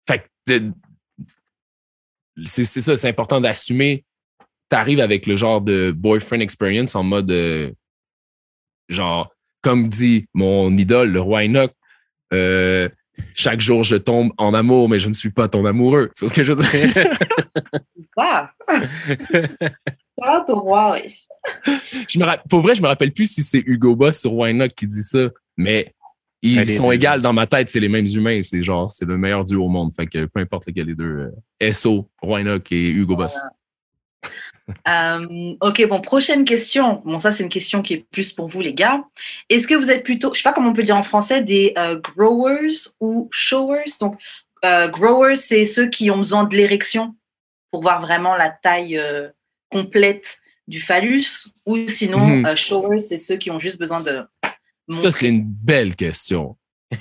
Fait 0.08 0.26
que 0.46 0.70
c'est 2.44 2.64
ça, 2.64 2.96
c'est 2.96 3.08
important 3.08 3.40
d'assumer. 3.40 4.04
T'arrives 4.68 5.00
avec 5.00 5.26
le 5.26 5.36
genre 5.36 5.60
de 5.60 5.92
boyfriend 5.94 6.40
experience 6.40 6.94
en 6.96 7.02
mode 7.02 7.30
euh, 7.30 7.70
genre, 8.88 9.34
comme 9.60 9.88
dit 9.88 10.26
mon 10.34 10.74
idole, 10.76 11.10
le 11.10 11.20
roi 11.20 11.44
Enoch, 11.44 11.72
euh, 12.32 12.88
chaque 13.34 13.60
jour 13.60 13.84
je 13.84 13.96
tombe 13.96 14.30
en 14.38 14.54
amour, 14.54 14.88
mais 14.88 14.98
je 14.98 15.08
ne 15.08 15.12
suis 15.14 15.30
pas 15.30 15.48
ton 15.48 15.64
amoureux. 15.66 16.10
C'est 16.14 16.28
ce 16.28 16.34
que 16.34 16.42
je 16.42 16.52
veux 16.52 16.62
dire? 16.62 17.04
Ah! 18.18 18.50
Au 20.48 20.60
roi, 20.60 20.94
oui. 20.96 21.14
je 22.08 22.18
me 22.18 22.24
ra- 22.24 22.38
pour 22.48 22.60
vrai, 22.60 22.74
je 22.74 22.82
me 22.82 22.86
rappelle 22.86 23.12
plus 23.12 23.26
si 23.26 23.42
c'est 23.42 23.62
Hugo 23.64 23.96
Boss 23.96 24.20
sur 24.20 24.34
Why 24.34 24.52
Not 24.52 24.68
qui 24.76 24.86
dit 24.86 25.02
ça, 25.02 25.28
mais 25.56 25.94
ils 26.42 26.68
sont 26.68 26.92
égaux 26.92 27.20
dans 27.20 27.32
ma 27.32 27.46
tête, 27.46 27.70
c'est 27.70 27.80
les 27.80 27.88
mêmes 27.88 28.06
humains, 28.06 28.40
c'est 28.42 28.62
genre, 28.62 28.90
c'est 28.90 29.06
le 29.06 29.16
meilleur 29.16 29.44
duo 29.44 29.64
au 29.64 29.68
monde. 29.68 29.92
Fait 29.94 30.06
que 30.06 30.26
peu 30.26 30.40
importe 30.40 30.66
lequel 30.66 30.86
des 30.86 30.94
deux, 30.94 31.30
euh, 31.62 31.72
SO, 31.72 32.10
Winock 32.22 32.70
et 32.70 32.90
Hugo 32.90 33.16
Boss. 33.16 33.38
Euh, 34.88 35.54
ok, 35.60 35.86
bon, 35.88 36.00
prochaine 36.00 36.44
question. 36.44 37.02
Bon, 37.04 37.18
ça, 37.18 37.32
c'est 37.32 37.42
une 37.42 37.48
question 37.48 37.82
qui 37.82 37.94
est 37.94 38.06
plus 38.10 38.32
pour 38.32 38.48
vous, 38.48 38.60
les 38.60 38.74
gars. 38.74 39.02
Est-ce 39.48 39.66
que 39.68 39.74
vous 39.74 39.90
êtes 39.90 40.04
plutôt, 40.04 40.32
je 40.34 40.38
sais 40.38 40.42
pas 40.42 40.52
comment 40.52 40.70
on 40.70 40.74
peut 40.74 40.82
dire 40.82 40.96
en 40.96 41.02
français, 41.02 41.42
des 41.42 41.72
euh, 41.78 41.98
growers 42.00 42.90
ou 43.00 43.28
showers? 43.30 43.84
Donc, 44.00 44.16
euh, 44.64 44.88
growers, 44.88 45.36
c'est 45.36 45.64
ceux 45.64 45.88
qui 45.88 46.10
ont 46.10 46.18
besoin 46.18 46.44
de 46.44 46.56
l'érection 46.56 47.14
pour 47.70 47.82
voir 47.82 48.00
vraiment 48.00 48.36
la 48.36 48.50
taille 48.50 48.98
euh, 48.98 49.28
complète 49.70 50.38
du 50.68 50.80
phallus, 50.80 51.48
ou 51.66 51.88
sinon, 51.88 52.26
Mhm. 52.26 52.46
euh, 52.46 52.56
showers, 52.56 53.00
c'est 53.00 53.18
ceux 53.18 53.36
qui 53.36 53.50
ont 53.50 53.58
juste 53.58 53.78
besoin 53.78 54.00
de. 54.02 54.24
Ça, 54.90 55.10
c'est 55.10 55.28
une 55.28 55.44
belle 55.44 55.96
question. 55.96 56.56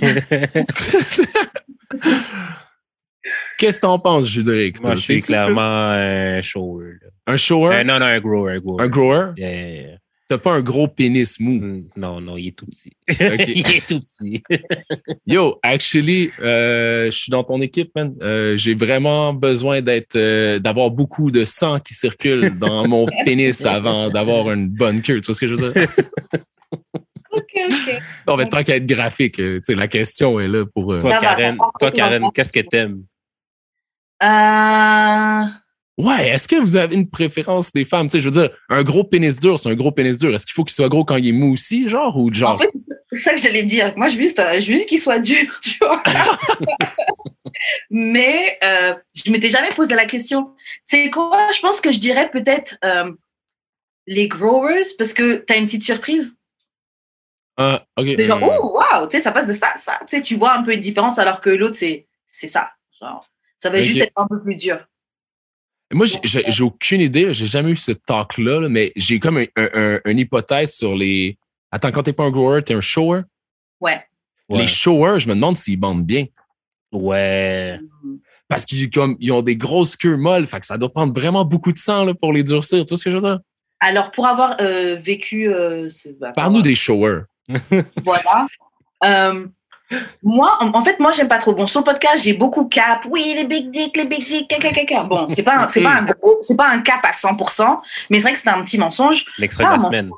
Qu'est-ce 3.57 3.77
que 3.77 3.81
t'en 3.81 3.99
penses, 3.99 4.27
Judric? 4.27 4.77
Moi, 4.79 4.91
toi? 4.91 4.95
je 4.95 5.01
suis 5.01 5.19
clairement 5.19 5.61
un 5.61 6.41
shower. 6.41 6.93
Un 7.31 7.37
shower? 7.37 7.75
Euh, 7.75 7.83
non, 7.83 7.99
non, 7.99 8.05
un 8.07 8.19
grower. 8.19 8.53
Un 8.55 8.59
grower. 8.59 8.83
un 8.83 8.87
grower? 8.87 9.25
Yeah, 9.37 9.49
yeah, 9.51 9.81
yeah. 9.81 9.97
T'as 10.27 10.37
pas 10.37 10.51
un 10.53 10.61
gros 10.61 10.87
pénis 10.87 11.39
mou? 11.41 11.59
Mm, 11.59 11.83
Non, 11.97 12.21
non, 12.21 12.37
il 12.37 12.47
est 12.47 12.51
tout 12.57 12.65
petit. 12.65 12.93
Il 13.09 13.69
est 13.75 13.85
tout 13.85 13.99
petit. 13.99 14.41
Yo, 15.25 15.59
actually, 15.61 16.31
euh, 16.41 17.11
je 17.11 17.17
suis 17.17 17.29
dans 17.31 17.43
ton 17.43 17.61
équipe, 17.61 17.91
man. 17.95 18.15
Euh, 18.21 18.55
J'ai 18.55 18.73
vraiment 18.73 19.33
besoin 19.33 19.81
d'être, 19.81 20.15
euh, 20.15 20.57
d'avoir 20.59 20.89
beaucoup 20.91 21.31
de 21.31 21.43
sang 21.43 21.79
qui 21.81 21.93
circule 21.93 22.57
dans 22.59 22.87
mon 22.87 23.05
pénis 23.25 23.65
avant 23.65 24.07
d'avoir 24.09 24.51
une 24.53 24.69
bonne 24.69 25.01
queue. 25.01 25.19
Tu 25.19 25.25
vois 25.27 25.35
ce 25.35 25.41
que 25.41 25.47
je 25.47 25.55
veux 25.55 25.73
dire? 25.73 25.85
Ok, 27.33 27.53
ok. 27.55 27.99
Non, 28.27 28.37
mais 28.37 28.47
tant 28.47 28.63
qu'à 28.63 28.77
être 28.77 28.85
graphique, 28.85 29.35
tu 29.35 29.59
sais, 29.63 29.75
la 29.75 29.87
question 29.89 30.39
est 30.39 30.47
là 30.47 30.65
pour. 30.65 30.93
euh, 30.93 30.99
Toi, 30.99 31.17
Karen, 31.19 31.57
toi, 31.79 31.91
Karen, 31.91 32.23
qu'est-ce 32.33 32.51
que 32.53 32.59
t'aimes? 32.61 33.03
Euh, 34.23 35.43
Ouais, 36.01 36.29
est-ce 36.29 36.47
que 36.47 36.55
vous 36.55 36.75
avez 36.75 36.95
une 36.95 37.07
préférence 37.07 37.71
des 37.71 37.85
femmes? 37.85 38.07
Tu 38.07 38.13
sais, 38.13 38.19
je 38.19 38.29
veux 38.29 38.41
dire, 38.41 38.49
un 38.69 38.81
gros 38.81 39.03
pénis 39.03 39.39
dur, 39.39 39.59
c'est 39.59 39.69
un 39.69 39.75
gros 39.75 39.91
pénis 39.91 40.17
dur. 40.17 40.33
Est-ce 40.33 40.47
qu'il 40.47 40.55
faut 40.55 40.63
qu'il 40.63 40.73
soit 40.73 40.89
gros 40.89 41.05
quand 41.05 41.17
il 41.17 41.27
est 41.27 41.31
mou 41.31 41.53
aussi, 41.53 41.87
genre, 41.87 42.17
ou 42.17 42.33
genre? 42.33 42.55
En 42.55 42.57
fait, 42.57 42.71
c'est 43.11 43.19
ça 43.19 43.33
que 43.33 43.39
j'allais 43.39 43.61
dire. 43.61 43.93
Moi, 43.97 44.07
je 44.07 44.15
veux 44.15 44.23
juste, 44.23 44.39
euh, 44.39 44.59
juste 44.59 44.89
qu'il 44.89 44.99
soit 44.99 45.19
dur, 45.19 45.37
tu 45.61 45.77
vois. 45.79 46.01
Mais 47.91 48.57
euh, 48.63 48.95
je 49.13 49.31
m'étais 49.31 49.49
jamais 49.49 49.69
posé 49.69 49.93
la 49.93 50.05
question. 50.05 50.55
C'est 50.87 51.11
quoi? 51.11 51.37
Je 51.53 51.59
pense 51.59 51.79
que 51.81 51.91
je 51.91 51.99
dirais 51.99 52.31
peut-être 52.31 52.77
euh, 52.83 53.11
les 54.07 54.27
growers 54.27 54.95
parce 54.97 55.13
que 55.13 55.35
tu 55.45 55.53
as 55.53 55.57
une 55.57 55.65
petite 55.65 55.83
surprise. 55.83 56.35
Ah, 57.57 57.85
ok. 57.95 58.15
Des 58.15 58.25
gens, 58.25 58.39
oh, 58.41 58.79
waouh, 58.79 59.07
tu 59.07 59.17
sais, 59.17 59.23
ça 59.23 59.31
passe 59.31 59.47
de 59.47 59.53
ça 59.53 59.67
à 59.75 59.77
ça. 59.77 59.99
Tu 60.07 60.17
sais, 60.17 60.23
tu 60.23 60.35
vois 60.35 60.53
un 60.53 60.63
peu 60.63 60.73
une 60.73 60.79
différence 60.79 61.19
alors 61.19 61.41
que 61.41 61.51
l'autre, 61.51 61.75
c'est 61.75 62.07
c'est 62.25 62.47
ça. 62.47 62.71
Genre, 62.99 63.29
ça 63.59 63.69
va 63.69 63.81
juste 63.81 64.01
être 64.01 64.13
un 64.15 64.25
peu 64.27 64.41
plus 64.41 64.55
dur. 64.55 64.79
Moi, 65.93 66.05
j'ai- 66.23 66.63
aucune 66.63 67.01
idée. 67.01 67.33
J'ai 67.33 67.47
jamais 67.47 67.71
eu 67.71 67.77
ce 67.77 67.91
talk-là, 67.91 68.61
là, 68.61 68.69
mais 68.69 68.91
j'ai 68.95 69.19
comme 69.19 69.37
un, 69.37 69.45
un- 69.55 69.69
un- 69.73 69.99
une 70.05 70.19
hypothèse 70.19 70.73
sur 70.73 70.95
les. 70.95 71.37
Attends, 71.71 71.91
quand 71.91 72.03
t'es 72.03 72.13
pas 72.13 72.23
un 72.23 72.31
grower, 72.31 72.61
t'es 72.63 72.73
un 72.73 72.81
shower? 72.81 73.21
Ouais. 73.79 74.01
Ouais. 74.49 74.59
Les 74.59 74.67
showers, 74.67 75.19
je 75.19 75.27
me 75.29 75.33
demande 75.35 75.57
s'ils 75.57 75.79
bandent 75.79 76.05
bien. 76.05 76.25
Ouais. 76.91 77.79
Parce 78.47 78.65
qu'ils 78.65 78.89
comme, 78.91 79.15
ils 79.19 79.31
ont 79.31 79.41
des 79.41 79.55
grosses 79.55 79.95
queues 79.95 80.17
molles. 80.17 80.45
Fait 80.47 80.59
que 80.59 80.65
ça 80.65 80.77
doit 80.77 80.91
prendre 80.91 81.13
vraiment 81.13 81.45
beaucoup 81.45 81.71
de 81.71 81.77
sang 81.77 82.03
là, 82.05 82.13
pour 82.13 82.33
les 82.33 82.43
durcir. 82.43 82.83
Tu 82.83 82.89
vois 82.89 82.97
ce 82.97 83.03
que 83.05 83.09
je 83.09 83.15
veux 83.15 83.21
dire? 83.21 83.39
Alors, 83.79 84.11
pour 84.11 84.27
avoir 84.27 84.57
euh, 84.61 84.95
vécu. 84.95 85.47
Euh, 85.51 85.89
ce, 85.89 86.09
bah, 86.19 86.31
Parle-nous 86.33 86.61
des 86.61 86.75
showers. 86.75 87.21
Voilà. 88.05 88.47
Euh, 89.03 89.47
moi, 90.23 90.57
en, 90.61 90.83
fait, 90.83 90.99
moi, 90.99 91.11
j'aime 91.13 91.27
pas 91.27 91.37
trop. 91.39 91.53
Bon, 91.53 91.67
sur 91.67 91.81
le 91.81 91.85
podcast, 91.85 92.23
j'ai 92.23 92.33
beaucoup 92.33 92.65
cap. 92.67 93.05
Oui, 93.09 93.33
les 93.37 93.45
big 93.45 93.71
dick, 93.71 93.95
les 93.97 94.05
big 94.05 94.25
dick, 94.25 94.47
caca, 94.47 94.69
caca. 94.71 95.03
Bon, 95.03 95.27
c'est 95.29 95.43
pas, 95.43 95.55
un- 95.57 95.69
c'est 95.69 95.81
pas 95.81 95.91
un 95.93 96.05
gros, 96.05 96.37
c'est 96.41 96.57
pas 96.57 96.69
un 96.69 96.79
cap 96.79 97.01
à 97.03 97.11
100%, 97.11 97.81
mais 98.09 98.17
c'est 98.17 98.23
vrai 98.23 98.33
que 98.33 98.39
c'est 98.39 98.49
un 98.49 98.61
petit 98.63 98.77
mensonge. 98.77 99.25
L'extrait 99.37 99.63
Ah, 99.67 99.77
de 99.77 99.81
la 99.83 99.87
semaine. 99.87 100.11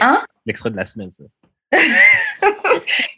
Hein? 0.00 0.22
L'extrait 0.46 0.70
de 0.70 0.76
la 0.76 0.86
semaine, 0.86 1.10
ça. 1.12 1.24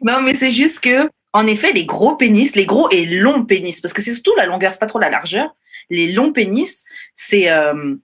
Non, 0.03 0.21
mais 0.23 0.35
c'est 0.35 0.51
juste 0.51 0.81
que, 0.81 1.11
en 1.33 1.47
effet, 1.47 1.73
les 1.73 1.85
gros 1.87 2.17
pénis, 2.17 2.55
les 2.55 2.67
gros 2.67 2.89
et 2.91 3.05
longs 3.07 3.45
pénis, 3.45 3.81
parce 3.81 3.93
que 3.95 4.03
c'est 4.03 4.13
surtout 4.13 4.35
la 4.37 4.47
longueur, 4.47 4.73
c'est 4.73 4.79
pas 4.81 4.87
trop 4.87 4.99
la 4.99 5.11
largeur. 5.11 5.55
Les 5.91 6.13
longs 6.13 6.33
pénis, 6.33 6.85
c'est, 7.15 7.51
euh, 7.51 7.95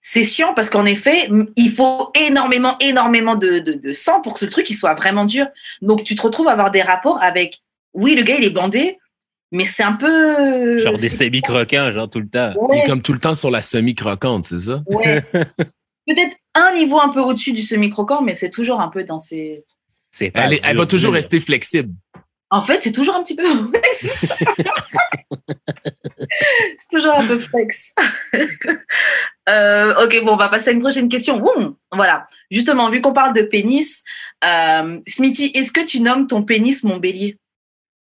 c'est 0.00 0.24
chiant 0.24 0.54
parce 0.54 0.70
qu'en 0.70 0.86
effet, 0.86 1.28
il 1.56 1.70
faut 1.70 2.10
énormément, 2.26 2.76
énormément 2.80 3.34
de, 3.34 3.58
de, 3.58 3.72
de 3.74 3.92
sang 3.92 4.20
pour 4.22 4.34
que 4.34 4.40
ce 4.40 4.46
truc 4.46 4.68
il 4.70 4.74
soit 4.74 4.94
vraiment 4.94 5.24
dur. 5.26 5.46
Donc, 5.82 6.04
tu 6.04 6.16
te 6.16 6.22
retrouves 6.22 6.48
à 6.48 6.52
avoir 6.52 6.70
des 6.70 6.82
rapports 6.82 7.22
avec, 7.22 7.60
oui, 7.94 8.14
le 8.14 8.22
gars, 8.22 8.36
il 8.38 8.44
est 8.44 8.50
bandé, 8.50 8.98
mais 9.52 9.66
c'est 9.66 9.82
un 9.82 9.92
peu. 9.92 10.78
Genre 10.78 10.96
des 10.96 11.08
semi-croquants, 11.10 11.92
genre 11.92 12.08
tout 12.08 12.20
le 12.20 12.28
temps. 12.28 12.54
Ouais, 12.56 12.78
est 12.78 12.84
comme 12.86 13.02
tout 13.02 13.12
le 13.12 13.18
temps 13.18 13.34
sur 13.34 13.50
la 13.50 13.62
semi-croquante, 13.62 14.46
c'est 14.46 14.58
ça? 14.60 14.82
ouais. 14.86 15.22
Peut-être 16.06 16.36
un 16.54 16.74
niveau 16.74 16.98
un 17.00 17.10
peu 17.10 17.20
au-dessus 17.20 17.52
du 17.52 17.62
semi-croquant, 17.62 18.22
mais 18.22 18.34
c'est 18.34 18.50
toujours 18.50 18.80
un 18.80 18.88
peu 18.88 19.04
dans 19.04 19.18
ces. 19.18 19.64
C'est 20.10 20.30
pas 20.32 20.42
Elle, 20.46 20.54
est- 20.54 20.60
elle 20.64 20.72
dur, 20.72 20.80
va 20.82 20.86
toujours 20.86 21.12
rester 21.12 21.38
flexible. 21.40 21.92
En 22.50 22.62
fait, 22.64 22.82
c'est 22.82 22.92
toujours 22.92 23.14
un 23.14 23.22
petit 23.22 23.36
peu. 23.36 23.44
C'est 26.78 26.96
toujours 26.96 27.14
un 27.14 27.26
peu 27.26 27.38
flex. 27.38 27.94
Euh, 29.48 30.04
ok, 30.04 30.22
bon, 30.24 30.34
on 30.34 30.36
va 30.36 30.48
passer 30.48 30.68
à 30.68 30.72
une 30.72 30.80
prochaine 30.80 31.08
question. 31.08 31.42
Ouh, 31.42 31.76
voilà. 31.90 32.28
Justement, 32.52 32.88
vu 32.88 33.00
qu'on 33.00 33.12
parle 33.12 33.34
de 33.34 33.42
pénis, 33.42 34.04
euh, 34.44 34.98
Smithy, 35.08 35.50
est-ce 35.54 35.72
que 35.72 35.84
tu 35.84 35.98
nommes 36.00 36.28
ton 36.28 36.44
pénis 36.44 36.84
mon 36.84 36.98
bélier? 36.98 37.36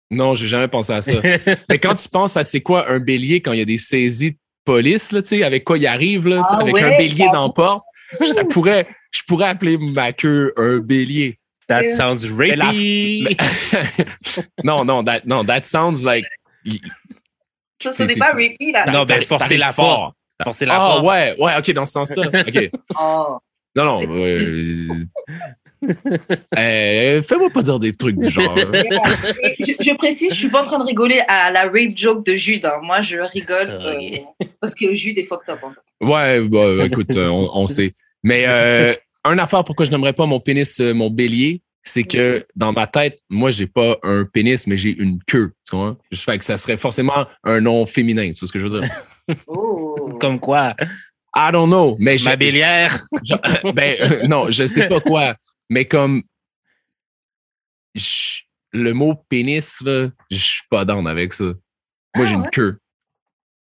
Non, 0.10 0.36
j'ai 0.36 0.48
jamais 0.48 0.70
pensé 0.70 0.94
à 0.94 1.02
ça. 1.02 1.12
Mais 1.70 1.80
quand 1.80 1.96
tu 1.96 2.08
penses 2.08 2.38
à 2.38 2.46
c'est 2.46 2.62
quoi 2.62 2.90
un 2.90 3.00
bélier 3.00 3.42
quand 3.42 3.52
il 3.52 3.60
y 3.60 3.62
a 3.62 3.66
des 3.66 3.78
saisies 3.78 4.32
de 4.34 4.38
police, 4.64 5.12
là, 5.12 5.22
tu 5.22 5.30
sais, 5.30 5.44
avec 5.44 5.66
quoi 5.66 5.78
il 5.78 5.86
arrive, 5.86 6.30
là, 6.30 6.46
Ah 6.48 6.60
avec 6.62 6.74
ouais, 6.74 6.84
un 6.84 6.98
bélier 6.98 7.28
dans 7.34 7.54
ça 8.22 8.46
pourrait, 8.46 8.88
je 9.12 9.24
pourrais 9.28 9.48
appeler 9.48 9.78
ma 9.78 10.14
queue 10.14 10.54
un 10.56 10.78
bélier. 10.78 11.40
That 11.70 11.90
sounds 11.92 12.26
rapey. 12.30 13.36
non, 14.64 14.84
non, 14.86 15.04
that, 15.04 15.22
non, 15.26 15.44
that 15.46 15.64
sounds 15.64 16.04
like. 16.04 16.26
Ça, 17.82 17.94
ce 17.94 18.04
n'est 18.04 18.16
pas 18.16 18.34
repeat, 18.34 18.72
là. 18.74 18.86
Non, 18.92 19.04
ben, 19.06 19.22
forcer 19.24 19.58
la 19.58 19.74
porte. 19.74 20.16
Forcer 20.44 20.66
la 20.66 20.76
Ah, 20.76 20.78
porte. 20.92 21.04
ouais, 21.06 21.36
ouais, 21.40 21.52
ok, 21.58 21.72
dans 21.74 21.86
ce 21.86 21.94
sens-là. 21.94 22.28
Ok. 22.48 22.70
Oh. 23.00 23.38
Non, 23.76 23.86
non. 23.86 24.02
euh, 24.08 24.88
euh, 26.58 27.22
Fais-moi 27.24 27.50
pas 27.50 27.62
dire 27.64 27.80
des 27.80 27.94
trucs 27.94 28.18
du 28.18 28.30
genre. 28.30 28.56
je, 28.58 29.74
je 29.80 29.96
précise, 29.96 30.32
je 30.32 30.36
suis 30.40 30.50
pas 30.50 30.62
en 30.64 30.66
train 30.66 30.80
de 30.80 30.84
rigoler 30.86 31.22
à 31.28 31.52
la 31.52 31.64
rape 31.64 31.96
joke 31.98 32.26
de 32.26 32.36
Jude. 32.36 32.66
hein. 32.66 32.80
Moi, 32.84 33.02
je 33.02 33.18
rigole 33.18 33.70
euh, 33.70 33.96
Ok. 33.96 34.48
parce 34.62 34.76
que 34.76 34.94
Jude 34.96 35.18
est 35.18 35.24
fucked 35.24 35.50
up. 35.50 35.60
hein. 35.64 35.74
Ouais, 36.02 36.42
bah, 36.42 36.86
écoute, 36.86 37.16
euh, 37.16 37.28
on, 37.30 37.50
on 37.54 37.68
sait. 37.68 37.94
Mais 38.24 38.46
euh, 38.48 38.94
un 39.26 39.38
affaire 39.38 39.64
pourquoi 39.64 39.86
je 39.86 39.92
n'aimerais 39.92 40.14
pas 40.14 40.26
mon 40.26 40.40
pénis, 40.40 40.80
euh, 40.80 40.94
mon 40.94 41.10
bélier, 41.10 41.62
c'est 41.84 42.04
que 42.04 42.46
dans 42.56 42.72
ma 42.74 42.88
tête, 42.88 43.20
moi, 43.30 43.52
j'ai 43.52 43.68
pas 43.68 43.98
un 44.04 44.24
pénis, 44.26 44.68
mais 44.68 44.78
j'ai 44.78 44.96
une 44.98 45.22
queue. 45.24 45.54
Tu 45.66 45.72
comprends? 45.72 45.98
Je 46.12 46.20
fais 46.22 46.38
que 46.38 46.46
ça 46.46 46.58
serait 46.58 46.78
forcément 46.78 47.26
un 47.44 47.60
nom 47.60 47.86
féminin. 47.86 48.32
Tu 48.32 48.40
vois 48.40 48.48
ce 48.48 48.54
que 48.54 48.60
je 48.60 48.68
veux 48.68 48.80
dire? 48.82 48.90
Oh. 49.48 50.18
Comme 50.20 50.38
quoi? 50.38 50.76
I 51.34 51.50
don't 51.54 51.68
know. 51.70 51.96
Mais 52.00 52.18
Ma 52.26 52.36
bélière. 52.36 52.98
je- 53.24 53.72
ben, 53.72 53.98
euh, 54.02 54.28
non, 54.28 54.52
je 54.52 54.68
sais 54.68 54.88
pas 54.90 55.00
quoi. 55.00 55.36
Mais 55.70 55.86
comme 55.86 56.24
je- 57.96 58.42
le 58.72 58.94
mot 58.94 59.16
pénis, 59.30 59.80
là, 59.82 60.10
je 60.32 60.36
suis 60.38 60.64
pas 60.70 60.84
down 60.84 61.08
avec 61.08 61.32
ça. 61.34 61.46
Moi, 61.46 61.54
Ah, 62.16 62.26
j'ai 62.26 62.34
une 62.34 62.42
ouais? 62.42 62.50
queue. 62.52 62.78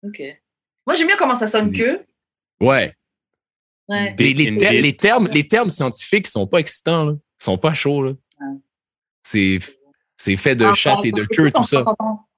Ok. 0.04 0.22
Moi, 0.88 0.96
j'aime 0.96 1.08
bien 1.08 1.18
comment 1.18 1.36
ça 1.36 1.48
sonne 1.48 1.72
que. 1.72 2.06
Ouais. 2.62 2.94
Ouais. 3.90 4.16
Les, 4.18 4.34
les 4.34 4.44
Une 4.46 4.58
ter- 4.58 4.70
bite. 4.72 4.82
les 4.84 4.96
termes, 4.96 5.28
les 5.34 5.48
termes 5.48 5.70
scientifiques 5.70 6.28
sont 6.28 6.48
pas 6.48 6.60
excitants, 6.60 7.06
là. 7.06 7.14
Ils 7.42 7.44
sont 7.44 7.58
pas 7.58 7.74
chauds, 7.74 8.04
là. 8.04 8.12
Ouais. 8.40 8.58
C'est, 9.24 9.60
c'est 10.16 10.38
fait 10.38 10.56
de 10.56 10.66
Ah, 10.66 10.74
chatte 10.74 11.04
et 11.06 11.12
de 11.12 11.24
queue, 11.26 11.52
tout 11.52 11.64
ça. 11.64 11.84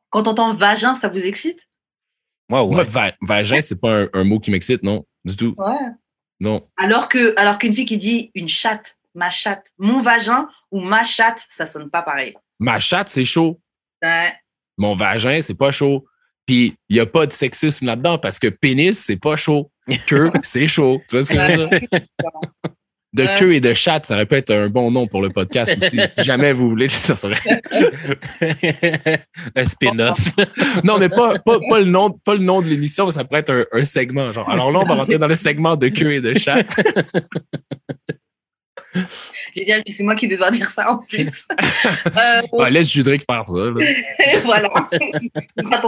Quand 0.10 0.24
t'entends 0.24 0.54
vagin, 0.54 0.96
ça 0.96 1.10
vous 1.10 1.26
excite? 1.26 1.60
Moi, 2.50 2.66
Moi, 2.66 2.78
ouais. 2.80 2.84
va- 2.86 3.14
vagin, 3.22 3.62
c'est 3.62 3.80
pas 3.80 4.04
un, 4.04 4.08
un 4.14 4.24
mot 4.24 4.40
qui 4.40 4.52
m'excite, 4.52 4.82
non. 4.84 5.06
Du 5.26 5.36
tout. 5.36 5.54
Ouais. 5.58 5.76
Non. 6.40 6.68
Alors 6.78 7.08
que, 7.10 7.34
alors 7.40 7.58
qu'une 7.58 7.74
fille 7.74 7.86
qui 7.86 7.98
dit 7.98 8.32
une 8.34 8.50
chatte, 8.50 8.98
ma 9.14 9.30
chatte, 9.30 9.72
mon 9.78 10.00
vagin 10.00 10.48
ou 10.72 10.80
ma 10.80 11.04
chatte, 11.04 11.46
ça 11.50 11.68
sonne 11.68 11.90
pas 11.90 12.02
pareil. 12.02 12.34
Ma 12.60 12.80
chatte, 12.80 13.10
c'est 13.10 13.26
chaud. 13.26 13.60
Ouais. 14.02 14.34
Mon 14.78 14.96
vagin, 14.96 15.42
c'est 15.42 15.58
pas 15.58 15.72
chaud. 15.72 16.06
Puis, 16.46 16.74
il 16.90 16.96
y 16.98 17.00
a 17.00 17.06
pas 17.06 17.26
de 17.26 17.32
sexisme 17.32 17.86
là-dedans 17.86 18.18
parce 18.18 18.40
que 18.40 18.48
pénis, 18.48 18.98
c'est 18.98 19.20
pas 19.20 19.36
chaud. 19.36 19.72
Queue, 20.08 20.32
c'est 20.44 20.68
chaud. 20.68 21.02
Tu 21.10 21.16
vois 21.16 21.26
ce 21.26 21.34
que 21.34 21.40
je 21.40 21.58
veux 21.62 21.70
dire? 21.70 21.80
De 23.14 23.24
Ouais. 23.24 23.36
queue 23.38 23.54
et 23.56 23.60
de 23.60 23.74
chatte, 23.74 24.06
ça 24.06 24.14
aurait 24.14 24.26
pu 24.26 24.36
être 24.36 24.52
un 24.52 24.70
bon 24.70 24.90
nom 24.90 25.06
pour 25.06 25.22
le 25.22 25.28
podcast 25.28 25.78
aussi. 25.82 26.00
si 26.08 26.24
jamais 26.24 26.54
vous 26.54 26.70
voulez, 26.70 26.88
ça 26.88 27.14
serait. 27.14 27.36
un 29.54 29.66
spin-off. 29.66 30.18
Non, 30.86 30.98
mais 30.98 31.10
pas, 31.10 31.38
pas, 31.40 31.60
pas, 31.70 31.80
le 31.80 31.88
nom, 31.88 32.12
pas 32.24 32.36
le 32.36 32.40
nom 32.42 32.62
de 32.62 32.68
l'émission, 32.68 33.06
mais 33.08 33.12
ça 33.12 33.26
pourrait 33.26 33.42
être 33.42 33.50
un, 33.52 33.66
un 33.74 33.84
segment. 33.84 34.32
Genre. 34.32 34.50
Alors 34.50 34.72
là, 34.72 34.80
on 34.80 34.86
va 34.86 34.94
rentrer 34.96 35.18
dans 35.18 35.28
le 35.28 35.36
segment 35.36 35.76
de 35.76 35.90
queue 35.90 36.14
et 36.14 36.22
de 36.22 36.40
chatte. 36.40 36.74
Génial, 39.56 39.84
puis 39.84 39.94
c'est 39.94 40.04
moi 40.04 40.16
qui 40.16 40.28
vais 40.28 40.34
devoir 40.36 40.52
dire 40.52 40.68
ça 40.70 40.92
en 40.92 40.98
plus. 40.98 41.48
Euh, 42.54 42.70
laisse 42.70 42.92
Judric 42.92 43.24
faire 43.30 43.44
ça. 43.46 43.54
là. 43.54 43.72
voilà. 44.46 44.70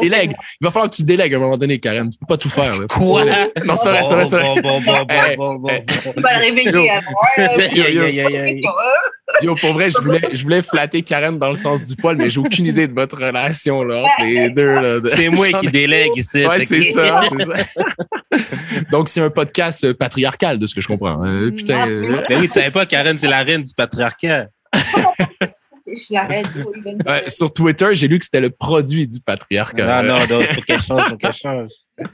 Délègue. 0.01 0.33
Il 0.61 0.65
va 0.65 0.71
falloir 0.71 0.89
que 0.89 0.95
tu 0.95 1.03
délègues 1.03 1.33
à 1.33 1.37
un 1.37 1.39
moment 1.39 1.57
donné, 1.57 1.79
Karen. 1.79 2.09
Tu 2.09 2.17
peux 2.17 2.25
pas 2.25 2.37
tout 2.37 2.49
faire. 2.49 2.71
là. 2.79 2.85
Quoi? 2.89 3.25
Non, 3.65 3.75
c'est 3.75 3.89
vrai, 3.89 4.03
c'est 4.03 4.13
vrai, 4.13 4.25
c'est 4.25 4.35
vrai. 4.37 4.61
Bon, 4.61 4.79
bon, 4.79 4.81
bon, 4.81 4.93
bon, 5.03 5.05
Eh, 5.31 5.35
bon, 5.35 5.55
bon, 5.55 5.69
eh. 5.69 5.79
bon. 5.81 6.13
Tu 6.15 6.21
vas 6.21 6.33
le 6.39 6.45
réveiller. 6.45 6.71
Yo, 6.71 8.09
question, 8.29 8.71
hein. 8.71 9.41
Yo, 9.41 9.55
pour 9.55 9.73
vrai, 9.73 9.89
je 9.89 9.97
voulais, 9.97 10.21
je 10.31 10.43
voulais 10.43 10.61
flatter 10.61 11.01
Karen 11.01 11.37
dans 11.39 11.49
le 11.49 11.55
sens 11.55 11.85
du 11.85 11.95
poil, 11.95 12.15
mais 12.17 12.29
j'ai 12.29 12.39
aucune 12.39 12.65
idée 12.67 12.87
de 12.87 12.93
votre 12.93 13.17
relation 13.17 13.83
là, 13.83 14.03
entre 14.03 14.25
les 14.25 14.49
deux. 14.49 14.67
Là, 14.67 14.99
de- 14.99 15.09
C'est 15.09 15.29
moi 15.29 15.47
qui 15.61 15.67
délègue 15.67 16.15
ici. 16.15 16.45
Ouais, 16.45 16.63
c'est 16.65 16.83
ça, 16.91 17.21
c'est 17.29 17.45
ça. 17.45 17.85
Donc, 18.91 19.09
c'est 19.09 19.21
un 19.21 19.29
podcast 19.29 19.83
euh, 19.85 19.93
patriarcal, 19.93 20.59
de 20.59 20.65
ce 20.67 20.75
que 20.75 20.81
je 20.81 20.87
comprends. 20.87 21.23
Euh, 21.25 21.51
putain. 21.51 21.87
euh, 21.87 22.21
Mais 22.29 22.35
oui, 22.37 22.47
tu 22.47 22.53
savais 22.53 22.71
pas, 22.71 22.85
Karen, 22.93 23.17
c'est 23.17 23.27
la 23.27 23.43
reine 23.43 23.63
du 23.63 23.73
patriarcat. 23.73 24.49
Je 25.85 25.95
suis 25.95 26.13
la 26.13 26.23
reine. 26.25 26.47
Ouais, 27.05 27.29
sur 27.29 27.51
Twitter, 27.51 27.89
j'ai 27.93 28.07
lu 28.07 28.19
que 28.19 28.25
c'était 28.25 28.39
le 28.39 28.49
produit 28.49 29.07
du 29.07 29.19
patriarcat. 29.19 30.03
Non, 30.03 30.19
non, 30.19 30.27
non, 30.27 30.43
faut 30.47 30.61
qu'elle 30.61 30.81
change, 30.81 31.09
faut 31.09 31.17
qu'elle 31.17 31.33
change. 31.33 31.69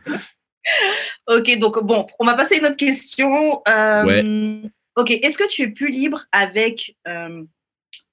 Ok, 1.28 1.58
donc 1.58 1.82
bon, 1.84 2.06
on 2.20 2.26
va 2.26 2.36
passer 2.36 2.56
à 2.56 2.58
une 2.60 2.66
autre 2.66 2.76
question. 2.76 3.62
Euh, 3.68 4.62
Ok, 5.00 5.12
est-ce 5.12 5.38
que 5.38 5.48
tu 5.48 5.62
es 5.62 5.68
plus 5.70 5.90
libre 5.90 6.26
avec 6.34 6.98
euh, 7.08 7.44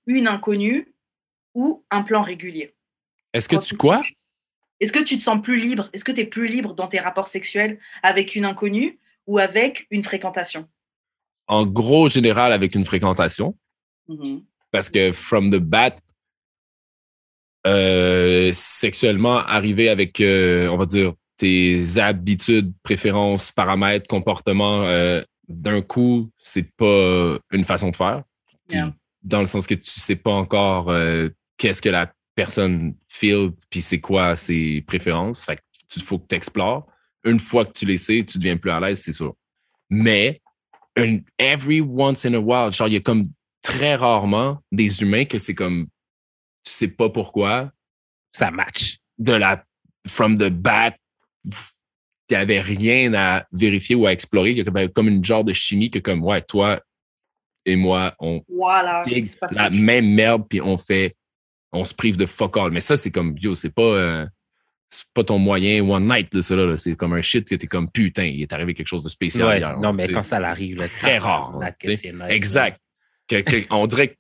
une 0.07 0.29
inconnue 0.29 0.95
ou 1.55 1.85
un 1.91 2.03
plan 2.03 2.23
régulier? 2.23 2.77
Est-ce 3.33 3.49
que 3.49 3.57
tu 3.57 3.77
quoi? 3.77 4.05
Est-ce 4.79 4.93
que 4.93 5.03
tu 5.03 5.19
te 5.19 5.23
sens 5.23 5.43
plus 5.43 5.57
libre? 5.57 5.91
Est-ce 5.93 6.05
que 6.05 6.13
tu 6.13 6.21
es 6.21 6.27
plus 6.27 6.47
libre 6.47 6.75
dans 6.75 6.87
tes 6.87 7.01
rapports 7.01 7.27
sexuels 7.27 7.81
avec 8.05 8.37
une 8.37 8.45
inconnue 8.45 9.01
ou 9.27 9.39
avec 9.39 9.89
une 9.91 10.05
fréquentation? 10.05 10.69
En 11.49 11.67
gros, 11.67 12.09
général, 12.09 12.53
avec 12.53 12.75
une 12.75 12.85
fréquentation. 12.85 13.57
Mhm. 14.09 14.43
Parce 14.71 14.91
que 14.91 15.13
from 15.13 15.51
the 15.51 15.59
bat, 15.59 15.97
euh, 17.67 18.53
sexuellement, 18.53 19.39
arriver 19.39 19.89
avec, 19.89 20.21
euh, 20.21 20.69
on 20.69 20.77
va 20.77 20.87
dire, 20.87 21.15
tes 21.37 21.99
habitudes, 21.99 22.73
préférences, 22.83 23.53
paramètres, 23.53 24.07
comportements, 24.07 24.83
euh, 24.83 25.23
d'un 25.49 25.83
coup, 25.83 26.31
c'est 26.39 26.71
pas 26.77 27.39
une 27.53 27.65
façon 27.65 27.91
de 27.91 27.97
faire. 27.97 28.23
Yeah. 28.71 28.95
Dans 29.23 29.41
le 29.41 29.47
sens 29.47 29.67
que 29.67 29.75
tu 29.75 29.91
sais 29.91 30.17
pas 30.17 30.33
encore 30.33 30.93
qu'est-ce 31.57 31.83
que 31.83 31.89
la 31.89 32.13
personne 32.35 32.95
feel, 33.09 33.53
puis 33.71 33.81
c'est 33.81 34.01
quoi 34.01 34.37
ses 34.37 34.83
préférences. 34.83 35.45
Fait 35.45 35.57
que 35.57 35.63
tu 35.89 36.01
faut 36.01 36.19
que 36.19 36.27
tu 36.29 36.37
explores. 36.37 36.87
Une 37.25 37.41
fois 37.41 37.65
que 37.65 37.73
tu 37.73 37.87
les 37.87 37.97
sais, 37.97 38.25
tu 38.25 38.39
deviens 38.39 38.57
plus 38.57 38.71
à 38.71 38.79
l'aise, 38.79 39.01
c'est 39.01 39.13
sûr. 39.13 39.35
Mais 39.91 40.41
une, 40.97 41.23
every 41.39 41.81
once 41.81 42.25
in 42.25 42.35
a 42.35 42.39
while, 42.41 42.73
genre, 42.73 42.89
il 42.89 42.95
y 42.95 42.97
a 42.97 43.01
comme 43.01 43.29
très 43.63 43.95
rarement 43.97 44.63
des 44.73 45.03
humains 45.03 45.25
que 45.25 45.39
c'est 45.39 45.55
comme 45.55 45.87
tu 46.65 46.73
sais 46.73 46.89
pas 46.89 47.09
pourquoi, 47.11 47.71
Ça 48.33 48.51
match. 48.51 48.99
de 49.19 49.33
la 49.33 49.65
from 50.07 50.37
the 50.39 50.49
bat, 50.51 50.93
il 51.45 51.53
n'y 52.33 52.37
avait 52.37 52.61
rien 52.61 53.15
à 53.15 53.45
vérifier 53.53 53.95
ou 53.95 54.07
à 54.07 54.13
explorer. 54.13 54.51
Il 54.51 54.59
y 54.59 54.61
a 54.61 54.65
comme, 54.65 54.89
comme 54.89 55.09
une 55.09 55.25
genre 55.25 55.45
de 55.45 55.53
chimie 55.53 55.91
que 55.91 55.99
comme 56.01 56.25
ouais, 56.25 56.43
toi 56.43 56.81
et 57.65 57.77
moi, 57.77 58.15
on 58.21 58.43
Voilà. 58.49 59.03
la 59.53 59.71
même 59.71 60.13
merde 60.15 60.45
puis 60.49 60.61
on 60.61 60.79
fait 60.79 61.15
on 61.73 61.85
se 61.85 61.93
prive 61.95 62.17
de 62.17 62.27
fuck 62.27 62.57
all. 62.57 62.71
Mais 62.71 62.81
ça, 62.81 62.97
c'est 62.97 63.11
comme 63.11 63.37
yo, 63.39 63.55
c'est 63.55 63.75
pas 63.75 63.83
euh, 63.83 64.27
c'est 64.89 65.07
pas 65.15 65.25
ton 65.25 65.39
moyen 65.39 65.83
one 65.89 66.07
night 66.07 66.33
de 66.33 66.41
ça 66.41 66.55
là. 66.57 66.77
C'est 66.79 66.95
comme 66.97 67.13
un 67.15 67.23
shit 67.23 67.49
que 67.49 67.55
t'es 67.55 67.67
comme 67.67 67.91
putain, 67.91 68.25
il 68.25 68.43
est 68.43 68.53
arrivé 68.53 68.75
quelque 68.75 68.87
chose 68.87 69.03
de 69.03 69.09
spécial 69.09 69.47
Ouais, 69.49 69.59
hier. 69.59 69.77
non, 69.79 69.93
mais 69.93 70.09
quand 70.09 70.23
ça 70.23 70.39
l'arrive, 70.41 70.79
là, 70.79 70.87
Très 70.89 71.19
rare, 71.19 71.59
nice, 71.85 72.05
Exact. 72.29 72.81
Que- 73.29 73.41
que- 73.43 73.67
on 73.71 73.87
dirait 73.89 74.09
que, 74.09 74.15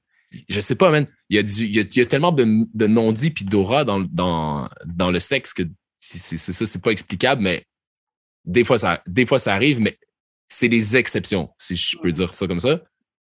je 0.48 0.60
sais 0.60 0.74
pas, 0.74 0.90
man, 0.90 1.06
il 1.30 1.36
y 1.36 1.38
a, 1.38 1.43
du, 1.44 1.64
il 1.64 1.76
y 1.76 1.78
a, 1.78 1.82
il 1.82 1.98
y 1.98 2.01
a 2.01 2.06
tellement 2.06 2.32
de, 2.32 2.44
de 2.74 2.86
non-dits 2.88 3.30
puis 3.30 3.44
d'aura 3.44 3.84
dans, 3.84 4.01
dans, 4.01 4.68
dans 4.84 5.10
le 5.12 5.20
sexe 5.20 5.55
que 5.55 5.62
c'est 5.98 6.18
c'est- 6.18 6.36
c'est 6.36 6.52
ça, 6.52 6.66
c'est 6.66 6.82
pas 6.82 6.90
explicable, 6.90 7.43
mais 7.43 7.64
des 8.44 8.64
fois, 8.64 8.78
ça, 8.78 9.02
des 9.06 9.24
fois, 9.26 9.38
ça 9.38 9.55
arrive, 9.55 9.80
mais 9.80 9.97
c'est 10.48 10.68
des 10.68 10.97
exceptions, 10.97 11.48
si 11.59 11.76
je 11.76 11.97
peux 11.98 12.10
dire 12.12 12.34
ça 12.34 12.47
comme 12.47 12.60
ça. 12.60 12.80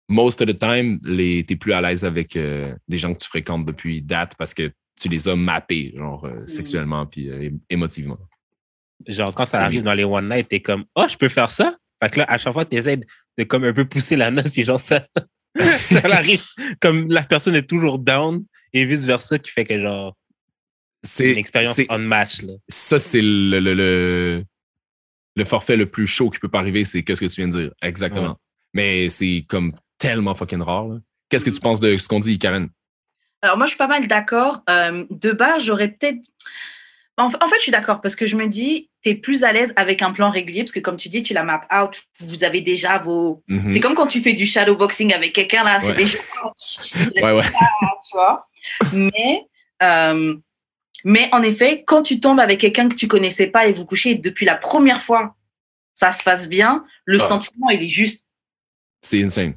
Most 0.09 0.41
of 0.41 0.47
the 0.49 0.57
time, 0.59 0.99
les, 1.03 1.43
t'es 1.45 1.55
plus 1.55 1.73
à 1.73 1.81
l'aise 1.81 2.03
avec 2.05 2.35
euh, 2.35 2.75
des 2.87 2.97
gens 2.97 3.13
que 3.13 3.19
tu 3.23 3.27
fréquentes 3.29 3.65
depuis 3.65 4.01
date 4.01 4.33
parce 4.37 4.53
que 4.53 4.71
tu 4.99 5.09
les 5.09 5.27
as 5.27 5.35
mappés, 5.35 5.93
genre, 5.95 6.23
euh, 6.25 6.45
sexuellement 6.47 7.05
puis 7.05 7.29
euh, 7.29 7.49
émotivement. 7.69 8.17
Genre, 9.07 9.33
quand 9.35 9.45
ça 9.45 9.61
arrive 9.61 9.83
dans 9.83 9.93
les 9.93 10.03
one 10.05 10.29
night, 10.29 10.47
t'es 10.47 10.61
comme, 10.61 10.85
oh, 10.95 11.05
je 11.09 11.17
peux 11.17 11.27
faire 11.29 11.51
ça? 11.51 11.75
Fait 12.01 12.09
que 12.09 12.19
là, 12.19 12.25
à 12.29 12.37
chaque 12.37 12.53
fois, 12.53 12.63
t'essaies 12.65 12.97
de, 12.97 13.05
de 13.37 13.43
comme 13.43 13.63
un 13.63 13.73
peu 13.73 13.85
pousser 13.85 14.15
la 14.15 14.31
note, 14.31 14.49
puis 14.53 14.63
genre, 14.63 14.79
ça, 14.79 15.05
ça 15.55 15.99
arrive 16.05 16.43
comme 16.79 17.07
la 17.09 17.23
personne 17.23 17.55
est 17.55 17.67
toujours 17.69 17.99
down 17.99 18.43
et 18.71 18.85
vice 18.85 19.05
versa, 19.05 19.37
qui 19.39 19.51
fait 19.51 19.65
que 19.65 19.79
genre, 19.79 20.15
c'est 21.03 21.31
une 21.33 21.37
expérience 21.37 21.75
c'est- 21.75 21.87
on 21.89 21.99
match, 21.99 22.41
là. 22.43 22.53
ça, 22.69 22.97
c'est 22.99 23.21
le, 23.21 23.59
le, 23.59 23.73
le, 23.73 24.45
le 25.35 25.45
forfait 25.45 25.75
le 25.75 25.85
plus 25.89 26.07
chaud 26.07 26.29
qui 26.29 26.39
peut 26.39 26.47
pas 26.49 26.59
arriver, 26.59 26.85
c'est 26.85 27.03
qu'est-ce 27.03 27.19
que 27.19 27.25
tu 27.25 27.41
viens 27.41 27.49
de 27.49 27.59
dire. 27.63 27.71
Exactement. 27.81 28.29
Ouais. 28.29 28.35
Mais 28.73 29.09
c'est 29.09 29.43
comme 29.49 29.73
tellement 29.97 30.33
fucking 30.35 30.61
rare. 30.61 30.87
là. 30.87 30.99
Qu'est-ce 31.29 31.43
que 31.45 31.49
tu 31.49 31.59
penses 31.59 31.79
de 31.79 31.97
ce 31.97 32.07
qu'on 32.07 32.19
dit, 32.19 32.39
Karen? 32.39 32.69
Alors 33.43 33.57
moi, 33.57 33.65
je 33.65 33.71
suis 33.71 33.77
pas 33.77 33.87
mal 33.87 34.07
d'accord. 34.07 34.63
Euh, 34.69 35.05
de 35.09 35.31
base, 35.31 35.65
j'aurais 35.65 35.89
peut-être... 35.89 36.25
En, 37.17 37.29
fait, 37.29 37.57
je 37.57 37.63
suis 37.63 37.71
d'accord 37.71 38.01
parce 38.01 38.15
que 38.15 38.25
je 38.25 38.37
me 38.37 38.47
dis, 38.47 38.89
tu 39.03 39.09
es 39.09 39.15
plus 39.15 39.43
à 39.43 39.51
l'aise 39.51 39.73
avec 39.75 40.01
un 40.01 40.13
plan 40.13 40.31
régulier 40.31 40.63
parce 40.63 40.71
que 40.71 40.79
comme 40.79 40.97
tu 40.97 41.09
dis, 41.09 41.21
tu 41.21 41.33
la 41.33 41.43
map 41.43 41.61
out, 41.71 42.01
vous 42.21 42.45
avez 42.45 42.61
déjà 42.61 42.97
vos... 42.97 43.43
Mhm. 43.49 43.71
C'est 43.71 43.81
comme 43.81 43.95
quand 43.95 44.07
tu 44.07 44.21
fais 44.21 44.31
du 44.33 44.45
shadowboxing 44.45 45.13
avec 45.13 45.33
quelqu'un, 45.33 45.63
là, 45.63 45.79
c'est 45.81 45.93
déjà... 45.93 46.17
Ouais, 47.21 47.33
ouais. 47.33 47.43
tu 47.43 48.13
vois. 48.13 48.47
Mais, 48.93 49.45
euh, 49.83 50.35
mais 51.03 51.29
en 51.33 51.43
effet, 51.43 51.83
quand 51.85 52.01
tu 52.01 52.21
tombes 52.21 52.39
avec 52.39 52.61
quelqu'un 52.61 52.87
que 52.87 52.95
tu 52.95 53.07
connaissais 53.07 53.47
pas 53.47 53.67
et 53.67 53.73
vous 53.73 53.85
couchez 53.85 54.15
depuis 54.15 54.45
la 54.45 54.55
première 54.55 55.01
fois, 55.01 55.35
ça 55.93 56.13
se 56.13 56.23
passe 56.23 56.47
bien, 56.47 56.85
le 57.03 57.19
Ah. 57.21 57.27
sentiment, 57.27 57.69
il 57.69 57.83
est 57.83 57.89
juste... 57.89 58.25
C'est 59.01 59.21
insane. 59.21 59.55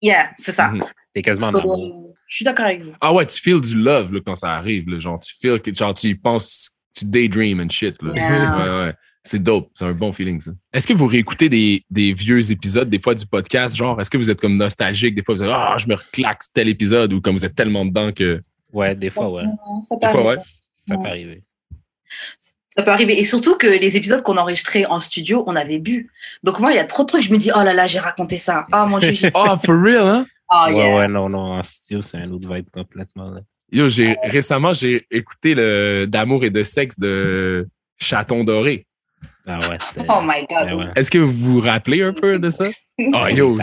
Yeah, 0.00 0.30
c'est 0.38 0.52
ça. 0.52 0.72
T'es 1.12 1.22
quasiment 1.22 1.50
So. 1.50 2.13
Je 2.34 2.38
suis 2.38 2.44
d'accord 2.44 2.66
avec 2.66 2.82
vous. 2.82 2.90
Ah 3.00 3.12
ouais, 3.14 3.24
tu 3.26 3.40
feels 3.40 3.60
du 3.60 3.76
love 3.76 4.12
là, 4.12 4.18
quand 4.26 4.34
ça 4.34 4.54
arrive. 4.56 4.88
Là. 4.90 4.98
Genre, 4.98 5.20
tu 5.20 5.32
feels 5.40 5.60
que 5.62 5.72
genre, 5.72 5.94
tu 5.94 6.08
y 6.08 6.14
penses, 6.16 6.70
tu 6.92 7.04
daydream 7.04 7.60
and 7.60 7.70
shit. 7.70 7.94
Là. 8.02 8.12
Yeah. 8.12 8.56
Ouais, 8.58 8.86
ouais. 8.86 8.94
C'est 9.22 9.38
dope. 9.42 9.70
C'est 9.74 9.84
un 9.84 9.92
bon 9.92 10.12
feeling, 10.12 10.40
ça. 10.40 10.50
Est-ce 10.72 10.86
que 10.88 10.92
vous 10.94 11.06
réécoutez 11.06 11.48
des, 11.48 11.82
des 11.90 12.12
vieux 12.12 12.50
épisodes, 12.50 12.90
des 12.90 12.98
fois 13.00 13.14
du 13.14 13.24
podcast? 13.24 13.76
Genre, 13.76 13.98
est-ce 14.00 14.10
que 14.10 14.18
vous 14.18 14.28
êtes 14.30 14.40
comme 14.40 14.54
nostalgique? 14.58 15.14
Des 15.14 15.22
fois, 15.22 15.36
vous 15.36 15.44
êtes, 15.44 15.50
ah, 15.52 15.76
je 15.78 15.86
me 15.86 15.94
reclaque 15.94 16.42
tel 16.52 16.68
épisode 16.68 17.12
ou 17.12 17.20
comme 17.20 17.36
vous 17.36 17.44
êtes 17.44 17.54
tellement 17.54 17.84
dedans 17.84 18.10
que. 18.12 18.40
Ouais, 18.72 18.96
des 18.96 19.10
fois, 19.10 19.30
ouais. 19.30 19.44
Ça 19.88 19.94
peut 19.96 20.06
Des 20.08 20.12
fois, 20.12 20.20
arriver. 20.22 20.36
ouais. 20.40 20.44
Ça 20.88 20.96
Ouais. 20.96 21.02
peut 21.04 21.08
arriver. 21.08 21.42
Ça 22.76 22.82
peut 22.82 22.90
arriver. 22.90 23.20
Et 23.20 23.24
surtout 23.24 23.56
que 23.56 23.68
les 23.68 23.96
épisodes 23.96 24.22
qu'on 24.24 24.36
enregistrait 24.36 24.84
en 24.86 24.98
studio, 24.98 25.44
on 25.46 25.54
avait 25.54 25.78
bu. 25.78 26.10
Donc 26.42 26.58
moi, 26.58 26.72
il 26.72 26.76
y 26.76 26.80
a 26.80 26.84
trop 26.84 27.04
de 27.04 27.08
trucs, 27.08 27.22
je 27.22 27.32
me 27.32 27.38
dis, 27.38 27.50
oh 27.54 27.62
là 27.62 27.72
là, 27.72 27.86
j'ai 27.86 28.00
raconté 28.00 28.36
ça. 28.36 28.66
Oh 28.72 28.84
mon 28.88 28.98
Dieu. 28.98 29.12
j'ai- 29.12 29.30
Oh, 29.34 29.54
for 29.64 29.80
real, 29.80 30.06
hein? 30.08 30.26
Oh, 30.50 30.64
ouais, 30.66 30.74
yeah. 30.74 30.96
ouais, 30.96 31.08
non, 31.08 31.28
non, 31.28 31.52
en 31.54 31.62
studio, 31.62 32.02
c'est 32.02 32.18
un 32.18 32.30
autre 32.30 32.52
vibe 32.52 32.68
complètement, 32.70 33.30
là. 33.30 33.40
Yo, 33.72 33.88
j'ai 33.88 34.16
récemment, 34.22 34.72
j'ai 34.74 35.06
écouté 35.10 35.54
le 35.54 36.06
d'amour 36.06 36.44
et 36.44 36.50
de 36.50 36.62
sexe 36.62 36.98
de 36.98 37.66
Chaton 37.98 38.44
Doré. 38.44 38.86
Ah 39.46 39.58
ouais, 39.58 39.78
c'était. 39.80 40.06
Oh 40.08 40.20
my 40.22 40.46
God. 40.48 40.66
Ouais, 40.66 40.84
ouais. 40.84 40.92
Est-ce 40.96 41.10
que 41.10 41.18
vous 41.18 41.32
vous 41.32 41.60
rappelez 41.60 42.02
un 42.02 42.12
peu 42.12 42.38
de 42.38 42.50
ça? 42.50 42.66
Oh 42.98 43.26
yo, 43.30 43.58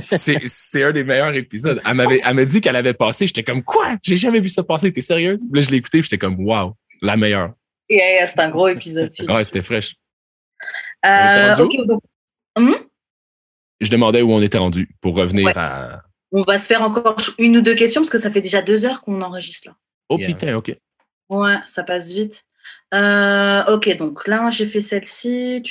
c'est 0.00 0.40
c'est 0.44 0.82
un 0.84 0.92
des 0.92 1.04
meilleurs 1.04 1.34
épisodes. 1.34 1.80
Elle 1.84 1.94
m'avait, 1.94 2.20
elle 2.24 2.34
m'a 2.34 2.44
dit 2.44 2.60
qu'elle 2.60 2.76
avait 2.76 2.94
passé. 2.94 3.26
J'étais 3.26 3.42
comme 3.42 3.62
quoi? 3.62 3.96
J'ai 4.02 4.16
jamais 4.16 4.40
vu 4.40 4.48
ça 4.48 4.62
passer. 4.62 4.92
T'es 4.92 5.00
sérieuse? 5.00 5.46
Là, 5.52 5.60
je 5.60 5.70
l'ai 5.70 5.76
écouté. 5.76 6.00
J'étais 6.02 6.18
comme 6.18 6.36
wow, 6.38 6.74
la 7.02 7.16
meilleure. 7.16 7.52
Yeah, 7.88 8.12
yeah, 8.12 8.26
c'est 8.26 8.40
un 8.40 8.50
gros 8.50 8.68
épisode. 8.68 9.10
Ouais, 9.28 9.44
c'était 9.44 9.62
fraîche. 9.62 9.96
Euh, 11.04 11.56
ok, 11.56 11.76
donc, 11.86 12.02
Je 13.80 13.90
demandais 13.90 14.22
où 14.22 14.30
on 14.32 14.42
était 14.42 14.58
rendu 14.58 14.88
pour 15.00 15.16
revenir 15.16 15.46
Ouais. 15.46 15.52
à. 15.56 16.02
on 16.32 16.42
va 16.42 16.58
se 16.58 16.66
faire 16.66 16.82
encore 16.82 17.16
une 17.38 17.56
ou 17.56 17.60
deux 17.62 17.74
questions 17.74 18.02
parce 18.02 18.10
que 18.10 18.18
ça 18.18 18.30
fait 18.30 18.40
déjà 18.42 18.62
deux 18.62 18.84
heures 18.86 19.00
qu'on 19.02 19.20
enregistre 19.22 19.68
là. 19.68 19.76
Oh 20.08 20.18
Yeah. 20.18 20.26
putain, 20.28 20.56
ok. 20.56 20.76
Ouais, 21.30 21.56
ça 21.66 21.82
passe 21.84 22.10
vite. 22.12 22.44
Euh, 22.94 23.64
ok, 23.74 23.96
donc 23.96 24.26
là, 24.26 24.50
j'ai 24.50 24.66
fait 24.66 24.80
celle-ci. 24.80 25.62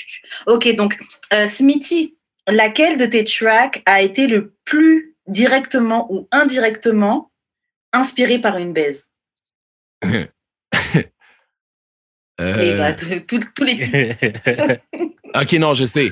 Ok, 0.47 0.73
donc, 0.75 0.97
euh, 1.33 1.47
Smithy, 1.47 2.17
laquelle 2.47 2.97
de 2.97 3.05
tes 3.05 3.23
tracks 3.25 3.83
a 3.85 4.01
été 4.01 4.27
le 4.27 4.55
plus 4.65 5.15
directement 5.27 6.07
ou 6.11 6.27
indirectement 6.31 7.31
inspiré 7.93 8.39
par 8.39 8.57
une 8.57 8.73
baise? 8.73 9.11
Euh, 12.41 12.61
Et 12.61 12.77
bah, 12.77 12.93
tous 12.93 13.63
les 13.65 14.15
ok, 15.35 15.53
non, 15.59 15.73
je 15.73 15.83
sais. 15.83 16.09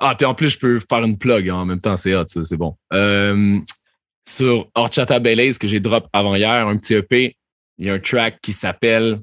Ah, 0.00 0.14
puis 0.14 0.26
en 0.26 0.34
plus, 0.34 0.50
je 0.50 0.58
peux 0.58 0.78
faire 0.78 1.04
une 1.04 1.18
plug 1.18 1.50
en 1.50 1.64
même 1.64 1.80
temps, 1.80 1.96
c'est 1.96 2.14
hot, 2.14 2.24
ça, 2.28 2.44
c'est 2.44 2.56
bon. 2.56 2.76
Euh, 2.92 3.58
sur 4.26 4.70
Horchata 4.74 5.18
Belays 5.18 5.54
que 5.54 5.66
j'ai 5.66 5.80
drop 5.80 6.08
avant 6.12 6.34
hier, 6.34 6.68
un 6.68 6.78
petit 6.78 6.94
EP, 6.94 7.36
il 7.78 7.86
y 7.86 7.90
a 7.90 7.94
un 7.94 7.98
track 7.98 8.40
qui 8.40 8.52
s'appelle 8.52 9.20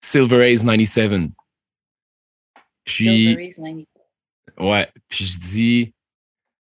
Silver 0.00 0.50
Ace 0.50 0.64
97. 0.64 1.30
Puis, 2.84 3.06
Silver 3.06 3.46
Ace 3.46 3.56
90. 3.56 3.86
ouais, 4.58 4.88
puis 5.08 5.24
je 5.24 5.38
dis, 5.38 5.94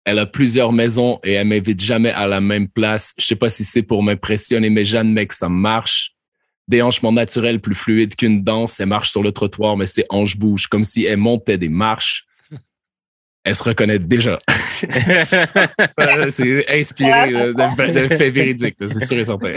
elle 0.05 0.19
a 0.19 0.27
plusieurs 0.27 0.73
maisons 0.73 1.21
et 1.23 1.33
elle 1.33 1.47
m'invite 1.47 1.81
jamais 1.81 2.11
à 2.11 2.27
la 2.27 2.41
même 2.41 2.69
place. 2.69 3.15
Je 3.19 3.27
sais 3.27 3.37
pas 3.37 3.51
si 3.51 3.65
c'est 3.65 3.83
pour 3.83 4.03
m'impressionner, 4.03 4.71
mais 4.71 4.85
jamais 4.85 5.27
que 5.27 5.35
ça 5.35 5.49
marche. 5.49 6.15
Des 6.67 6.83
hanchements 6.83 7.13
naturels 7.13 7.61
plus 7.61 7.75
fluides 7.75 8.15
qu'une 8.15 8.43
danse. 8.43 8.81
Elle 8.81 8.87
marche 8.87 9.11
sur 9.11 9.23
le 9.23 9.33
trottoir, 9.33 9.77
mais 9.77 9.87
ses 9.87 10.05
hanches 10.09 10.37
bougent 10.37 10.69
comme 10.69 10.85
si 10.85 11.05
elle 11.05 11.19
montait 11.19 11.59
des 11.59 11.69
marches. 11.69 12.27
Elle 13.43 13.57
se 13.57 13.63
reconnaît 13.63 13.99
déjà. 13.99 14.39
Euh, 16.01 16.31
c'est 16.31 16.65
inspiré 16.73 17.53
d'un 17.53 17.71
fait 18.09 18.31
véridique, 18.31 18.77
c'est 18.81 19.05
sûr 19.05 19.19
et 19.19 19.25
certain. 19.25 19.55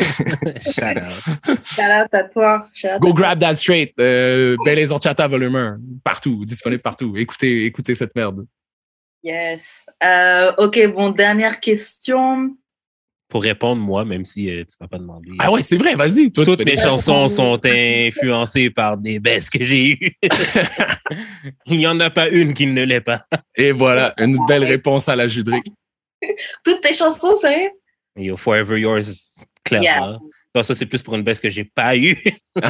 Shout 0.59 0.99
out. 0.99 1.57
Shout 1.63 1.81
out 1.81 2.13
à 2.13 2.23
toi. 2.25 2.65
Out 2.83 2.99
Go 2.99 3.09
à 3.09 3.13
grab 3.13 3.39
that 3.39 3.55
straight. 3.55 3.93
Euh, 3.99 4.57
Belles 4.65 4.91
Horchata 4.91 5.27
volume 5.27 5.55
1. 5.55 5.79
Partout, 6.03 6.43
disponible 6.43 6.81
partout. 6.81 7.15
Écoutez, 7.15 7.65
écoutez 7.65 7.93
cette 7.93 8.13
merde. 8.15 8.45
Yes. 9.23 9.85
Euh, 10.03 10.51
ok, 10.57 10.87
bon, 10.93 11.11
dernière 11.11 11.61
question. 11.61 12.57
Pour 13.33 13.41
répondre, 13.41 13.81
moi, 13.81 14.05
même 14.05 14.25
si 14.25 14.47
euh, 14.51 14.63
tu 14.63 14.75
m'as 14.79 14.87
pas 14.87 14.99
demandé. 14.99 15.31
Ah 15.39 15.51
ouais, 15.51 15.61
c'est 15.61 15.75
vrai, 15.77 15.95
vas-y. 15.95 16.31
Toi, 16.31 16.45
tu 16.45 16.51
Toutes 16.51 16.65
mes 16.67 16.77
chansons 16.77 17.29
sont 17.29 17.59
influencées 17.65 18.69
par 18.69 18.95
des 18.95 19.19
baisses 19.19 19.49
que 19.49 19.63
j'ai 19.63 19.93
eues. 19.93 20.11
Il 21.65 21.79
n'y 21.79 21.87
en 21.87 21.99
a 21.99 22.11
pas 22.11 22.29
une 22.29 22.53
qui 22.53 22.67
ne 22.67 22.83
l'est 22.83 23.01
pas. 23.01 23.25
Et 23.55 23.71
voilà, 23.71 24.13
une 24.19 24.37
belle 24.45 24.63
réponse 24.63 25.09
à 25.09 25.15
la 25.15 25.27
Judric. 25.27 25.65
Toutes 26.63 26.81
tes 26.81 26.93
chansons, 26.93 27.35
sérieux? 27.35 27.71
Yo, 28.15 28.37
Forever 28.37 28.79
Yours, 28.79 29.39
clairement. 29.63 30.09
Yeah. 30.11 30.19
Non, 30.53 30.61
ça, 30.61 30.75
c'est 30.75 30.85
plus 30.85 31.01
pour 31.01 31.15
une 31.15 31.23
baisse 31.23 31.41
que 31.41 31.49
j'ai 31.49 31.65
pas 31.65 31.97
eue. 31.97 32.15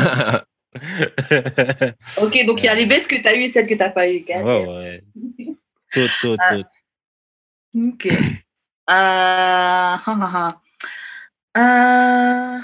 Ok, 2.22 2.46
donc 2.48 2.60
il 2.60 2.66
y 2.66 2.70
a 2.70 2.76
les 2.76 2.86
baisses 2.86 3.06
que 3.06 3.16
tu 3.18 3.28
as 3.28 3.36
eues 3.36 3.44
et 3.44 3.48
celles 3.50 3.68
que 3.68 3.74
tu 3.74 3.80
n'as 3.80 3.90
pas 3.90 4.08
eues. 4.08 4.24
ouais. 4.28 5.04
Tout, 5.92 6.08
tout, 6.22 6.38
Ah. 6.40 6.56
tout. 6.56 6.64
Ok. 7.90 8.08
Ah. 8.10 8.16
Euh, 11.56 12.60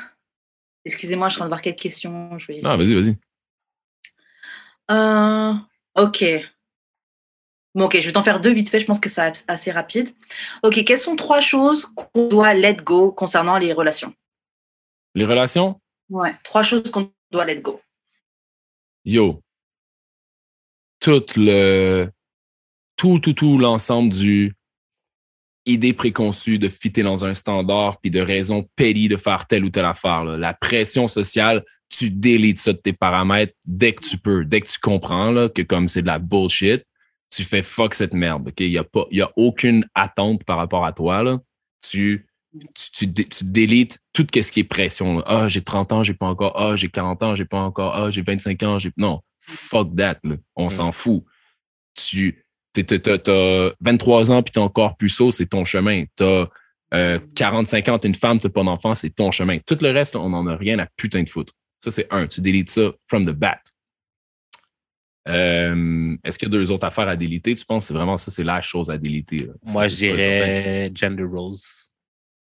Excusez-moi, 0.83 1.29
je 1.29 1.33
suis 1.33 1.39
en 1.39 1.41
train 1.41 1.45
de 1.45 1.49
voir 1.49 1.61
quelques 1.61 1.79
questions. 1.79 2.39
Je 2.39 2.47
vais... 2.47 2.61
non, 2.61 2.75
vas-y, 2.75 2.95
vas-y. 2.95 3.17
Euh, 4.89 5.53
ok. 5.95 6.25
Bon, 7.75 7.85
ok, 7.85 7.97
je 7.99 8.07
vais 8.07 8.13
t'en 8.13 8.23
faire 8.23 8.39
deux 8.39 8.51
vite 8.51 8.69
fait. 8.69 8.79
Je 8.79 8.87
pense 8.87 8.99
que 8.99 9.09
c'est 9.09 9.45
assez 9.47 9.71
rapide. 9.71 10.09
Ok, 10.63 10.83
quelles 10.83 10.97
sont 10.97 11.15
trois 11.15 11.39
choses 11.41 11.85
qu'on 11.85 12.27
doit 12.27 12.55
let 12.55 12.77
go 12.77 13.11
concernant 13.11 13.59
les 13.59 13.73
relations? 13.73 14.13
Les 15.13 15.25
relations, 15.25 15.79
Ouais. 16.09 16.33
Trois 16.43 16.63
choses 16.63 16.89
qu'on 16.89 17.11
doit 17.29 17.45
let 17.45 17.61
go. 17.61 17.79
yo. 19.05 19.43
Tout 20.99 21.23
le. 21.35 22.09
Tout, 22.95 23.19
tout, 23.19 23.33
tout 23.33 23.57
l'ensemble 23.59 24.09
du 24.11 24.55
idée 25.65 25.93
préconçue 25.93 26.57
de 26.59 26.69
fitter 26.69 27.03
dans 27.03 27.25
un 27.25 27.33
standard 27.33 27.99
puis 27.99 28.09
de 28.11 28.19
raison 28.21 28.67
petty 28.75 29.07
de 29.07 29.17
faire 29.17 29.45
telle 29.47 29.63
ou 29.65 29.69
telle 29.69 29.85
affaire. 29.85 30.23
là. 30.23 30.37
La 30.37 30.53
pression 30.53 31.07
sociale, 31.07 31.63
tu 31.89 32.09
délites 32.11 32.59
ça 32.59 32.73
de 32.73 32.77
tes 32.77 32.93
paramètres 32.93 33.53
dès 33.65 33.93
que 33.93 34.03
tu 34.03 34.17
peux, 34.17 34.45
dès 34.45 34.61
que 34.61 34.67
tu 34.67 34.79
comprends 34.79 35.31
là, 35.31 35.49
que 35.49 35.61
comme 35.61 35.87
c'est 35.87 36.01
de 36.01 36.07
la 36.07 36.19
bullshit, 36.19 36.83
tu 37.35 37.43
fais 37.43 37.61
fuck 37.61 37.93
cette 37.93 38.13
merde. 38.13 38.51
Il 38.59 38.69
n'y 38.71 38.77
a, 38.77 38.83
pas- 38.83 39.05
il 39.11 39.17
y 39.19 39.21
a 39.21 39.31
aucune 39.35 39.85
attente 39.93 40.43
par 40.45 40.57
rapport 40.57 40.85
à 40.85 40.93
toi. 40.93 41.21
Là. 41.23 41.39
Tu, 41.87 42.25
tu, 42.73 42.91
tu, 42.91 43.07
dé- 43.07 43.25
tu 43.25 43.43
délites 43.45 43.99
tout 44.13 44.25
ce 44.33 44.51
qui 44.51 44.61
est 44.61 44.63
pression. 44.63 45.21
Ah, 45.27 45.47
j'ai 45.47 45.61
30 45.61 45.91
ans, 45.91 46.03
j'ai 46.03 46.15
pas 46.15 46.25
encore. 46.25 46.53
Ah, 46.59 46.75
j'ai 46.75 46.89
40 46.89 47.21
ans, 47.21 47.35
j'ai 47.35 47.45
pas 47.45 47.59
encore. 47.61 47.95
Ah, 47.95 48.09
j'ai 48.09 48.23
25 48.23 48.63
ans, 48.63 48.79
j'ai. 48.79 48.91
Non, 48.97 49.21
fuck 49.39 49.95
that. 49.95 50.17
là. 50.23 50.37
On 50.55 50.67
Mm. 50.67 50.71
s'en 50.71 50.91
fout. 50.91 51.23
Tu 51.95 52.43
t'as- 52.73 52.83
t'as 52.99 53.17
t'as 53.17 53.71
23 53.81 54.31
ans 54.31 54.41
puis 54.43 54.51
t'es 54.51 54.59
encore 54.59 54.97
puceau, 54.97 55.31
c'est 55.31 55.47
ton 55.47 55.65
chemin. 55.65 56.03
T'as 56.15 56.47
euh, 56.93 57.19
45 57.35 57.89
ans, 57.89 57.99
t'es 57.99 58.07
une 58.07 58.15
femme, 58.15 58.39
t'as 58.39 58.49
pas 58.49 58.63
d'enfant, 58.63 58.93
c'est 58.95 59.09
ton 59.11 59.31
chemin. 59.31 59.59
Tout 59.59 59.77
le 59.81 59.91
reste, 59.91 60.15
là, 60.15 60.21
on 60.21 60.33
en 60.33 60.47
a 60.47 60.55
rien 60.55 60.79
à 60.79 60.87
putain 60.97 61.23
de 61.23 61.29
foutre. 61.29 61.53
Ça, 61.81 61.91
c'est 61.91 62.07
un. 62.11 62.27
Tu 62.27 62.41
délites 62.41 62.71
ça 62.71 62.91
from 63.07 63.25
the 63.25 63.29
bat. 63.31 63.59
Euh, 65.27 66.15
Est-ce 66.23 66.39
qu'il 66.39 66.47
y 66.47 66.51
a 66.51 66.57
deux 66.57 66.71
autres 66.71 66.87
affaires 66.87 67.07
à 67.07 67.15
déliter? 67.15 67.53
Tu 67.53 67.65
penses 67.65 67.83
que 67.83 67.87
c'est 67.89 67.93
vraiment 67.93 68.17
ça, 68.17 68.31
c'est 68.31 68.43
la 68.43 68.61
chose 68.61 68.89
à 68.89 68.97
déliter? 68.97 69.39
là? 69.39 69.53
Moi, 69.63 69.87
je 69.87 69.95
dirais 69.95 70.91
Gender 70.95 71.23
Rose. 71.23 71.91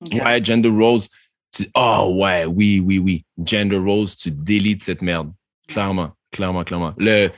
Ok. 0.02 0.22
Ouais, 0.26 0.44
gender 0.44 0.70
roles. 0.70 1.00
Tu, 1.56 1.66
oh 1.76 2.16
ouais, 2.20 2.46
oui, 2.46 2.80
oui, 2.84 2.98
oui. 2.98 3.26
Gender 3.46 3.78
roles, 3.78 4.08
tu 4.10 4.32
délites 4.32 4.84
cette 4.84 5.02
merde. 5.02 5.32
Clairement, 5.68 6.12
clairement, 6.32 6.64
clairement. 6.64 6.94
Le 6.98 7.30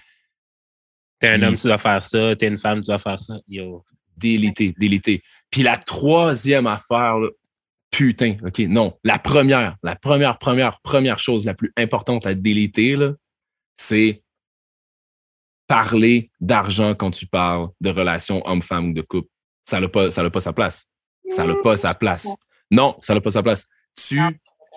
T'es 1.20 1.30
un 1.30 1.42
homme, 1.44 1.56
tu 1.56 1.68
dois 1.68 1.78
faire 1.78 2.04
ça. 2.04 2.36
T'es 2.36 2.48
une 2.48 2.58
femme, 2.58 2.82
tu 2.82 2.88
dois 2.88 3.00
faire 3.00 3.20
ça. 3.20 3.40
Yo. 3.48 3.84
délité, 4.18 4.74
délité. 4.78 5.22
Puis 5.50 5.64
la 5.64 5.78
troisième 5.78 6.68
affaire, 6.68 7.18
là, 7.18 7.30
putain, 7.92 8.36
OK, 8.46 8.60
non. 8.60 8.98
La 9.04 9.20
première, 9.20 9.78
la 9.84 9.96
première, 9.96 10.38
première, 10.38 10.80
première 10.82 11.20
chose 11.20 11.46
la 11.46 11.54
plus 11.54 11.72
importante 11.78 12.26
à 12.26 12.34
déliter, 12.34 12.98
c'est 13.78 14.22
parler 15.68 16.32
d'argent 16.40 16.94
quand 16.96 17.12
tu 17.12 17.26
parles 17.26 17.68
de 17.82 17.90
relations 17.90 18.42
homme-femme 18.48 18.90
ou 18.90 18.94
de 18.94 19.02
couple. 19.02 19.30
Ça 19.64 19.80
n'a 19.80 19.88
pas, 19.88 20.12
ça 20.12 20.30
pas 20.30 20.40
sa 20.40 20.54
place. 20.54 20.92
Ça 21.30 21.46
n'a 21.46 21.56
pas 21.56 21.76
sa 21.76 21.94
place. 21.96 22.28
Non, 22.70 22.96
ça 23.02 23.14
n'a 23.14 23.22
pas 23.22 23.32
sa 23.32 23.42
place. 23.42 23.68
Tu 23.96 24.20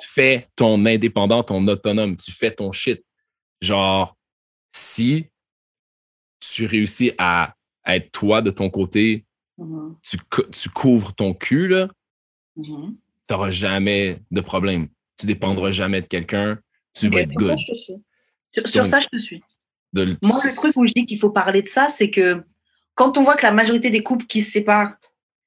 fais 0.01 0.47
ton 0.56 0.85
indépendant, 0.86 1.43
ton 1.43 1.66
autonome. 1.69 2.16
Tu 2.16 2.32
fais 2.32 2.51
ton 2.51 2.73
shit. 2.73 3.05
Genre, 3.60 4.16
si 4.73 5.27
tu 6.40 6.66
réussis 6.66 7.12
à 7.19 7.55
être 7.86 8.10
toi 8.12 8.43
de 8.43 8.51
ton 8.51 8.70
côté, 8.70 9.24
Mhm, 9.60 9.97
tu, 10.02 10.16
cou- 10.31 10.48
tu 10.52 10.69
couvres 10.70 11.12
ton 11.15 11.35
cul, 11.35 11.66
là, 11.69 11.89
mhm. 12.56 12.97
tu 13.27 13.35
n'auras 13.35 13.51
jamais 13.51 14.23
de 14.31 14.40
problème. 14.40 14.89
Tu 15.19 15.27
dépendras 15.27 15.73
jamais 15.73 16.01
de 16.01 16.06
quelqu'un. 16.06 16.60
Tu 16.94 17.09
vas 17.09 17.20
être 17.23 17.32
good. 17.32 17.59
je 17.59 17.66
te 17.73 17.74
suis. 17.77 17.94
Sur, 18.66 18.86
ça, 18.86 19.01
je 19.01 19.09
te 19.09 19.19
suis. 19.19 19.43
De- 19.93 20.16
Moi, 20.23 20.40
le 20.44 20.55
truc 20.55 20.77
où 20.77 20.86
je 20.86 20.93
dis 20.94 21.06
qu'il 21.06 21.19
faut 21.19 21.31
parler 21.31 21.62
de 21.62 21.69
ça, 21.69 21.89
c'est 21.89 22.09
que 22.09 22.44
quand 22.94 23.19
on 23.19 23.24
voit 23.24 23.36
que 23.36 23.43
la 23.43 23.51
majorité 23.52 23.90
des 23.90 24.02
couples 24.05 24.27
qui 24.27 24.43
se 24.43 24.52
séparent, 24.52 24.94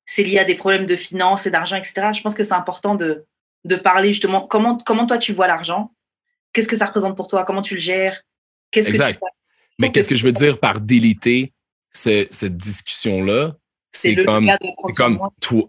c'est 0.03 0.23
lié 0.23 0.39
à 0.39 0.43
des 0.45 0.55
problèmes 0.55 0.85
de 0.85 0.95
finances 0.97 1.45
et 1.47 1.51
d'argent, 1.51 1.77
etc., 1.77 2.11
je 2.13 2.21
pense 2.21 2.35
que 2.35 2.43
c'est 2.43 2.53
important 2.53 2.95
de, 2.95 3.25
de 3.63 3.75
parler 3.77 4.09
justement 4.09 4.41
comment, 4.41 4.77
comment 4.77 5.05
toi 5.05 5.17
tu 5.19 5.31
vois 5.31 5.47
l'argent, 5.47 5.93
qu'est-ce 6.51 6.67
que 6.67 6.75
ça 6.75 6.85
représente 6.87 7.15
pour 7.15 7.29
toi, 7.29 7.45
comment 7.45 7.61
tu 7.61 7.75
le 7.75 7.79
gères, 7.79 8.21
qu'est-ce 8.71 8.89
que 8.91 8.97
tu 8.97 9.13
fais. 9.13 9.19
Mais 9.81 9.91
qu'est-ce 9.91 10.07
que 10.09 10.15
je 10.15 10.23
veux 10.25 10.31
dire 10.31 10.59
par 10.59 10.79
déliter 10.81 11.53
ce- 11.91 12.27
cette 12.31 12.55
discussion-là? 12.57 13.55
C'est 13.93 14.15
le 14.15 14.23
comme, 14.23 14.49
comme 14.95 15.19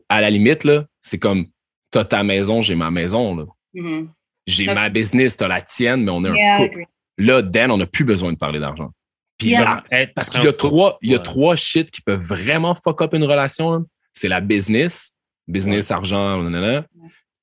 à 0.09 0.21
la 0.21 0.31
limite, 0.31 0.65
là, 0.65 0.87
c'est 1.01 1.19
comme 1.19 1.47
t'as 1.91 2.05
ta 2.05 2.23
maison, 2.23 2.63
j'ai 2.63 2.75
ma 2.77 2.91
maison. 2.91 3.35
là. 3.35 3.45
Mhm. 3.75 4.09
J'ai 4.47 4.67
ma 4.67 4.89
business, 4.89 5.37
t'as 5.37 5.49
la 5.49 5.61
tienne, 5.63 6.05
mais 6.05 6.11
on 6.13 6.25
est 6.25 6.29
un 6.29 6.35
Yeah, 6.35 6.57
couple. 6.59 6.85
Là, 7.19 7.43
Dan, 7.43 7.71
on 7.71 7.77
n'a 7.79 7.87
plus 7.87 8.05
besoin 8.05 8.33
de 8.33 8.39
parler 8.39 8.61
d'argent. 8.61 8.91
Yeah. 9.43 9.83
Parce 10.15 10.31
qu'il 10.31 10.45
y 10.45 10.47
a 10.47 10.53
trois, 10.53 10.99
il 11.03 11.11
y 11.11 11.15
a 11.15 11.19
Ouais. 11.19 11.23
trois 11.23 11.57
shit 11.57 11.91
qui 11.91 12.01
peuvent 12.01 12.21
vraiment 12.23 12.75
fuck 12.77 13.03
up 13.03 13.13
une 13.15 13.25
relation. 13.25 13.85
C'est 14.15 14.29
la 14.29 14.41
business, 14.41 15.17
business, 15.49 15.91
argent, 15.91 16.43
nanana. 16.43 16.87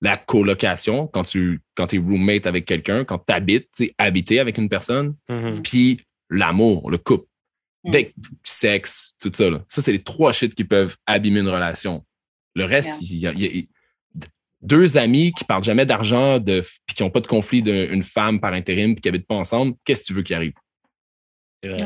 la 0.01 0.15
colocation, 0.15 1.07
quand 1.07 1.23
tu 1.23 1.59
quand 1.75 1.93
es 1.93 1.97
roommate 1.97 2.47
avec 2.47 2.63
quelqu'un, 2.65 3.03
quand 3.03 3.17
tu 3.19 3.33
habites, 3.33 3.67
tu 3.75 3.91
habiter 3.97 4.39
avec 4.39 4.57
une 4.57 4.69
personne, 4.69 5.13
Mhm. 5.27 5.61
puis 5.61 5.99
l'amour, 6.29 6.89
le 6.91 6.97
couple. 6.97 7.25
Mm. 7.83 7.91
Dès 7.91 8.13
sexe, 8.43 9.15
tout 9.19 9.31
ça. 9.33 9.49
Là. 9.49 9.63
Ça, 9.67 9.81
c'est 9.81 9.91
les 9.91 10.03
trois 10.03 10.33
shit 10.33 10.53
qui 10.53 10.63
peuvent 10.65 10.95
abîmer 11.05 11.39
une 11.39 11.47
relation. 11.49 12.05
Le 12.55 12.65
reste, 12.65 13.01
il 13.01 13.17
y 13.17 13.27
a, 13.27 13.31
il 13.31 13.39
y 13.41 13.45
a- 13.45 13.49
il- 13.51 13.67
deux 14.61 14.97
amis 14.97 15.31
qui 15.31 15.45
parlent 15.45 15.63
jamais 15.63 15.85
d'argent, 15.85 16.37
de, 16.39 16.61
puis 16.85 16.93
qui 16.95 17.01
n'ont 17.03 17.09
pas 17.09 17.21
de 17.21 17.27
conflit 17.27 17.63
d'une 17.63 18.03
femme 18.03 18.41
par 18.41 18.51
intérim, 18.51 18.93
puis 18.93 19.01
qui 19.01 19.07
habitent 19.07 19.25
pas 19.27 19.35
ensemble, 19.35 19.75
qu'est-ce 19.85 20.01
que 20.01 20.07
tu 20.07 20.13
veux 20.13 20.23
qui 20.23 20.33
arrive? 20.33 20.51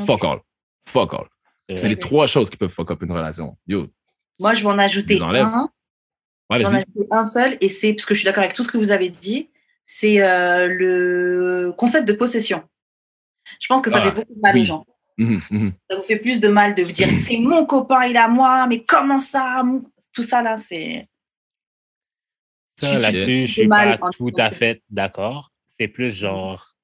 Fuck 0.06 0.24
all. 0.24 0.40
Fuck 0.88 1.14
all. 1.14 1.28
c'est 1.76 1.88
les 1.90 1.96
trois 1.96 2.26
choses 2.28 2.50
qui 2.50 2.58
peuvent 2.58 2.72
fuck 2.72 2.90
up 2.92 3.02
une 3.04 3.12
relation. 3.12 3.58
Yo. 3.68 3.88
Moi, 4.40 4.56
je 4.56 4.62
vais 4.64 4.70
en 4.70 4.80
ajouter. 4.80 5.16
Ouais, 6.50 6.60
J'en 6.60 6.74
ai 6.76 6.84
un 7.12 7.26
seul, 7.26 7.58
et 7.62 7.70
c'est 7.70 7.94
parce 7.94 8.06
que 8.06 8.14
je 8.16 8.20
suis 8.20 8.26
d'accord 8.26 8.44
avec 8.44 8.56
tout 8.56 8.64
ce 8.64 8.72
que 8.72 8.78
vous 8.78 8.92
avez 8.92 9.10
dit, 9.10 9.50
c'est 9.86 10.22
euh, 10.24 10.68
le 10.68 11.74
concept 11.78 12.08
de 12.08 12.14
possession. 12.14 12.64
Je 13.60 13.68
pense 13.68 13.82
que 13.82 13.90
ça 13.90 14.00
Ah, 14.02 14.10
fait 14.10 14.16
beaucoup 14.16 14.34
de 14.34 14.40
mal 14.40 14.56
oui. 14.56 14.62
aux 14.62 14.66
gens. 14.66 14.86
Mhm, 15.18 15.40
mhm. 15.52 15.74
Ça 15.90 15.98
vous 15.98 16.04
fait 16.04 16.18
plus 16.18 16.42
de 16.42 16.48
mal 16.48 16.74
de 16.76 16.84
vous 16.84 16.92
dire 16.92 17.14
c'est 17.14 17.38
mon 17.38 17.66
copain, 17.66 18.06
il 18.06 18.16
est 18.16 18.20
à 18.20 18.28
moi, 18.28 18.66
mais 18.68 18.84
comment 18.84 19.20
ça 19.20 19.64
Tout 20.12 20.24
ça 20.24 20.42
là, 20.42 20.58
c'est. 20.58 21.08
Ça, 22.80 22.98
là-dessus, 23.00 23.46
je 23.48 23.52
suis 23.54 23.68
pas 23.68 23.98
tout 24.18 24.32
à 24.38 24.50
fait 24.50 24.82
d'accord. 24.90 25.52
C'est 25.68 25.88
plus 25.88 26.12
genre 26.12 26.76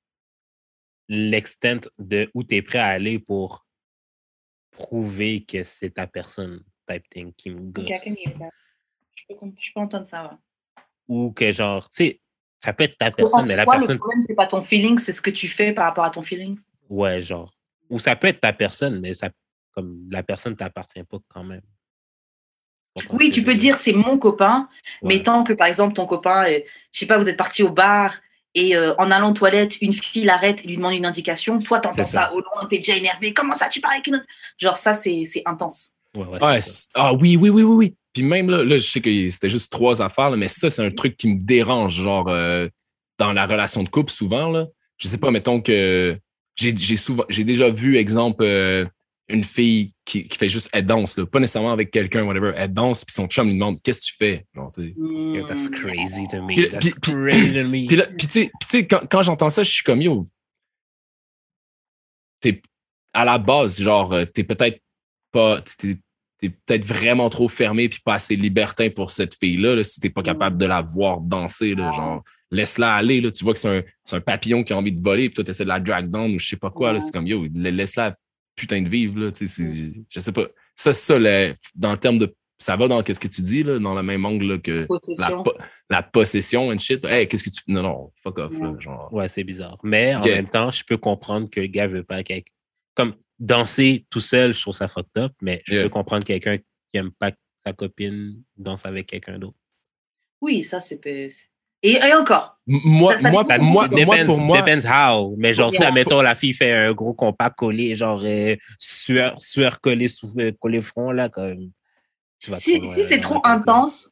l'extent 1.07 1.89
de 1.97 2.29
où 2.35 2.43
tu 2.43 2.55
es 2.55 2.61
prêt 2.61 2.77
à 2.79 2.87
aller 2.87 3.17
pour 3.19 3.65
prouver 4.71 5.43
que 5.43 5.63
c'est 5.63 5.91
ta 5.91 6.05
personne, 6.07 6.63
type 6.87 7.09
thing, 7.09 7.33
qui 7.33 7.49
me 7.49 7.59
gosse. 7.61 7.87
That. 7.87 8.49
Je 9.15 9.23
peux, 9.27 9.35
comp- 9.35 9.57
je 9.59 9.71
peux 9.73 9.79
entendre 9.81 10.05
ça. 10.05 10.23
Ouais. 10.25 10.37
Ou 11.07 11.31
que 11.31 11.51
genre, 11.51 11.89
tu 11.89 12.03
sais, 12.05 12.21
ça 12.63 12.73
peut 12.73 12.83
être 12.83 12.97
ta 12.97 13.05
Parce 13.05 13.15
personne, 13.17 13.45
mais 13.47 13.55
la 13.55 13.63
soi, 13.63 13.73
personne. 13.75 13.95
Le 13.95 13.99
problème, 13.99 14.25
c'est 14.27 14.35
pas 14.35 14.47
ton 14.47 14.61
feeling, 14.63 14.97
c'est 14.97 15.13
ce 15.13 15.21
que 15.21 15.29
tu 15.29 15.47
fais 15.47 15.71
par 15.71 15.85
rapport 15.85 16.03
à 16.03 16.09
ton 16.09 16.21
feeling. 16.21 16.57
Ouais, 16.89 17.21
genre. 17.21 17.51
Ou 17.89 17.99
ça 17.99 18.15
peut 18.15 18.27
être 18.27 18.41
ta 18.41 18.53
personne, 18.53 18.99
mais 18.99 19.13
ça, 19.13 19.29
comme 19.71 20.07
la 20.11 20.23
personne 20.23 20.55
t'appartient 20.55 21.03
pas 21.03 21.17
quand 21.27 21.43
même. 21.43 21.61
Oui, 23.11 23.31
tu 23.31 23.41
je 23.41 23.45
peux 23.45 23.55
dire 23.55 23.77
c'est 23.77 23.93
mon 23.93 24.17
copain, 24.17 24.67
mais 25.03 25.23
tant 25.23 25.43
que 25.43 25.53
par 25.53 25.67
exemple 25.67 25.93
ton 25.93 26.05
copain, 26.05 26.45
euh, 26.49 26.59
je 26.91 26.99
sais 26.99 27.05
pas, 27.05 27.17
vous 27.17 27.29
êtes 27.29 27.37
parti 27.37 27.63
au 27.63 27.69
bar 27.69 28.13
et 28.55 28.75
euh, 28.75 28.93
en 28.97 29.09
allant 29.11 29.29
aux 29.29 29.33
toilettes, 29.33 29.81
une 29.81 29.93
fille 29.93 30.25
l'arrête 30.25 30.65
et 30.65 30.67
lui 30.67 30.75
demande 30.75 30.93
une 30.95 31.05
indication, 31.05 31.59
toi 31.59 31.79
t'entends 31.79 32.05
ça. 32.05 32.23
ça. 32.27 32.33
au 32.33 32.41
loin, 32.41 32.65
t'es 32.69 32.77
déjà 32.79 32.95
énervé, 32.97 33.33
comment 33.33 33.55
ça 33.55 33.69
tu 33.69 33.79
parles 33.79 33.93
avec 33.95 34.07
une 34.07 34.15
autre? 34.15 34.25
Genre 34.57 34.75
ça 34.75 34.93
c'est 34.93 35.23
c'est 35.25 35.43
intense. 35.45 35.93
Ouais, 36.15 36.25
ouais, 36.25 36.43
Ouais, 36.43 36.61
c'est 36.61 36.69
ça. 36.69 36.71
c'est- 36.81 36.89
ah 36.95 37.13
oui, 37.13 37.37
oui, 37.37 37.49
oui, 37.49 37.61
oui, 37.63 37.75
oui. 37.75 37.95
Puis 38.19 38.27
même 38.27 38.49
là, 38.49 38.65
là 38.65 38.75
je 38.77 38.83
sais 38.85 38.99
que 38.99 39.29
c'était 39.29 39.49
juste 39.49 39.71
trois 39.71 40.01
affaires, 40.01 40.29
là, 40.29 40.35
mais 40.35 40.49
ça, 40.49 40.69
c'est 40.69 40.85
un 40.85 40.91
truc 40.91 41.15
qui 41.15 41.29
me 41.29 41.37
dérange, 41.41 42.01
genre 42.01 42.27
euh, 42.27 42.67
dans 43.17 43.31
la 43.31 43.45
relation 43.45 43.81
de 43.81 43.87
couple, 43.87 44.11
souvent. 44.11 44.49
Là. 44.51 44.67
Je 44.97 45.07
sais 45.07 45.17
pas, 45.19 45.31
mettons 45.31 45.61
que 45.61 46.19
j'ai 46.57 46.75
j'ai 46.75 46.97
souvent 46.97 47.23
j'ai 47.29 47.45
déjà 47.45 47.69
vu, 47.69 47.95
exemple, 47.95 48.43
euh, 48.43 48.85
une 49.29 49.45
fille 49.45 49.93
qui, 50.03 50.27
qui 50.27 50.37
fait 50.37 50.49
juste 50.49 50.67
elle 50.73 50.85
danse, 50.85 51.17
là, 51.17 51.25
pas 51.25 51.39
nécessairement 51.39 51.71
avec 51.71 51.91
quelqu'un, 51.91 52.25
whatever, 52.25 52.51
elle 52.57 52.73
danse, 52.73 53.05
puis 53.05 53.13
son 53.13 53.27
chum 53.27 53.47
lui 53.47 53.53
demande 53.53 53.81
Qu'est-ce 53.83 54.01
que 54.01 54.05
tu 54.07 54.15
fais? 54.17 54.45
Genre, 54.53 54.69
tu 54.69 54.81
sais. 54.81 54.93
Yeah, 54.97 55.45
that's 55.47 55.69
crazy 55.69 56.27
to 56.29 56.41
me. 56.41 56.47
Puis- 56.55 56.67
That's 56.67 56.79
puis- 56.85 56.93
puis- 57.01 57.13
crazy 57.13 57.53
to 57.53 57.67
me. 57.69 57.87
Puis 57.87 57.95
là, 57.95 58.05
puis 58.17 58.27
tu 58.27 58.33
sais, 58.33 58.51
puis 58.59 58.67
tu 58.69 58.77
sais, 58.79 58.85
quand, 58.85 59.07
quand 59.09 59.23
j'entends 59.23 59.49
ça, 59.49 59.63
je 59.63 59.71
suis 59.71 59.83
comme 59.83 60.01
yo. 60.01 60.25
T'es 62.41 62.61
à 63.13 63.23
la 63.23 63.37
base, 63.37 63.81
genre, 63.81 64.11
euh, 64.11 64.25
t'es 64.25 64.43
peut-être 64.43 64.81
pas. 65.31 65.61
T'es, 65.77 65.97
t'es 66.41 66.49
peut-être 66.49 66.85
vraiment 66.85 67.29
trop 67.29 67.47
fermé 67.49 67.89
puis 67.89 67.99
pas 68.03 68.15
assez 68.15 68.35
libertin 68.35 68.89
pour 68.89 69.11
cette 69.11 69.35
fille-là, 69.35 69.75
là, 69.75 69.83
si 69.83 69.99
t'es 69.99 70.09
pas 70.09 70.23
capable 70.23 70.57
de 70.57 70.65
la 70.65 70.81
voir 70.81 71.19
danser, 71.21 71.75
là, 71.75 71.91
genre. 71.91 72.23
Laisse-la 72.51 72.95
aller, 72.95 73.21
là. 73.21 73.31
Tu 73.31 73.43
vois 73.43 73.53
que 73.53 73.59
c'est 73.59 73.77
un, 73.77 73.83
c'est 74.05 74.15
un 74.15 74.21
papillon 74.21 74.63
qui 74.63 74.73
a 74.73 74.77
envie 74.77 74.91
de 74.91 75.01
voler, 75.03 75.29
puis 75.29 75.35
toi, 75.35 75.43
t'essaies 75.43 75.65
de 75.65 75.69
la 75.69 75.79
drag 75.79 76.09
down 76.09 76.33
ou 76.33 76.39
je 76.39 76.47
sais 76.47 76.57
pas 76.57 76.71
quoi. 76.71 76.93
Ouais. 76.93 76.99
C'est 76.99 77.11
comme 77.11 77.27
yo, 77.27 77.45
la- 77.53 77.69
laisse-la 77.69 78.15
putain 78.55 78.81
de 78.81 78.89
vivre, 78.89 79.19
là. 79.19 79.31
Tu 79.31 79.47
sais, 79.47 79.65
c'est- 79.67 79.93
je 80.09 80.19
sais 80.19 80.31
pas. 80.31 80.47
Ça, 80.75 80.91
c'est 80.91 81.19
ça, 81.19 81.55
dans 81.75 81.91
le 81.91 81.97
terme 81.97 82.17
de. 82.17 82.33
Ça 82.57 82.75
va 82.75 82.87
dans 82.89 83.03
qu'est-ce 83.03 83.19
que 83.19 83.27
tu 83.27 83.41
dis, 83.43 83.61
là, 83.63 83.77
dans 83.79 83.93
le 83.93 84.01
même 84.03 84.25
angle 84.25 84.45
là, 84.53 84.57
que 84.57 84.87
la, 85.19 85.29
po- 85.43 85.53
la 85.89 86.01
possession 86.03 86.69
and 86.69 86.79
shit. 86.79 87.05
Hey, 87.05 87.27
qu'est-ce 87.27 87.43
que 87.43 87.49
tu. 87.51 87.61
Non, 87.67 87.83
non, 87.83 88.11
fuck 88.23 88.39
off, 88.39 88.51
là. 88.59 88.69
Ouais. 88.71 88.81
Genre. 88.81 89.13
Ouais, 89.13 89.27
c'est 89.27 89.43
bizarre. 89.43 89.77
Mais 89.83 90.15
en 90.15 90.25
Yeah. 90.25 90.35
même 90.37 90.49
temps, 90.49 90.71
je 90.71 90.83
peux 90.83 90.97
comprendre 90.97 91.49
que 91.49 91.59
le 91.61 91.67
gars 91.67 91.87
veut 91.87 92.03
pas. 92.03 92.21
Comme 92.95 93.13
danser 93.39 94.05
tout 94.09 94.21
seul, 94.21 94.53
je 94.53 94.61
trouve 94.61 94.75
ça 94.75 94.87
fucked 94.87 95.17
up, 95.17 95.33
mais 95.41 95.61
je 95.65 95.73
Yeah. 95.75 95.83
peux 95.83 95.89
comprendre 95.89 96.23
quelqu'un 96.25 96.57
qui 96.57 96.97
aime 96.97 97.11
pas 97.11 97.31
que 97.31 97.37
sa 97.55 97.73
copine 97.73 98.41
danse 98.57 98.85
avec 98.85 99.07
quelqu'un 99.07 99.39
d'autre. 99.39 99.57
Oui, 100.41 100.63
ça 100.63 100.79
c'est 100.79 100.99
et, 101.81 101.93
et 101.93 102.13
encore. 102.13 102.57
Moi, 102.67 103.13
Ça- 103.13 103.19
ça 103.19 103.31
moi, 103.31 103.43
dépend 103.43 103.63
moi, 103.63 103.87
depends, 103.87 104.25
pour 104.25 104.39
moi, 104.39 104.61
depends 104.61 104.85
how. 104.89 105.35
Mais 105.37 105.53
genre, 105.53 105.71
Yeah. 105.71 105.85
ça, 105.85 105.91
mettons, 105.91 106.21
la 106.21 106.35
fille 106.35 106.53
fait 106.53 106.73
un 106.73 106.93
gros 106.93 107.13
compact 107.13 107.57
collé, 107.57 107.95
genre 107.95 108.21
euh, 108.25 108.55
sueur, 108.77 109.39
sueur 109.39 109.79
collé 109.79 110.09
sous 110.09 110.33
euh, 110.39 110.51
collé 110.59 110.81
front, 110.81 111.11
là, 111.11 111.29
comme. 111.29 111.71
Tu 112.41 112.51
vas 112.51 112.57
Si, 112.57 112.81
si 112.95 113.03
c'est 113.05 113.15
là, 113.15 113.21
trop 113.21 113.41
intense, 113.45 114.11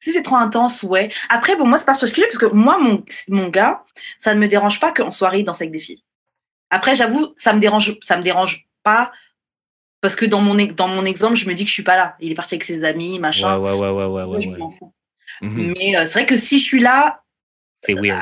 si 0.00 0.12
c'est 0.12 0.22
trop 0.22 0.36
intense, 0.36 0.82
ouais. 0.82 1.10
Après, 1.28 1.56
pour 1.56 1.66
moi, 1.66 1.78
c'est 1.78 1.84
pas 1.86 1.92
particulier 1.96 2.26
parce 2.26 2.38
que 2.38 2.52
moi, 2.54 2.78
mon, 2.80 3.04
mon 3.28 3.48
gars, 3.48 3.84
ça 4.18 4.34
ne 4.34 4.40
me 4.40 4.48
dérange 4.48 4.80
pas 4.80 4.92
qu'en 4.92 5.10
soirée, 5.12 5.40
il 5.40 5.44
danse 5.44 5.60
avec 5.60 5.72
des 5.72 5.78
filles. 5.80 6.02
Après, 6.70 6.94
j'avoue, 6.94 7.32
ça 7.36 7.52
me 7.52 7.60
dérange, 7.60 7.96
ça 8.00 8.16
me 8.16 8.22
dérange 8.22 8.66
pas 8.82 9.12
parce 10.00 10.16
que 10.16 10.24
dans 10.24 10.40
mon, 10.40 10.54
dans 10.54 10.88
mon 10.88 11.04
exemple, 11.04 11.36
je 11.36 11.46
me 11.48 11.54
dis 11.54 11.64
que 11.64 11.68
je 11.68 11.74
suis 11.74 11.82
pas 11.82 11.96
là. 11.96 12.16
Il 12.20 12.30
est 12.32 12.34
parti 12.34 12.54
avec 12.54 12.64
ses 12.64 12.84
amis, 12.84 13.18
machin. 13.18 13.58
ouais, 13.58 13.72
ouais, 13.72 13.90
ouais, 13.90 14.24
ouais, 14.24 14.40
je. 14.40 14.48
Mhm. 15.42 15.74
Mais 15.76 15.96
euh, 15.96 16.06
c'est 16.06 16.20
vrai 16.20 16.26
que 16.26 16.36
si 16.36 16.58
je 16.58 16.64
suis 16.64 16.80
là, 16.80 17.22
C'est 17.82 17.94
weird. 17.94 18.18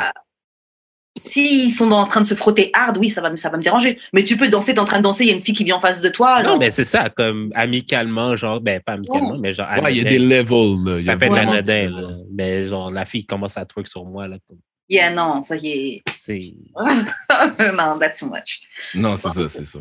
s'ils 1.22 1.70
sont 1.72 1.90
en 1.90 2.06
train 2.06 2.20
de 2.20 2.26
se 2.26 2.34
frotter 2.34 2.70
hard, 2.72 2.96
oui, 2.98 3.10
ça 3.10 3.20
va, 3.20 3.28
me- 3.30 3.36
ça 3.36 3.50
va 3.50 3.56
me 3.58 3.62
déranger. 3.62 3.98
Mais 4.12 4.22
tu 4.22 4.36
peux 4.36 4.48
danser, 4.48 4.74
t'es 4.74 4.80
en 4.80 4.84
train 4.84 4.98
de 4.98 5.02
danser, 5.02 5.24
il 5.24 5.30
y 5.30 5.32
a 5.32 5.36
une 5.36 5.42
fille 5.42 5.54
qui 5.54 5.64
vient 5.64 5.76
en 5.76 5.80
face 5.80 6.00
de 6.00 6.08
toi. 6.08 6.42
Non, 6.42 6.50
genre, 6.50 6.58
mais 6.58 6.70
c'est 6.70 6.84
ça, 6.84 7.10
comme 7.10 7.50
amicalement, 7.56 8.36
genre, 8.36 8.60
ben 8.60 8.80
pas 8.80 8.92
amicalement, 8.92 9.36
mais 9.38 9.52
genre. 9.52 9.66
Ouais, 9.82 9.92
il 9.94 9.98
y 10.02 10.06
a 10.06 10.08
des 10.08 10.18
levels, 10.20 10.84
là. 10.84 10.98
Il 11.00 11.06
y 11.06 11.08
a 11.08 11.12
Ça 11.12 11.18
peut 11.18 11.24
être 11.26 11.30
vraiment- 11.32 11.52
anodin, 11.52 11.90
là. 11.90 12.08
Mais 12.32 12.66
genre, 12.68 12.90
la 12.92 13.04
fille 13.04 13.26
commence 13.26 13.56
à 13.56 13.66
twerk 13.66 13.88
sur 13.88 14.04
moi, 14.04 14.28
là. 14.28 14.36
comme, 14.48 14.58
yeah, 14.88 15.10
non, 15.10 15.42
ça 15.42 15.56
y 15.56 15.68
est. 15.68 16.02
C'est. 16.18 16.40
non, 17.74 17.98
that's 17.98 18.20
too 18.20 18.26
much. 18.26 18.60
Non, 18.94 19.16
c'est 19.16 19.30
ça, 19.30 19.48
c'est 19.48 19.64
ça. 19.64 19.78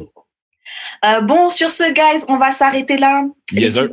Euh, 1.05 1.21
bon, 1.21 1.49
sur 1.49 1.71
ce, 1.71 1.91
guys, 1.91 2.25
on 2.27 2.37
va 2.37 2.51
s'arrêter 2.51 2.97
là. 2.97 3.25
Yes, 3.51 3.73
sir. 3.73 3.89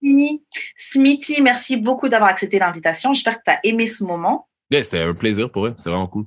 Fini. 0.00 0.42
Smithy, 0.74 1.40
merci 1.42 1.76
beaucoup 1.76 2.08
d'avoir 2.08 2.30
accepté 2.30 2.58
l'invitation. 2.58 3.14
J'espère 3.14 3.38
que 3.38 3.44
tu 3.46 3.50
as 3.52 3.60
aimé 3.64 3.86
ce 3.86 4.04
moment. 4.04 4.48
Yeah, 4.70 4.82
c'était 4.82 5.00
un 5.00 5.14
plaisir 5.14 5.50
pour 5.50 5.66
eux. 5.66 5.74
C'était 5.76 5.90
vraiment 5.90 6.08
cool. 6.08 6.26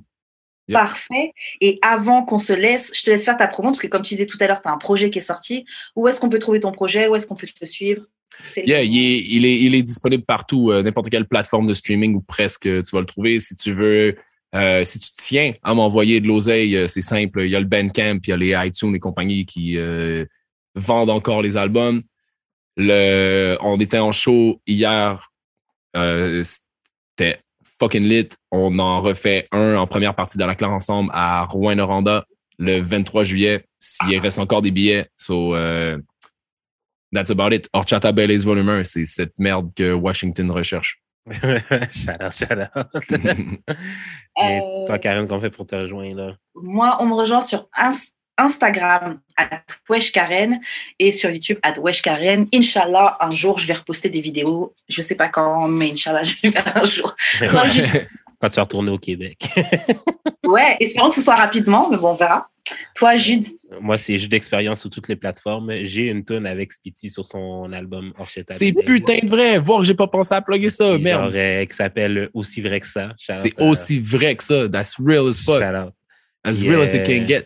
Yep. 0.68 0.74
Parfait. 0.74 1.32
Et 1.60 1.78
avant 1.82 2.24
qu'on 2.24 2.38
se 2.38 2.52
laisse, 2.52 2.92
je 2.96 3.02
te 3.02 3.10
laisse 3.10 3.24
faire 3.24 3.36
ta 3.36 3.46
promo 3.46 3.68
parce 3.68 3.80
que 3.80 3.86
comme 3.86 4.02
tu 4.02 4.14
disais 4.14 4.26
tout 4.26 4.38
à 4.40 4.46
l'heure, 4.46 4.62
tu 4.62 4.68
as 4.68 4.72
un 4.72 4.78
projet 4.78 5.10
qui 5.10 5.18
est 5.18 5.22
sorti. 5.22 5.64
Où 5.94 6.08
est-ce 6.08 6.20
qu'on 6.20 6.28
peut 6.28 6.38
trouver 6.38 6.60
ton 6.60 6.72
projet? 6.72 7.06
Où 7.06 7.14
est-ce 7.14 7.26
qu'on 7.26 7.36
peut 7.36 7.46
te 7.46 7.64
suivre? 7.64 8.02
Yeah, 8.56 8.82
il 8.82 8.96
est, 8.96 9.26
il 9.28 9.46
est, 9.46 9.60
il 9.60 9.74
est 9.74 9.82
disponible 9.82 10.24
partout, 10.24 10.70
euh, 10.70 10.82
n'importe 10.82 11.10
quelle 11.10 11.26
plateforme 11.26 11.66
de 11.66 11.74
streaming 11.74 12.14
ou 12.14 12.20
presque, 12.20 12.66
euh, 12.66 12.82
tu 12.82 12.94
vas 12.94 13.00
le 13.00 13.06
trouver. 13.06 13.38
Si 13.40 13.54
tu 13.54 13.72
veux, 13.72 14.16
euh, 14.54 14.84
si 14.84 14.98
tu 14.98 15.08
tiens 15.16 15.54
à 15.62 15.74
m'envoyer 15.74 16.20
de 16.20 16.26
l'oseille, 16.26 16.76
euh, 16.76 16.86
c'est 16.86 17.02
simple. 17.02 17.42
Il 17.44 17.50
y 17.50 17.56
a 17.56 17.60
le 17.60 17.66
Bandcamp, 17.66 18.18
il 18.26 18.30
y 18.30 18.32
a 18.32 18.36
les 18.36 18.68
iTunes 18.68 18.94
et 18.94 18.98
compagnie 18.98 19.46
qui 19.46 19.78
vendent 20.74 21.10
encore 21.10 21.42
les 21.42 21.56
albums. 21.56 22.02
Le, 22.76 23.56
on 23.62 23.80
était 23.80 23.98
en 23.98 24.12
show 24.12 24.60
hier. 24.66 25.30
C'était 25.94 27.38
fucking 27.80 28.04
lit. 28.04 28.28
On 28.50 28.78
en 28.78 29.00
refait 29.00 29.48
un 29.52 29.76
en 29.76 29.86
première 29.86 30.14
partie 30.14 30.36
de 30.36 30.44
la 30.44 30.54
classe 30.54 30.72
ensemble 30.72 31.10
à 31.14 31.44
Rouen-Noranda 31.44 32.26
le 32.58 32.80
23 32.80 33.24
juillet. 33.24 33.64
S'il 33.78 34.18
reste 34.18 34.38
encore 34.38 34.60
des 34.60 34.70
billets. 34.70 35.06
So, 35.16 35.54
That's 37.12 37.30
about 37.30 37.52
it. 37.52 37.68
Horchata 37.72 38.12
Baileys 38.12 38.44
Volume 38.44 38.68
1, 38.68 38.84
c'est 38.84 39.06
cette 39.06 39.38
merde 39.38 39.70
que 39.74 39.92
Washington 39.92 40.50
recherche. 40.50 41.00
shout 41.32 42.22
out, 42.22 42.36
shout 42.36 42.58
out. 42.76 42.86
Et 44.38 44.60
Euh, 44.60 44.86
toi, 44.86 44.98
Karen, 44.98 45.26
qu'on 45.26 45.40
fait 45.40 45.50
pour 45.50 45.66
te 45.66 45.74
rejoindre? 45.74 46.36
Moi, 46.54 46.96
on 47.00 47.06
me 47.06 47.14
rejoint 47.14 47.40
sur 47.42 47.68
Ins- 47.76 48.12
Instagram 48.38 49.18
à 49.36 49.48
Weshkaren 49.88 50.60
et 50.98 51.10
sur 51.10 51.30
YouTube 51.30 51.58
à 51.62 51.72
Weshkaren. 51.80 52.46
Inch'Allah, 52.54 53.16
un 53.20 53.30
jour, 53.30 53.58
je 53.58 53.66
vais 53.66 53.72
reposter 53.74 54.10
des 54.10 54.20
vidéos. 54.20 54.74
Je 54.88 55.00
sais 55.00 55.14
pas 55.14 55.28
quand, 55.28 55.68
mais 55.68 55.90
Inch'Allah, 55.92 56.22
je 56.24 56.34
vais 56.42 56.48
le 56.48 56.52
faire 56.52 56.76
un 56.76 56.84
jour. 56.84 57.14
Toi, 57.38 57.66
Jude- 57.68 58.06
Quand 58.40 58.48
tu 58.50 58.56
vas 58.56 58.62
retourner 58.62 58.90
au 58.90 58.98
Québec. 58.98 59.48
Ouais, 60.44 60.76
espérons 60.80 61.08
que 61.08 61.14
ce 61.14 61.22
soit 61.22 61.34
rapidement, 61.36 61.88
mais 61.90 61.96
bon, 61.96 62.10
on 62.10 62.14
verra. 62.14 62.46
Toi, 62.96 63.16
Jude, 63.16 63.44
Moi, 63.80 63.96
c'est 63.98 64.18
jeu 64.18 64.26
d'expérience 64.28 64.80
sur 64.80 64.90
toutes 64.90 65.08
les 65.08 65.16
plateformes. 65.16 65.72
J'ai 65.82 66.08
une 66.08 66.24
tune 66.24 66.46
avec 66.46 66.72
Spitty 66.72 67.10
sur 67.10 67.26
son 67.26 67.72
album 67.72 68.12
Orchetta. 68.18 68.54
c'est 68.54 68.72
putain 68.72 69.18
de 69.22 69.28
vrai. 69.28 69.58
Voir 69.58 69.80
que 69.80 69.86
j'ai 69.86 69.94
pas 69.94 70.08
pensé 70.08 70.34
à 70.34 70.40
plugger 70.42 70.70
ça, 70.70 70.92
Genre, 70.92 70.98
merde. 71.00 71.34
euh, 71.34 71.64
qui 71.64 71.76
s'appelle 71.76 72.28
Aussi 72.34 72.60
vrai 72.60 72.80
que 72.80 72.86
ça. 72.86 73.12
C'est 73.18 73.60
à- 73.60 73.64
aussi 73.64 74.00
vrai 74.00 74.34
que 74.36 74.42
ça. 74.42 74.68
That's 74.68 74.96
real 74.98 75.28
as 75.28 75.40
fuck. 75.42 75.62
shout 75.62 75.74
out. 75.76 75.92
As 76.44 76.60
Yeah. 76.60 76.70
real 76.72 76.80
as 76.82 76.94
it 76.94 77.04
can 77.06 77.26
get. 77.26 77.44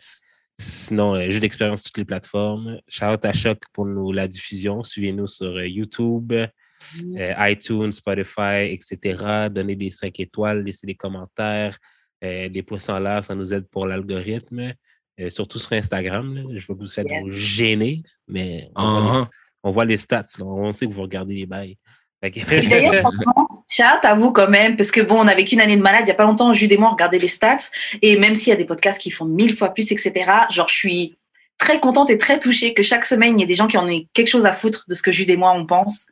Sinon, 0.58 1.14
euh, 1.14 1.30
jeu 1.30 1.40
d'expérience 1.40 1.82
sur 1.82 1.90
toutes 1.90 1.98
les 1.98 2.04
plateformes. 2.04 2.78
Shout 2.88 3.04
out 3.06 3.24
à 3.24 3.32
Choc 3.32 3.58
pour 3.72 3.86
nous 3.86 4.12
la 4.12 4.28
diffusion. 4.28 4.82
Suivez-nous 4.82 5.26
sur 5.26 5.56
euh, 5.56 5.66
YouTube, 5.66 6.32
euh, 6.32 7.34
iTunes, 7.40 7.92
Spotify, 7.92 8.70
etc. 8.70 9.48
Donnez 9.50 9.76
des 9.76 9.90
5 9.90 10.18
étoiles, 10.20 10.62
laissez 10.62 10.86
des 10.86 10.94
commentaires, 10.94 11.76
euh, 12.24 12.48
des 12.50 12.62
pouces 12.62 12.88
en 12.90 12.98
l'air, 12.98 13.24
ça 13.24 13.34
nous 13.34 13.52
aide 13.54 13.66
pour 13.70 13.86
l'algorithme. 13.86 14.72
Euh, 15.20 15.30
surtout 15.30 15.58
sur 15.58 15.72
Instagram. 15.72 16.34
là. 16.34 16.42
Je 16.54 16.66
vois 16.66 16.76
que 16.76 16.80
vous 16.80 16.88
faites 16.88 17.06
Yeah. 17.08 17.20
vous 17.22 17.30
gêner, 17.30 18.02
mais 18.28 18.68
on, 18.76 18.82
voit 19.00 19.18
les, 19.20 19.26
on 19.64 19.70
voit 19.72 19.84
les 19.84 19.96
stats. 19.98 20.24
là. 20.38 20.44
On 20.46 20.72
sait 20.72 20.86
que 20.86 20.92
vous 20.92 21.02
regardez 21.02 21.34
les 21.34 21.46
bails. 21.46 21.76
Fait 22.22 22.30
que- 22.30 22.40
Et 22.54 22.66
d'ailleurs, 22.66 22.94
franchement, 23.00 23.48
shout 23.70 23.82
à 24.04 24.14
vous 24.14 24.32
quand 24.32 24.48
même, 24.48 24.76
parce 24.76 24.90
que 24.90 25.00
bon, 25.00 25.16
on 25.18 25.26
a 25.26 25.34
vécu 25.34 25.54
une 25.54 25.60
année 25.60 25.76
de 25.76 25.82
malade, 25.82 26.02
il 26.04 26.08
y 26.08 26.12
a 26.12 26.14
pas 26.14 26.24
longtemps, 26.24 26.52
Jude 26.54 26.72
et 26.72 26.76
moi, 26.76 26.88
on 26.88 26.92
regardait 26.92 27.18
les 27.18 27.28
stats, 27.28 27.70
et 28.02 28.16
même 28.18 28.36
s'il 28.36 28.50
y 28.50 28.52
a 28.52 28.56
des 28.56 28.64
podcasts 28.66 29.00
qui 29.00 29.10
font 29.10 29.24
mille 29.24 29.54
fois 29.56 29.72
plus, 29.74 29.90
etc., 29.92 30.12
genre, 30.50 30.68
je 30.68 30.74
suis 30.74 31.16
très 31.58 31.80
contente 31.80 32.08
et 32.10 32.16
très 32.18 32.38
touchée 32.40 32.72
que 32.74 32.82
chaque 32.82 33.04
semaine, 33.04 33.34
il 33.38 33.40
y 33.40 33.44
ait 33.44 33.46
des 33.46 33.54
gens 33.54 33.66
qui 33.66 33.76
en 33.78 33.88
aient 33.88 34.06
quelque 34.14 34.28
chose 34.28 34.46
à 34.46 34.52
foutre 34.52 34.84
de 34.88 34.94
ce 34.94 35.02
que 35.02 35.12
Jude 35.12 35.28
et 35.30 35.36
moi, 35.36 35.52
on 35.56 35.64
pense. 35.66 36.06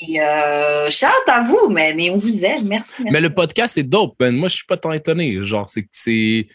Et 0.00 0.20
euh, 0.20 0.86
shout 0.90 1.06
à 1.28 1.40
vous, 1.42 1.68
man, 1.70 1.98
et 1.98 2.10
on 2.10 2.18
vous 2.18 2.44
aime, 2.44 2.66
merci. 2.68 3.02
merci. 3.02 3.04
Mais 3.10 3.20
le 3.20 3.32
podcast, 3.32 3.74
c'est 3.74 3.82
dope, 3.82 4.14
man. 4.20 4.36
Moi, 4.36 4.48
je 4.48 4.56
suis 4.56 4.66
pas 4.66 4.76
tant 4.76 4.92
étonné. 4.92 5.42
Genre, 5.44 5.68
c'est. 5.90 6.46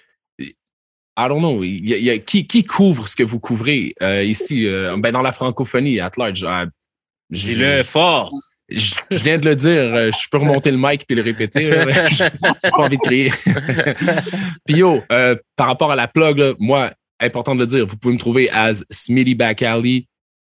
I 1.17 1.27
don't 1.27 1.39
know. 1.39 1.63
Il 1.63 1.89
y 1.89 1.93
a, 1.93 1.97
il 1.97 2.03
y 2.05 2.09
a- 2.09 2.17
qui, 2.19 2.47
qui 2.47 2.63
couvre 2.63 3.07
ce 3.07 3.15
que 3.15 3.23
vous 3.23 3.39
couvrez 3.39 3.93
euh, 4.01 4.23
ici, 4.23 4.65
euh, 4.67 4.95
ben, 4.97 5.11
dans 5.11 5.21
la 5.21 5.31
francophonie, 5.33 5.99
at 5.99 6.11
large? 6.17 6.43
Euh, 6.43 6.65
j'ai- 7.29 7.55
Dis-le 7.55 7.83
fort. 7.83 8.31
Je, 8.69 8.95
je 9.11 9.17
viens 9.17 9.37
de 9.37 9.49
le 9.49 9.55
dire, 9.57 9.93
euh, 9.93 10.11
je 10.13 10.29
peux 10.31 10.37
remonter 10.37 10.71
le 10.71 10.77
mic 10.77 11.05
puis 11.05 11.15
le 11.17 11.21
répéter. 11.21 11.69
J'ai 12.09 12.29
pas 12.39 12.77
envie 12.77 12.95
de 12.97 13.01
crier. 13.01 13.29
puis 14.65 14.77
yo, 14.77 15.01
euh, 15.11 15.35
par 15.57 15.67
rapport 15.67 15.91
à 15.91 15.95
la 15.97 16.07
plug, 16.07 16.37
là, 16.37 16.53
moi, 16.57 16.91
important 17.19 17.53
de 17.55 17.59
le 17.59 17.67
dire, 17.67 17.85
vous 17.85 17.97
pouvez 17.97 18.13
me 18.13 18.19
trouver 18.19 18.49
as 18.51 18.83
Smitty 18.89 19.35
Back 19.35 19.61
Alley 19.61 20.07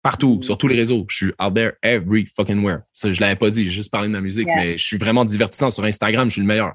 Partout, 0.02 0.38
sur 0.40 0.56
tous 0.56 0.68
les 0.68 0.76
réseaux. 0.76 1.04
Je 1.10 1.16
suis 1.16 1.32
out 1.42 1.52
there 1.54 1.72
every 1.82 2.26
fucking 2.34 2.62
where. 2.64 2.80
Ça, 2.92 3.12
je 3.12 3.20
l'avais 3.20 3.34
pas 3.36 3.50
dit, 3.50 3.64
j'ai 3.64 3.70
juste 3.70 3.90
parlé 3.90 4.06
de 4.08 4.12
ma 4.12 4.20
musique, 4.20 4.46
Yeah. 4.46 4.56
mais 4.56 4.78
je 4.78 4.84
suis 4.84 4.96
vraiment 4.98 5.24
divertissant 5.24 5.70
sur 5.70 5.84
Instagram, 5.84 6.28
je 6.30 6.34
suis 6.34 6.40
le 6.40 6.46
meilleur. 6.46 6.72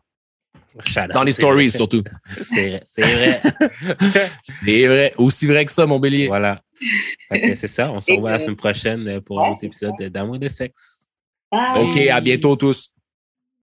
Shout 0.85 0.99
out, 1.01 1.07
Dans 1.13 1.23
les 1.23 1.31
vrai. 1.31 1.41
stories, 1.41 1.71
surtout. 1.71 2.03
C'est 2.47 2.69
vrai. 2.69 2.81
C'est 2.85 3.01
vrai. 3.01 3.41
C'est 4.43 4.87
vrai. 4.87 5.13
Aussi 5.17 5.47
vrai 5.47 5.65
que 5.65 5.71
ça, 5.71 5.85
mon 5.85 5.99
bélier. 5.99 6.27
voilà. 6.27 6.61
C'est 7.31 7.67
ça. 7.67 7.91
On 7.91 7.99
se 8.01 8.11
revoit 8.13 8.31
la 8.31 8.39
semaine 8.39 8.55
prochaine 8.55 9.21
pour 9.21 9.37
Ouais, 9.37 9.47
un 9.47 9.51
autre 9.51 9.63
épisode 9.63 9.95
d'amour 10.09 10.39
de 10.39 10.47
sexe. 10.47 11.09
Bye. 11.51 11.83
OK, 11.83 11.97
à 12.09 12.21
bientôt 12.21 12.55
tous. 12.55 12.91